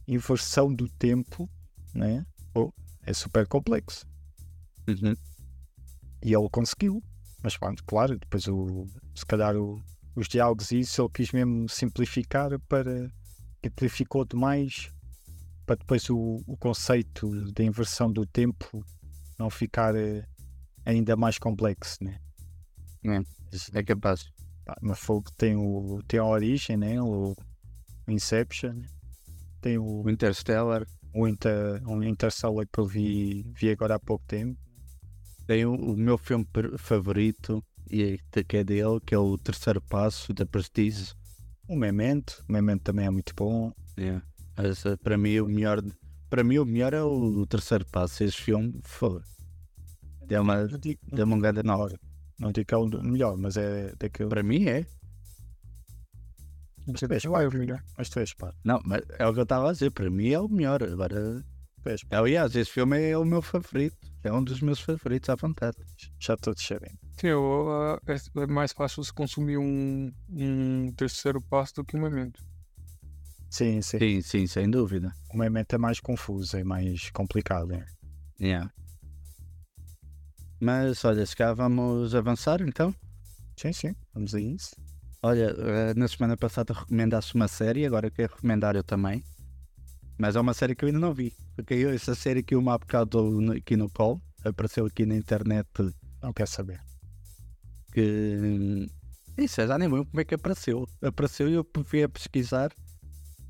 inversão 0.07 0.73
do 0.75 0.89
tempo, 0.89 1.49
né? 1.95 2.25
Oh, 2.55 2.71
é 3.03 3.13
super 3.13 3.47
complexo. 3.47 4.07
Uhum. 4.89 5.15
E 6.23 6.33
ele 6.35 6.49
conseguiu. 6.51 7.03
Mas 7.43 7.57
pronto, 7.57 7.85
claro, 7.85 8.19
depois 8.19 8.49
o, 8.49 8.87
se 9.15 9.25
calhar 9.25 9.55
o- 9.57 9.81
os 10.17 10.27
diálogos 10.27 10.73
e 10.73 10.81
isso 10.81 11.01
ele 11.01 11.11
quis 11.11 11.31
mesmo 11.31 11.69
simplificar 11.69 12.59
para 12.69 13.09
simplificou 13.65 14.25
demais 14.25 14.91
para 15.67 15.77
depois 15.77 16.09
o, 16.09 16.43
o 16.47 16.57
conceito 16.57 17.53
da 17.53 17.63
inversão 17.63 18.11
do 18.11 18.25
tempo 18.27 18.85
não 19.39 19.51
ficar 19.51 19.95
eh, 19.95 20.25
ainda 20.89 21.17
mais 21.17 21.39
complexo, 21.39 22.03
né? 22.03 22.19
É. 23.05 23.79
É 23.79 23.83
capaz. 23.83 24.25
mas 24.83 24.99
fogo 24.99 25.31
tem, 25.37 25.57
o, 25.57 26.01
tem 26.07 26.19
a 26.21 26.25
origem, 26.25 26.77
né? 26.77 27.01
O 27.01 27.35
Inception, 28.07 28.83
tem 29.61 29.79
o 29.79 30.03
O 30.03 30.11
Interstellar 30.11 30.87
um, 31.15 31.27
inter, 31.27 31.83
um 31.87 32.03
Interstellar 32.03 32.67
que 32.67 32.81
eu 32.81 32.87
vi, 32.87 33.45
vi 33.55 33.71
agora 33.71 33.97
há 33.97 33.99
pouco 34.01 34.25
tempo. 34.27 34.59
tem 35.47 35.65
o, 35.65 35.75
o 35.75 35.97
meu 35.97 36.19
filme 36.19 36.47
favorito 36.79 37.63
e 37.91 38.19
é- 38.35 38.43
que 38.45 38.59
é 38.59 38.65
dele, 38.65 39.01
que 39.05 39.15
é 39.15 39.19
o 39.19 39.37
terceiro 39.39 39.81
passo 39.83 40.33
da 40.35 40.45
Prestige. 40.47 41.13
O 41.69 41.77
Memento, 41.77 42.45
o 42.49 42.53
Memento 42.53 42.83
também 42.83 43.07
é 43.07 43.11
muito 43.11 43.35
bom. 43.35 43.73
É. 43.97 44.21
Mas, 44.57 44.83
para 45.03 45.17
mim 45.19 45.39
o 45.41 45.47
melhor 45.47 45.83
para 46.31 46.45
mim 46.45 46.59
o 46.59 46.65
melhor 46.67 46.93
é 46.93 47.03
o, 47.03 47.47
terceiro 47.47 47.87
passo. 47.87 48.23
Esse 48.25 48.37
filme 48.37 48.79
foi. 48.85 49.21
Deu 50.29 50.43
uma, 50.43 50.69
digo, 50.69 51.01
não, 51.11 51.17
deu 51.17 51.27
uma 51.27 51.39
grande 51.39 51.63
nota. 51.63 51.99
não 52.39 52.53
digo 52.53 52.67
que 52.67 52.75
é 52.75 52.77
o 52.77 52.87
melhor, 53.03 53.37
mas 53.39 53.57
é 53.57 53.95
daquele. 53.99 54.29
Para 54.29 54.43
mim 54.43 54.67
é. 54.67 54.87
Mas 56.87 57.01
tu 57.01 57.13
és 57.13 57.23
pá, 57.25 57.39
mas 57.97 58.09
tu 58.09 58.19
és 58.21 58.35
pá, 58.35 58.53
Não, 58.65 58.81
mas 58.85 59.03
é 59.19 59.27
o 59.27 59.33
que 59.33 59.41
eu 59.41 59.43
estava 59.43 59.71
a 59.71 59.73
dizer. 59.73 59.91
Para 59.91 60.11
mim 60.11 60.31
é 60.31 60.39
o 60.39 60.49
melhor. 60.49 60.83
Agora, 60.83 61.43
tu 61.83 61.89
és 61.89 62.05
pá. 62.05 62.19
aliás, 62.19 62.55
esse 62.55 62.71
filme 62.71 63.11
é 63.11 63.17
o 63.17 63.25
meu 63.25 63.41
favorito. 63.41 63.97
É 64.23 64.33
um 64.33 64.45
dos 64.45 64.61
meus 64.61 64.81
favoritos 64.81 65.31
à 65.31 65.35
vontade. 65.35 65.77
Já 66.21 66.37
todos 66.37 66.63
sabem. 66.63 66.91
Sim, 67.19 67.29
eu, 67.29 67.71
ah, 67.71 68.01
é, 68.07 68.47
mais 68.47 68.73
fácil 68.73 69.03
você 69.03 69.13
consumir 69.13 69.57
um, 69.57 70.13
um 70.31 70.93
terceiro 70.97 71.41
passo 71.41 71.77
do 71.77 71.85
que 71.85 71.97
um 71.97 72.01
momento. 72.01 72.43
Sim, 73.51 73.81
sim. 73.81 73.99
Sim, 73.99 74.21
sim, 74.21 74.47
sem 74.47 74.71
dúvida. 74.71 75.11
O 75.33 75.39
Memento 75.39 75.75
é 75.75 75.79
mais 75.79 76.01
confuso, 76.01 76.57
é 76.57 76.65
mais 76.65 77.11
complicado. 77.11 77.73
É. 77.73 77.87
Yeah. 78.41 78.71
Mas 80.61 81.05
olha, 81.05 81.25
se 81.25 81.37
cá 81.37 81.53
vamos 81.55 82.15
avançar 82.15 82.61
então. 82.63 82.95
Sim, 83.57 83.73
sim, 83.73 83.95
vamos 84.15 84.35
a 84.35 84.41
isso. 84.41 84.75
Olha, 85.23 85.55
eh, 85.57 85.95
na 85.95 86.07
semana 86.07 86.37
passada 86.37 86.73
recomendaste 86.73 87.35
uma 87.35 87.49
série, 87.49 87.85
agora 87.87 88.11
quero 88.11 88.35
recomendar 88.35 88.77
eu 88.77 88.85
também. 88.85 89.23
Mas 90.17 90.37
é 90.37 90.41
uma 90.41 90.55
série 90.55 90.75
que 90.75 90.85
eu 90.85 90.89
ainda 90.89 90.99
não 91.01 91.13
vi. 91.15 91.33
Porque 91.57 91.75
eu, 91.75 91.91
essa 91.91 92.15
série 92.15 92.43
que 92.43 92.55
eu 92.55 92.71
há 92.71 92.79
bocado 92.79 93.53
aqui 93.53 93.77
no 93.77 93.89
call, 93.91 94.21
apareceu 94.45 94.87
aqui 94.87 95.05
na 95.07 95.17
internet 95.17 95.67
Não 96.23 96.33
quer 96.33 96.47
saber. 96.49 96.81
que. 97.93 98.37
hum, 98.41 98.87
Isso, 99.37 99.65
já 99.67 99.79
nem 99.79 99.89
lembro 99.89 100.07
como 100.07 100.21
é 100.21 100.25
que 100.25 100.35
apareceu. 100.35 100.87
Apareceu 101.03 101.49
e 101.49 101.55
eu 101.55 101.67
fui 101.85 102.03
a 102.03 102.09
pesquisar 102.09 102.73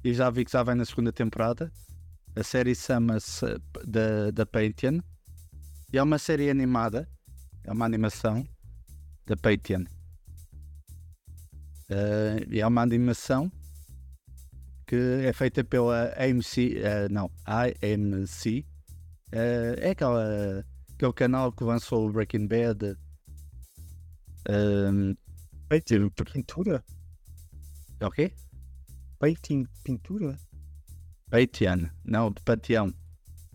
e 0.05 0.12
já 0.14 0.28
vi 0.30 0.44
que 0.44 0.52
já 0.52 0.62
vai 0.62 0.74
na 0.74 0.85
segunda 0.85 1.12
temporada. 1.12 1.70
A 2.36 2.43
série 2.43 2.74
chama-se 2.74 3.44
eh, 3.47 3.59
da, 3.86 4.30
da 4.30 4.47
Pantheon 4.47 5.01
e 5.93 5.97
é 5.98 6.02
uma 6.02 6.19
série 6.19 6.51
animada, 6.51 7.09
é 7.65 7.73
uma 7.73 7.86
animação 7.86 8.47
da 9.27 9.36
Pantheon. 9.36 9.85
Eh, 11.90 12.47
e 12.51 12.60
é 12.60 12.66
uma 12.66 12.82
animação 12.82 13.51
que 14.86 14.97
é 15.24 15.32
feita 15.32 15.65
pela 15.65 16.12
AMC, 16.16 16.78
eh, 16.78 17.09
não, 17.09 17.31
AMC. 17.47 18.66
Eh, 19.32 19.77
é 19.78 19.90
aquela, 19.90 20.65
aquele 20.94 21.12
canal 21.15 21.52
que 21.52 21.65
lançou 21.65 22.06
o 22.06 22.12
Breaking 22.12 22.47
Bad. 22.47 22.97
Ehm, 24.48 25.15
Painting, 25.69 26.10
pintura? 26.10 26.85
é 28.01 28.06
o 28.06 28.10
quê? 28.10 28.32
Painting, 29.19 29.66
pintura? 29.85 30.39
Panteão, 31.31 31.90
não, 32.05 32.31
de 32.31 32.43
Panteão. 32.43 32.93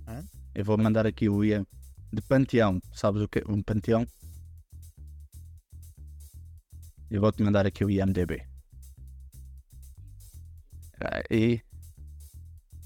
Hã? 0.08 0.24
Eu 0.54 0.66
vou 0.66 0.78
mandar 0.78 1.08
aqui 1.08 1.30
o 1.30 1.44
IAM. 1.44 1.66
De 2.14 2.22
Panteão, 2.22 2.80
sabes 2.94 3.24
o 3.24 3.28
que 3.28 3.40
é 3.40 3.44
um 3.50 3.64
Panteão? 3.64 4.06
Eu 7.10 7.22
vou-te 7.22 7.42
mandar 7.42 7.66
aqui 7.66 7.84
o 7.84 7.90
IMDB. 7.90 8.46
Ah, 11.02 11.24
E. 11.32 11.60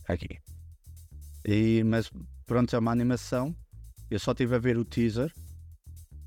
Aqui. 0.08 0.40
E, 1.46 1.84
mas 1.84 2.10
pronto, 2.46 2.74
é 2.74 2.80
uma 2.80 2.94
animação. 2.94 3.54
Eu 4.10 4.18
só 4.18 4.32
estive 4.32 4.56
a 4.56 4.60
ver 4.60 4.78
o 4.78 4.86
teaser. 4.86 5.34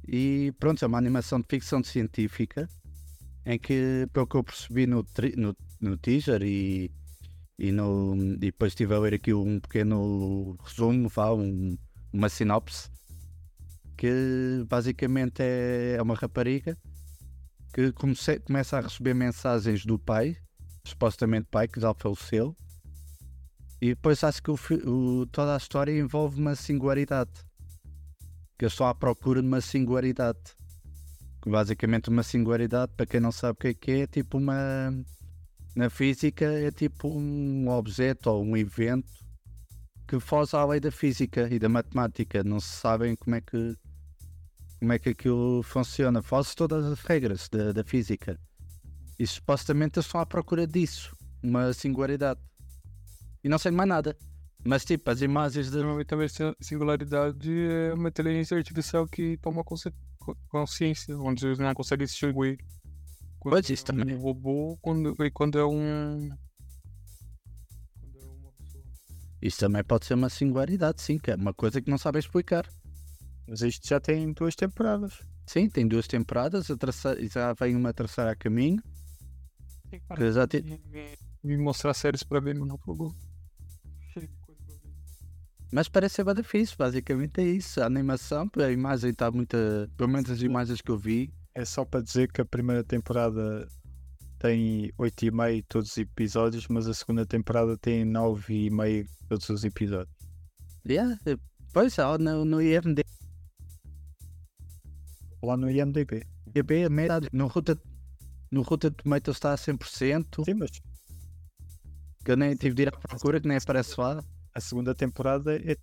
E 0.07 0.53
pronto, 0.61 0.85
é 0.85 0.87
uma 0.87 0.99
animação 0.99 1.41
de 1.41 1.47
ficção 1.49 1.83
científica. 1.83 2.69
Em 3.47 3.59
que, 3.59 4.07
pelo 4.13 4.27
que 4.27 4.37
eu 4.37 4.45
percebi 4.45 4.87
no, 4.87 5.07
no, 5.39 5.57
no 5.81 5.97
teaser 5.97 6.43
e, 6.43 6.93
e, 7.59 7.73
no, 7.73 8.15
e 8.35 8.37
depois 8.37 8.73
estive 8.73 8.95
a 8.95 8.99
ler 8.99 9.15
aqui 9.15 9.33
um 9.33 9.59
pequeno 9.59 10.55
resumo, 10.63 11.11
um, 11.35 11.79
uma 12.13 12.29
sinopse, 12.29 12.89
que 13.97 14.65
basicamente 14.69 15.43
é, 15.43 15.95
é 15.99 16.03
uma 16.03 16.15
rapariga 16.15 16.77
que 17.73 17.93
comece- 17.93 18.41
começa 18.41 18.79
a 18.79 18.81
receber 18.81 19.15
mensagens 19.15 19.85
do 19.85 19.99
pai, 19.99 20.37
supostamente 20.85 21.47
pai, 21.51 21.69
que 21.69 21.81
já 21.81 21.95
faleceu, 21.95 22.57
e 23.81 23.91
depois 23.91 24.23
acho 24.25 24.43
que 24.43 24.51
o 24.51 24.59
o- 24.87 25.27
toda 25.27 25.55
a 25.55 25.57
história 25.57 25.97
envolve 25.99 26.41
uma 26.41 26.55
singularidade. 26.55 27.31
Que 28.59 28.67
eu 28.67 28.69
estou 28.69 28.87
à 28.87 28.95
procura 28.95 29.41
de 29.41 29.49
uma 29.49 29.61
singularidade. 29.63 30.39
Basicamente 31.47 32.11
uma 32.11 32.23
singularidade, 32.23 32.93
para 32.95 33.07
quem 33.07 33.21
não 33.21 33.33
sabe 33.33 33.53
o 33.53 33.57
que 33.57 33.69
é 33.69 33.75
que 33.75 33.91
é, 33.93 34.01
é 34.01 34.07
tipo 34.07 34.37
uma. 34.37 34.93
Na 35.75 35.89
física 35.89 36.45
é 36.45 36.71
tipo 36.71 37.09
um 37.09 37.69
objeto 37.71 38.29
ou 38.29 38.45
um 38.45 38.55
evento 38.57 39.20
que 40.11 40.19
foge 40.19 40.57
à 40.57 40.65
lei 40.65 40.81
da 40.81 40.91
física 40.91 41.49
e 41.55 41.57
da 41.57 41.69
matemática. 41.69 42.43
Não 42.43 42.59
se 42.59 42.67
sabem 42.69 43.15
como 43.15 43.37
é 43.37 43.41
que 43.41 43.77
como 44.81 44.93
é 44.93 44.99
que 44.99 45.11
aquilo 45.11 45.63
funciona. 45.63 46.21
Foge 46.21 46.57
todas 46.57 46.85
as 46.85 47.01
regras 47.03 47.49
da, 47.49 47.71
da 47.71 47.85
física. 47.85 48.37
E 49.19 49.27
supostamente 49.27 49.99
eles 49.99 50.07
estão 50.07 50.21
à 50.21 50.27
procura 50.27 50.67
disso. 50.67 51.15
Uma 51.43 51.73
singularidade. 51.73 52.41
E 53.45 53.49
não 53.49 53.59
sei 53.59 53.71
mais 53.71 53.89
nada. 53.89 54.17
Mas 54.65 54.85
tipo, 54.85 55.09
as 55.11 55.21
imagens 55.23 55.71
de. 55.71 55.77
Normalmente 55.77 56.09
também 56.09 56.27
a 56.27 56.65
singularidade 56.65 57.51
é 57.71 57.95
uma 57.95 58.09
inteligência 58.09 58.57
artificial 58.57 59.07
que 59.07 59.37
toma 59.39 59.63
consci- 59.63 59.93
co- 60.19 60.37
consciência, 60.49 61.17
onde 61.17 61.47
não 61.57 61.73
conseguem 61.73 62.07
distinguir 62.07 62.59
quando 63.39 63.53
Pois, 63.55 63.71
isso 63.71 63.85
é 63.89 63.95
um 63.95 63.97
também. 63.99 64.17
robô 64.17 64.77
quando, 64.83 65.15
e 65.25 65.31
quando 65.31 65.59
é 65.59 65.65
um. 65.65 66.31
Isso 69.43 69.59
também 69.61 69.83
pode 69.83 70.07
ser 70.07 70.15
uma 70.15 70.29
singularidade, 70.29 71.01
sim, 71.01 71.19
que 71.19 71.31
é 71.31 71.35
uma 71.35 71.55
coisa 71.55 71.81
que 71.81 71.91
não 71.91 71.99
sabem 71.99 72.21
explicar. 72.21 72.69
Mas 73.49 73.63
isto 73.63 73.89
já 73.89 73.99
tem 73.99 74.33
duas 74.33 74.55
temporadas. 74.55 75.23
Sim, 75.47 75.69
tem 75.69 75.89
duas 75.89 76.07
temporadas, 76.07 76.71
a 76.71 76.77
terceira, 76.77 77.27
já 77.29 77.53
vem 77.55 77.75
uma 77.75 77.93
terceira 77.93 78.31
a 78.33 78.37
caminho. 78.37 78.83
Tem 79.91 80.01
que 80.01 80.33
já 80.33 80.47
te- 80.47 80.63
me, 80.63 80.79
me 81.43 81.57
mostrar 81.57 81.95
séries 81.95 82.23
pra 82.23 82.39
ver, 82.39 82.55
mas 82.57 82.69
não 82.69 82.79
jogou. 82.87 83.13
Cheio 84.13 84.29
de 84.29 84.37
coisa 84.47 84.61
pra 84.65 84.75
ver. 84.77 84.91
Mas 85.73 85.89
parece 85.89 86.17
ser 86.17 86.25
bem 86.25 86.35
difícil, 86.35 86.77
basicamente 86.79 87.41
é 87.41 87.45
isso. 87.45 87.81
A 87.83 87.87
animação, 87.87 88.49
a 88.57 88.71
imagem 88.71 89.11
está 89.11 89.31
muita. 89.33 89.91
Pelo 89.97 90.11
menos 90.11 90.31
as 90.31 90.43
imagens 90.43 90.81
que 90.81 90.91
eu 90.91 90.99
vi. 90.99 91.33
É 91.53 91.65
só 91.65 91.85
para 91.85 92.01
dizer 92.03 92.31
que 92.31 92.41
a 92.41 92.45
primeira 92.45 92.85
temporada 92.85 93.67
tem 94.41 94.91
8,5 94.99 95.65
todos 95.69 95.91
os 95.91 95.99
episódios, 95.99 96.67
mas 96.69 96.89
a 96.89 96.95
segunda 96.95 97.27
temporada 97.27 97.77
tem 97.77 98.05
9,5 98.07 99.07
todos 99.29 99.49
os 99.51 99.63
episódios. 99.65 100.17
Yeah, 100.89 101.17
eh, 101.27 101.37
pois, 101.75 101.99
ó, 101.99 102.17
no, 102.17 102.45
no 102.47 102.61
IMDb 102.61 103.05
Lá 105.43 105.57
no 105.57 105.71
IMDB. 105.71 106.27
é 106.55 106.89
metade. 106.89 107.29
No 107.33 107.47
Ruta, 107.47 107.79
no 108.51 108.63
Ruta 108.63 108.91
Tomatoes 108.91 109.37
está 109.37 109.53
a 109.53 109.57
100%, 109.59 110.45
Sim, 110.45 110.55
mas 110.55 110.71
que 112.25 112.31
eu 112.33 112.37
nem 112.37 112.55
tive 112.57 112.75
de 112.75 112.83
ir 112.83 112.89
à 112.89 112.93
procura, 112.93 113.41
que 113.41 113.47
nem 113.49 113.57
aparece 113.59 113.99
lá. 114.01 114.23
a 114.55 114.61
segunda 114.61 114.95
temporada 114.95 115.55
é- 115.57 115.77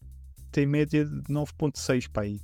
tem 0.51 0.65
média 0.65 1.05
de 1.05 1.31
9,6 1.31 2.07
para 2.07 2.23
aí. 2.23 2.39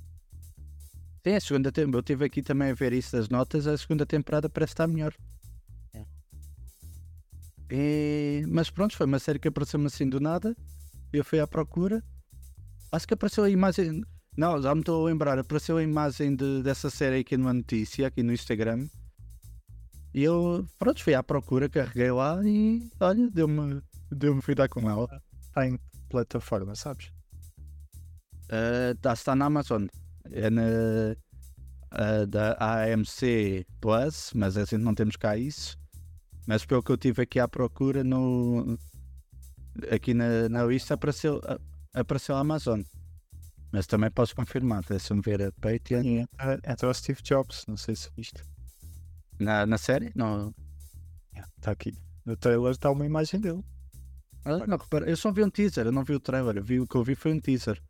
Sim, 1.26 1.35
a 1.35 1.40
segunda 1.41 1.72
temporada. 1.72 1.98
Eu 1.98 2.02
estive 2.02 2.26
aqui 2.26 2.41
também 2.44 2.69
a 2.72 2.73
ver 2.76 2.94
isso 2.94 3.11
das 3.15 3.30
notas. 3.30 3.65
A 3.68 3.77
segunda 3.77 4.06
temporada 4.06 4.49
parece 4.49 4.73
estar 4.73 4.88
melhor. 4.88 5.14
E- 7.76 8.45
mas 8.50 8.70
pronto, 8.70 8.95
foi 8.95 9.08
uma 9.08 9.18
série 9.18 9.40
que 9.40 9.48
apareceu-me 9.48 9.88
assim 9.88 10.08
do 10.08 10.20
nada. 10.20 10.56
Eu 11.12 11.26
fui 11.26 11.40
à 11.40 11.48
procura. 11.48 12.04
Acho 12.91 13.08
que 13.08 13.16
apareceu 13.16 13.44
a 13.44 13.50
imagem. 13.50 14.04
Não, 14.38 14.62
já 14.62 14.76
me 14.76 14.82
estou 14.82 15.04
a 15.04 15.10
lembrar. 15.10 15.40
Apareceu 15.40 15.78
a 15.78 15.84
imagem 15.84 16.36
de- 16.36 16.62
dessa 16.62 16.91
série 16.91 17.22
aqui 17.22 17.36
numa 17.36 17.52
notícia, 17.52 18.06
aqui 18.06 18.22
no 18.22 18.32
Instagram. 18.32 18.88
E 20.14 20.22
eu, 20.24 20.68
pronto, 20.78 21.04
fui 21.04 21.16
à 21.16 21.24
procura, 21.24 21.68
carreguei 21.68 22.12
lá 22.12 22.40
e 22.45 22.88
olha, 23.00 23.28
deu-me 23.32 23.82
deu 24.12 24.40
fui 24.40 24.54
dar 24.54 24.70
com 24.70 24.88
ela. 24.88 25.10
Está 25.41 25.68
em 25.68 25.80
plataforma, 26.10 26.76
sabes? 26.76 27.12
Uh, 28.52 28.94
tá, 29.02 29.14
está 29.14 29.36
na 29.36 29.45
Amazon. 29.45 29.88
É 30.32 30.48
na 30.52 30.62
uh, 31.91 32.28
da 32.28 32.56
AMC 32.60 33.66
Plus, 33.82 34.32
mas 34.36 34.58
a 34.58 34.62
gente 34.66 34.78
não 34.84 34.94
temos 34.94 35.16
cá 35.16 35.36
isso. 35.36 35.76
Mas 36.48 36.65
pelo 36.65 36.84
que 36.84 36.91
eu 36.91 36.98
tive 36.98 37.22
aqui 37.24 37.40
à 37.40 37.48
procura 37.48 38.03
no 38.03 38.78
aqui 39.91 40.14
na, 40.14 40.48
na 40.49 40.64
lista 40.65 40.94
apareceu, 40.94 41.41
a- 41.45 41.60
apareceu 41.99 42.36
a 42.36 42.40
Amazon. 42.40 42.82
Mas 43.72 43.88
também 43.88 44.11
posso 44.11 44.36
confirmar, 44.36 44.84
deixa-me 44.84 45.22
ver 45.22 45.41
a 45.41 45.52
Patreon. 45.53 46.26
Entra 46.68 46.90
o 46.90 46.94
Steve 46.94 47.22
Jobs, 47.24 47.65
não 47.68 47.76
sei 47.76 47.95
se 47.95 48.10
viste. 48.15 48.44
Na, 49.40 49.65
na 49.65 49.78
série? 49.80 50.11
Não. 50.15 50.53
Está 51.57 51.72
aqui. 51.72 51.91
No 52.24 52.38
trailer 52.38 52.72
está 52.72 52.91
uma 52.91 53.06
imagem 53.06 53.40
dele. 53.40 53.64
Ah, 54.45 54.68
não 54.68 54.78
repara, 54.78 55.10
eu 55.10 55.18
só 55.18 55.32
vi 55.32 55.44
um 55.44 55.49
teaser, 55.49 55.88
eu 55.88 55.91
não 55.91 56.03
vi 56.03 56.14
o 56.14 56.20
trailer. 56.20 56.61
Vi, 56.61 56.80
o 56.80 56.86
que 56.88 56.95
eu 56.95 57.03
vi 57.03 57.15
foi 57.15 57.34
um 57.34 57.40
teaser. 57.40 57.82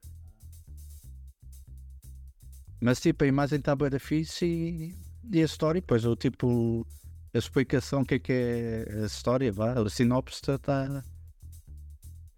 Mas 2.81 2.99
tipo, 3.01 3.23
a 3.23 3.27
imagem 3.27 3.59
está 3.59 3.75
bem 3.75 3.89
fixe 3.99 4.45
e, 4.45 4.95
e 5.31 5.41
a 5.41 5.45
história, 5.45 5.81
pois 5.85 6.05
o 6.05 6.15
tipo, 6.15 6.85
a 7.33 7.37
explicação, 7.37 8.01
o 8.01 8.05
que 8.05 8.15
é 8.15 8.19
que 8.19 8.31
é 8.31 9.03
a 9.03 9.05
história, 9.05 9.51
vá, 9.51 9.73
a 9.73 9.89
sinopse 9.89 10.39
está 10.39 11.03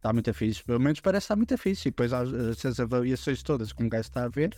está 0.05 0.13
muito 0.13 0.33
fixe. 0.33 0.63
Pelo 0.63 0.79
menos 0.79 0.99
parece 0.99 1.25
estar 1.25 1.35
muito 1.35 1.57
fixe. 1.57 1.89
E 1.89 1.91
depois 1.91 2.13
as, 2.13 2.79
avaliações 2.79 3.41
todas 3.41 3.73
que 3.73 3.83
um 3.83 3.89
gajo 3.89 4.01
está 4.01 4.23
a 4.23 4.29
ver, 4.29 4.55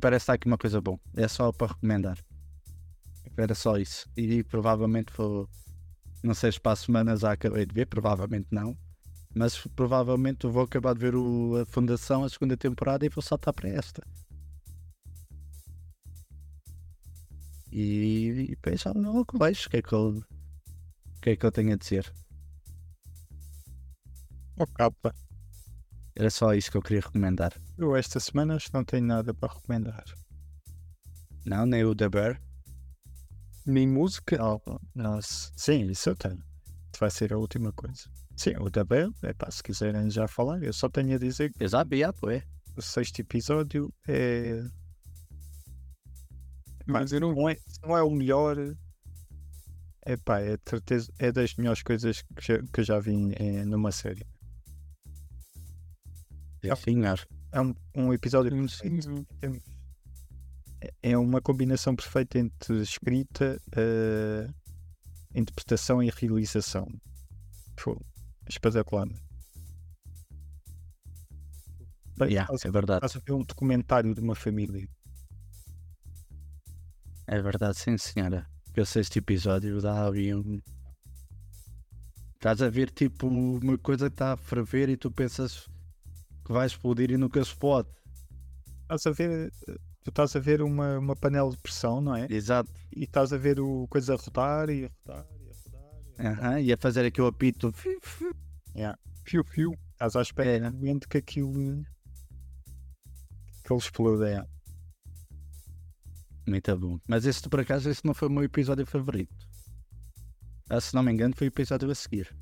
parece 0.00 0.24
estar 0.24 0.34
aqui 0.34 0.46
uma 0.46 0.58
coisa 0.58 0.80
boa. 0.80 0.98
É 1.16 1.28
só 1.28 1.52
para 1.52 1.68
recomendar. 1.68 2.18
Era 3.36 3.54
só 3.54 3.76
isso. 3.76 4.08
E 4.16 4.42
provavelmente 4.44 5.12
vou. 5.16 5.48
Não 6.22 6.34
sei 6.34 6.50
se 6.50 6.60
para 6.60 6.72
a 6.72 6.76
semana 6.76 7.16
já 7.16 7.32
acabei 7.32 7.64
de 7.64 7.74
ver, 7.74 7.86
provavelmente 7.86 8.48
não. 8.50 8.76
Mas 9.34 9.58
provavelmente 9.76 10.46
vou 10.46 10.62
acabar 10.62 10.94
de 10.94 11.00
ver 11.00 11.14
o, 11.14 11.56
a 11.60 11.66
Fundação, 11.66 12.24
a 12.24 12.28
segunda 12.28 12.56
temporada, 12.56 13.04
e 13.04 13.08
vou 13.08 13.22
saltar 13.22 13.52
para 13.52 13.68
esta. 13.68 14.02
E, 17.78 18.28
e 18.28 18.46
depois 18.48 18.80
já 18.80 18.90
logo 18.92 19.38
vejo 19.38 19.66
o 19.66 19.70
que 19.70 19.76
é 19.76 19.82
que 19.82 19.92
eu, 19.92 20.16
o 20.16 21.20
que 21.20 21.30
é 21.30 21.36
que 21.36 21.44
eu 21.44 21.52
tenho 21.52 21.74
a 21.74 21.76
dizer. 21.76 22.10
Oh, 24.58 24.66
capa. 24.66 25.14
Era 26.14 26.30
só 26.30 26.54
isso 26.54 26.70
que 26.70 26.78
eu 26.78 26.82
queria 26.82 27.02
recomendar. 27.02 27.52
Eu 27.76 27.94
esta 27.94 28.18
semana 28.18 28.56
acho 28.56 28.68
que 28.68 28.74
não 28.74 28.82
tenho 28.82 29.04
nada 29.04 29.34
para 29.34 29.52
recomendar. 29.52 30.06
Não, 31.44 31.66
nem 31.66 31.84
o 31.84 31.94
The 31.94 32.08
Bear. 32.08 32.40
Nem 33.66 33.86
música. 33.86 34.38
Não. 34.94 35.20
Sim, 35.20 35.90
isso 35.90 36.08
eu 36.08 36.16
tenho. 36.16 36.42
Vai 36.98 37.10
ser 37.10 37.34
a 37.34 37.38
última 37.38 37.74
coisa. 37.74 38.08
Sim, 38.34 38.54
o 38.58 38.70
da 38.70 38.84
Bell, 38.84 39.12
é 39.22 39.34
pá, 39.34 39.50
se 39.50 39.62
quiserem 39.62 40.10
já 40.10 40.26
falar, 40.26 40.62
eu 40.62 40.72
só 40.72 40.88
tenho 40.88 41.14
a 41.14 41.18
dizer 41.18 41.52
que 41.52 41.64
Eu 41.64 41.68
já 41.68 41.84
vi, 41.84 42.02
ah, 42.04 42.12
pô, 42.12 42.30
é. 42.30 42.42
o 42.74 42.80
sexto 42.80 43.18
episódio 43.20 43.92
é. 44.08 44.62
Mas 46.86 47.12
eu 47.12 47.20
não 47.20 47.34
Não 47.34 47.48
é, 47.48 47.56
não 47.82 47.96
é 47.96 48.02
o 48.02 48.10
melhor. 48.10 48.56
É 50.02 50.16
pá, 50.16 50.40
é, 50.40 50.56
certeza, 50.68 51.10
é 51.18 51.32
das 51.32 51.54
melhores 51.56 51.82
coisas 51.82 52.22
que, 52.22 52.40
já, 52.46 52.62
que 52.62 52.80
eu 52.80 52.84
já 52.84 52.98
vi 53.00 53.12
em- 53.12 53.64
numa 53.64 53.90
série. 53.90 54.24
É, 56.62 56.74
senhor. 56.76 57.26
É 57.52 57.60
um, 57.60 57.74
um 57.94 58.12
episódio 58.12 58.50
perfeito. 58.52 59.26
é- 59.42 61.10
é 61.10 61.18
uma 61.18 61.40
combinação 61.40 61.94
perfeita 61.96 62.38
entre 62.38 62.80
escrita, 62.82 63.60
eh, 63.76 64.48
interpretação 65.34 66.02
e 66.02 66.10
realização. 66.10 66.86
Pô, 67.82 68.00
espetacular. 68.48 69.08
Bem, 72.18 72.28
Yeah, 72.30 72.48
é 72.64 72.70
verdade. 72.70 73.04
estás 73.04 73.16
a 73.16 73.24
ver 73.26 73.32
um 73.32 73.42
documentário 73.44 74.14
de 74.14 74.20
uma 74.20 74.34
família. 74.34 74.88
É 77.26 77.40
verdade, 77.40 77.76
sim, 77.78 77.96
senhora. 77.98 78.46
Que 78.72 78.80
o 78.80 78.86
sexto 78.86 79.16
episódio 79.16 79.80
dá 79.80 80.06
ali 80.06 80.34
um. 80.34 80.60
Estás 82.34 82.62
a 82.62 82.68
ver 82.68 82.90
tipo 82.90 83.26
uma 83.26 83.76
coisa 83.78 84.08
que 84.08 84.14
está 84.14 84.32
a 84.34 84.36
ferver 84.36 84.88
e 84.88 84.96
tu 84.96 85.10
pensas 85.10 85.66
que 86.44 86.52
vai 86.52 86.66
explodir 86.66 87.10
e 87.10 87.16
nunca 87.16 87.40
explode. 87.40 87.88
Estás 88.82 89.06
a 89.06 89.10
ver, 89.10 89.50
tu 90.04 90.10
estás 90.10 90.36
a 90.36 90.38
ver 90.38 90.62
uma, 90.62 90.98
uma 90.98 91.16
panela 91.16 91.50
de 91.50 91.56
pressão, 91.58 92.00
não 92.00 92.14
é? 92.14 92.26
Exato. 92.30 92.70
E 92.94 93.04
estás 93.04 93.32
a 93.32 93.38
ver 93.38 93.58
o 93.58 93.88
coisa 93.88 94.14
a 94.14 94.16
rodar 94.16 94.70
e 94.70 94.84
a 94.84 94.90
rodar 95.06 95.26
e 95.40 95.50
a 95.50 95.54
rodar. 95.64 96.52
E 96.52 96.54
a 96.54 96.60
E 96.60 96.72
a 96.72 96.76
fazer 96.76 97.04
aquele 97.06 97.26
apito. 97.28 97.72
Fio, 99.24 99.42
fio. 99.44 99.72
Estás 99.92 100.14
à 100.14 100.22
espera 100.22 100.66
É. 100.66 100.70
do 100.70 100.76
momento 100.76 101.08
que 101.08 101.18
aquilo 101.18 101.52
que 103.64 103.72
ele 103.72 103.78
explode. 103.80 104.24
É. 104.24 104.46
Muito 106.46 106.76
bom. 106.76 106.98
Mas 107.08 107.26
esse 107.26 107.48
por 107.48 107.60
acaso 107.60 107.90
esse 107.90 108.04
não 108.04 108.14
foi 108.14 108.28
o 108.28 108.30
meu 108.30 108.44
episódio 108.44 108.86
favorito. 108.86 109.34
Ah, 110.70 110.80
se 110.80 110.94
não 110.94 111.02
me 111.02 111.12
engano 111.12 111.34
foi 111.36 111.46
o 111.46 111.50
episódio 111.50 111.90
a 111.90 111.94
seguir. 111.94 112.34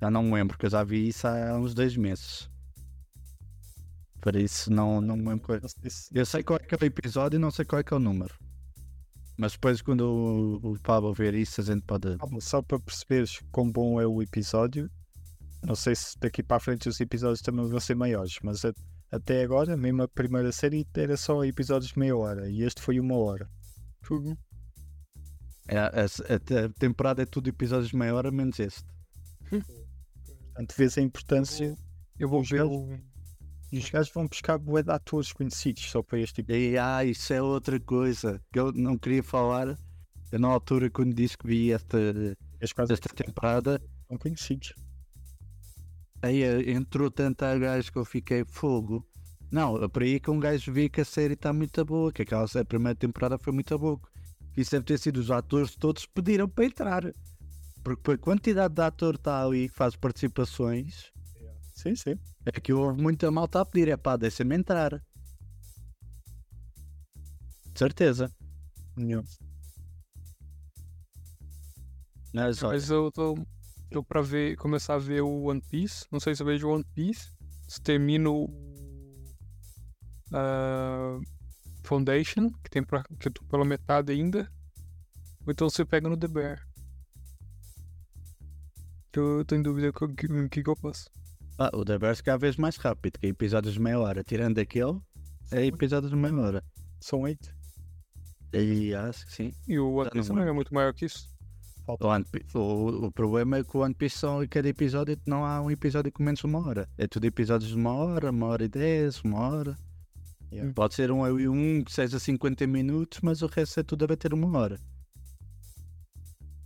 Já 0.00 0.10
não 0.10 0.22
me 0.22 0.32
lembro, 0.34 0.54
porque 0.54 0.66
eu 0.66 0.70
já 0.70 0.84
vi 0.84 1.08
isso 1.08 1.26
há 1.26 1.58
uns 1.58 1.74
dois 1.74 1.96
meses. 1.96 2.50
Para 4.20 4.40
isso 4.40 4.70
não, 4.72 5.00
não 5.00 5.16
me 5.16 5.28
lembro. 5.28 5.60
sei 5.68 5.90
se- 5.90 6.10
Eu 6.12 6.26
sei 6.26 6.42
qual 6.42 6.58
é 6.58 6.62
que 6.66 6.74
é 6.74 6.78
o 6.80 6.84
episódio 6.84 7.36
e 7.36 7.40
não 7.40 7.50
sei 7.50 7.64
qual 7.64 7.80
é 7.80 7.84
que 7.84 7.94
é 7.94 7.96
o 7.96 8.00
número. 8.00 8.34
Mas 9.38 9.52
depois 9.52 9.82
quando 9.82 10.00
o, 10.00 10.72
o 10.72 10.80
Pablo 10.80 11.12
ver 11.14 11.34
isso 11.34 11.60
a 11.60 11.64
gente 11.64 11.82
pode. 11.82 12.16
Calma, 12.16 12.40
Só 12.40 12.62
para 12.62 12.80
perceberes 12.80 13.38
quão 13.52 13.70
bom 13.70 14.00
é 14.00 14.06
o 14.06 14.22
episódio, 14.22 14.90
não 15.62 15.74
sei 15.76 15.94
se 15.94 16.18
daqui 16.18 16.42
para 16.42 16.56
a 16.56 16.60
frente 16.60 16.88
os 16.88 16.98
episódios 17.00 17.42
também 17.42 17.66
vão 17.68 17.78
ser 17.80 17.94
maiores, 17.94 18.38
mas 18.42 18.64
a- 18.64 18.72
até 19.10 19.42
agora, 19.42 19.76
mesmo 19.76 20.02
a 20.02 20.08
primeira 20.08 20.50
série, 20.52 20.86
era 20.96 21.16
só 21.16 21.44
episódios 21.44 21.92
de 21.92 21.98
meia 21.98 22.16
hora 22.16 22.48
e 22.50 22.62
este 22.62 22.80
foi 22.82 22.98
uma 23.00 23.16
hora. 23.16 23.48
Fogo. 24.02 24.36
É, 25.68 25.78
a, 25.78 25.86
a- 25.88 26.64
a 26.64 26.68
temporada 26.78 27.22
é 27.22 27.26
tudo 27.26 27.48
episódios 27.48 27.90
de 27.90 27.96
meia 27.96 28.14
hora 28.14 28.30
menos 28.30 28.58
este. 28.58 28.84
Portanto, 29.50 30.74
vês 30.76 30.96
a 30.98 31.02
importância 31.02 31.76
Eu 32.18 32.28
vou 32.28 32.42
ver 32.42 32.64
e 33.72 33.78
os 33.78 33.90
gajos 33.90 34.12
vão 34.12 34.26
buscar 34.28 34.58
bué 34.58 34.82
de 34.82 34.90
atores 34.92 35.32
conhecidos 35.32 35.90
só 35.90 36.02
para 36.02 36.20
este 36.20 36.36
tipo. 36.36 36.52
E 36.52 36.78
ah, 36.78 37.04
isso 37.04 37.32
é 37.32 37.42
outra 37.42 37.78
coisa 37.80 38.40
que 38.52 38.58
eu 38.60 38.72
não 38.72 38.96
queria 38.96 39.22
falar. 39.22 39.76
Eu, 40.30 40.38
na 40.38 40.48
altura, 40.48 40.88
quando 40.88 41.12
disse 41.12 41.36
que 41.36 41.46
vi 41.46 41.72
esta, 41.72 41.98
As 42.62 42.72
quase 42.72 42.92
esta 42.92 43.08
temporada, 43.12 43.82
são 44.08 44.16
conhecidos. 44.16 44.72
Aí 46.22 46.42
eh, 46.42 46.70
entrou 46.72 47.10
tanta 47.10 47.56
gajo 47.58 47.92
que 47.92 47.98
eu 47.98 48.04
fiquei 48.04 48.44
fogo. 48.46 49.06
Não, 49.50 49.82
é 49.82 49.88
por 49.88 50.02
aí 50.02 50.18
que 50.18 50.30
um 50.30 50.40
gajo 50.40 50.72
vê 50.72 50.88
que 50.88 51.00
a 51.00 51.04
série 51.04 51.34
está 51.34 51.52
muito 51.52 51.84
boa, 51.84 52.12
que 52.12 52.22
aquela 52.22 52.44
a 52.44 52.64
primeira 52.64 52.96
temporada 52.96 53.38
foi 53.38 53.52
muito 53.52 53.78
boa. 53.78 54.00
Isso 54.56 54.70
deve 54.72 54.84
ter 54.84 54.98
sido 54.98 55.18
os 55.18 55.30
atores 55.30 55.76
todos 55.76 56.06
pediram 56.06 56.48
para 56.48 56.64
entrar. 56.64 57.02
Porque 57.84 58.12
a 58.12 58.18
quantidade 58.18 58.74
de 58.74 58.82
ator 58.82 59.14
está 59.14 59.44
ali 59.44 59.68
que 59.68 59.74
faz 59.76 59.94
participações, 59.94 61.12
Sim, 61.74 61.94
sim. 61.94 62.18
é 62.44 62.50
que 62.52 62.72
houve 62.72 63.00
muita 63.00 63.30
malta 63.30 63.60
a 63.60 63.64
pedir, 63.64 63.88
é 63.88 63.96
pá, 63.96 64.16
deixa-me 64.16 64.56
entrar. 64.56 65.00
De 67.72 67.78
certeza. 67.78 68.32
Nenhum. 68.96 69.22
Mas, 72.32 72.62
olha, 72.62 72.72
Mas 72.72 72.90
eu 72.90 73.12
tô, 73.12 73.34
tô 73.90 74.02
pra 74.02 74.20
ver, 74.22 74.56
começar 74.56 74.94
a 74.94 74.98
ver 74.98 75.22
o 75.22 75.44
One 75.44 75.60
Piece. 75.70 76.06
Não 76.10 76.20
sei 76.20 76.34
se 76.34 76.42
eu 76.42 76.46
vejo 76.46 76.68
One 76.68 76.84
Piece. 76.94 77.32
Se 77.68 77.80
termino 77.80 78.48
ah, 80.32 81.18
Foundation, 81.84 82.50
que 82.62 82.70
tem 82.70 82.82
pra, 82.82 83.02
que 83.18 83.28
eu 83.28 83.32
tô 83.32 83.44
pela 83.44 83.64
metade 83.64 84.12
ainda. 84.12 84.50
Ou 85.46 85.52
então 85.52 85.68
você 85.68 85.84
pega 85.84 86.08
no 86.08 86.16
The 86.16 86.28
Bear. 86.28 86.66
Que 89.12 89.18
Eu 89.18 89.44
tô 89.44 89.54
em 89.54 89.62
dúvida 89.62 89.88
o 89.88 89.92
que, 89.92 90.26
o 90.26 90.48
que, 90.48 90.62
que 90.62 90.68
eu 90.70 90.76
faço. 90.76 91.08
ah, 91.58 91.70
o 91.72 91.84
The 91.84 91.98
Bears 91.98 92.20
cada 92.20 92.38
vez 92.38 92.56
mais 92.56 92.76
rápido, 92.76 93.18
que 93.18 93.26
é 93.26 93.30
episódios 93.30 93.74
de 93.74 93.80
meia 93.80 93.98
hora. 93.98 94.22
Tirando 94.22 94.58
aquele, 94.58 95.00
é 95.50 95.64
episódios 95.64 96.10
de 96.10 96.16
meia 96.16 96.34
hora. 96.34 96.64
São 97.00 97.20
oito. 97.22 97.54
E 98.52 98.94
acho 98.94 99.26
que 99.26 99.32
sim. 99.32 99.52
E 99.66 99.78
o 99.78 99.94
One 99.94 100.10
Piece 100.10 100.32
não 100.32 100.42
é 100.42 100.52
muito 100.52 100.72
maior 100.74 100.92
que 100.94 101.06
isso. 101.06 101.28
O, 101.88 101.96
One 102.06 102.24
Piece- 102.24 102.56
o, 102.58 103.06
o 103.06 103.12
problema 103.12 103.58
é 103.58 103.64
que 103.64 103.76
o 103.76 103.80
One 103.80 103.94
Piece 103.94 104.18
são, 104.18 104.46
cada 104.48 104.68
episódio 104.68 105.16
não 105.26 105.44
há 105.44 105.60
um 105.60 105.70
episódio 105.70 106.10
com 106.12 106.22
menos 106.22 106.40
de 106.40 106.46
uma 106.46 106.66
hora. 106.66 106.88
É 106.98 107.06
tudo 107.06 107.24
episódios 107.26 107.70
de 107.70 107.76
uma 107.76 107.92
hora, 107.92 108.30
uma 108.30 108.46
hora 108.46 108.64
e 108.64 108.68
dez, 108.68 109.22
uma 109.22 109.38
hora. 109.40 109.78
Yeah. 110.52 110.72
Pode 110.74 110.94
ser 110.94 111.10
um 111.10 111.38
e 111.38 111.48
um 111.48 111.84
que 111.84 111.92
seja 111.92 112.18
50 112.18 112.66
minutos, 112.66 113.20
mas 113.22 113.42
o 113.42 113.46
resto 113.46 113.80
é 113.80 113.82
tudo 113.82 114.04
a 114.04 114.08
bater 114.08 114.32
uma 114.34 114.58
hora. 114.58 114.80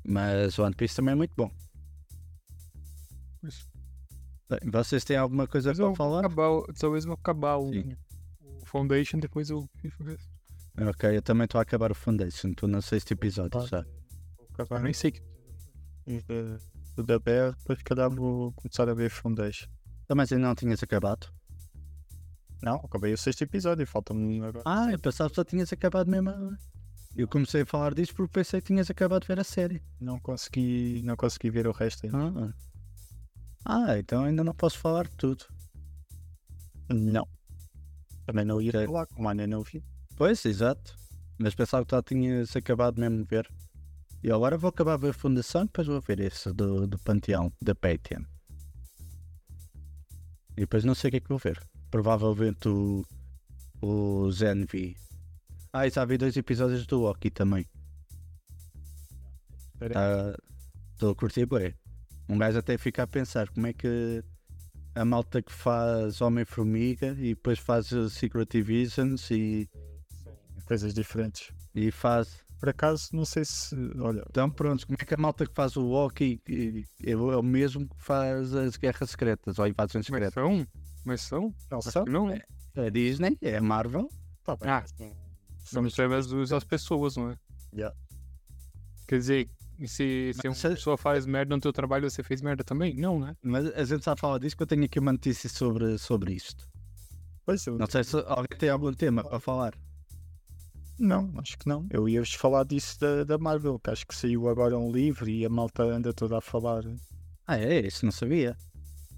Mas 0.07 0.59
o 0.59 0.63
One 0.65 0.75
Piece 0.75 0.97
também 0.97 1.13
é 1.13 1.17
muito 1.17 1.35
bom. 1.37 1.51
Isso. 3.43 3.69
Bem, 4.49 4.71
vocês 4.71 5.05
têm 5.05 5.17
alguma 5.17 5.47
coisa 5.47 5.75
para 5.75 5.95
falar? 5.95 6.21
acabar, 6.21 6.63
talvez 6.79 7.05
vou 7.05 7.15
acabar 7.15 7.57
o, 7.59 7.71
o 7.71 8.67
Foundation, 8.67 9.19
depois 9.19 9.49
eu. 9.51 9.69
Ok, 10.89 11.17
eu 11.17 11.23
também 11.23 11.45
estou 11.45 11.59
a 11.59 11.63
acabar 11.63 11.91
o 11.93 11.95
Foundation, 11.95 12.49
estou 12.49 12.69
no 12.69 12.81
sexto 12.83 13.13
episódio 13.13 13.67
já. 13.67 13.85
Eu 14.69 14.81
nem 14.81 14.93
sei 14.93 15.13
que. 15.13 15.23
O 16.97 17.03
da 17.03 17.19
BR, 17.19 17.57
depois 17.59 17.83
calhar 17.83 18.11
vou 18.11 18.53
começar 18.53 18.89
a 18.89 18.95
ver 18.95 19.11
Foundation. 19.11 19.69
Ah, 20.09 20.15
Mas 20.15 20.33
ainda 20.33 20.49
não 20.49 20.55
tinhas 20.55 20.83
acabado? 20.83 21.33
Não, 22.63 22.75
acabei 22.77 23.13
o 23.13 23.19
sexto 23.19 23.43
episódio, 23.43 23.87
falta-me 23.87 24.43
agora. 24.45 24.63
Ah, 24.67 24.91
eu 24.91 24.99
pensava 24.99 25.31
que 25.31 25.37
só 25.37 25.45
tinhas 25.45 25.73
acabado 25.73 26.11
mesmo. 26.11 26.31
Eu 27.17 27.27
comecei 27.27 27.63
a 27.63 27.67
falar 27.67 27.95
disto 27.95 28.15
porque 28.15 28.33
pensei 28.33 28.61
que 28.61 28.67
tinhas 28.69 28.91
acabado 28.91 29.23
de 29.23 29.29
ver 29.29 29.41
a 29.41 29.45
série. 29.45 29.83
Não 30.01 30.19
consegui, 30.21 31.01
não 31.05 31.17
consegui 31.17 31.51
ver 31.51 31.67
o 31.67 31.73
resto 31.73 32.07
ainda. 32.07 32.55
Ah. 33.65 33.87
ah, 33.89 33.99
então 33.99 34.25
ainda 34.25 34.45
não 34.45 34.55
posso 34.55 34.79
falar 34.79 35.05
de 35.07 35.17
tudo. 35.17 35.45
Não. 36.89 37.27
Também 38.27 38.45
não 38.45 38.61
ia 38.61 38.73
falar, 38.73 39.07
como 39.07 39.29
ainda 39.29 39.47
não 39.47 39.63
vi. 39.63 39.83
Pois, 40.17 40.45
exato. 40.45 40.95
Mas 41.39 41.55
pensava 41.55 41.85
que 41.85 41.95
já 41.95 42.03
tinhas 42.03 42.55
acabado 42.55 43.01
mesmo 43.01 43.19
de 43.19 43.25
ver. 43.25 43.49
E 44.23 44.31
agora 44.31 44.59
vou 44.59 44.69
acabar 44.69 44.97
de 44.97 45.03
ver 45.03 45.11
a 45.11 45.15
Fundação, 45.15 45.65
depois 45.65 45.87
vou 45.87 46.01
ver 46.01 46.21
esse 46.21 46.53
do, 46.53 46.87
do 46.87 46.99
Panteão, 46.99 47.53
da 47.61 47.75
Patreon. 47.75 48.23
E 50.57 50.61
depois 50.61 50.85
não 50.85 50.95
sei 50.95 51.09
o 51.09 51.11
que 51.13 51.17
é 51.17 51.21
que 51.21 51.29
vou 51.29 51.39
ver. 51.39 51.59
Provavelmente 51.91 52.69
o, 52.69 53.05
o 53.81 54.31
Zenvi. 54.31 54.97
Ah, 55.73 55.87
e 55.87 55.91
já 55.91 56.05
vi 56.05 56.19
dois 56.19 56.37
episódios 56.37 56.87
do 56.87 57.05
Hockey 57.05 57.31
também. 57.31 57.65
Espera 59.73 60.37
Estou 60.93 61.13
a 61.13 61.15
curtir 61.15 61.47
bem. 61.47 61.75
Um 62.29 62.37
gajo 62.37 62.59
até 62.59 62.77
fica 62.77 63.05
a 63.05 63.07
pensar 63.07 63.49
como 63.49 63.67
é 63.67 63.73
que 63.73 64.23
a 64.95 65.05
malta 65.05 65.41
que 65.41 65.51
faz 65.51 66.21
Homem-Formiga 66.21 67.17
e 67.19 67.35
depois 67.35 67.59
faz 67.59 67.89
Secret 68.11 68.47
Divisions 68.51 69.31
e, 69.31 69.67
Coisas 70.67 70.93
diferentes. 70.93 71.53
e 71.75 71.91
faz. 71.91 72.45
Por 72.61 72.69
acaso, 72.69 73.09
não 73.15 73.25
sei 73.25 73.43
se. 73.45 73.75
Olha, 73.99 74.23
Então 74.29 74.51
pronto, 74.51 74.87
como 74.87 74.99
é 75.01 75.05
que 75.05 75.15
a 75.15 75.17
malta 75.17 75.47
que 75.47 75.55
faz 75.55 75.77
o 75.77 75.89
hockey 75.93 76.39
é 77.03 77.17
o 77.17 77.33
é 77.39 77.43
mesmo 77.43 77.89
que 77.89 77.97
faz 77.99 78.55
as 78.55 78.77
guerras 78.77 79.11
secretas 79.11 79.59
ou 79.59 79.67
invasões 79.67 80.07
Mas 80.07 80.07
secretas? 80.07 80.35
são? 80.35 80.67
Mas 81.05 81.21
são? 81.23 81.55
não 81.71 81.81
sabe? 81.81 82.07
que 82.07 82.13
não? 82.13 82.31
É 82.31 82.45
a 82.77 82.91
Disney, 82.91 83.39
é 83.41 83.57
a 83.57 83.63
Marvel. 83.63 84.09
Tá 84.45 84.57
bem. 84.57 84.69
Ah, 84.69 84.85
São 85.65 85.85
através 85.85 86.27
das 86.29 86.65
pessoas, 86.65 87.17
não 87.17 87.31
é? 87.31 87.39
Yeah. 87.73 87.97
Quer 89.09 89.19
dizer, 89.19 89.51
se, 89.87 90.33
se 90.35 90.41
Mas 90.45 90.63
uma 90.65 90.71
pessoa 90.75 90.99
faz 90.99 91.25
merda 91.25 91.55
no 91.57 91.61
teu 91.63 91.73
trabalho, 91.73 92.11
você 92.11 92.23
fez 92.23 92.43
merda 92.43 92.63
também? 92.63 92.95
Não, 92.95 93.19
né? 93.19 93.35
Mas 93.43 93.67
a 93.75 93.85
gente 93.85 94.05
já 94.05 94.15
fala 94.15 94.39
disso 94.39 94.55
que 94.57 94.63
eu 94.63 94.67
tenho 94.67 94.85
aqui 94.85 94.99
uma 94.99 95.13
notícia 95.13 95.49
sobre, 95.49 95.97
sobre 95.97 96.35
isto. 96.35 96.69
Pois 97.47 97.67
eu, 97.67 97.79
Não 97.79 97.87
sei 97.87 98.05
se 98.05 98.17
alguém 98.27 98.59
tem 98.59 98.69
algum 98.69 98.93
tema 98.93 99.25
para 99.25 99.41
falar. 99.41 99.75
Não, 101.01 101.33
acho 101.39 101.57
que 101.57 101.67
não. 101.67 101.87
Eu 101.89 102.07
ia-vos 102.07 102.35
falar 102.35 102.63
disso 102.65 103.01
da, 103.01 103.25
da 103.25 103.39
Marvel, 103.39 103.79
que 103.79 103.89
acho 103.89 104.07
que 104.07 104.15
saiu 104.15 104.47
agora 104.51 104.79
um 104.79 104.93
livro 104.93 105.31
e 105.31 105.47
a 105.47 105.49
malta 105.49 105.83
anda 105.83 106.13
toda 106.13 106.37
a 106.37 106.43
falar. 106.43 106.85
Ah, 107.47 107.59
é? 107.59 107.87
Isso 107.87 108.05
não 108.05 108.13
sabia. 108.13 108.55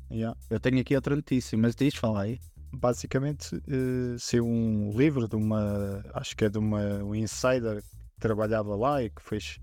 Yeah. 0.09 0.39
Eu 0.49 0.61
tenho 0.61 0.79
aqui 0.81 0.95
outra 0.95 1.17
notícia, 1.17 1.59
mas 1.59 1.75
diz, 1.75 1.97
fala 1.97 2.23
aí. 2.23 2.41
Basicamente, 2.73 3.61
eh, 3.67 4.17
saiu 4.17 4.47
um 4.47 4.97
livro 4.97 5.27
de 5.27 5.35
uma. 5.35 6.05
Acho 6.15 6.37
que 6.37 6.45
é 6.45 6.49
de 6.49 6.57
uma 6.57 7.03
um 7.03 7.17
insider 7.17 7.83
que 7.83 8.21
trabalhava 8.21 8.77
lá 8.77 9.03
e 9.03 9.11
que 9.11 9.21
fez, 9.21 9.59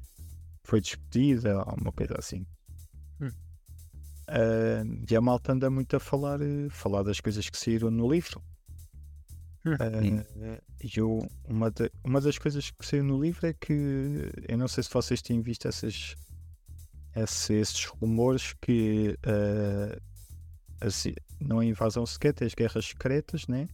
foi 0.65 0.81
despedida, 0.81 1.53
alguma 1.53 1.93
coisa 1.93 2.15
assim. 2.19 2.45
Hum. 3.21 3.31
Eh, 4.27 4.83
e 5.09 5.15
a 5.15 5.21
malta 5.21 5.53
anda 5.53 5.69
muito 5.69 5.95
a 5.95 5.99
falar, 6.01 6.41
eh, 6.41 6.67
falar 6.69 7.03
das 7.03 7.21
coisas 7.21 7.49
que 7.49 7.57
saíram 7.57 7.89
no 7.89 8.11
livro. 8.11 8.43
E 10.81 10.99
eu, 10.99 11.19
uma, 11.47 11.69
da- 11.69 11.89
uma 12.03 12.21
das 12.21 12.37
coisas 12.37 12.71
que 12.71 12.85
saiu 12.85 13.03
no 13.03 13.21
livro 13.21 13.45
é 13.47 13.53
que 13.53 13.73
eu 14.47 14.57
não 14.57 14.67
sei 14.67 14.83
se 14.83 14.89
vocês 14.91 15.21
têm 15.21 15.41
visto 15.41 15.67
essas, 15.67 16.15
esse- 17.15 17.53
esses 17.53 17.85
rumores 17.85 18.53
que 18.61 19.17
assim, 20.81 21.13
não 21.39 21.61
é 21.61 21.65
invasão 21.65 22.05
secreta, 22.05 22.43
é 22.43 22.47
as 22.47 22.53
guerras 22.53 22.85
secretas, 22.85 23.47
né? 23.47 23.67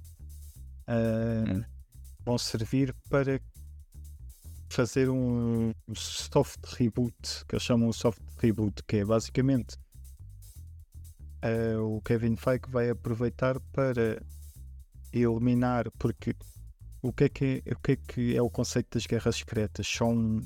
Eh, 0.88 1.44
Hum. 1.48 1.64
vão 2.26 2.38
servir 2.38 2.94
para 3.10 3.40
fazer 4.70 5.10
um 5.10 5.72
soft 5.94 6.60
reboot, 6.78 7.46
que 7.48 7.56
eles 7.56 7.64
chamam 7.64 7.90
de 7.92 7.96
soft 7.96 8.20
reboot, 8.40 8.84
que 8.88 8.98
é 8.98 9.06
basicamente 9.06 9.78
o 11.80 12.02
Kevin 12.02 12.36
Feige 12.36 12.64
vai 12.70 12.90
aproveitar 12.90 13.60
para 13.72 14.20
eliminar, 15.24 15.90
porque 15.92 16.36
o 17.02 17.14
que 17.14 17.24
é 17.26 17.30
que 17.30 17.64
é, 17.66 17.74
o 17.74 17.80
que 17.80 17.92
é, 17.92 17.96
que 17.96 18.36
é 18.36 18.42
o 18.42 18.50
conceito 18.50 18.96
das 18.96 19.06
guerras 19.06 19.38
secretas? 19.38 19.88
São 19.88 20.42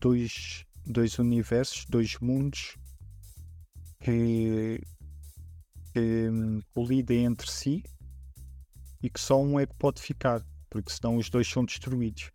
dois, 0.00 0.64
dois 0.84 1.18
universos, 1.18 1.84
dois 1.88 2.18
mundos 2.20 2.76
que, 4.00 4.80
que 5.92 6.28
hum, 6.28 6.60
colidem 6.74 7.24
entre 7.24 7.50
si 7.50 7.82
e 9.02 9.08
que 9.08 9.20
só 9.20 9.40
um 9.40 9.60
é 9.60 9.66
que 9.66 9.74
pode 9.76 10.00
ficar, 10.00 10.44
porque 10.68 10.90
senão 10.90 11.16
os 11.16 11.30
dois 11.30 11.46
são 11.46 11.64
destruídos. 11.64 12.30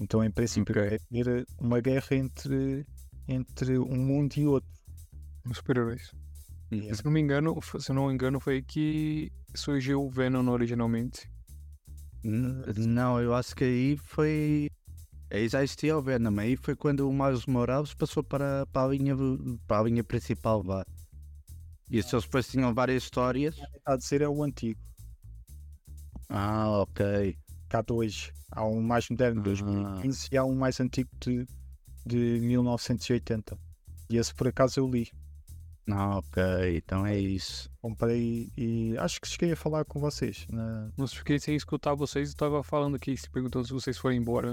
Então, 0.00 0.22
em 0.22 0.30
princípio, 0.30 0.72
Ok. 0.72 0.98
vai 1.10 1.20
haver 1.20 1.46
uma 1.58 1.80
guerra 1.80 2.16
entre, 2.16 2.86
entre 3.26 3.78
um 3.78 3.96
mundo 3.96 4.36
e 4.36 4.46
outro. 4.46 4.70
Os 5.48 5.56
super-heróis. 5.58 6.12
Uhum. 6.70 6.94
Se 6.94 7.04
não 7.04 7.12
me 7.12 7.20
engano, 7.20 7.58
se 7.62 7.90
eu 7.90 7.94
não 7.94 8.08
me 8.08 8.14
engano, 8.14 8.38
foi 8.40 8.54
aí 8.56 8.62
que 8.62 9.32
surgiu 9.54 10.04
o 10.04 10.10
Venom 10.10 10.46
originalmente. 10.48 11.30
Não, 12.22 13.20
eu 13.20 13.34
acho 13.34 13.54
que 13.54 13.64
aí 13.64 13.96
foi. 13.96 14.68
Aí 15.30 15.48
já 15.48 15.62
existia 15.62 15.96
o 15.96 16.02
Venom. 16.02 16.38
Aí 16.38 16.56
foi 16.56 16.74
quando 16.76 17.08
o 17.08 17.12
Miles 17.12 17.46
Morales 17.46 17.94
passou 17.94 18.22
para, 18.22 18.66
para, 18.66 18.86
a, 18.86 18.88
linha, 18.90 19.14
para 19.66 19.80
a 19.80 19.82
linha 19.84 20.04
principal. 20.04 20.62
Vá. 20.62 20.84
E 21.90 22.02
se 22.02 22.14
eles 22.14 22.24
depois 22.24 22.46
tinham 22.48 22.74
várias 22.74 23.02
histórias. 23.04 23.56
A 23.86 23.96
dizer 23.96 24.20
é 24.20 24.28
o 24.28 24.42
antigo. 24.42 24.80
Ah, 26.28 26.82
ok. 26.82 27.36
há 27.72 27.82
dois. 27.82 28.30
Há 28.50 28.64
um 28.66 28.82
mais 28.82 29.08
moderno 29.08 29.42
de 29.42 29.50
Ah. 29.50 29.54
2015 29.54 30.28
e 30.32 30.36
há 30.36 30.44
um 30.44 30.54
mais 30.54 30.80
antigo 30.80 31.08
de, 31.20 31.46
de 32.04 32.40
1980. 32.40 33.58
E 34.10 34.16
esse 34.16 34.34
por 34.34 34.48
acaso 34.48 34.80
eu 34.80 34.90
li. 34.90 35.10
Ah, 35.90 36.18
ok. 36.18 36.42
Então 36.76 37.06
é 37.06 37.18
isso. 37.18 37.70
Comprei 37.80 38.50
e 38.56 38.96
acho 38.98 39.20
que 39.20 39.28
cheguei 39.28 39.52
a 39.52 39.56
falar 39.56 39.84
com 39.84 39.98
vocês. 39.98 40.46
Na... 40.50 40.90
Mas 40.96 41.12
fiquei 41.12 41.38
sem 41.38 41.56
escutar 41.56 41.94
vocês 41.94 42.32
e 42.32 42.36
tava 42.36 42.62
falando 42.62 42.96
aqui, 42.96 43.16
se 43.16 43.30
perguntando 43.30 43.66
se 43.66 43.72
vocês 43.72 43.96
foram 43.96 44.16
embora. 44.16 44.52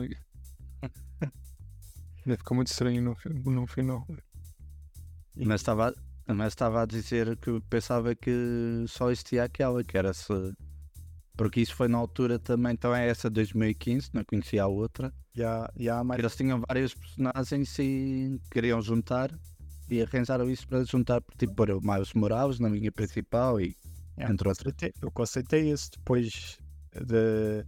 Ficou 2.38 2.56
muito 2.56 2.68
estranho 2.68 3.02
no, 3.02 3.16
no 3.52 3.68
final. 3.68 4.07
Mas 5.36 5.62
estava 5.62 5.94
Mas 6.28 6.53
estava 6.53 6.82
a 6.82 6.86
dizer 6.86 7.36
que 7.38 7.60
pensava 7.70 8.16
que 8.16 8.86
só 8.88 9.12
existia 9.12 9.44
aquela, 9.44 9.84
que 9.84 9.98
era 9.98 10.14
se. 10.14 10.34
Porque 11.38 11.60
isso 11.60 11.76
foi 11.76 11.90
na 11.90 11.98
altura 11.98 12.40
também, 12.40 12.72
então 12.72 12.95
é 12.95 13.10
essa 13.10 13.30
2015, 13.30 14.10
não 14.14 14.24
conhecia 14.24 14.64
a 14.64 14.68
outra. 14.68 15.14
E 15.36 15.41
e 15.84 15.90
há 15.90 16.02
mais. 16.02 16.18
Eles 16.20 16.36
tinham 16.36 16.62
vários 16.66 16.94
personagens 16.94 17.78
e 17.78 18.40
queriam 18.49 18.82
juntar 18.82 19.30
e 19.90 20.02
arranjaram 20.02 20.49
isso 20.49 20.68
para 20.68 20.84
juntar, 20.84 21.22
tipo, 21.38 21.53
pôr 21.53 21.72
o 21.72 21.82
Miles 21.82 22.14
Morales 22.14 22.60
na 22.60 22.70
linha 22.70 22.91
principal 22.91 23.60
e 23.62 23.76
É, 24.18 24.24
entre 24.32 24.48
o 24.48 24.52
outros. 24.52 24.74
conceito 24.74 25.06
O 25.07 25.12
conceito 25.12 25.53
é 25.53 25.60
esse, 25.60 25.91
depois 25.91 26.57
de- 26.94 27.66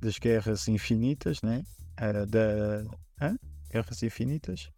das 0.00 0.18
guerras 0.18 0.68
infinitas, 0.68 1.42
né? 1.42 1.62
Ah, 1.96 2.24
da. 2.24 2.84
hã? 3.20 3.36
Guerras 3.70 4.02
infinitas, 4.02 4.70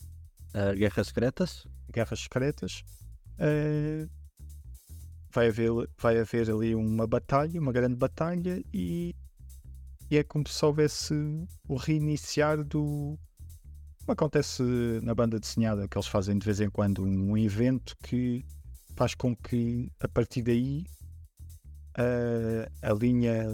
Uh, 0.52 0.74
Guerras 0.76 1.06
Secretas? 1.08 1.64
guerras 1.92 2.20
secretas. 2.20 2.82
ah, 3.38 4.08
vai, 5.32 5.48
haver, 5.48 5.70
vai 5.98 6.18
haver 6.18 6.50
ali 6.50 6.74
uma 6.74 7.06
batalha, 7.06 7.60
uma 7.60 7.70
grande 7.72 7.94
batalha, 7.96 8.60
e, 8.72 9.14
e 10.10 10.16
é 10.16 10.24
como 10.24 10.48
se 10.48 10.64
houvesse 10.64 11.14
o 11.68 11.76
reiniciar 11.76 12.64
do. 12.64 13.16
Acontece 14.10 14.62
na 15.02 15.14
banda 15.14 15.38
desenhada, 15.38 15.86
que 15.86 15.96
eles 15.96 16.08
fazem 16.08 16.38
de 16.38 16.44
vez 16.44 16.60
em 16.60 16.68
quando 16.68 17.04
um 17.04 17.36
evento 17.36 17.96
que 18.02 18.44
faz 18.96 19.14
com 19.14 19.34
que 19.34 19.90
a 20.00 20.08
partir 20.08 20.42
daí 20.42 20.84
a, 21.96 22.90
a 22.90 22.92
linha 22.92 23.46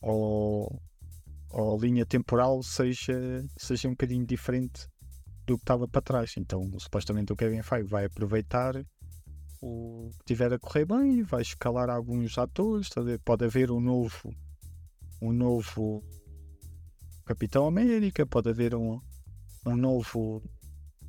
ou, 0.00 0.80
ou 1.50 1.76
a 1.76 1.80
linha 1.80 2.06
temporal 2.06 2.62
seja, 2.62 3.44
seja 3.56 3.88
um 3.88 3.92
bocadinho 3.92 4.26
diferente 4.26 4.88
do 5.46 5.56
que 5.56 5.62
estava 5.62 5.86
para 5.86 6.02
trás. 6.02 6.34
Então, 6.36 6.68
supostamente, 6.78 7.32
o 7.32 7.36
Kevin 7.36 7.62
Feige 7.62 7.88
vai 7.88 8.06
aproveitar 8.06 8.74
o 9.60 10.10
que 10.18 10.24
tiver 10.24 10.52
a 10.52 10.58
correr 10.58 10.84
bem, 10.84 11.22
vai 11.22 11.42
escalar 11.42 11.88
alguns 11.88 12.36
atores, 12.36 12.88
tá 12.88 13.00
pode 13.24 13.44
haver 13.44 13.70
um 13.70 13.80
novo 13.80 14.34
um 15.22 15.32
novo 15.32 16.02
Capitão 17.24 17.66
América, 17.66 18.26
pode 18.26 18.50
haver 18.50 18.74
um, 18.74 19.00
um 19.66 19.76
novo 19.76 20.42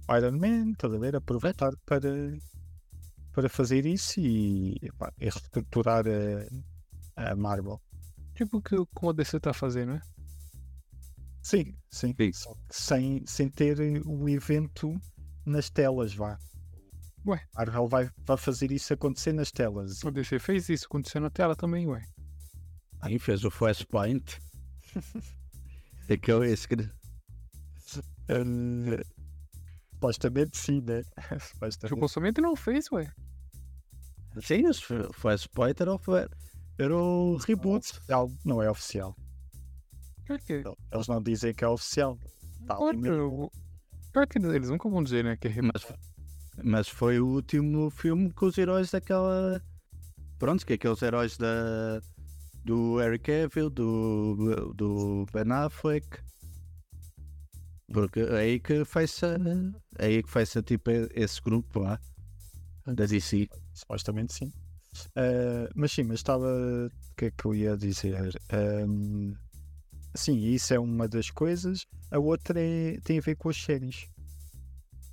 Iron 0.09 0.37
Man, 0.37 0.71
estás 0.71 0.93
a 0.93 0.97
ver? 0.97 1.15
Aproveitar 1.15 1.73
para, 1.85 2.09
para 3.31 3.49
fazer 3.49 3.85
isso 3.85 4.19
e, 4.19 4.75
epá, 4.81 5.11
e 5.19 5.25
reestruturar 5.25 6.05
a, 7.15 7.31
a 7.31 7.35
Marvel. 7.35 7.81
Tipo 8.35 8.57
o 8.57 8.61
que 8.61 8.75
como 8.93 9.11
a 9.11 9.13
DC 9.13 9.39
tá 9.39 9.53
fazendo, 9.53 9.93
né? 9.93 10.01
Sim, 11.41 11.75
sim. 11.89 12.13
Sim. 12.17 12.33
Só 12.33 12.53
que 12.53 12.75
sem, 12.75 13.23
sem 13.25 13.49
ter 13.49 13.77
o 14.05 14.29
evento 14.29 14.95
nas 15.45 15.69
telas, 15.69 16.13
vá. 16.13 16.37
Ué. 17.25 17.41
A 17.55 17.59
Marvel 17.59 17.87
vai, 17.87 18.09
vai 18.25 18.37
fazer 18.37 18.71
isso 18.71 18.93
acontecer 18.93 19.33
nas 19.33 19.51
telas. 19.51 20.03
A 20.05 20.09
DC 20.09 20.39
fez 20.39 20.69
isso, 20.69 20.85
aconteceu 20.85 21.21
na 21.21 21.29
tela 21.29 21.55
também, 21.55 21.87
ué. 21.87 22.01
Aí 23.01 23.19
fez 23.19 23.43
o 23.43 23.51
Flashpoint. 23.51 24.39
Esse 26.09 26.67
que. 26.67 26.75
Eh, 28.27 29.03
supostamente 30.03 30.57
sim, 30.57 30.81
né? 30.81 31.03
O 31.31 31.39
supostamente. 31.39 31.99
consumente 31.99 32.41
não 32.41 32.55
fez, 32.55 32.91
ué. 32.91 33.11
Sim, 34.41 34.63
o 34.67 35.13
Flashpoint 35.13 35.81
era 35.81 35.93
o, 35.93 35.99
era 36.77 36.97
o 36.97 37.37
reboot. 37.37 37.91
Oficial, 37.91 38.31
não 38.43 38.61
é 38.61 38.69
oficial. 38.69 39.15
Que, 40.45 40.63
Eles 40.91 41.07
não 41.07 41.21
dizem 41.21 41.53
que 41.53 41.63
é 41.63 41.67
oficial. 41.67 42.17
Tá 42.65 42.75
claro, 42.75 43.51
claro 44.11 44.29
que 44.29 44.39
eles 44.39 44.69
nunca 44.69 44.89
vão 44.89 45.03
dizer, 45.03 45.23
né? 45.23 45.37
Que 45.37 45.49
é 45.49 45.61
Mas, 45.61 45.93
mas 46.63 46.87
foi 46.87 47.19
o 47.19 47.27
último 47.27 47.89
filme 47.89 48.31
com 48.31 48.47
os 48.47 48.57
heróis 48.57 48.89
daquela. 48.91 49.61
Pronto, 50.39 50.65
que 50.65 50.73
aqueles 50.73 51.01
heróis 51.01 51.37
da. 51.37 52.01
Do 52.65 53.01
Eric 53.01 53.25
Cavill, 53.25 53.69
do, 53.69 54.73
do 54.73 55.25
Ben 55.33 55.51
Affleck. 55.51 56.07
Porque 57.91 58.21
é 58.21 58.37
aí 58.37 58.59
que 58.59 58.85
faz 58.85 59.21
é 59.23 60.05
aí 60.05 60.23
que 60.23 60.29
faz 60.29 60.53
tipo 60.65 60.89
esse 61.13 61.41
grupo 61.41 61.79
lá 61.79 61.99
da 62.85 63.05
DC. 63.05 63.47
Supostamente 63.73 64.33
sim. 64.33 64.51
Eh, 65.15 65.69
mas 65.75 65.91
sim, 65.91 66.03
mas 66.03 66.19
estava. 66.19 66.47
O 66.47 67.15
que 67.15 67.25
é 67.25 67.31
que 67.31 67.45
eu 67.45 67.53
ia 67.55 67.75
dizer? 67.77 68.15
Ehm, 68.51 69.33
sim, 70.15 70.37
isso 70.39 70.73
é 70.73 70.79
uma 70.79 71.07
das 71.07 71.29
coisas. 71.29 71.85
A 72.11 72.19
outra 72.19 72.59
é- 72.59 72.99
tem 73.03 73.17
a 73.19 73.21
ver 73.21 73.35
com 73.35 73.49
as 73.49 73.57
séries. 73.57 74.07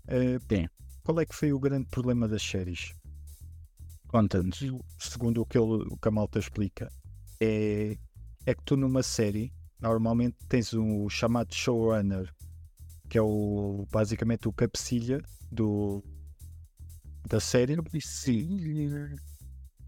Eh, 0.08 0.38
Tem. 0.48 0.68
Qual 1.02 1.18
é 1.20 1.24
que 1.26 1.34
foi 1.34 1.52
o 1.52 1.58
grande 1.58 1.88
problema 1.88 2.28
das 2.28 2.42
séries? 2.42 2.92
Conta-nos. 4.08 4.58
Segundo 4.98 5.40
o 5.42 5.46
que, 5.46 5.56
ele, 5.58 5.84
o 5.90 5.96
que 5.96 6.08
a 6.08 6.10
malta 6.10 6.38
explica, 6.38 6.90
é, 7.40 7.96
é 8.46 8.54
que 8.54 8.62
tu 8.64 8.76
numa 8.76 9.02
série 9.02 9.52
normalmente 9.80 10.36
tens 10.48 10.74
um 10.74 11.08
chamado 11.08 11.54
showrunner, 11.54 12.32
que 13.08 13.16
é 13.16 13.22
o, 13.22 13.86
basicamente 13.90 14.46
o 14.46 14.52
cabecilha 14.52 15.22
do, 15.50 16.04
da 17.26 17.40
série. 17.40 17.76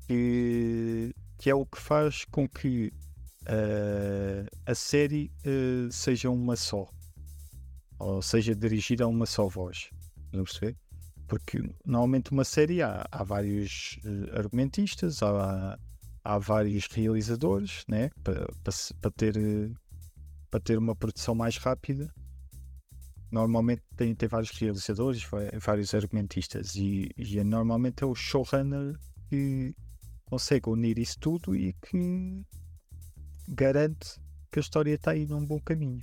que, 0.06 1.14
que 1.38 1.50
é 1.50 1.54
o 1.54 1.66
que 1.66 1.78
faz 1.78 2.24
com 2.24 2.48
que 2.48 2.92
eh, 3.46 4.46
a 4.66 4.74
série 4.74 5.30
eh, 5.44 5.88
seja 5.90 6.30
uma 6.30 6.56
só, 6.56 6.88
ou 7.98 8.22
seja 8.22 8.54
dirigida 8.54 9.04
a 9.04 9.08
uma 9.08 9.26
só 9.26 9.48
voz. 9.48 9.90
A 10.32 10.36
perceber? 10.36 10.76
Porque 11.26 11.62
normalmente 11.84 12.30
uma 12.32 12.44
série 12.44 12.82
há, 12.82 13.06
há 13.10 13.22
vários 13.22 13.98
eh, 14.04 14.38
argumentistas, 14.38 15.22
há, 15.22 15.78
há 16.24 16.38
vários 16.38 16.86
realizadores, 16.86 17.84
né? 17.88 18.10
para, 18.22 19.10
ter, 19.10 19.36
eh, 19.36 19.70
para 20.50 20.60
ter 20.60 20.78
uma 20.78 20.94
produção 20.94 21.34
mais 21.34 21.56
rápida. 21.56 22.12
Normalmente 23.30 23.82
tem, 23.96 24.14
tem 24.14 24.28
vários 24.28 24.50
realizadores, 24.50 25.22
vários 25.60 25.94
argumentistas, 25.94 26.74
e, 26.76 27.08
e 27.16 27.38
é- 27.38 27.44
normalmente 27.44 28.04
é 28.04 28.06
o 28.06 28.14
showrunner 28.14 28.98
que 29.28 29.74
consegue 30.26 30.68
unir 30.68 30.98
isso 30.98 31.18
tudo 31.18 31.56
e 31.56 31.72
que 31.74 32.46
garante 33.48 34.20
que 34.50 34.58
a 34.58 34.60
história 34.60 34.94
está 34.94 35.12
aí 35.12 35.26
num 35.26 35.44
bom 35.44 35.58
caminho. 35.60 36.02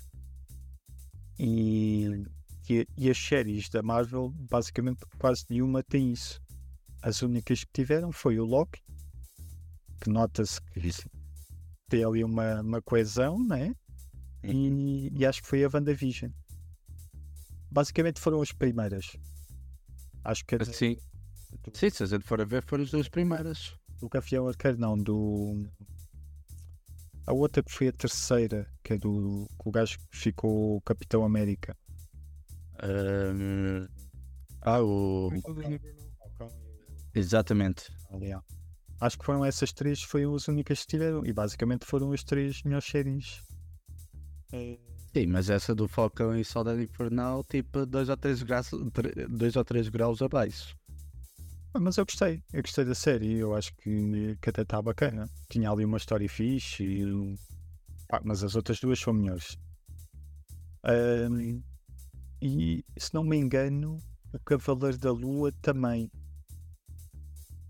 E, 1.37 2.25
e, 2.69 2.87
e 2.97 3.09
as 3.09 3.17
séries 3.17 3.69
da 3.69 3.81
Marvel, 3.81 4.29
basicamente 4.49 5.05
quase 5.17 5.45
nenhuma 5.49 5.83
tem 5.83 6.11
isso. 6.11 6.41
As 7.01 7.21
únicas 7.21 7.63
que 7.63 7.71
tiveram 7.71 8.11
foi 8.11 8.39
o 8.39 8.45
Loki, 8.45 8.81
que 9.99 10.09
nota-se 10.09 10.61
que 10.61 10.79
tem 11.89 12.03
ali 12.03 12.23
uma, 12.23 12.61
uma 12.61 12.81
coesão, 12.81 13.37
né? 13.45 13.73
E, 14.43 15.09
e 15.11 15.25
acho 15.25 15.41
que 15.41 15.47
foi 15.47 15.63
a 15.63 15.69
WandaVision. 15.73 16.31
Basicamente 17.71 18.19
foram 18.19 18.41
as 18.41 18.51
primeiras. 18.51 19.05
Acho 20.23 20.45
que 20.45 20.55
a 20.55 20.57
de- 20.59 20.73
Sim. 20.75 20.97
Sim, 21.73 21.89
se 21.89 22.03
a 22.03 22.05
gente 22.05 22.23
for 22.25 22.39
a 22.41 22.45
ver, 22.45 22.63
foram 22.63 22.83
as 22.83 22.91
duas 22.91 23.09
primeiras. 23.09 23.73
do 23.99 24.07
Gavião 24.07 24.47
Arqueiro, 24.47 24.77
não, 24.79 24.97
do. 24.97 25.65
A 27.27 27.33
outra 27.33 27.61
que 27.61 27.71
foi 27.71 27.89
a 27.89 27.91
terceira, 27.91 28.65
que 28.83 28.93
é 28.93 28.97
do. 28.97 29.45
que 29.61 29.67
o 29.67 29.71
gajo 29.71 29.97
que 29.99 30.17
ficou 30.17 30.77
o 30.77 30.81
Capitão 30.81 31.23
América. 31.25 31.75
Ahm, 32.81 33.87
ah, 34.61 34.81
o. 34.81 35.29
Exatamente. 37.13 37.91
Aliás. 38.11 38.41
Acho 38.99 39.17
que 39.17 39.25
foram 39.25 39.45
essas 39.45 39.71
três, 39.71 40.01
foram 40.03 40.35
as 40.35 40.47
únicas 40.47 40.81
que 40.81 40.87
tiveram. 40.87 41.25
E 41.25 41.33
basicamente 41.33 41.85
foram 41.85 42.11
as 42.11 42.23
três 42.23 42.61
melhores 42.63 42.85
séries. 42.87 43.41
Sim, 45.13 45.25
mas 45.27 45.49
essa 45.49 45.73
do 45.73 45.87
Falcão 45.87 46.35
e 46.35 46.45
Soldado 46.45 46.81
Infernal, 46.81 47.43
tipo, 47.43 47.85
2 47.85 48.09
ou 48.09 48.17
3 48.17 48.43
graus, 48.43 48.69
dois 49.29 49.55
ou 49.55 49.65
três 49.65 49.89
graus 49.89 50.21
abaixo. 50.21 50.75
Ah, 51.73 51.79
Mas 51.79 51.97
eu 51.97 52.05
gostei, 52.05 52.43
eu 52.53 52.61
gostei 52.61 52.83
da 52.85 52.95
série, 52.95 53.33
eu 53.33 53.55
acho 53.55 53.73
que, 53.77 54.37
que 54.41 54.49
até 54.49 54.61
está 54.63 54.81
bacana. 54.81 55.29
Tinha 55.49 55.69
ali 55.71 55.85
uma 55.85 55.97
história 55.97 56.27
fixe, 56.29 56.83
e, 56.83 57.35
pá, 58.07 58.21
mas 58.23 58.43
as 58.43 58.55
outras 58.55 58.79
duas 58.79 58.99
são 58.99 59.13
melhores. 59.13 59.57
Ahm, 60.83 61.61
e 62.41 62.83
se 62.97 63.13
não 63.13 63.23
me 63.23 63.37
engano, 63.37 63.97
o 64.33 64.39
Cavaleiro 64.39 64.97
da 64.97 65.11
Lua 65.11 65.51
também. 65.61 66.11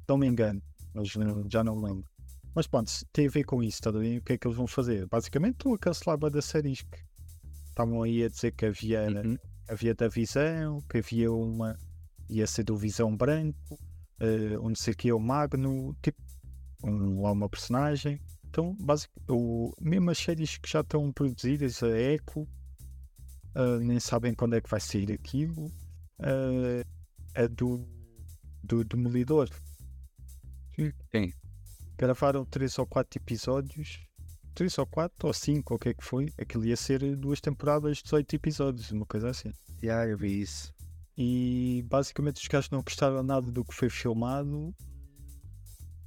Não 0.07 0.17
me 0.17 0.27
engano, 0.27 0.61
mas 0.99 1.51
já 1.51 1.63
não 1.63 1.81
lembro. 1.81 2.05
Mas 2.55 2.67
pronto, 2.67 2.91
tem 3.13 3.27
a 3.27 3.29
ver 3.29 3.43
com 3.43 3.63
isso, 3.63 3.81
tá? 3.81 3.89
O 3.91 4.21
que 4.21 4.33
é 4.33 4.37
que 4.37 4.47
eles 4.47 4.57
vão 4.57 4.67
fazer? 4.67 5.07
Basicamente 5.07 5.55
estão 5.55 5.73
a 5.73 5.77
cancelar 5.79 6.17
das 6.17 6.45
séries 6.45 6.81
que 6.81 6.99
estavam 7.69 8.03
aí 8.03 8.23
a 8.23 8.29
dizer 8.29 8.51
que 8.51 8.65
havia 8.65 9.01
Uhum. 9.07 9.37
havia 9.67 9.93
da 9.95 10.07
visão, 10.07 10.81
que 10.89 10.97
havia 10.97 11.31
uma 11.31 11.77
ia 12.29 12.45
ser 12.47 12.63
do 12.63 12.75
visão 12.77 13.15
branco, 13.15 13.79
um 14.61 14.69
não 14.69 14.75
sei 14.75 14.93
o 14.93 14.97
que 14.97 15.09
é 15.09 15.13
o 15.13 15.19
Magno, 15.19 15.95
tipo 16.01 16.21
um, 16.83 17.21
lá 17.21 17.31
uma 17.31 17.49
personagem. 17.49 18.19
Então, 18.49 18.75
basicamente, 18.79 19.31
o, 19.31 19.73
mesmo 19.81 20.09
as 20.11 20.17
séries 20.17 20.57
que 20.57 20.69
já 20.69 20.81
estão 20.81 21.11
produzidas, 21.11 21.81
a 21.83 21.89
Echo, 21.89 22.47
eh, 23.55 23.79
nem 23.79 23.99
sabem 23.99 24.33
quando 24.33 24.55
é 24.55 24.61
que 24.61 24.69
vai 24.69 24.79
sair 24.79 25.11
aquilo. 25.11 25.71
eh, 26.21 26.83
a 27.35 27.47
do 27.47 27.87
do 28.63 28.83
Demolidor. 28.83 29.49
Sim. 31.11 31.33
Gravaram 31.97 32.45
três 32.45 32.77
ou 32.79 32.85
quatro 32.85 33.19
episódios. 33.19 33.99
Três 34.55 34.77
ou 34.77 34.85
quatro, 34.85 35.27
ou 35.27 35.33
cinco, 35.33 35.73
ou 35.73 35.77
o 35.77 35.79
que 35.79 35.89
é 35.89 35.93
que 35.93 36.03
foi? 36.03 36.33
Aquilo 36.37 36.65
ia 36.65 36.75
ser 36.75 37.15
duas 37.15 37.39
temporadas 37.39 37.97
de 37.97 38.03
18 38.03 38.35
episódios, 38.35 38.91
uma 38.91 39.05
coisa 39.05 39.29
assim. 39.29 39.51
Já, 39.81 40.05
eu 40.07 40.17
vi 40.17 40.41
isso. 40.41 40.73
E 41.17 41.85
basicamente 41.87 42.41
os 42.41 42.47
gajos 42.47 42.69
não 42.69 42.81
gostaram 42.81 43.21
nada 43.23 43.51
do 43.51 43.63
que 43.63 43.73
foi 43.73 43.89
filmado, 43.89 44.73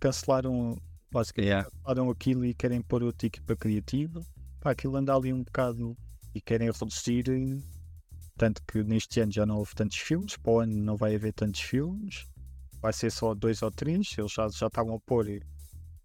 cancelaram, 0.00 0.76
basicamente, 1.10 1.48
Yeah. 1.48 1.70
cancelaram 1.70 2.10
aquilo 2.10 2.44
e 2.44 2.54
querem 2.54 2.80
pôr 2.82 3.02
outra 3.02 3.26
equipa 3.26 3.56
criativa. 3.56 4.20
Pá, 4.60 4.70
aquilo 4.72 4.96
anda 4.96 5.14
ali 5.14 5.32
um 5.32 5.42
bocado 5.42 5.96
e 6.34 6.40
querem 6.40 6.70
reduzir. 6.70 7.24
Tanto 8.36 8.62
que 8.66 8.82
neste 8.82 9.20
ano 9.20 9.30
já 9.32 9.44
não 9.46 9.58
houve 9.58 9.74
tantos 9.74 9.98
filmes, 9.98 10.36
para 10.36 10.52
o 10.52 10.60
ano 10.60 10.74
não 10.74 10.96
vai 10.96 11.14
haver 11.14 11.32
tantos 11.32 11.60
filmes, 11.60 12.26
vai 12.82 12.92
ser 12.92 13.10
só 13.10 13.32
dois 13.34 13.62
ou 13.62 13.70
três. 13.70 14.12
Eles 14.18 14.32
já, 14.32 14.48
já 14.48 14.66
estavam 14.66 14.96
a 14.96 15.00
pôr 15.00 15.28
eh, 15.28 15.40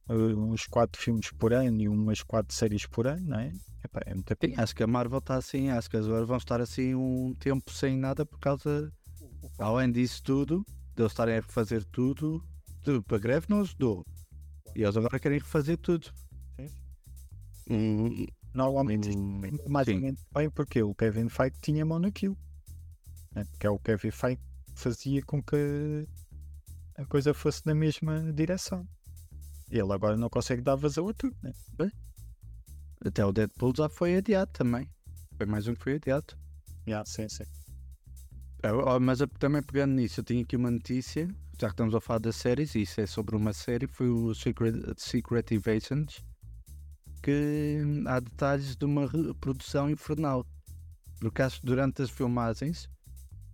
uns 0.08 0.68
quatro 0.68 1.02
filmes 1.02 1.32
por 1.32 1.52
ano 1.52 1.82
e 1.82 1.90
umas 1.90 2.22
quatro 2.22 2.56
séries 2.56 2.86
por 2.86 3.08
ano, 3.08 3.28
não 3.28 3.40
é? 3.40 3.52
Epá, 3.84 4.02
é 4.06 4.14
muita 4.14 4.38
Sim, 4.40 4.54
acho 4.56 4.76
que 4.76 4.84
a 4.84 4.88
Marvel 4.88 5.18
está 5.18 5.36
assim, 5.36 5.70
acho 5.70 5.90
que 5.90 5.98
agora 5.98 6.26
vão 6.26 6.38
estar 6.38 6.62
assim 6.62 6.94
um 6.94 7.34
tempo 7.40 7.72
sem 7.72 7.98
nada 7.98 8.26
por 8.26 8.40
causa, 8.40 8.92
além 9.58 9.92
disso 9.92 10.22
tudo, 10.24 10.64
de 10.96 11.02
eles 11.02 11.12
estarem 11.12 11.36
a 11.36 11.42
refazer 11.42 11.84
tudo, 11.86 12.44
tudo 12.84 13.04
para 13.04 13.18
greve 13.18 13.48
não 13.50 13.62
ajudou. 13.62 14.06
E 14.76 14.84
eles 14.84 14.96
agora 14.96 15.20
querem 15.20 15.40
refazer 15.40 15.78
tudo. 15.78 16.12
Hum, 17.70 18.26
Normalmente 18.54 19.10
hum, 19.10 19.42
mais 19.68 19.88
ou 19.88 19.94
sim. 19.94 20.00
menos 20.00 20.24
bem 20.34 20.50
porque 20.50 20.82
o 20.82 20.96
Kevin 20.96 21.30
Feige 21.30 21.56
tinha 21.62 21.86
mão 21.86 22.00
naquilo. 22.00 22.38
Né? 23.36 23.46
Que 23.60 23.68
é 23.68 23.70
o 23.70 23.78
Kevin 23.78 24.12
Feige 24.12 24.38
que 24.74 24.80
fazia 24.80 25.22
com 25.24 25.42
que 25.44 26.08
a 26.98 27.06
coisa 27.06 27.34
fosse 27.34 27.66
na 27.66 27.76
mesma 27.76 28.34
direção. 28.34 28.88
Ele 29.70 29.94
agora 29.94 30.18
não 30.18 30.30
consegue 30.30 30.62
dar 30.62 30.76
vazão 30.76 31.08
a 31.08 31.14
tudo, 31.14 31.36
né? 31.44 31.52
Até 33.06 33.24
o 33.24 33.32
Deadpool 33.32 33.74
já 33.76 33.88
foi 33.88 34.16
adiado 34.18 34.52
também. 34.52 34.90
Foi 35.38 35.46
mais 35.46 35.68
um 35.68 35.76
que 35.76 35.84
foi 35.84 35.96
adiado. 35.96 36.36
Yeah, 36.88 37.06
sim, 37.06 37.30
sim. 37.30 37.44
Ah, 38.64 38.74
ó, 38.74 39.00
Mas 39.00 39.22
eu 39.22 39.28
também 39.28 39.62
pegando 39.62 39.94
nisso, 39.94 40.22
eu 40.22 40.24
tinha 40.24 40.42
aqui 40.42 40.56
uma 40.56 40.72
notícia, 40.72 41.28
já 41.60 41.68
que 41.68 41.74
estamos 41.74 41.94
a 41.94 42.02
falar 42.02 42.20
das 42.20 42.36
séries, 42.36 42.74
e 42.74 42.82
isso 42.82 43.00
é 43.00 43.06
sobre 43.06 43.36
uma 43.36 43.54
série, 43.54 43.88
foi 43.88 44.10
o 44.10 44.34
Secret, 44.34 44.74
Secret 44.98 45.52
Invasions, 45.52 46.26
que 47.22 47.82
hum, 47.86 48.04
há 48.08 48.20
detalhes 48.20 48.76
de 48.76 48.86
uma 48.86 49.06
reprodução 49.06 49.90
infernal. 49.90 50.46
Porque 51.20 51.42
acho 51.42 51.60
que 51.60 51.66
durante 51.68 52.02
as 52.02 52.10
filmagens 52.10 52.90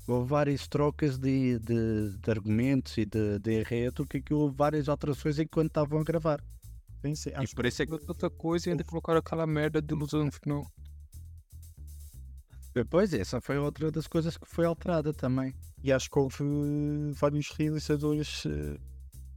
houve 0.07 0.29
várias 0.29 0.67
trocas 0.67 1.17
de, 1.17 1.59
de, 1.59 2.17
de 2.17 2.31
argumentos 2.31 2.97
e 2.97 3.05
de, 3.05 3.39
de 3.39 3.59
enredo, 3.59 4.05
que, 4.05 4.21
que 4.21 4.33
houve 4.33 4.55
várias 4.55 4.89
alterações 4.89 5.39
enquanto 5.39 5.67
estavam 5.67 5.99
a 5.99 6.03
gravar. 6.03 6.43
sim, 7.01 7.15
sim. 7.15 7.29
E 7.29 7.67
isso 7.67 7.81
é 7.81 7.85
que 7.85 7.93
outra 7.93 8.29
coisa 8.29 8.69
e 8.69 8.71
ainda 8.71 8.83
colocaram 8.83 9.19
aquela 9.19 9.47
merda 9.47 9.81
de 9.81 9.93
ilusão 9.93 10.25
no 10.25 10.31
final. 10.31 10.65
Depois, 12.73 13.13
essa 13.13 13.39
foi 13.39 13.57
outra 13.57 13.91
das 13.91 14.07
coisas 14.07 14.35
que 14.35 14.47
foi 14.47 14.65
alterada 14.65 15.13
também. 15.13 15.53
E 15.83 15.91
acho 15.91 16.09
que 16.09 16.17
houve 16.17 16.43
eh, 16.43 17.11
vários 17.13 17.51
realizadores 17.51 18.45
eh, 18.47 18.79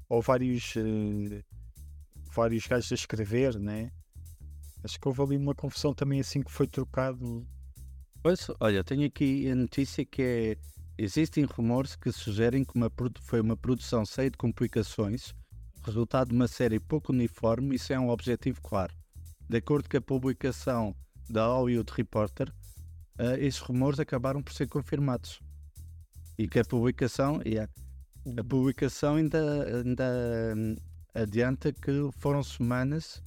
ou 0.09 0.23
vários 0.23 0.75
eh, 0.77 1.43
vários 2.35 2.67
gajos 2.67 2.93
a 2.93 2.95
escrever, 2.95 3.59
né? 3.59 3.91
Acho 4.83 4.99
que 4.99 5.09
houve 5.09 5.23
ali 5.23 5.37
uma 5.37 5.55
confusão 5.55 5.93
também 5.93 6.21
assim 6.21 6.43
que 6.43 6.51
foi 6.51 6.67
trocado. 6.67 7.47
Pois, 8.27 8.51
olha, 8.59 8.83
tenho 8.83 9.07
aqui 9.07 9.49
a 9.49 9.55
notícia 9.55 10.05
que 10.05 10.21
é. 10.21 10.57
Existem 10.99 11.45
rumores 11.45 11.95
que 11.95 12.11
sugerem 12.11 12.65
que 12.65 12.75
uma, 12.75 12.91
foi 13.21 13.41
uma 13.41 13.57
produção 13.57 14.05
cheia 14.05 14.29
de 14.29 14.37
complicações, 14.37 15.33
resultado 15.85 16.31
de 16.31 16.35
uma 16.35 16.49
série 16.49 16.81
pouco 16.81 17.13
uniforme 17.13 17.77
e 17.77 17.79
sem 17.79 17.97
um 17.97 18.09
objetivo 18.09 18.61
claro. 18.61 18.93
De 19.49 19.59
acordo 19.59 19.89
com 19.89 19.97
a 19.97 20.01
publicação 20.01 20.93
da 21.31 21.47
Hollywood 21.47 21.93
Reporter, 21.97 22.53
eh, 23.17 23.47
esses 23.47 23.61
rumores 23.61 24.01
acabaram 24.01 24.43
por 24.43 24.53
ser 24.53 24.67
confirmados. 24.67 25.39
E 26.37 26.49
que 26.49 26.59
a 26.59 26.65
publicação, 26.65 27.41
yeah, 27.47 27.73
a 28.37 28.43
publicação 28.43 29.15
ainda, 29.15 29.39
ainda 29.85 30.05
hum, 30.57 30.75
adianta 31.15 31.73
que 31.73 32.11
foram 32.19 32.43
semanas, 32.43 33.23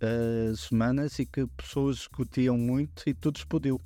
eh, 0.00 0.52
semanas 0.56 1.18
e 1.18 1.26
que 1.26 1.44
pessoas 1.56 1.96
discutiam 1.96 2.56
muito 2.56 3.02
e 3.04 3.14
tudo 3.14 3.38
explodiu. 3.38 3.80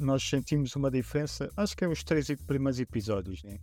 Nós 0.00 0.22
sentimos 0.22 0.74
uma 0.76 0.90
diferença, 0.90 1.50
acho 1.54 1.76
que 1.76 1.84
é 1.84 1.88
os 1.88 2.02
três 2.02 2.26
primeiros 2.46 2.80
episódios, 2.80 3.42
né? 3.42 3.58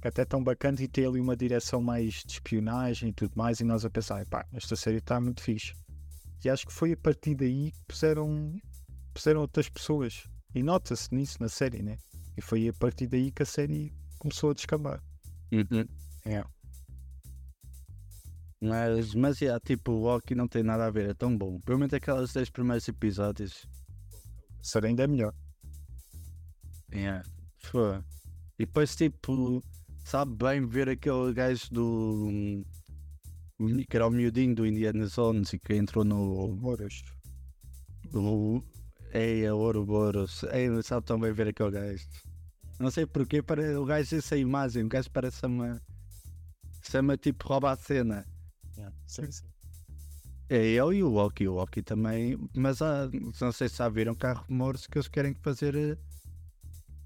Que 0.00 0.06
até 0.06 0.24
tão 0.24 0.42
bacanas 0.42 0.80
e 0.80 0.86
tem 0.86 1.04
ali 1.04 1.18
uma 1.18 1.36
direção 1.36 1.82
mais 1.82 2.22
de 2.24 2.34
espionagem 2.34 3.08
e 3.08 3.12
tudo 3.12 3.32
mais, 3.34 3.58
e 3.58 3.64
nós 3.64 3.84
a 3.84 3.90
pensar, 3.90 4.24
pá, 4.26 4.46
esta 4.52 4.76
série 4.76 4.98
está 4.98 5.20
muito 5.20 5.42
fixe. 5.42 5.74
E 6.44 6.48
acho 6.48 6.64
que 6.64 6.72
foi 6.72 6.92
a 6.92 6.96
partir 6.96 7.34
daí 7.34 7.72
que 7.72 7.84
puseram, 7.88 8.54
puseram 9.12 9.40
outras 9.40 9.68
pessoas. 9.68 10.28
E 10.54 10.62
nota-se 10.62 11.12
nisso 11.12 11.38
na 11.40 11.48
série, 11.48 11.82
né? 11.82 11.98
E 12.36 12.40
foi 12.40 12.68
a 12.68 12.72
partir 12.72 13.08
daí 13.08 13.32
que 13.32 13.42
a 13.42 13.46
série 13.46 13.92
começou 14.18 14.50
a 14.50 14.54
descambar. 14.54 15.02
É. 16.24 16.44
Mas, 18.60 19.12
mas 19.14 19.40
yeah, 19.40 19.58
tipo, 19.58 19.90
o 19.90 20.02
Loki 20.02 20.36
não 20.36 20.46
tem 20.46 20.62
nada 20.62 20.86
a 20.86 20.90
ver, 20.90 21.10
é 21.10 21.14
tão 21.14 21.36
bom. 21.36 21.58
Pelo 21.60 21.80
menos 21.80 21.92
aqueles 21.92 22.32
10 22.32 22.50
primeiros 22.50 22.86
episódios. 22.86 23.66
Ser 24.62 24.84
ainda 24.84 25.02
é 25.02 25.06
melhor. 25.06 25.34
Yeah. 26.94 27.24
Foi. 27.58 27.98
E 28.58 28.66
depois, 28.66 28.94
tipo, 28.94 29.62
sabe 30.04 30.36
bem 30.36 30.66
ver 30.66 30.88
aquele 30.88 31.32
gajo 31.32 31.68
do. 31.72 32.64
que 33.88 33.96
era 33.96 34.06
o 34.06 34.10
miudinho 34.10 34.54
do 34.54 34.66
Indiana 34.66 35.06
Jones 35.06 35.52
e 35.52 35.58
que 35.58 35.74
entrou 35.74 36.04
no. 36.04 36.48
Moros. 36.56 37.02
no 38.12 38.64
é 39.12 39.46
a 39.46 39.54
Ouroboros. 39.54 40.44
É, 40.44 40.66
sabe 40.82 41.06
tão 41.06 41.18
bem 41.18 41.32
ver 41.32 41.48
aquele 41.48 41.70
gajo. 41.70 42.04
Não 42.78 42.90
sei 42.90 43.06
porquê, 43.06 43.40
para 43.40 43.80
o 43.80 43.84
gajo 43.84 44.16
essa 44.16 44.36
imagem, 44.36 44.84
o 44.84 44.88
gajo 44.88 45.10
parece 45.10 45.46
uma. 45.46 45.80
Chama 46.82 47.16
tipo 47.16 47.48
rouba 47.48 47.72
a 47.72 47.76
cena. 47.76 48.26
Sim, 49.06 49.30
sim. 49.30 49.46
É 50.50 50.58
ele 50.58 50.96
e 50.96 51.02
o 51.02 51.08
Loki. 51.08 51.48
O 51.48 51.54
Loki 51.54 51.82
também. 51.82 52.36
Mas 52.54 52.82
há, 52.82 53.08
não 53.40 53.52
sei 53.52 53.68
se 53.68 53.78
já 53.78 53.88
viram 53.88 54.14
que 54.14 54.26
há 54.26 54.32
rumores 54.32 54.86
que 54.86 54.98
eles 54.98 55.08
querem 55.08 55.34
fazer 55.34 55.98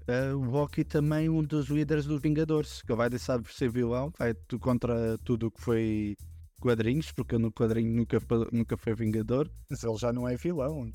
eh, 0.09 0.33
o 0.33 0.41
Loki 0.43 0.83
também 0.83 1.29
um 1.29 1.43
dos 1.43 1.67
líderes 1.67 2.05
dos 2.05 2.21
Vingadores. 2.21 2.81
Que 2.81 2.93
vai 2.93 3.09
deixar 3.09 3.39
de 3.39 3.53
ser 3.53 3.69
vilão, 3.69 4.11
vai 4.17 4.33
contra 4.59 5.17
tudo 5.19 5.47
o 5.47 5.51
que 5.51 5.61
foi 5.61 6.15
quadrinhos, 6.59 7.11
porque 7.11 7.37
no 7.37 7.51
quadrinho 7.51 7.95
nunca, 7.95 8.19
foi- 8.19 8.47
nunca 8.51 8.77
foi 8.77 8.93
Vingador. 8.95 9.49
Mas 9.69 9.83
ele 9.83 9.97
já 9.97 10.11
não 10.11 10.27
é 10.27 10.35
vilão. 10.35 10.91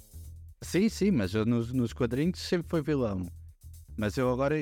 Sim, 0.62 0.88
sim, 0.88 1.10
mas 1.10 1.32
nos, 1.34 1.72
nos 1.72 1.92
quadrinhos 1.92 2.38
sempre 2.40 2.68
foi 2.68 2.82
vilão. 2.82 3.28
Mas 3.96 4.16
eu 4.16 4.30
agora 4.30 4.56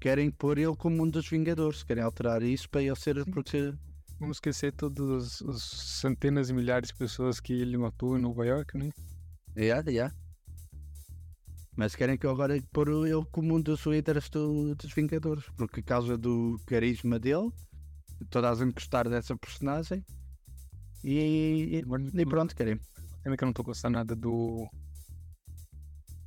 querem 0.00 0.30
pôr 0.30 0.58
ele 0.58 0.76
como 0.76 1.02
um 1.02 1.08
dos 1.10 1.28
Vingadores, 1.28 1.82
querem 1.82 2.02
alterar 2.02 2.42
isso 2.42 2.68
para 2.70 2.82
ele 2.82 2.96
ser. 2.96 3.24
Porque, 3.26 3.72
Vamos 4.20 4.38
esquecer 4.38 4.72
todas 4.72 5.40
as 5.42 5.62
centenas 5.62 6.50
e 6.50 6.52
milhares 6.52 6.88
de 6.88 6.94
pessoas 6.96 7.38
que 7.38 7.52
ele 7.52 7.78
matou 7.78 8.18
em 8.18 8.20
Nova 8.20 8.44
York, 8.44 8.76
né? 8.76 8.90
Yeah, 9.56 9.88
yeah. 9.88 10.14
Mas 11.78 11.94
querem 11.94 12.18
que 12.18 12.26
eu 12.26 12.30
agora 12.32 12.60
pôr 12.72 12.88
ele 12.88 13.24
como 13.30 13.54
um 13.54 13.60
dos 13.62 13.86
líderes 13.86 14.28
do- 14.28 14.74
dos 14.74 14.92
Vingadores, 14.92 15.44
porque 15.56 15.80
por 15.80 15.86
causa 15.86 16.18
do 16.18 16.60
carisma 16.66 17.20
dele, 17.20 17.50
toda 18.30 18.50
a 18.50 18.54
gente 18.56 18.74
gostar 18.74 19.08
dessa 19.08 19.36
personagem. 19.36 20.04
E, 21.04 21.78
e, 21.80 21.82
e 22.20 22.26
pronto, 22.26 22.56
querem. 22.56 22.80
Também 23.22 23.36
que 23.36 23.44
eu 23.44 23.46
não 23.46 23.52
tô 23.52 23.62
gostando 23.62 23.94
nada 23.96 24.16
do. 24.16 24.68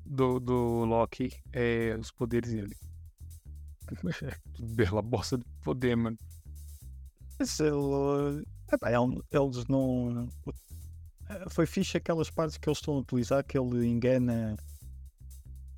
Do, 0.06 0.40
do 0.40 0.86
Loki 0.86 1.30
é 1.52 1.98
os 2.00 2.12
poderes 2.12 2.52
dele. 2.52 2.76
Bela 4.58 5.02
bosta 5.02 5.38
de 5.38 5.44
poder, 5.66 5.98
mano. 5.98 6.18
Mas 7.38 7.60
ele. 7.60 7.76
ele- 8.72 9.22
eles 9.32 9.66
não. 9.68 10.30
Foi 11.50 11.66
fixe 11.66 11.98
aquelas 11.98 12.30
partes 12.30 12.58
que 12.58 12.70
eles 12.70 12.78
estão 12.78 12.94
a 12.96 13.00
utilizar 13.00 13.44
que 13.44 13.58
ele 13.58 13.86
engana. 13.86 14.56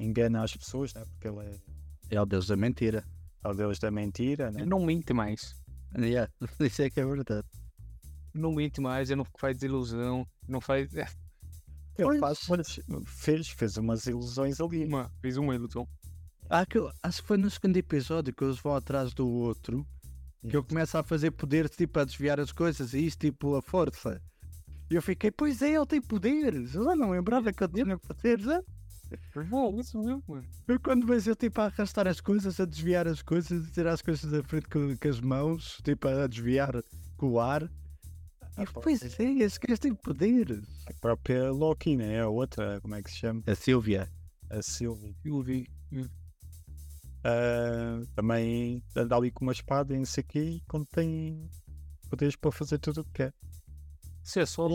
Engana 0.04 0.44
as 0.44 0.56
pessoas, 0.56 0.94
né? 0.94 1.04
Porque 1.06 1.28
ele 1.28 1.40
é, 1.40 2.16
É 2.16 2.22
o 2.22 2.26
Deus 2.26 2.48
da 2.48 2.56
mentira. 2.56 3.04
é 3.44 3.48
o 3.48 3.54
Deus 3.54 3.80
da 3.80 3.90
mentira, 3.92 4.52
né? 4.52 4.66
Não 4.66 4.84
mente 4.86 5.14
mais. 5.14 5.56
Yeah, 5.98 6.32
isso 6.60 6.82
é 6.82 6.90
que 6.90 7.00
é 7.00 7.06
verdade. 7.06 7.48
Não 8.34 8.52
mente 8.54 8.82
mais, 8.82 9.10
ele 9.10 9.18
não 9.18 9.28
faz 9.40 9.62
ilusão, 9.62 10.28
não 10.48 10.60
faz. 10.60 10.94
É, 10.96 11.08
Ele 11.98 12.18
faz, 12.20 12.40
fez, 13.06 13.50
fez 13.50 13.78
umas 13.78 14.08
ilusões 14.08 14.60
ali. 14.60 14.86
uma, 14.86 15.12
fez 15.22 15.38
uma 15.38 15.54
ilusão. 15.54 15.88
Ah, 16.50 16.66
que 16.66 16.80
acho 17.02 17.22
que 17.22 17.28
foi 17.28 17.38
no 17.38 17.50
segundo 17.50 17.78
episódio 17.78 18.34
que 18.34 18.44
eles 18.44 18.58
vão 18.60 18.76
atrás 18.76 19.14
do 19.14 19.28
outro 19.28 19.86
que 20.50 20.58
eu 20.58 20.64
começo 20.64 20.98
a 20.98 21.04
fazer 21.04 21.32
poderes 21.32 21.72
tipo 21.72 21.98
a 22.00 22.04
desviar 22.04 22.38
as 22.40 22.52
coisas 22.52 22.94
e 22.94 23.06
isto 23.06 23.20
tipo 23.22 23.56
a 23.56 23.62
força. 23.62 24.22
E 24.90 24.96
eu 24.96 25.02
fiquei, 25.02 25.32
pois 25.32 25.62
é, 25.62 25.72
ele 25.76 25.86
tem 25.86 26.02
poderes. 26.02 26.76
Eu 26.76 26.96
não 26.96 27.12
lembrava 27.12 27.54
que 27.54 27.64
eu 27.64 27.68
tinha 27.68 27.98
poderes. 27.98 28.46
Ah. 29.36 29.42
É 29.42 29.80
isso 29.80 29.98
mesmo, 29.98 30.24
mano. 30.28 30.48
Eu 30.68 30.80
quando 30.80 31.06
vejo 31.06 31.32
eu 31.32 31.36
tipo 31.36 31.62
a 31.62 31.66
arrastar 31.66 32.08
as 32.08 32.22
coisas, 32.22 32.60
a 32.60 32.66
desviar 32.66 33.08
as 33.08 33.22
coisas, 33.22 33.68
a 33.68 33.72
tirar 33.72 33.94
as 33.94 34.02
coisas 34.02 34.30
da 34.32 34.44
frente 34.44 34.68
com, 34.68 34.96
com 34.96 35.08
as 35.08 35.20
mãos, 35.20 35.78
tipo 35.84 36.08
a 36.08 36.28
desviar 36.28 36.74
com 37.18 37.32
o 37.32 37.40
ar. 37.40 37.64
E 37.64 38.66
pois 38.82 39.20
é, 39.20 39.24
esse 39.24 39.60
gajo 39.60 39.82
tem 39.82 39.96
poderes. 39.96 40.64
A 40.88 40.94
própria 41.02 41.52
Loki, 41.52 41.98
né? 41.98 42.22
A 42.22 42.30
outra, 42.30 42.80
como 42.82 42.96
é 42.96 43.02
que 43.02 43.10
se 43.10 43.18
chama? 43.18 43.42
A 43.48 43.56
Silvia. 43.56 44.08
A 44.50 44.62
Sylvie. 44.62 45.16
Eu 45.26 45.42
vi. 45.42 45.68
Ah, 47.24 48.02
também 48.16 48.84
anda 48.96 49.16
ali 49.16 49.32
com 49.32 49.46
uma 49.46 49.54
espada 49.54 49.94
e 49.94 49.98
não 49.98 50.06
sei 50.06 50.24
o 50.24 50.28
quê, 50.28 50.40
e 50.40 50.62
quando 50.68 50.86
tem 50.88 51.50
poderes 52.10 52.36
para 52.36 52.52
fazer 52.52 52.78
tudo 52.80 53.02
o 53.02 53.06
que 53.06 53.12
quer. 53.14 53.34
Isso 54.24 54.40
é 54.40 54.46
só, 54.46 54.68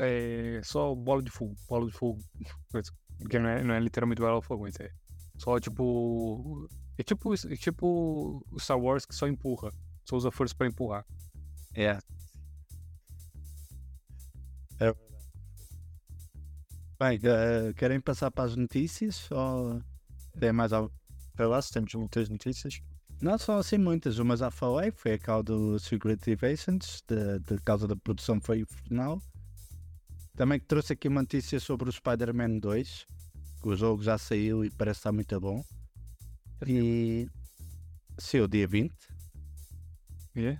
é, 0.00 0.60
só 0.64 0.94
bola 0.94 1.22
de 1.22 1.30
fogo. 1.30 1.54
Bola 1.68 1.86
de 1.86 1.92
fogo. 1.92 2.20
Porque 3.20 3.38
não 3.38 3.48
é, 3.48 3.62
não 3.62 3.74
é 3.74 3.80
literalmente 3.80 4.20
fogo, 4.42 4.64
mas 4.64 4.78
é 4.80 4.90
só 5.38 5.58
tipo. 5.58 6.68
É 6.98 7.02
tipo, 7.02 7.32
é 7.34 7.56
tipo 7.56 8.44
Star 8.58 8.78
Wars 8.78 9.06
que 9.06 9.14
só 9.14 9.26
empurra. 9.26 9.72
Só 10.04 10.16
usa 10.16 10.30
força 10.30 10.54
pra 10.54 10.66
empurrar. 10.66 11.04
É. 11.74 11.98
É 14.80 14.94
Bem, 16.98 17.18
eh, 17.22 17.72
querem 17.74 17.98
passar 17.98 18.30
para 18.30 18.44
as 18.44 18.54
notícias 18.54 19.30
ou 19.30 19.82
tem 20.38 20.52
mais 20.52 20.70
algo? 20.70 20.92
Sei 21.34 21.46
lá 21.46 21.62
se 21.62 21.72
temos 21.72 21.94
muitas 21.94 22.28
notícias. 22.28 22.82
Não 23.22 23.38
são 23.38 23.56
assim 23.56 23.78
muitas, 23.78 24.18
uma 24.18 24.36
já 24.36 24.50
falei, 24.50 24.90
foi 24.90 25.14
a 25.14 25.18
causa 25.18 25.44
do 25.44 25.78
Secret 25.78 26.18
Invasions, 26.26 27.02
de, 27.08 27.38
de 27.38 27.62
causa 27.62 27.88
da 27.88 27.96
produção 27.96 28.38
foi 28.42 28.66
final. 28.84 29.18
Também 30.40 30.58
que 30.58 30.64
trouxe 30.64 30.94
aqui 30.94 31.06
uma 31.06 31.20
notícia 31.20 31.60
sobre 31.60 31.90
o 31.90 31.92
Spider-Man 31.92 32.60
2, 32.60 33.04
que 33.60 33.68
o 33.68 33.76
jogo 33.76 34.02
já 34.02 34.16
saiu 34.16 34.64
e 34.64 34.70
parece 34.70 35.00
estar 35.00 35.12
muito 35.12 35.38
bom. 35.38 35.62
E 36.66 37.28
saiu 38.16 38.48
dia 38.48 38.66
20, 38.66 38.90
É? 40.34 40.58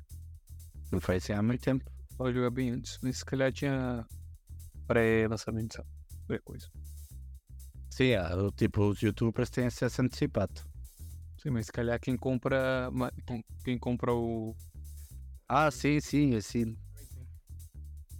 não 0.93 1.01
foi 1.01 1.17
assim 1.17 1.33
há 1.33 1.43
muito 1.43 1.63
tempo. 1.63 1.91
Pode 2.19 2.35
jogar 2.35 2.51
bem 2.51 2.73
antes. 2.73 2.99
Mas 3.03 3.21
se 3.21 3.25
calhar 3.25 3.51
tinha 3.55 4.07
pré-lançamento, 4.87 5.77
sabe? 5.77 5.89
Pré-coisa. 6.27 6.71
Sim, 7.89 8.09
é, 8.09 8.35
o 8.35 8.51
tipo, 8.51 8.83
os 8.87 9.01
youtubers 9.01 9.49
têm 9.49 9.65
acesso 9.65 10.03
antecipado. 10.03 10.61
Sim, 11.43 11.53
mas 11.53 11.65
se 11.65 11.73
calhar 11.73 11.99
quem 11.99 12.19
compra. 12.19 12.91
Quem 13.65 13.79
compra 13.79 14.13
o. 14.13 14.55
Ah, 15.49 15.71
sim, 15.71 15.99
sim, 16.03 16.35
assim. 16.35 16.77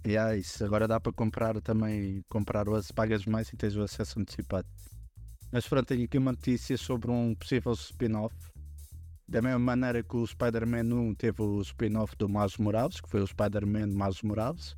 E 0.03 0.17
é 0.17 0.37
isso, 0.37 0.63
agora 0.65 0.87
dá 0.87 0.99
para 0.99 1.13
comprar 1.13 1.61
também, 1.61 2.23
comprar 2.27 2.67
as 2.69 2.91
pagas 2.91 3.25
mais 3.25 3.49
e 3.49 3.57
tens 3.57 3.75
o 3.75 3.83
acesso 3.83 4.19
antecipado. 4.19 4.67
Mas 5.51 5.67
pronto, 5.67 5.85
tenho 5.85 6.05
aqui 6.05 6.17
uma 6.17 6.31
notícia 6.31 6.77
sobre 6.77 7.11
um 7.11 7.35
possível 7.35 7.73
spin-off. 7.73 8.35
Da 9.27 9.41
mesma 9.41 9.59
maneira 9.59 10.01
que 10.03 10.15
o 10.15 10.25
Spider-Man 10.25 10.93
1 10.93 11.15
teve 11.15 11.41
o 11.41 11.61
spin-off 11.61 12.15
do 12.17 12.27
Miles 12.27 12.57
Morales, 12.57 12.99
que 12.99 13.09
foi 13.09 13.21
o 13.21 13.27
Spider-Man 13.27 13.87
Miles 13.87 14.21
Morales. 14.23 14.75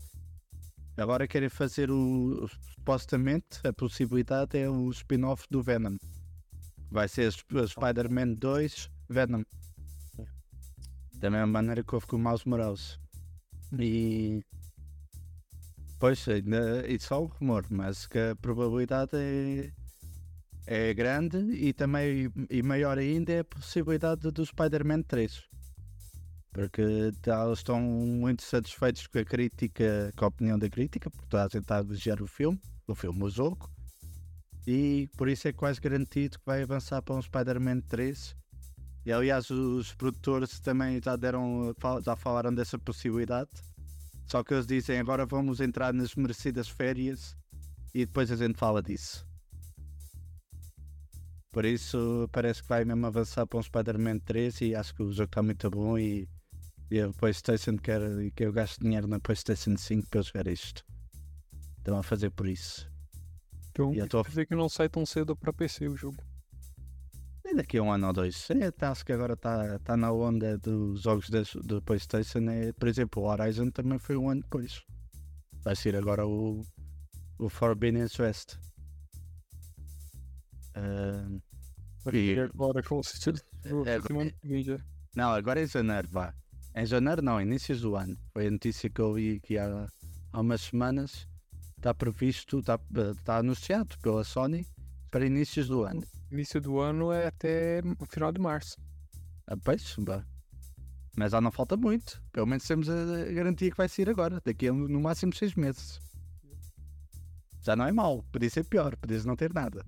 Agora 0.97 1.27
querem 1.27 1.49
fazer 1.49 1.89
o. 1.89 2.47
Supostamente 2.75 3.65
a 3.65 3.73
possibilidade 3.73 4.57
é 4.57 4.69
o 4.69 4.89
spin-off 4.91 5.47
do 5.49 5.63
Venom. 5.63 5.97
Vai 6.91 7.07
ser 7.07 7.29
Sp- 7.33 7.65
Spider-Man 7.67 8.33
2 8.33 8.91
Venom. 9.09 9.43
Da 11.15 11.29
mesma 11.31 11.47
maneira 11.47 11.83
que 11.83 11.95
houve 11.95 12.05
com 12.05 12.17
o 12.17 12.19
Miles 12.19 12.43
Morales. 12.43 12.99
E. 13.79 14.43
Pois, 16.03 16.27
ainda, 16.27 16.85
isso 16.85 17.13
é 17.13 17.17
um 17.17 17.27
rumor, 17.27 17.65
mas 17.69 18.05
que 18.05 18.19
a 18.19 18.35
probabilidade 18.35 19.15
é, 19.15 19.71
é 20.89 20.93
grande 20.93 21.37
e 21.37 21.71
também 21.71 22.29
e 22.49 22.61
maior 22.61 22.97
ainda 22.97 23.31
é 23.31 23.39
a 23.39 23.45
possibilidade 23.45 24.29
do 24.29 24.45
Spider-Man 24.45 25.03
3. 25.03 25.41
Porque 26.51 26.83
tá- 27.21 27.45
eles 27.45 27.59
estão 27.59 27.79
muito 27.79 28.43
satisfeitos 28.43 29.07
com 29.07 29.17
a 29.17 29.23
crítica, 29.23 30.11
com 30.17 30.25
a 30.25 30.27
opinião 30.27 30.59
da 30.59 30.69
crítica, 30.69 31.09
porque 31.09 31.25
toda 31.29 31.43
a 31.43 31.47
gente 31.47 31.59
está 31.59 31.77
a 31.77 31.79
elogiar 31.79 32.21
o 32.21 32.27
filme, 32.27 32.59
o 32.85 32.93
filme, 32.93 33.23
o 33.23 33.29
jogo, 33.29 33.71
e 34.67 35.07
por 35.15 35.29
isso 35.29 35.47
é 35.47 35.53
quase 35.53 35.79
garantido 35.79 36.37
que 36.37 36.45
vai 36.45 36.63
avançar 36.63 37.01
para 37.01 37.15
um 37.15 37.21
Spider-Man 37.21 37.79
3. 37.79 38.35
E 39.05 39.13
aliás, 39.13 39.49
os 39.49 39.95
produtores 39.95 40.59
também 40.59 40.99
já 41.01 41.15
deram, 41.15 41.73
já 42.03 42.17
falaram 42.17 42.53
dessa 42.53 42.77
possibilidade. 42.77 43.51
Só 44.25 44.43
que 44.43 44.53
eles 44.53 44.65
dizem 44.65 44.99
agora 44.99 45.25
vamos 45.25 45.59
entrar 45.59 45.93
nas 45.93 46.15
merecidas 46.15 46.67
férias 46.69 47.35
e 47.93 48.05
depois 48.05 48.31
a 48.31 48.35
gente 48.35 48.57
fala 48.57 48.81
disso. 48.81 49.25
Por 51.51 51.65
isso 51.65 52.27
parece 52.31 52.63
que 52.63 52.69
vai 52.69 52.83
mesmo 52.83 53.05
avançar 53.05 53.45
para 53.45 53.59
um 53.59 53.63
Spider-Man 53.63 54.19
3 54.19 54.61
e 54.61 54.75
acho 54.75 54.93
que 54.95 55.03
o 55.03 55.11
jogo 55.11 55.25
está 55.29 55.43
muito 55.43 55.69
bom 55.69 55.97
e, 55.99 56.27
e 56.89 56.99
a 56.99 57.09
Playstation 57.13 57.77
quer 57.77 58.01
que 58.35 58.43
eu 58.45 58.51
gaste 58.51 58.79
dinheiro 58.79 59.07
na 59.07 59.19
Playstation 59.19 59.77
5 59.77 60.09
para 60.09 60.21
jogar 60.23 60.47
isto. 60.47 60.83
Estão 61.77 61.97
a 61.97 62.01
fazer 62.03 62.31
por 62.31 62.47
isso. 62.47 62.89
Então, 63.69 63.93
E 63.93 63.99
eu 63.99 64.07
tô 64.07 64.19
a- 64.19 64.23
quer 64.23 64.29
dizer 64.29 64.45
que 64.47 64.55
não 64.55 64.67
sai 64.67 64.89
tão 64.89 65.05
cedo 65.05 65.35
pra 65.35 65.53
PC 65.53 65.87
o 65.87 65.95
jogo. 65.95 66.17
E 67.53 67.55
daqui 67.55 67.77
a 67.77 67.83
um 67.83 67.91
ano 67.91 68.07
ou 68.07 68.13
dois. 68.13 68.49
É, 68.49 68.71
tá, 68.71 68.89
acho 68.89 69.05
que 69.05 69.13
agora 69.13 69.33
está 69.33 69.77
tá 69.79 69.95
na 69.95 70.11
onda 70.11 70.57
dos 70.57 71.03
jogos 71.03 71.29
do 71.63 71.79
Playstation. 71.83 72.49
É, 72.49 72.73
por 72.73 72.87
exemplo, 72.87 73.21
o 73.21 73.27
Horizon 73.27 73.69
também 73.69 73.99
foi 73.99 74.17
um 74.17 74.27
ano 74.27 74.41
depois. 74.41 74.81
Vai 75.63 75.75
ser 75.75 75.95
agora 75.95 76.25
o, 76.25 76.63
o 77.37 77.49
Forbidden 77.49 78.07
West. 78.19 78.57
Ah, 80.73 81.29
E 82.11 82.39
agora 82.39 82.81
com. 82.81 83.01
É, 83.85 83.99
que 84.01 84.63
já. 84.63 84.77
não, 85.15 85.31
agora 85.31 85.59
é 85.59 85.63
em 85.63 85.67
janeiro, 85.67 86.07
vá. 86.09 86.33
Em 86.75 86.87
janeiro 86.87 87.21
não, 87.21 87.39
inícios 87.39 87.81
do 87.81 87.95
ano. 87.95 88.17
Foi 88.33 88.47
a 88.47 88.51
notícia 88.51 88.89
que 88.89 88.99
eu 88.99 89.13
vi 89.13 89.35
aqui 89.35 89.59
há, 89.59 89.87
há 90.31 90.41
umas 90.41 90.61
semanas. 90.61 91.27
Está 91.77 91.93
previsto, 91.93 92.59
está 92.59 92.79
tá 93.23 93.37
anunciado 93.37 93.95
pela 93.99 94.23
Sony 94.23 94.65
para 95.11 95.23
inícios 95.23 95.67
do 95.67 95.83
ano. 95.83 96.01
Início 96.33 96.59
do 96.59 96.79
ano 96.79 97.11
é 97.11 97.27
até 97.27 97.81
o 97.99 98.05
final 98.05 98.31
de 98.31 98.41
março. 98.41 98.75
Ah, 99.47 99.55
pois, 99.63 99.95
vá. 99.99 100.25
Mas 101.15 101.31
já 101.31 101.39
não 101.39 101.51
falta 101.51 101.77
muito. 101.77 102.21
Pelo 102.31 102.47
menos 102.47 102.65
temos 102.65 102.89
a 102.89 103.25
garantia 103.31 103.69
que 103.69 103.77
vai 103.77 103.87
sair 103.87 104.09
agora, 104.09 104.41
daqui 104.43 104.67
a 104.67 104.73
no 104.73 104.99
máximo 104.99 105.33
seis 105.35 105.53
meses. 105.53 105.99
Já 107.61 107.75
não 107.75 107.85
é 107.85 107.91
mau, 107.91 108.23
podia 108.31 108.49
ser 108.49 108.63
pior, 108.65 108.97
podia 108.97 109.21
não 109.23 109.35
ter 109.35 109.53
nada. 109.53 109.85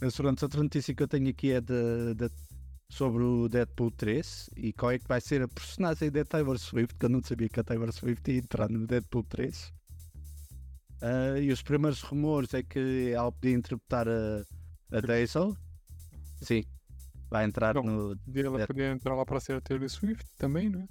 Mas 0.00 0.16
pronto, 0.16 0.42
outra 0.42 0.62
notícia 0.62 0.94
que 0.94 1.02
eu 1.02 1.08
tenho 1.08 1.28
aqui 1.28 1.50
é 1.52 1.60
de, 1.60 2.14
de- 2.14 2.30
sobre 2.88 3.22
o 3.22 3.48
Deadpool 3.48 3.90
3 3.90 4.50
e 4.56 4.72
qual 4.72 4.92
é 4.92 4.98
que 4.98 5.08
vai 5.08 5.20
ser 5.20 5.42
a 5.42 5.48
personagem 5.48 6.10
da 6.10 6.24
Taylor 6.24 6.58
Swift, 6.58 6.94
que 6.96 7.06
eu 7.06 7.10
não 7.10 7.22
sabia 7.22 7.48
que 7.48 7.58
a 7.60 7.64
Taylor 7.64 7.92
Swift 7.92 8.30
ia 8.30 8.38
entrar 8.38 8.68
no 8.70 8.86
Deadpool 8.86 9.24
3. 9.24 9.72
Ah, 11.02 11.38
e 11.40 11.50
os 11.50 11.62
primeiros 11.62 12.02
rumores 12.02 12.54
é 12.54 12.62
que 12.62 13.10
ela 13.14 13.32
podia 13.32 13.56
interpretar 13.56 14.06
a, 14.08 14.42
a 14.92 15.00
Daisy. 15.00 15.38
Sim, 16.42 16.64
vai 17.30 17.44
entrar 17.44 17.74
Não. 17.74 17.82
no, 17.82 18.18
ela 18.34 18.62
É. 18.62 18.66
podia 18.66 18.90
entrar 18.90 19.14
lá 19.14 19.24
pra 19.24 19.40
ser 19.40 19.54
a 19.56 19.60
Taylor 19.60 19.88
Swift 19.88 20.24
também, 20.36 20.68
né? 20.70 20.86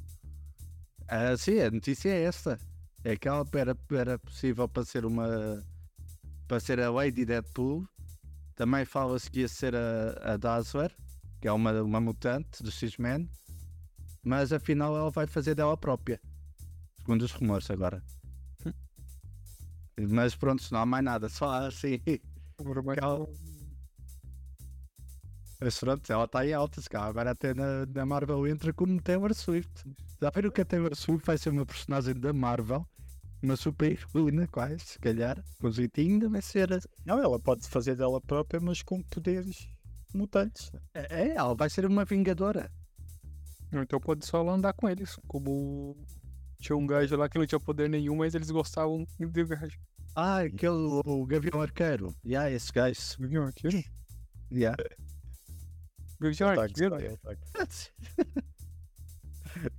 Ah, 1.08 1.36
sim, 1.38 1.60
a 1.60 1.72
notícia 1.72 2.10
é 2.10 2.24
esta. 2.24 2.60
É 3.04 3.16
que 3.16 3.28
ela 3.28 3.46
era, 3.54 3.76
era 3.92 4.20
possível 4.20 4.68
para 4.68 4.86
ser 4.86 5.06
uma. 5.06 5.64
para 6.48 6.60
ser 6.60 6.80
a 6.80 6.92
Lady 6.92 7.26
Deadpool. 7.26 7.88
Também 8.56 8.84
fala-se 8.86 9.32
que 9.32 9.40
ia 9.40 9.48
ser 9.48 9.74
a, 9.76 10.34
a 10.34 10.38
Dazzler, 10.38 10.94
que 11.42 11.48
é 11.48 11.52
uma, 11.52 11.82
uma 11.82 12.00
mutante 12.02 12.62
do 12.62 12.70
X-Men. 12.72 13.28
Mas 14.22 14.52
afinal 14.52 14.96
ela 14.96 15.10
vai 15.10 15.26
fazer 15.26 15.56
dela 15.56 15.78
própria. 15.78 16.20
Segundo 17.00 17.22
os 17.24 17.32
rumores 17.32 17.72
agora. 17.72 18.04
Mas 20.10 20.36
pronto, 20.36 20.64
não 20.72 20.80
há 20.82 20.86
mais 20.86 21.04
nada, 21.04 21.28
só 21.30 21.50
assim. 21.68 22.00
Agora 22.58 22.82
vai 22.82 22.96
Cal- 23.00 23.30
Mas 25.62 25.78
pronto, 25.78 26.10
ela 26.12 26.24
está 26.24 26.46
em 26.46 26.54
altas, 26.54 26.88
cá. 26.88 27.04
Agora 27.04 27.32
até 27.32 27.54
na, 27.54 27.86
na 27.86 28.06
Marvel 28.06 28.48
entra 28.48 28.72
como 28.72 29.02
Taylor 29.02 29.34
Swift. 29.34 29.84
Já 30.22 30.30
viram 30.30 30.52
que 30.52 30.62
a 30.62 30.66
Taylor 30.66 30.96
Swift 30.96 31.26
vai 31.26 31.38
ser 31.38 31.50
uma 31.50 31.66
personagem 31.66 32.14
da 32.14 32.32
Marvel? 32.32 32.86
Uma 33.44 33.56
super 33.58 33.92
heroína, 33.92 34.48
quase, 34.48 34.80
se 34.80 35.00
calhar. 35.00 35.44
Com 35.60 35.70
jeitinho 35.70 36.14
ainda 36.14 36.30
vai 36.30 36.42
ser. 36.42 36.70
Não, 37.06 37.22
ela 37.22 37.40
pode 37.40 37.68
fazer 37.68 37.96
dela 37.96 38.22
própria, 38.22 38.60
mas 38.60 38.82
com 38.82 39.02
poderes 39.04 39.70
mutantes. 40.14 40.72
É, 40.94 41.36
ela 41.36 41.54
vai 41.54 41.70
ser 41.70 41.86
uma 41.86 42.06
vingadora. 42.06 42.72
Não, 43.72 43.84
Então 43.84 44.00
pode 44.00 44.26
só 44.26 44.40
ela 44.40 44.54
andar 44.54 44.74
com 44.74 44.90
eles. 44.90 45.18
Como 45.28 45.96
tinha 46.60 46.76
um 46.76 46.88
gajo 46.88 47.16
lá 47.18 47.28
que 47.30 47.38
não 47.38 47.46
tinha 47.46 47.60
poder 47.60 47.90
nenhum, 47.90 48.16
mas 48.16 48.34
eles 48.34 48.50
gostavam 48.50 49.06
do 49.20 49.48
gajo. 49.48 49.78
Ah, 50.16 50.40
aquele, 50.40 51.02
o 51.06 51.26
Gavião 51.26 51.62
Arqueiro. 51.62 52.16
E 52.24 52.30
yeah, 52.30 52.50
esse 52.50 52.72
gajo. 52.72 53.00
Gavião 53.20 53.44
Arqueiro? 53.44 53.84
Yeah. 54.52 54.78
Tá, 56.20 56.62
Arqueiro? 56.64 56.96
tá, 57.18 57.36
tá. 57.54 57.66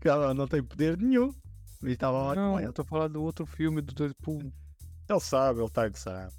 ela 0.05 0.33
não 0.35 0.47
tem 0.49 0.63
poder 0.63 0.97
nenhum. 0.99 1.33
E 1.83 1.91
estava 1.93 2.19
lá 2.23 2.35
Não, 2.35 2.55
eu 2.59 2.65
ela. 2.65 2.73
tô 2.73 2.85
falando 2.85 3.15
do 3.15 3.23
outro 3.23 3.47
filme 3.47 3.81
do 3.81 3.95
Deadpool. 3.95 4.53
Ele 5.09 5.21
sabe, 5.21 5.59
ele 5.61 5.67
está 5.67 5.83
a 5.85 5.89
gozar. 5.89 6.33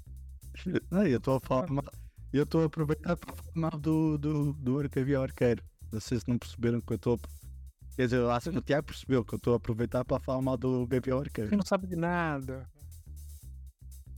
Não, 0.90 1.06
eu 1.06 1.18
estou 1.18 1.36
a 1.36 1.40
falar 1.40 1.68
mal. 1.70 1.84
Eu 2.32 2.44
estou 2.44 2.62
a 2.62 2.66
aproveitar 2.66 3.16
para 3.16 3.34
falar 3.36 3.52
mal 3.54 3.70
do, 3.78 4.16
do, 4.18 4.52
do 4.54 4.78
Arcavia 4.78 5.20
Arqueiro. 5.20 5.62
Não 5.92 6.00
sei 6.00 6.18
se 6.18 6.28
não 6.28 6.38
perceberam 6.38 6.80
que 6.80 6.92
eu 6.92 6.96
estou. 6.96 7.14
a- 7.14 7.42
Quer 7.96 8.04
dizer, 8.06 8.16
eu 8.16 8.30
acho 8.30 8.50
que 8.50 8.56
o 8.58 8.62
Tiago 8.62 8.86
percebeu 8.86 9.24
que 9.24 9.34
eu 9.34 9.36
estou 9.36 9.52
a 9.52 9.56
aproveitar 9.56 10.04
para 10.04 10.18
falar 10.20 10.40
mal 10.40 10.56
do 10.56 10.86
Gavião 10.86 11.18
Arqueiro. 11.18 11.50
Você 11.50 11.56
não 11.56 11.64
sabe 11.66 11.86
de 11.86 11.94
nada. 11.96 12.66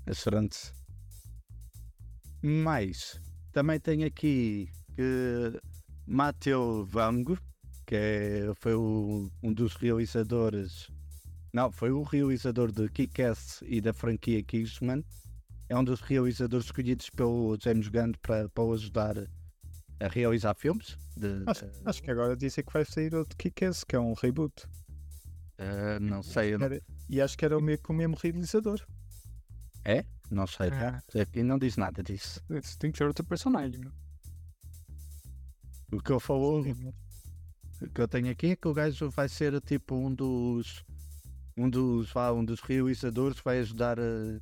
Excelente. 0.06 0.73
Mais, 2.43 3.20
também 3.52 3.81
tenho 3.81 4.06
aqui 4.06 4.69
que 4.94 5.59
Mateu 6.06 6.85
Vango, 6.85 7.39
que 7.86 7.94
é, 7.94 8.52
foi 8.56 8.74
o- 8.74 9.31
um 9.43 9.52
dos 9.52 9.74
realizadores. 9.76 10.90
Não, 11.52 11.70
foi 11.70 11.90
o 11.90 12.02
realizador 12.02 12.70
de 12.72 12.89
Kick-Ass 12.89 13.62
e 13.66 13.81
da 13.81 13.93
franquia 13.93 14.43
Kingsman. 14.43 15.05
É 15.68 15.76
um 15.78 15.85
dos 15.85 16.01
realizadores 16.01 16.66
escolhidos 16.66 17.09
pelo 17.10 17.56
James 17.62 17.89
Gunn 17.89 18.12
para, 18.20 18.48
para 18.48 18.64
o 18.64 18.72
ajudar 18.74 19.16
a 20.01 20.09
realizar 20.09 20.55
filmes. 20.55 20.97
De, 21.16 21.43
Acho, 21.47 21.64
acho 21.85 22.02
que 22.02 22.10
agora 22.10 22.36
dizem 22.36 22.64
que 22.64 22.72
vai 22.72 22.85
sair 22.85 23.14
outro 23.14 23.36
Kick-Ass, 23.39 23.85
que 23.85 23.97
é 23.97 24.01
um 24.01 24.12
reboot. 24.14 24.52
eh, 25.56 25.98
não 26.01 26.22
sei, 26.22 26.56
não, 26.59 26.66
Era- 26.66 26.82
e 27.09 27.20
acho 27.20 27.39
que 27.39 27.44
era 27.44 27.56
o 27.56 27.78
com 27.78 27.93
o 27.93 27.97
mesmo 27.97 28.16
realizador. 28.20 28.85
é? 29.85 30.05
Não 30.31 30.47
sei. 30.47 30.68
É. 30.70 31.20
Aqui 31.22 31.43
não 31.43 31.59
diz 31.59 31.76
nada 31.76 32.02
disso. 32.02 32.43
Tem 32.78 32.90
que 32.90 32.98
ser 32.98 33.05
outro 33.05 33.24
personagem. 33.24 33.81
né? 33.85 33.90
O 35.94 36.02
que 36.02 36.10
eu 36.10 36.18
falou, 36.20 36.60
O 36.60 37.88
que 37.90 38.00
eu 38.00 38.08
tenho 38.08 38.30
aqui 38.30 38.48
é 38.48 38.56
que 38.56 38.66
o 38.68 38.74
gajo 38.74 39.10
vai 39.10 39.28
ser 39.28 39.60
tipo 39.60 39.94
um 39.94 40.12
dos 40.12 40.84
um 41.56 41.70
dos, 41.70 42.10
vá, 42.12 42.32
um 42.32 42.44
dos 42.44 42.60
realizadores 42.60 43.38
vai 43.40 43.60
ajudar 43.60 43.98
a, 44.00 44.40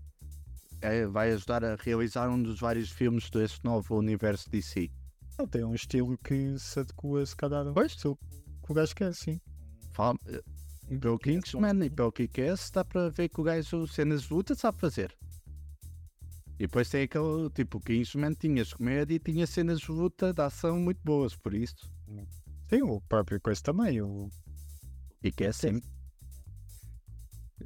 é, 0.80 1.06
vai 1.06 1.32
ajudar 1.32 1.62
a 1.62 1.76
realizar 1.76 2.28
um 2.30 2.42
dos 2.42 2.58
vários 2.60 2.90
filmes 2.90 3.28
desse 3.28 3.62
novo 3.62 3.96
universo 3.96 4.48
DC. 4.50 4.90
Ele 5.38 5.48
tem 5.48 5.64
um 5.64 5.74
estilo 5.74 6.16
que 6.18 6.58
se 6.58 6.80
adequa, 6.80 7.26
se 7.26 7.36
calhar, 7.36 7.66
ao 7.66 7.74
Pois. 7.74 7.92
estilo 7.92 8.16
que 8.16 8.72
o 8.72 8.74
gajo 8.74 8.94
quer, 8.94 9.14
sim. 9.14 9.40
Fala, 9.92 10.16
eh, 10.26 10.42
pelo 10.98 11.18
Kingsman 11.18 11.84
e 11.84 11.90
pelo 11.90 12.12
Kick-Ass 12.12 12.70
dá 12.70 12.84
para 12.84 13.10
ver 13.10 13.28
que 13.28 13.40
o 13.40 13.44
gajo 13.44 13.86
cenas 13.86 14.22
de 14.22 14.32
luta 14.32 14.54
sabe 14.54 14.78
fazer. 14.78 15.14
E 16.58 16.66
depois 16.66 16.88
tem 16.88 17.02
aquele 17.02 17.50
tipo, 17.50 17.78
o 17.78 17.80
Kingsman 17.80 18.34
tinha 18.34 18.64
comédia 18.66 19.14
e 19.14 19.18
tinha 19.18 19.46
cenas 19.46 19.80
de 19.80 19.90
luta 19.90 20.32
de 20.32 20.42
ação 20.42 20.78
muito 20.78 21.00
boas, 21.02 21.34
por 21.36 21.54
isso. 21.54 21.90
Tem 22.68 22.82
o 22.82 23.00
próprio 23.02 23.40
coisa 23.40 23.62
também. 23.62 24.00
O... 24.00 24.28
Kick-Ass 25.22 25.56
sim. 25.56 25.80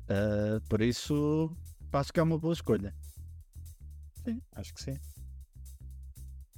Ah, 0.08 0.60
por 0.68 0.80
isso 0.80 1.50
acho 1.92 2.12
que 2.12 2.20
é 2.20 2.22
uma 2.22 2.38
boa 2.38 2.52
escolha. 2.52 2.94
Sim, 4.24 4.40
acho 4.52 4.74
que 4.74 4.82
sim. 4.82 4.98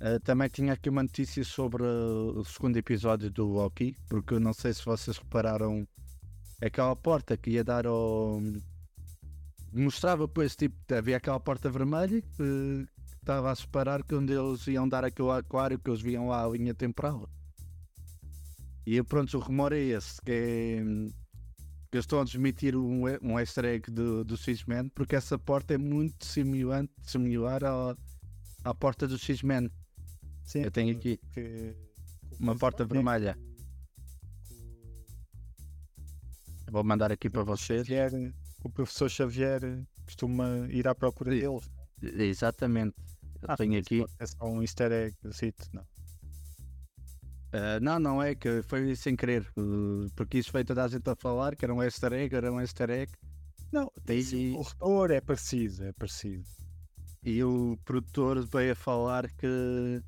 Uh, 0.00 0.20
também 0.22 0.48
tinha 0.48 0.72
aqui 0.72 0.88
uma 0.88 1.02
notícia 1.02 1.42
sobre 1.42 1.82
uh, 1.82 2.38
o 2.38 2.44
segundo 2.44 2.76
episódio 2.76 3.30
do 3.32 3.46
Loki, 3.46 3.96
porque 4.08 4.34
eu 4.34 4.40
não 4.40 4.52
sei 4.52 4.72
se 4.72 4.84
vocês 4.84 5.18
repararam 5.18 5.86
aquela 6.62 6.94
porta 6.94 7.36
que 7.36 7.50
ia 7.50 7.64
dar 7.64 7.84
ao. 7.86 8.40
Mostrava 9.72 10.26
depois, 10.26 10.56
tipo, 10.56 10.76
havia 10.94 11.16
aquela 11.16 11.38
porta 11.38 11.70
vermelha 11.70 12.20
que 12.22 12.86
que 13.08 13.14
estava 13.20 13.50
a 13.50 13.54
separar 13.54 14.02
que 14.02 14.14
onde 14.14 14.32
eles 14.32 14.66
iam 14.68 14.88
dar 14.88 15.04
aquele 15.04 15.30
aquário 15.30 15.78
que 15.78 15.90
eles 15.90 16.00
viam 16.00 16.28
lá 16.28 16.44
a 16.44 16.48
linha 16.48 16.72
temporal. 16.74 17.28
E 18.86 19.02
pronto, 19.02 19.36
o 19.36 19.40
rumor 19.40 19.72
é 19.74 19.78
esse, 19.78 20.20
que 20.22 20.30
é. 20.30 20.82
que 21.90 21.96
eles 21.96 22.04
estão 22.04 22.20
a 22.20 22.24
desmitir 22.24 22.74
um, 22.74 23.02
um 23.22 23.38
easter 23.38 23.66
egg 23.66 23.90
do, 23.90 24.24
do 24.24 24.36
X-Men, 24.36 24.88
porque 24.90 25.14
essa 25.14 25.38
porta 25.38 25.74
é 25.74 25.78
muito 25.78 26.24
semelhante, 26.24 26.92
similar 27.02 27.62
à, 27.64 27.94
à 28.64 28.74
porta 28.74 29.06
do 29.06 29.18
X-Men. 29.18 29.70
sim 30.44 30.62
Eu 30.62 30.70
tenho 30.70 30.96
aqui 30.96 31.20
que- 31.34 31.76
uma 32.40 32.56
porta 32.56 32.84
vermelha. 32.86 33.36
Eu 36.66 36.72
Vou 36.72 36.84
mandar 36.84 37.12
aqui 37.12 37.28
para 37.28 37.42
vocês. 37.42 37.86
O 38.62 38.68
professor 38.70 39.08
Xavier 39.08 39.60
costuma 40.04 40.66
ir 40.70 40.86
à 40.88 40.94
procura 40.94 41.30
deles. 41.30 41.70
Exatamente. 42.02 42.94
Eu 43.42 43.48
Ah, 43.50 43.56
tenho 43.56 43.78
aqui. 43.78 44.04
É 44.18 44.26
só 44.26 44.44
um 44.44 44.62
easter 44.62 44.90
egg, 44.92 45.16
não. 45.72 45.86
Ah, 47.52 47.80
não, 47.80 47.98
não 47.98 48.22
é 48.22 48.34
que 48.34 48.62
foi 48.62 48.94
sem 48.96 49.16
querer. 49.16 49.46
uh, 49.56 50.10
porque 50.14 50.38
isso 50.38 50.52
veio 50.52 50.64
toda 50.64 50.84
a 50.84 50.88
gente 50.88 51.08
a 51.08 51.16
falar 51.16 51.56
que 51.56 51.64
era 51.64 51.74
um 51.74 51.82
easter 51.82 52.12
egg, 52.12 52.34
era 52.34 52.52
um 52.52 52.60
easter 52.60 52.90
egg. 52.90 53.12
Não, 53.72 53.90
Tem- 54.04 54.54
o 54.54 54.56
corretor 54.64 55.10
é 55.10 55.20
parecido, 55.20 55.84
é 55.84 55.92
parecido. 55.92 56.44
E 57.22 57.42
o 57.44 57.76
produtor 57.84 58.44
veio 58.46 58.72
a 58.72 58.76
falar 58.76 59.30
que, 59.32 60.02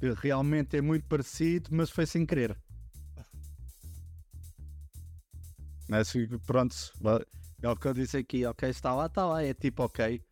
que 0.00 0.12
realmente 0.14 0.76
é 0.76 0.80
muito 0.80 1.06
parecido, 1.06 1.68
mas 1.72 1.90
foi 1.90 2.06
sem 2.06 2.24
querer. 2.24 2.56
Mas 5.88 6.12
pronto, 6.46 6.74
é 7.64 7.68
o 7.70 7.76
que 7.76 7.88
eu 7.88 7.94
disse 7.94 8.16
aqui, 8.18 8.44
ok, 8.44 8.68
está 8.68 8.94
lá, 8.94 9.06
está 9.06 9.24
lá, 9.26 9.42
é 9.42 9.54
tipo 9.54 9.82
ok. 9.84 10.22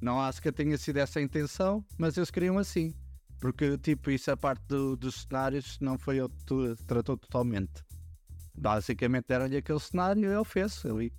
Não 0.00 0.20
acho 0.20 0.42
que 0.42 0.52
tenha 0.52 0.76
sido 0.76 0.98
essa 0.98 1.18
a 1.18 1.22
intenção, 1.22 1.84
mas 1.98 2.16
eles 2.16 2.30
queriam 2.30 2.58
assim. 2.58 2.94
Porque 3.40 3.78
tipo, 3.78 4.10
isso 4.10 4.30
a 4.30 4.36
parte 4.36 4.62
do- 4.68 4.94
dos 4.96 5.22
cenários 5.22 5.78
não 5.80 5.98
foi 5.98 6.18
ele 6.18 6.28
que 6.46 6.84
tratou 6.84 7.16
totalmente. 7.16 7.82
Basicamente 8.54 9.24
deram-lhe 9.28 9.56
aquele 9.56 9.80
cenário 9.80 10.22
e 10.22 10.34
ele 10.34 10.44
fez 10.44 10.84
ali. 10.84 11.12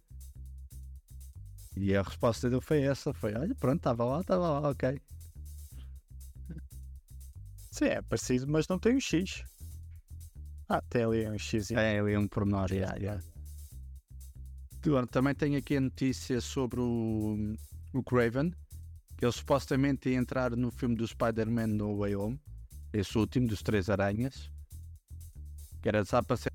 E 1.75 1.95
a 1.95 2.03
resposta 2.03 2.47
dele 2.47 2.61
foi 2.61 2.81
essa, 2.83 3.11
foi, 3.11 3.33
olha, 3.33 3.55
pronto, 3.55 3.77
estava 3.77 4.05
lá, 4.05 4.21
estava 4.21 4.59
lá, 4.59 4.69
ok. 4.69 5.01
Sim, 7.71 7.85
é 7.85 8.01
parecido, 8.01 8.47
mas 8.47 8.67
não 8.67 8.77
tem 8.77 8.95
um 8.95 8.99
X. 8.99 9.43
Ah, 10.69 10.81
tem 10.81 11.03
ali 11.03 11.27
um 11.27 11.37
X. 11.37 11.71
É, 11.71 11.99
ali 11.99 12.15
um 12.15 12.27
pormenor, 12.27 12.71
yeah, 12.71 12.95
yeah. 12.97 13.30
Também 15.11 15.35
tenho 15.35 15.59
aqui 15.59 15.77
a 15.77 15.81
notícia 15.81 16.41
sobre 16.41 16.79
o, 16.79 17.55
o 17.93 18.03
Craven, 18.03 18.51
que 19.15 19.23
ele 19.23 19.31
supostamente 19.31 20.09
ia 20.09 20.17
entrar 20.17 20.55
no 20.55 20.71
filme 20.71 20.95
do 20.95 21.07
Spider-Man 21.07 21.67
No 21.67 21.99
Way 21.99 22.15
Home, 22.15 22.41
esse 22.91 23.15
último 23.15 23.47
dos 23.47 23.61
Três 23.61 23.89
Aranhas, 23.91 24.49
que 25.83 25.87
era 25.87 26.03
só 26.03 26.23
para 26.23 26.35
ser 26.35 26.51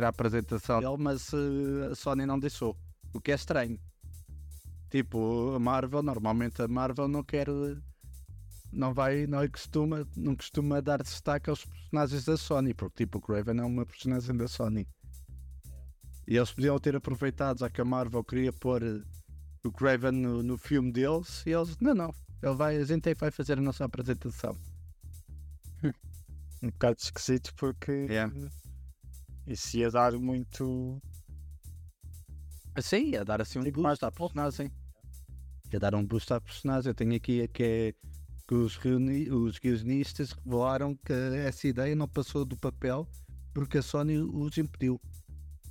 a 0.00 0.08
apresentação 0.08 0.80
dele, 0.80 0.96
mas 0.98 1.32
eh, 1.32 1.90
a 1.90 1.94
Sony 1.96 2.24
não 2.24 2.38
deixou, 2.38 2.76
o 3.12 3.20
que 3.20 3.32
é 3.32 3.34
estranho. 3.34 3.78
Tipo, 4.88 5.54
a 5.56 5.58
Marvel, 5.58 6.04
normalmente 6.04 6.62
a 6.62 6.68
Marvel 6.68 7.08
não 7.08 7.24
quer, 7.24 7.48
não 8.72 8.94
vai, 8.94 9.26
não 9.26 9.48
costuma, 9.48 10.06
não 10.16 10.36
costuma 10.36 10.80
dar 10.80 11.02
destaque 11.02 11.50
aos 11.50 11.64
personagens 11.64 12.24
da 12.24 12.36
Sony, 12.36 12.72
porque 12.72 13.04
tipo, 13.04 13.18
o 13.18 13.20
Craven 13.20 13.58
é 13.58 13.64
uma 13.64 13.84
personagem 13.84 14.36
da 14.36 14.46
Sony. 14.46 14.86
E 16.26 16.36
eles 16.36 16.52
podiam 16.52 16.78
ter 16.78 16.96
aproveitado, 16.96 17.58
já 17.60 17.68
que 17.70 17.80
a 17.80 17.84
Marvel 17.84 18.24
queria 18.24 18.52
pôr 18.52 18.82
eh, 18.82 19.02
o 19.64 19.70
Craven 19.70 20.12
no, 20.12 20.42
no 20.42 20.56
filme 20.56 20.90
deles, 20.92 21.44
e 21.46 21.50
eles, 21.50 21.76
não, 21.78 21.94
não, 21.94 22.14
ele 22.42 22.54
vai, 22.54 22.76
a 22.76 22.84
gente 22.84 23.08
aí 23.08 23.14
vai 23.14 23.30
fazer 23.30 23.58
a 23.58 23.62
nossa 23.62 23.84
apresentação. 23.84 24.56
Um 26.62 26.70
bocado 26.70 26.96
esquisito 26.98 27.52
porque 27.56 28.06
É. 28.08 28.26
isso 29.46 29.76
ia 29.76 29.90
dar 29.90 30.12
muito. 30.14 30.98
Assim, 32.74 33.10
ia 33.10 33.22
dar 33.24 33.42
assim 33.42 33.58
um 33.58 33.62
Tipo, 33.62 33.82
boost 33.82 34.00
mais 34.00 34.02
à 34.02 34.10
personagem. 34.10 34.72
Ia 35.72 35.78
dar 35.78 35.94
um 35.94 36.04
boost 36.06 36.32
à 36.32 36.40
personagem. 36.40 36.88
Eu 36.88 36.94
tenho 36.94 37.14
aqui 37.14 37.42
a 37.42 37.48
que 37.48 37.62
é 37.62 37.94
que 38.48 38.54
os, 38.54 38.76
reuni- 38.76 39.30
os 39.30 39.58
guionistas 39.58 40.32
revelaram 40.32 40.96
que 40.96 41.12
essa 41.12 41.68
ideia 41.68 41.94
não 41.94 42.08
passou 42.08 42.44
do 42.46 42.56
papel 42.56 43.06
porque 43.52 43.78
a 43.78 43.82
Sony 43.82 44.18
os 44.18 44.56
impediu. 44.56 44.98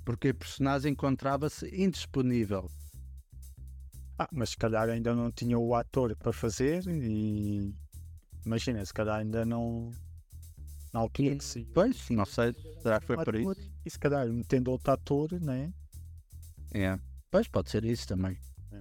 Porque 0.05 0.29
a 0.29 0.33
personagem 0.33 0.91
encontrava-se 0.91 1.67
indisponível. 1.73 2.69
Ah, 4.17 4.27
mas 4.31 4.51
se 4.51 4.57
calhar 4.57 4.89
ainda 4.89 5.15
não 5.15 5.31
tinha 5.31 5.57
o 5.57 5.73
ator 5.73 6.15
para 6.15 6.33
fazer 6.33 6.83
e. 6.87 7.73
Imagina, 8.45 8.85
se 8.85 8.93
calhar 8.93 9.19
ainda 9.19 9.45
não. 9.45 9.91
Na 10.93 10.99
altura 10.99 11.35
que 11.35 11.43
se. 11.43 11.65
Pois, 11.73 12.09
não 12.09 12.25
sei, 12.25 12.53
será 12.81 12.99
que 12.99 13.07
foi 13.07 13.23
por 13.23 13.35
isso? 13.35 13.71
E 13.85 13.89
se 13.89 13.97
calhar 13.97 14.27
metendo 14.27 14.71
outro 14.71 14.91
ator, 14.91 15.31
né? 15.41 15.73
É. 16.73 16.99
Pois 17.31 17.47
pode 17.47 17.71
ser 17.71 17.83
isso 17.85 18.07
também. 18.07 18.37
É. 18.71 18.79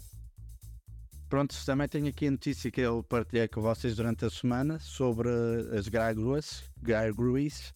Pronto, 1.28 1.54
também 1.64 1.88
tenho 1.88 2.08
aqui 2.08 2.26
a 2.26 2.30
notícia 2.30 2.70
que 2.70 2.80
eu 2.80 3.02
partilhei 3.02 3.48
com 3.48 3.62
vocês 3.62 3.96
durante 3.96 4.24
a 4.24 4.30
semana 4.30 4.78
sobre 4.78 5.30
as 5.76 5.88
Gargoyles, 5.88 6.64
Gargoyles, 6.82 7.72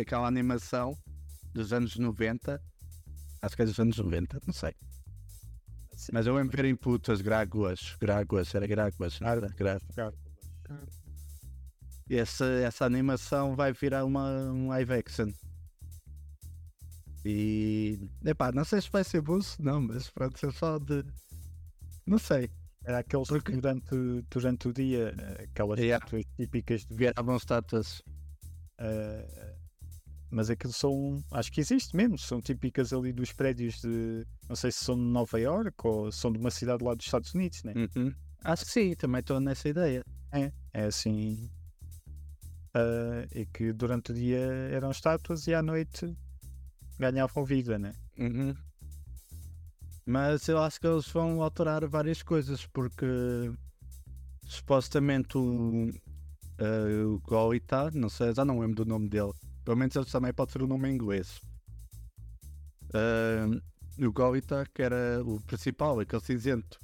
aquela 0.00 0.28
animação 0.28 0.96
dos 1.52 1.72
anos 1.72 1.96
90, 1.96 2.60
acho 3.42 3.56
que 3.56 3.62
é 3.62 3.64
dos 3.64 3.78
anos 3.78 3.96
90, 3.98 4.40
não 4.46 4.54
sei. 4.54 4.74
Mas 6.12 6.26
eu 6.26 6.34
lembro 6.34 6.56
ver 6.56 6.64
em 6.64 6.74
puto 6.74 7.12
as 7.12 7.20
Gargoyles, 7.20 7.96
Gargoyles, 8.00 8.54
era 8.54 8.66
não 9.20 9.28
era? 9.28 9.48
Gra- 9.48 9.80
Essa, 12.10 12.44
essa 12.44 12.84
animação 12.84 13.54
vai 13.54 13.72
virar 13.72 14.04
uma, 14.04 14.28
um 14.50 14.68
live 14.68 14.92
action. 14.94 15.30
E 17.24 18.10
epá, 18.24 18.50
não 18.50 18.64
sei 18.64 18.80
se 18.80 18.90
vai 18.90 19.04
ser 19.04 19.20
bom 19.20 19.40
se 19.40 19.62
não, 19.62 19.80
mas 19.80 20.10
pronto, 20.10 20.44
é 20.44 20.50
só 20.50 20.78
de. 20.78 21.04
Não 22.04 22.18
sei. 22.18 22.50
Era 22.84 22.98
aqueles 22.98 23.28
que 23.28 23.52
durante, 23.52 23.94
durante 24.28 24.68
o 24.68 24.72
dia, 24.72 25.14
eh, 25.16 25.44
aquelas 25.44 25.78
Yeah. 25.78 26.04
típicas 26.36 26.84
de 26.84 26.94
Viravam 26.96 27.36
estátuas. 27.36 28.00
Uh, 28.80 29.51
mas 30.32 30.48
aquilo 30.48 30.72
são, 30.72 31.22
acho 31.30 31.52
que 31.52 31.60
existe 31.60 31.94
mesmo, 31.94 32.16
são 32.16 32.40
típicas 32.40 32.90
ali 32.92 33.12
dos 33.12 33.32
prédios 33.32 33.80
de, 33.82 34.26
não 34.48 34.56
sei 34.56 34.72
se 34.72 34.82
são 34.82 34.96
de 34.96 35.02
Nova 35.02 35.38
York 35.38 35.76
ou 35.84 36.10
são 36.10 36.32
de 36.32 36.38
uma 36.38 36.50
cidade 36.50 36.82
lá 36.82 36.94
dos 36.94 37.04
Estados 37.04 37.34
Unidos, 37.34 37.62
né? 37.62 37.74
Uhum. 37.76 38.14
Acho 38.42 38.64
que 38.64 38.70
sim, 38.70 38.94
também 38.94 39.20
estou 39.20 39.38
nessa 39.38 39.68
ideia. 39.68 40.02
É 40.72 40.86
assim, 40.86 41.50
uh, 42.74 43.28
e 43.38 43.44
que 43.44 43.74
durante 43.74 44.12
o 44.12 44.14
dia 44.14 44.40
eram 44.72 44.90
estátuas 44.90 45.46
e 45.46 45.52
à 45.52 45.60
noite 45.60 46.16
ganhavam 46.98 47.44
vida, 47.44 47.78
né? 47.78 47.92
Uhum. 48.18 48.54
Mas 50.06 50.48
eu 50.48 50.58
acho 50.58 50.80
que 50.80 50.86
eles 50.86 51.06
vão 51.08 51.42
alterar 51.42 51.86
várias 51.86 52.22
coisas 52.22 52.66
porque 52.66 53.06
supostamente 54.44 55.36
o, 55.36 55.90
eh, 56.58 57.04
o 57.04 57.20
Golita, 57.20 57.90
não 57.92 58.08
sei, 58.08 58.34
já 58.34 58.44
não 58.44 58.58
lembro 58.58 58.84
do 58.84 58.84
nome 58.84 59.08
dele. 59.08 59.32
Pelo 59.64 59.76
menos 59.76 59.94
ele 59.94 60.04
também 60.06 60.32
pode 60.32 60.52
ser 60.52 60.62
o 60.62 60.66
nome 60.66 60.88
em 60.88 60.94
inglês. 60.94 61.40
Eh, 62.94 64.04
o 64.04 64.12
Golita, 64.12 64.66
que 64.74 64.82
era 64.82 65.22
o 65.24 65.40
principal, 65.40 66.00
aquele 66.00 66.22
cinzento. 66.22 66.78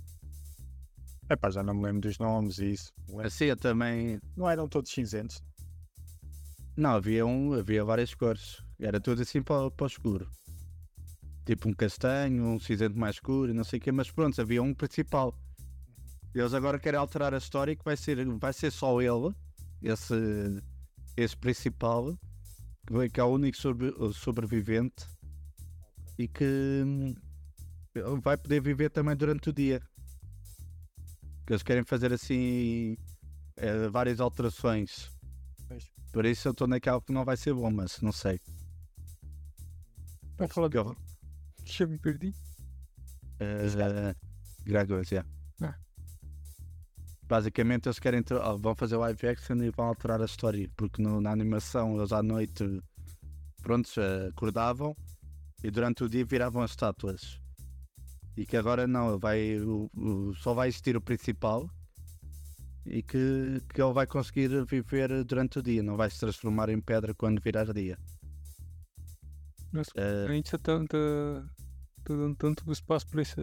Epá, 1.31 1.51
já 1.51 1.63
não 1.63 1.75
me 1.75 1.83
lembro 1.83 2.03
dos 2.03 2.19
nomes 2.19 2.59
e 2.59 2.73
isso. 2.73 2.93
Assim 3.23 3.47
eu 3.47 3.57
também. 3.57 4.19
Não 4.37 4.49
eram 4.49 4.69
todos 4.69 4.91
cinzentos. 4.91 5.43
Não, 6.77 6.91
havia 6.91 7.27
um, 7.27 7.53
havia 7.53 7.85
várias 7.85 8.15
cores. 8.15 8.63
Era 8.79 9.01
tudo 9.01 9.23
assim 9.23 9.43
para, 9.43 9.71
para 9.71 9.85
o 9.85 9.87
escuro. 9.87 10.31
Tipo 11.45 11.69
um 11.69 11.75
castanho, 11.75 12.45
um 12.45 12.61
cinzento 12.61 12.99
mais 12.99 13.17
escuro 13.17 13.51
e 13.51 13.55
não 13.55 13.65
sei 13.65 13.79
o 13.79 13.83
quê, 13.83 13.91
mas 13.91 14.11
pronto, 14.11 14.41
havia 14.41 14.63
um 14.63 14.73
principal. 14.73 15.35
Eles 16.35 16.55
agora 16.55 16.79
querem 16.79 17.01
alterar 17.01 17.35
a 17.35 17.39
história 17.39 17.75
que 17.75 17.85
vai 17.85 17.97
ser, 17.97 18.25
vai 18.39 18.53
ser 18.53 18.71
só 18.71 19.01
ele, 19.01 19.35
esse, 19.83 20.15
esse 21.17 21.37
principal, 21.37 22.17
que 23.13 23.21
é 23.21 23.25
o 23.25 23.29
único 23.29 23.57
sobre- 23.57 23.93
sobrevivente 24.15 25.07
e 26.19 26.27
que 26.27 26.83
hum, 26.85 27.15
vai 28.23 28.37
poder 28.37 28.61
viver 28.61 28.91
também 28.91 29.15
durante 29.17 29.51
o 29.51 29.53
dia. 29.53 29.81
Que 31.47 31.53
eles 31.53 31.63
querem 31.63 31.85
fazer 31.85 32.13
assim 32.13 32.97
eh, 33.57 33.89
várias 33.89 34.21
alterações. 34.21 35.11
Pois. 35.69 35.91
Por 36.13 36.25
isso 36.25 36.49
eu 36.49 36.53
estou 36.53 36.67
naquela 36.67 37.01
que 37.01 37.13
não 37.13 37.25
vai 37.25 37.37
ser 37.37 37.53
bom, 37.55 37.71
mas 37.71 38.01
não 38.01 38.13
sei. 38.13 38.41
Vai 40.37 40.49
falar 40.49 40.71
Que 40.71 40.79
eu- 40.79 40.97
eu 41.81 41.89
me 41.89 41.99
perdi. 41.99 42.29
Uh, 43.41 44.15
Dragões, 44.65 45.11
yeah. 45.11 45.29
Ah. 45.63 45.75
Basicamente 47.29 47.87
eles 47.87 47.99
querem 47.99 48.23
tra- 48.23 48.55
vão 48.57 48.75
fazer 48.75 48.97
live 48.97 49.27
action 49.29 49.57
e 49.63 49.71
vão 49.71 49.87
alterar 49.87 50.21
a 50.23 50.25
história, 50.25 50.69
porque 50.77 51.03
no- 51.03 51.21
na 51.21 51.31
animação 51.31 51.97
eles 51.99 52.11
à 52.13 52.23
noite 52.23 52.65
prontos, 53.63 53.95
acordavam 54.29 54.97
e 55.63 55.71
durante 55.71 56.05
o 56.05 56.09
dia 56.09 56.25
viravam 56.25 56.63
as 56.63 56.71
estátuas. 56.71 57.39
E 58.37 58.47
que 58.47 58.57
agora 58.57 58.87
não, 58.87 59.19
vai, 59.19 59.59
o- 59.61 59.91
o- 59.95 60.35
só 60.37 60.55
vai 60.55 60.69
existir 60.69 60.97
o 60.97 61.01
principal 61.03 61.69
e 62.87 63.03
que, 63.03 63.61
que 63.75 63.83
ele 63.83 63.93
vai 63.93 64.07
conseguir 64.07 64.65
viver 64.65 65.23
durante 65.25 65.59
o 65.59 65.63
dia, 65.63 65.83
não 65.83 65.97
vai 65.97 66.09
se 66.09 66.19
transformar 66.21 66.71
em 66.71 66.81
pedra 66.81 67.13
quando 67.13 67.43
virar 67.43 67.71
dia. 67.75 67.99
Nossa, 69.71 69.91
Eh, 69.97 70.27
a 70.29 70.33
gente 70.33 70.51
tá, 70.51 70.59
tá, 70.59 70.87
tá 70.87 72.15
dando 72.15 72.37
tanto 72.37 72.73
espaço 72.73 73.07
pra 73.09 73.21
esse, 73.21 73.35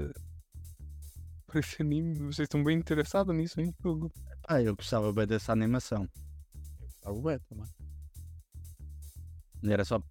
esse 1.59 1.81
anime. 1.81 2.13
Vocês 2.15 2.45
estão 2.45 2.63
bem 2.63 2.77
interessados 2.77 3.35
nisso, 3.35 3.59
hein? 3.59 3.73
Eu- 3.83 4.11
ah, 4.47 4.61
eu 4.61 4.75
gostava 4.75 5.11
bem 5.13 5.27
dessa 5.27 5.51
animação. 5.51 6.07
Está 6.95 7.11
o 7.11 7.29
é 7.29 7.39
também. 7.39 7.67
Era 9.63 9.83
só 9.83 10.01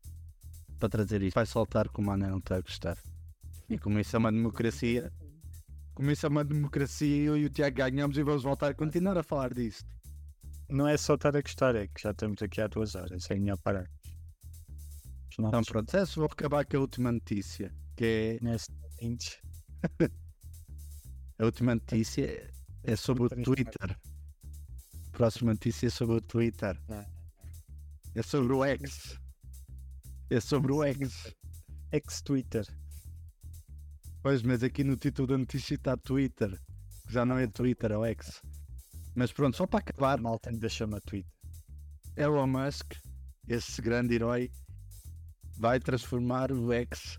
para 0.79 0.89
trazer 0.89 1.23
isto. 1.23 1.35
Vai 1.35 1.47
soltar 1.47 1.89
como 1.89 2.11
a 2.11 2.15
Ana 2.15 2.29
não 2.29 2.39
está 2.39 2.57
a 2.57 2.61
gostar. 2.61 2.99
E 3.69 3.79
como 3.79 3.99
isso 3.99 4.15
é 4.15 4.19
uma 4.19 4.33
democracia, 4.33 5.13
como 5.95 6.11
isso 6.11 6.27
é 6.27 6.29
uma 6.29 6.45
democracia, 6.45 7.25
eu 7.25 7.37
e 7.37 7.47
o 7.47 7.51
Tiago 7.51 7.77
ganhamos 7.77 8.17
e 8.19 8.23
vamos 8.23 8.43
voltar 8.43 8.71
a 8.71 8.75
continuar 8.75 9.17
a 9.17 9.23
falar 9.23 9.55
disto. 9.55 9.89
Não 10.69 10.89
é 10.89 10.97
só 10.97 11.15
estar 11.15 11.37
a 11.37 11.41
gostar, 11.41 11.75
é 11.77 11.87
que 11.87 12.03
já 12.03 12.11
estamos 12.11 12.43
aqui 12.43 12.61
há 12.61 12.67
duas 12.67 12.95
horas, 12.95 13.31
é 13.31 13.35
melhor 13.37 13.59
parar. 13.59 13.89
Então 15.39 15.63
pronto, 15.63 15.97
é 15.97 16.07
só 16.07 16.21
vou 16.21 16.31
acabar 16.31 16.65
com 16.65 16.77
a 16.77 16.81
última 16.81 17.11
notícia. 17.13 17.73
Que 17.97 18.39
é 18.43 18.45
a 21.45 21.47
última 21.47 21.75
notícia 21.75 22.51
é 22.83 22.97
sobre 22.97 23.25
o 23.25 23.29
Twitter. 23.29 23.91
A 23.93 25.11
próxima 25.17 25.53
notícia 25.53 25.87
é 25.87 25.91
sobre 25.91 26.17
o 26.17 26.21
Twitter. 26.23 26.81
É 28.15 28.23
sobre 28.23 28.53
o 28.55 28.65
X. 28.65 29.19
É 30.31 30.41
sobre 30.41 30.73
o 30.73 30.83
X. 30.83 31.35
ex-Twitter. 31.93 32.67
Pois, 34.23 34.43
mas 34.43 34.63
aqui 34.63 34.83
no 34.83 34.97
título 34.97 35.29
da 35.29 35.39
notícia 35.39 35.75
está 35.75 35.97
Twitter. 35.99 36.59
Já 37.11 37.27
não 37.27 37.37
é 37.37 37.47
Twitter, 37.47 37.93
é 37.93 37.99
o 37.99 38.07
X. 38.07 38.41
Mas 39.15 39.31
pronto, 39.31 39.57
só 39.57 39.67
para 39.67 39.81
acabar, 39.81 40.19
A 40.19 40.23
malta 40.23 40.49
ainda 40.49 40.69
chama 40.69 40.99
Twitter. 41.03 41.31
Elon 42.17 42.47
Musk, 42.47 42.95
esse 43.47 43.83
grande 43.83 44.15
herói, 44.15 44.51
vai 45.59 45.79
transformar 45.79 46.51
o 46.51 46.73
X 46.73 47.19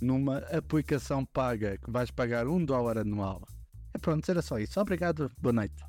numa 0.00 0.38
aplicação 0.38 1.24
paga 1.26 1.78
que 1.78 1.90
vais 1.90 2.10
pagar 2.10 2.46
um 2.46 2.64
dólar 2.64 2.98
anual. 2.98 3.42
É 3.94 3.98
pronto, 3.98 4.28
era 4.30 4.42
só 4.42 4.58
isso. 4.58 4.80
Obrigado, 4.80 5.30
boa 5.40 5.52
noite. 5.52 5.82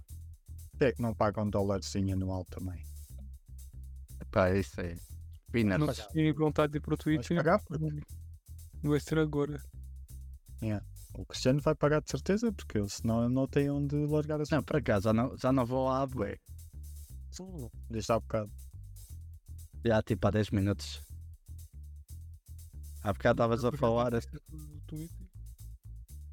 É 0.80 0.92
que 0.92 1.02
não 1.02 1.14
paga 1.14 1.42
um 1.44 1.50
dólarzinho 1.50 2.14
anual 2.16 2.46
também. 2.46 2.82
Pá, 4.32 4.52
isso 4.52 4.80
é. 4.80 4.96
Peanuts. 5.52 5.98
Não 6.00 6.08
tinha 6.12 6.34
vontade 6.34 6.72
de 6.72 6.78
ir 6.78 6.82
pro 6.82 6.96
Vais 6.96 7.26
Twitch. 7.26 7.38
pagar? 7.38 7.62
Não 8.82 8.92
vai 8.92 9.00
ser 9.00 9.18
agora. 9.18 9.62
O 11.18 11.26
Cristiano 11.26 11.60
vai 11.62 11.76
pagar 11.76 12.02
de 12.02 12.10
certeza, 12.10 12.52
porque 12.52 12.78
ele 12.78 12.90
senão 12.90 13.28
não 13.28 13.48
tem 13.48 13.70
onde 13.70 13.96
largar 13.96 14.40
a 14.40 14.46
sua. 14.46 14.58
Não, 14.58 14.64
por 14.64 14.78
acaso, 14.78 15.06
já 15.06 15.14
não, 15.14 15.38
já 15.38 15.52
não 15.52 15.66
vou 15.66 15.88
lá, 15.88 16.06
bué. 16.06 16.38
Desde 17.90 18.12
há 18.12 18.20
bocado. 18.20 18.52
Já 19.86 20.02
tipo 20.02 20.28
há 20.28 20.32
10 20.32 20.52
minutos. 20.52 21.02
Há 23.02 23.14
bocado 23.14 23.36
estavas 23.44 23.64
a 23.66 23.72
falar, 23.72 24.12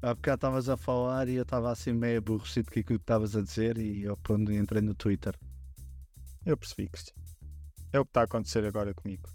há 0.01 0.13
bocado 0.13 0.35
estavas 0.35 0.69
a 0.69 0.77
falar 0.77 1.27
e 1.29 1.35
eu 1.35 1.43
estava 1.43 1.71
assim 1.71 1.93
meio 1.93 2.19
aborrecido 2.19 2.65
com 2.71 2.79
aquilo 2.79 2.99
que 2.99 3.03
estavas 3.03 3.35
a 3.35 3.41
dizer 3.41 3.77
e 3.77 4.03
eu 4.03 4.17
pronto, 4.17 4.51
entrei 4.51 4.81
no 4.81 4.93
Twitter. 4.93 5.37
Eu 6.45 6.57
percebi, 6.57 6.89
Cristiano. 6.89 7.21
É 7.93 7.99
o 7.99 8.05
que 8.05 8.09
está 8.09 8.21
a 8.21 8.23
acontecer 8.25 8.65
agora 8.65 8.93
comigo. 8.93 9.29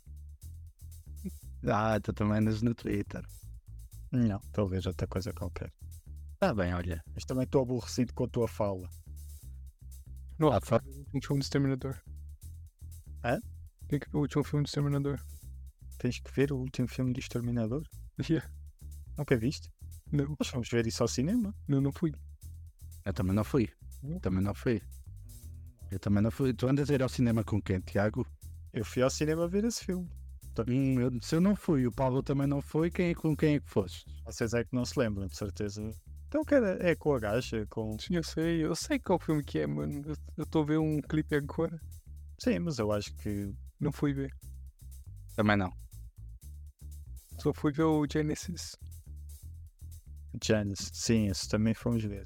Ah, 1.67 1.99
tu 2.01 2.13
também 2.13 2.39
andas 2.39 2.61
no 2.63 2.75
Twitter. 2.75 3.25
Não, 4.11 4.41
talvez 4.53 4.85
outra 4.87 5.07
coisa 5.07 5.33
qualquer. 5.33 5.73
Está 6.35 6.53
bem, 6.55 6.75
olha. 6.75 7.03
Mas 7.15 7.25
também 7.25 7.45
estou 7.45 7.63
aborrecido 7.63 8.13
com 8.13 8.25
a 8.25 8.29
tua 8.29 8.49
fala. 8.49 8.89
Não, 10.39 10.53
Ah, 10.53 10.61
fa- 10.61 10.83
o 10.85 10.89
último 10.99 11.23
filme 11.23 11.39
do 11.41 11.45
Exterminador. 11.45 11.97
Hã? 13.25 13.41
Que 13.89 14.01
o 14.13 14.19
último 14.19 14.43
filme 14.45 14.65
do 14.65 14.67
Exterminador. 14.67 15.21
Tens 16.03 16.19
que 16.19 16.33
ver 16.33 16.51
o 16.53 16.57
último 16.57 16.89
filme 16.89 17.13
do 17.13 17.21
Exterminador? 17.21 17.85
Yeah. 18.29 18.45
Nunca 19.17 19.37
viste? 19.37 19.71
Não, 20.11 20.35
Nós 20.37 20.49
fomos 20.49 20.69
ver 20.69 20.85
isso 20.85 21.01
ao 21.01 21.07
cinema. 21.07 21.55
não, 21.69 21.81
não 21.81 21.93
fui. 21.93 22.13
Eu 23.05 23.13
também 23.13 23.33
não 23.33 23.45
fui. 23.45 23.71
Também 24.21 24.43
não 24.43 24.53
fui. 24.53 24.83
Eu 25.93 26.01
também 26.01 26.21
não 26.21 26.33
fui. 26.33 26.53
Tu 26.53 26.67
andas 26.67 26.91
a 26.91 26.95
ir 26.95 27.03
ao 27.05 27.09
cinema 27.09 27.45
com 27.45 27.63
quem, 27.63 27.79
Tiago? 27.79 28.27
Eu 28.73 28.85
fui 28.85 29.01
ao 29.01 29.11
cinema 29.11 29.47
ver 29.47 29.65
esse 29.65 29.85
filme. 29.85 30.11
Hum, 30.67 31.01
eu- 31.01 31.23
se 31.23 31.37
eu 31.37 31.41
não 31.41 31.55
fui, 31.55 31.87
o 31.87 31.93
Paulo 31.93 32.21
também 32.21 32.49
não 32.49 32.61
foi, 32.61 32.91
quem 32.91 33.11
é, 33.11 33.15
com 33.15 33.37
quem 33.37 33.55
é 33.55 33.61
que 33.61 33.71
foste? 33.71 34.05
Vocês 34.25 34.53
é 34.55 34.65
que 34.65 34.75
não 34.75 34.85
se 34.85 34.99
lembram, 34.99 35.29
de 35.29 35.37
certeza. 35.37 35.89
Então, 36.27 36.43
era, 36.51 36.85
é 36.85 36.97
com 36.97 37.15
a 37.15 37.21
gaja, 37.21 37.65
com... 37.71 37.97
Sim, 37.97 38.17
eu 38.17 38.25
sei. 38.25 38.65
Eu 38.65 38.75
sei 38.75 38.99
qual 38.99 39.21
filme 39.21 39.45
que 39.45 39.61
é, 39.61 39.69
mano. 39.69 40.03
Eu, 40.05 40.17
eu 40.39 40.47
tô 40.47 40.65
vendo 40.65 40.83
um 40.83 41.01
clipe 41.01 41.37
agora. 41.37 41.81
Sim, 42.41 42.59
mas 42.59 42.81
eu 42.81 42.91
acho 42.91 43.15
que... 43.15 43.55
Não 43.79 43.93
fui 43.93 44.13
ver. 44.13 44.35
Também 45.37 45.57
não. 45.57 45.73
Só 47.43 47.53
fui 47.53 47.73
ver 47.73 47.83
o 47.83 48.07
Genesis. 48.09 48.77
Janice, 50.43 50.91
sim, 50.93 51.27
esse 51.27 51.49
também 51.49 51.75
fomos 51.75 52.05
ver. 52.05 52.25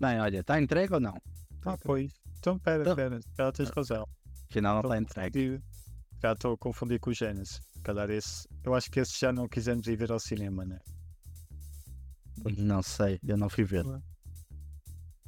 Bem, 0.00 0.18
olha, 0.20 0.40
está 0.40 0.60
entregue 0.60 0.94
ou 0.94 0.98
não? 1.00 1.16
Ah, 1.64 1.78
pois. 1.78 2.12
Então, 2.38 2.58
pera, 2.58 2.82
Então- 2.82 2.96
pera. 2.96 3.20
Já 3.38 3.52
tens 3.52 3.70
razão. 3.70 4.04
Afinal 4.50 4.82
não 4.82 4.90
está 4.90 4.98
entregue. 4.98 5.62
Já 6.20 6.32
estou 6.32 6.54
a 6.54 6.58
confundir 6.58 6.98
com 6.98 7.10
o 7.10 7.14
Genesis. 7.14 7.60
Calhar 7.84 8.10
esse... 8.10 8.48
Eu 8.64 8.74
acho 8.74 8.90
que 8.90 8.98
esse 8.98 9.16
já 9.20 9.32
não 9.32 9.48
quisemos 9.48 9.86
ir 9.86 9.96
ver 9.96 10.10
ao 10.10 10.18
cinema, 10.18 10.64
né? 10.64 10.80
Não 12.58 12.82
sei, 12.82 13.20
eu 13.22 13.36
não 13.36 13.48
fui 13.48 13.62
ver. 13.62 13.84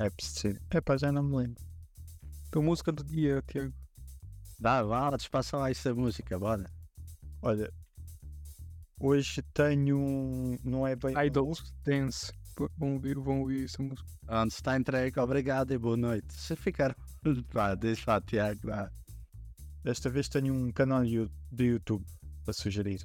É 0.01 0.11
preciso. 0.11 0.59
É 0.71 0.81
pá, 0.81 0.97
já 0.97 1.13
não 1.13 1.23
me 1.23 1.37
lembro. 1.37 1.63
Então, 2.49 2.61
música 2.61 2.91
do 2.91 3.05
dia, 3.05 3.41
Tiago. 3.47 3.73
Vá, 4.59 4.83
vá, 4.83 5.17
despassa 5.17 5.57
lá 5.57 5.71
essa 5.71 5.95
música, 5.95 6.37
bora. 6.39 6.69
Olha, 7.41 7.73
hoje 8.99 9.43
tenho. 9.55 9.99
um- 9.99 10.57
Não 10.65 10.87
é 10.87 10.95
bem. 10.97 11.15
Idols 11.27 11.73
Dance. 11.85 12.33
Vão 12.77 12.95
ouvir, 12.95 13.17
vão 13.19 13.41
ouvir 13.41 13.65
essa 13.67 13.81
música. 13.83 14.09
Onde 14.29 14.53
está 14.53 14.77
entregue, 14.77 15.21
obrigado 15.21 15.73
e 15.73 15.79
boa 15.79 15.97
noite. 15.97 16.33
Se 16.35 16.57
ficaram. 16.57 16.95
Vá, 17.53 17.75
deixa 17.75 18.11
lá, 18.11 18.21
Tiago. 18.21 18.61
vá. 18.65 18.91
Desta 19.85 20.11
vez 20.11 20.29
tenho 20.29 20.53
um 20.53 20.73
canal 20.73 21.05
de 21.05 21.65
YouTube 21.65 22.05
para 22.45 22.53
sugerir. 22.53 23.01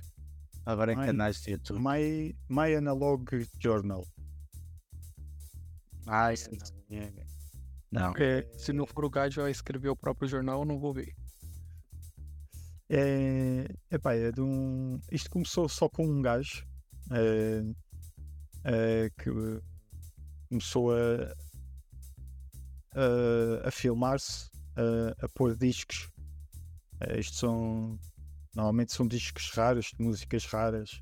Agora 0.65 0.93
em 0.93 0.97
Ai. 0.97 1.05
canais 1.07 1.41
de 1.41 1.51
YouTube. 1.51 1.79
My, 1.79 2.35
My 2.49 2.73
Analog 2.75 3.25
Journal. 3.59 4.03
Ai, 6.07 6.35
não. 7.91 8.13
É, 8.17 8.45
se 8.57 8.73
não 8.73 8.85
for 8.87 9.05
o 9.05 9.09
gajo 9.09 9.41
a 9.41 9.49
escrever 9.51 9.89
o 9.89 9.95
próprio 9.95 10.27
jornal, 10.27 10.61
eu 10.61 10.65
não 10.65 10.79
vou 10.79 10.93
ver. 10.93 11.13
É, 12.89 13.67
epá, 13.91 14.13
é 14.13 14.31
de 14.31 14.41
um. 14.41 14.99
Isto 15.11 15.29
começou 15.29 15.67
só 15.69 15.89
com 15.89 16.05
um 16.05 16.21
gajo 16.21 16.65
é, 17.11 17.63
é, 18.63 19.09
que 19.17 19.29
começou 20.49 20.91
a, 20.91 21.33
a, 22.95 23.67
a 23.67 23.71
filmar-se, 23.71 24.49
a, 24.75 25.25
a 25.25 25.29
pôr 25.29 25.55
discos. 25.55 26.09
É, 26.99 27.19
isto 27.19 27.37
são. 27.37 27.99
Normalmente 28.55 28.93
são 28.93 29.07
discos 29.07 29.49
raros, 29.51 29.93
de 29.97 30.03
músicas 30.03 30.45
raras. 30.45 31.01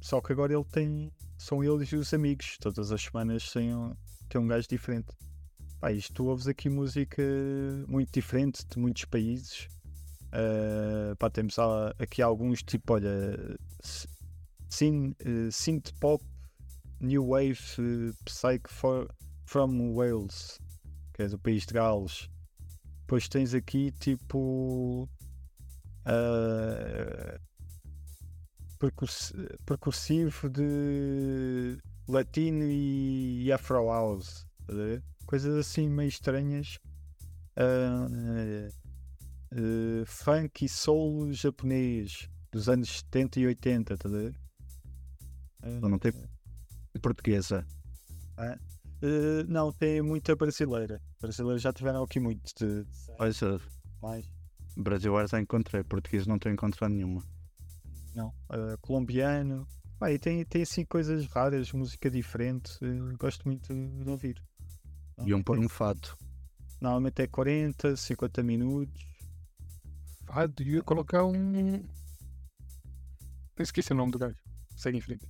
Só 0.00 0.20
que 0.20 0.32
agora 0.32 0.54
ele 0.54 0.64
tem. 0.64 1.12
São 1.36 1.62
eles 1.62 1.90
e 1.90 1.96
os 1.96 2.14
amigos. 2.14 2.56
Todas 2.58 2.90
as 2.92 3.02
semanas 3.02 3.50
tem 3.52 3.74
um, 3.74 3.94
tem 4.28 4.40
um 4.40 4.46
gajo 4.46 4.66
diferente. 4.68 5.12
Pá, 5.80 5.90
isto 5.92 6.26
ouves 6.26 6.46
aqui 6.46 6.68
música 6.68 7.22
muito 7.88 8.12
diferente 8.12 8.66
de 8.68 8.78
muitos 8.78 9.06
países. 9.06 9.66
Uh, 10.26 11.16
pá, 11.16 11.30
temos 11.30 11.56
aqui 11.98 12.20
alguns 12.20 12.62
tipo, 12.62 12.92
olha, 12.92 13.58
synth 15.50 15.92
pop, 15.98 16.22
new 17.00 17.26
wave, 17.28 17.58
eh, 17.78 18.12
psych 18.26 18.68
for, 18.68 19.08
from 19.46 19.94
Wales, 19.94 20.60
que 21.14 21.22
é 21.22 21.28
do 21.28 21.38
país 21.38 21.64
de 21.64 21.72
Gales. 21.72 22.28
Depois 23.00 23.26
tens 23.26 23.54
aqui 23.54 23.90
tipo 23.92 25.08
ah, 26.04 27.40
percurs- 28.78 29.32
percursivo 29.64 30.48
de 30.48 31.78
latino 32.06 32.64
e, 32.64 33.44
e 33.44 33.52
afro 33.52 33.88
house, 33.88 34.46
ver? 34.68 35.02
Coisas 35.30 35.54
assim 35.56 35.88
meio 35.88 36.08
estranhas. 36.08 36.78
Ah, 37.56 38.06
eh, 39.52 40.04
funk 40.06 40.64
e 40.64 40.68
soul 40.68 41.32
japonês 41.32 42.28
dos 42.52 42.68
anos 42.68 42.98
70 42.98 43.38
e 43.38 43.46
80, 43.46 43.94
estás 43.94 44.12
a 44.12 44.18
ver? 44.18 44.34
Ah, 45.62 45.88
Não 45.88 45.98
tem 45.98 46.12
portuguesa. 47.00 47.64
eh, 49.02 49.44
não, 49.48 49.72
tem 49.72 50.02
muita 50.02 50.34
brasileira. 50.34 51.00
Brasileiros 51.20 51.62
já 51.62 51.72
tiveram 51.72 52.02
aqui 52.02 52.18
muito 52.18 52.50
de, 52.58 52.84
de 52.84 52.96
só, 52.96 53.16
mais. 54.02 54.26
brasileiro 54.76 55.28
já 55.28 55.40
encontrei, 55.40 55.84
português 55.84 56.26
não 56.26 56.36
estou 56.36 56.50
a 56.50 56.52
encontrar 56.52 56.88
nenhuma. 56.88 57.22
Não. 58.14 58.34
Ah, 58.48 58.76
colombiano. 58.80 59.66
Pá, 59.98 60.10
e 60.10 60.18
tem, 60.18 60.44
tem 60.44 60.62
assim 60.62 60.84
coisas 60.84 61.26
raras, 61.26 61.70
música 61.72 62.10
diferente. 62.10 62.72
eh, 62.82 63.16
gosto 63.18 63.46
muito 63.46 63.72
de 63.72 64.10
ouvir. 64.10 64.42
Iam 65.26 65.42
pôr 65.42 65.58
um 65.58 65.68
fato. 65.68 66.16
Normalmente 66.80 67.22
é 67.22 67.26
40, 67.26 67.96
50 67.96 68.42
minutos. 68.42 69.04
Ah, 70.28 70.46
devia 70.46 70.82
colocar 70.82 71.24
um. 71.24 71.84
Esqueci 73.58 73.92
o 73.92 73.96
nome 73.96 74.12
do 74.12 74.18
gajo. 74.18 74.36
Segue 74.76 74.98
em 74.98 75.00
frente. 75.00 75.26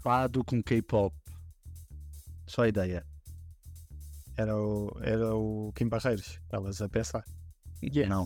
Fado 0.00 0.44
com 0.44 0.62
K-pop. 0.62 1.14
Só 2.46 2.62
a 2.62 2.68
ideia. 2.68 3.04
Era 4.36 4.56
o, 4.56 4.92
era 5.00 5.34
o 5.34 5.72
Kim 5.74 5.88
Barreiros. 5.88 6.38
Elas 6.50 6.80
a 6.80 6.88
pensar. 6.88 7.24
Yes. 7.82 8.08
Não. 8.08 8.24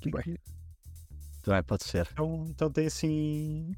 Que 0.00 0.10
barriga. 0.10 0.40
Também 1.42 1.62
pode 1.62 1.84
ser. 1.84 2.08
Então, 2.12 2.44
então 2.48 2.70
tem 2.70 2.86
assim. 2.86 3.74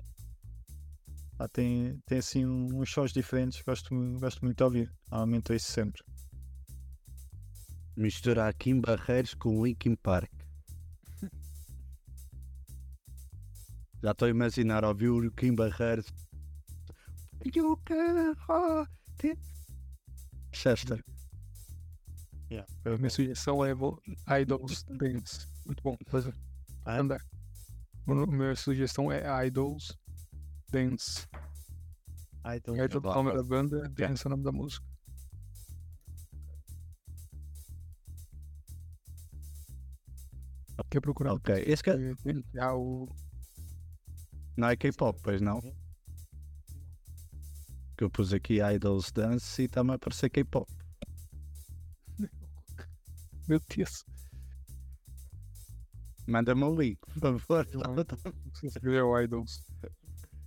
ah, 1.38 1.48
tem, 1.48 1.98
tem 2.06 2.18
assim 2.18 2.44
uns 2.44 2.90
sons 2.90 3.12
diferentes. 3.12 3.62
Gosto, 3.62 3.94
gosto 4.18 4.44
muito 4.44 4.58
de 4.58 4.64
ouvir. 4.64 4.92
Normalmente 5.10 5.52
ouço 5.52 5.66
sempre. 5.66 6.02
Misturar 7.98 8.54
Kim 8.54 8.80
Barreiros 8.80 9.34
com 9.34 9.66
Linkin 9.66 9.96
Park. 9.96 10.30
Já 14.00 14.12
estou 14.12 14.26
a 14.26 14.30
imaginar 14.30 14.84
ouvir 14.84 15.08
o 15.08 15.32
Kim 15.32 15.56
Barreiros. 15.56 16.06
You 17.44 17.76
can 17.84 18.34
hold 18.46 18.86
it. 19.24 19.36
Chester. 20.52 21.04
A 22.84 22.96
minha 22.96 23.10
sugestão 23.10 23.64
é 23.64 23.72
Idols 24.40 24.84
Dance. 24.84 25.48
Muito 25.66 25.82
bom. 25.82 25.96
Fazer. 26.06 26.32
Ah, 26.84 27.00
Andar. 27.00 27.20
A 28.06 28.14
minha 28.14 28.54
sugestão 28.54 29.10
é 29.10 29.24
Idols 29.46 29.98
Dance. 30.70 31.26
ah, 32.44 32.56
então, 32.56 32.76
É 32.76 32.84
o 32.84 33.00
Boa, 33.00 33.16
nome 33.16 33.34
da 33.34 33.42
banda, 33.42 33.88
Dance 33.90 34.24
é 34.24 34.28
o 34.28 34.30
nome 34.30 34.44
da 34.44 34.52
música. 34.52 34.86
Quer 40.90 41.00
procurar? 41.00 41.34
Ok. 41.34 41.54
Esse 41.66 41.82
que... 41.82 41.90
Ah, 42.58 42.74
o. 42.74 43.08
Não 44.56 44.68
é 44.68 44.76
K-pop, 44.76 45.20
pois 45.22 45.40
não? 45.40 45.60
Que 47.96 48.04
eu 48.04 48.10
pus 48.10 48.32
aqui 48.32 48.60
Idols 48.60 49.12
Dance 49.12 49.62
e 49.62 49.66
está-me 49.66 49.92
a 49.92 49.94
aparecer 49.94 50.30
K-pop. 50.30 50.70
Meu 53.48 53.60
Deus. 53.74 54.04
Manda-me 56.26 56.64
o 56.64 56.74
link, 56.74 56.98
por 57.00 57.20
favor. 57.20 57.66
Se 58.54 58.66
escrever 58.66 59.02
o 59.02 59.20
Idols. 59.20 59.60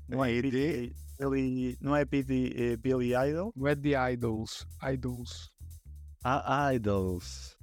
não 0.07 0.23
é 0.23 0.41
BD, 0.41 0.93
Billy, 1.17 1.77
não 1.79 1.95
é 1.95 2.05
BD, 2.05 2.53
é 2.55 2.77
Billy 2.77 3.13
Idol. 3.15 3.51
Não 3.55 3.67
é 3.67 3.75
The 3.75 4.13
Idols. 4.13 4.67
Idols. 4.83 5.51
Ah, 6.23 6.73
Idols. 6.73 7.57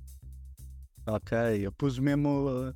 Ok, 1.08 1.32
eu 1.64 1.72
pus 1.72 1.98
mesmo. 1.98 2.74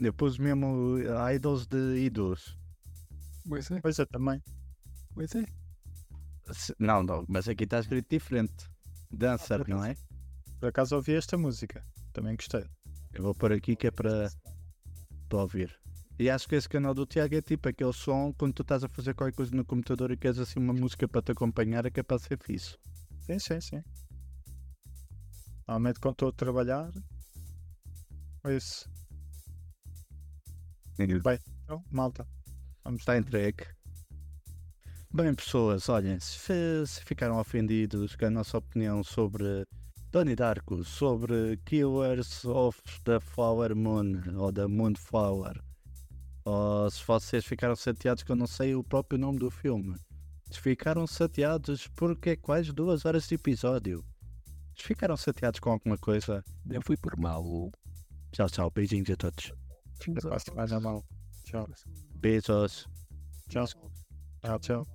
Eu 0.00 0.14
pus 0.14 0.38
mesmo 0.38 0.96
Idols 1.34 1.66
de 1.66 1.98
Idols. 1.98 2.56
Pois 3.46 3.70
é, 3.70 3.80
Pois 3.80 3.98
é, 3.98 4.06
também. 4.06 4.42
pois 5.14 5.34
é. 5.34 5.44
Não, 6.78 7.02
não, 7.02 7.24
mas 7.28 7.48
aqui 7.48 7.64
está 7.64 7.80
escrito 7.80 8.08
diferente. 8.08 8.70
Dancer, 9.10 9.68
não 9.68 9.84
é? 9.84 9.94
Por 10.58 10.68
acaso 10.70 10.96
ouvi 10.96 11.14
esta 11.14 11.36
música. 11.36 11.84
Também 12.14 12.34
gostei. 12.34 12.64
Eu 13.12 13.24
vou 13.24 13.34
pôr 13.34 13.52
aqui 13.52 13.76
que 13.76 13.88
é 13.88 13.90
para, 13.90 14.30
ouvir. 15.32 15.78
E 16.18 16.30
acho 16.30 16.48
que 16.48 16.54
esse 16.54 16.68
canal 16.68 16.94
do 16.94 17.04
Tiago 17.04 17.34
é 17.34 17.42
tipo 17.42 17.68
aquele 17.68 17.92
som 17.92 18.32
quando 18.32 18.54
tu 18.54 18.62
estás 18.62 18.82
a 18.82 18.88
fazer 18.88 19.14
qualquer 19.14 19.36
coisa 19.36 19.54
no 19.54 19.66
computador 19.66 20.10
e 20.10 20.16
queres 20.16 20.38
assim 20.38 20.58
uma 20.58 20.72
música 20.72 21.06
para 21.06 21.20
te 21.20 21.32
acompanhar, 21.32 21.84
é 21.84 21.90
é 21.94 22.02
para 22.02 22.18
ser 22.18 22.38
fixe. 22.38 22.78
Sim, 23.20 23.38
sim, 23.38 23.60
sim. 23.60 23.82
Normalmente 25.66 26.00
quando 26.00 26.14
estou 26.14 26.28
a 26.28 26.32
trabalhar. 26.32 26.92
Ouço. 28.44 28.88
Então, 31.64 31.84
malta. 31.90 32.26
Vamos 32.84 33.00
Está 33.00 33.18
entregue. 33.18 33.66
Bem, 35.12 35.34
pessoas, 35.34 35.88
olhem, 35.88 36.20
se, 36.20 36.86
se 36.86 37.02
ficaram 37.04 37.38
ofendidos 37.38 38.14
com 38.14 38.26
a 38.26 38.30
nossa 38.30 38.58
opinião 38.58 39.02
sobre 39.02 39.64
Donnie 40.12 40.36
Darko, 40.36 40.84
sobre 40.84 41.56
Killers 41.64 42.44
of 42.44 42.80
the 43.04 43.18
Flower 43.18 43.74
Moon, 43.74 44.22
ou 44.36 44.52
da 44.52 44.68
Moonflower, 44.68 45.60
ou 46.44 46.90
se 46.90 47.04
vocês 47.04 47.44
ficaram 47.44 47.74
chateados 47.74 48.22
que 48.22 48.30
eu 48.30 48.36
não 48.36 48.46
sei 48.46 48.74
o 48.74 48.84
próprio 48.84 49.18
nome 49.18 49.38
do 49.38 49.50
filme, 49.50 49.96
se 50.50 50.60
ficaram 50.60 51.06
chateados 51.06 51.88
porque 51.88 52.30
é 52.30 52.36
quase 52.36 52.72
duas 52.72 53.04
horas 53.04 53.26
de 53.26 53.34
episódio, 53.34 54.04
ficaram 54.84 55.16
chateados 55.16 55.60
com 55.60 55.70
alguma 55.70 55.96
coisa, 55.98 56.44
Já 56.70 56.80
fui 56.82 56.96
por 56.96 57.16
mal. 57.18 57.70
tchau, 58.32 58.48
tchau, 58.48 58.70
beijinhos 58.70 59.10
a 59.10 59.16
todos. 59.16 59.52
Até 60.16 60.34
a 60.34 60.38
semana, 60.38 60.80
mal. 60.80 61.04
Tchau. 61.44 61.68
Beijos, 62.16 62.86
Tchau. 63.48 63.66
Tchau, 64.42 64.58
tchau. 64.58 64.86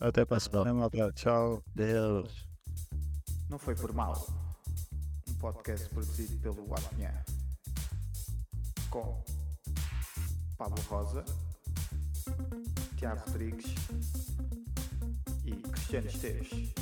Até 0.00 0.26
a 0.28 0.40
semana, 0.40 0.74
malta. 0.74 1.12
Tchau. 1.12 1.62
Deus. 1.74 2.48
Não 3.48 3.58
foi 3.58 3.74
por 3.74 3.92
mal. 3.92 4.26
Um 5.28 5.34
podcast 5.34 5.88
produzido 5.90 6.36
pelo 6.38 6.74
Apinhã. 6.74 7.12
Com 8.90 9.22
Pablo 10.58 10.82
Rosa, 10.82 11.24
Tiago 12.96 13.20
Rodrigues 13.26 13.74
e 15.44 15.52
Cristiano 15.52 16.08
Esteves. 16.08 16.72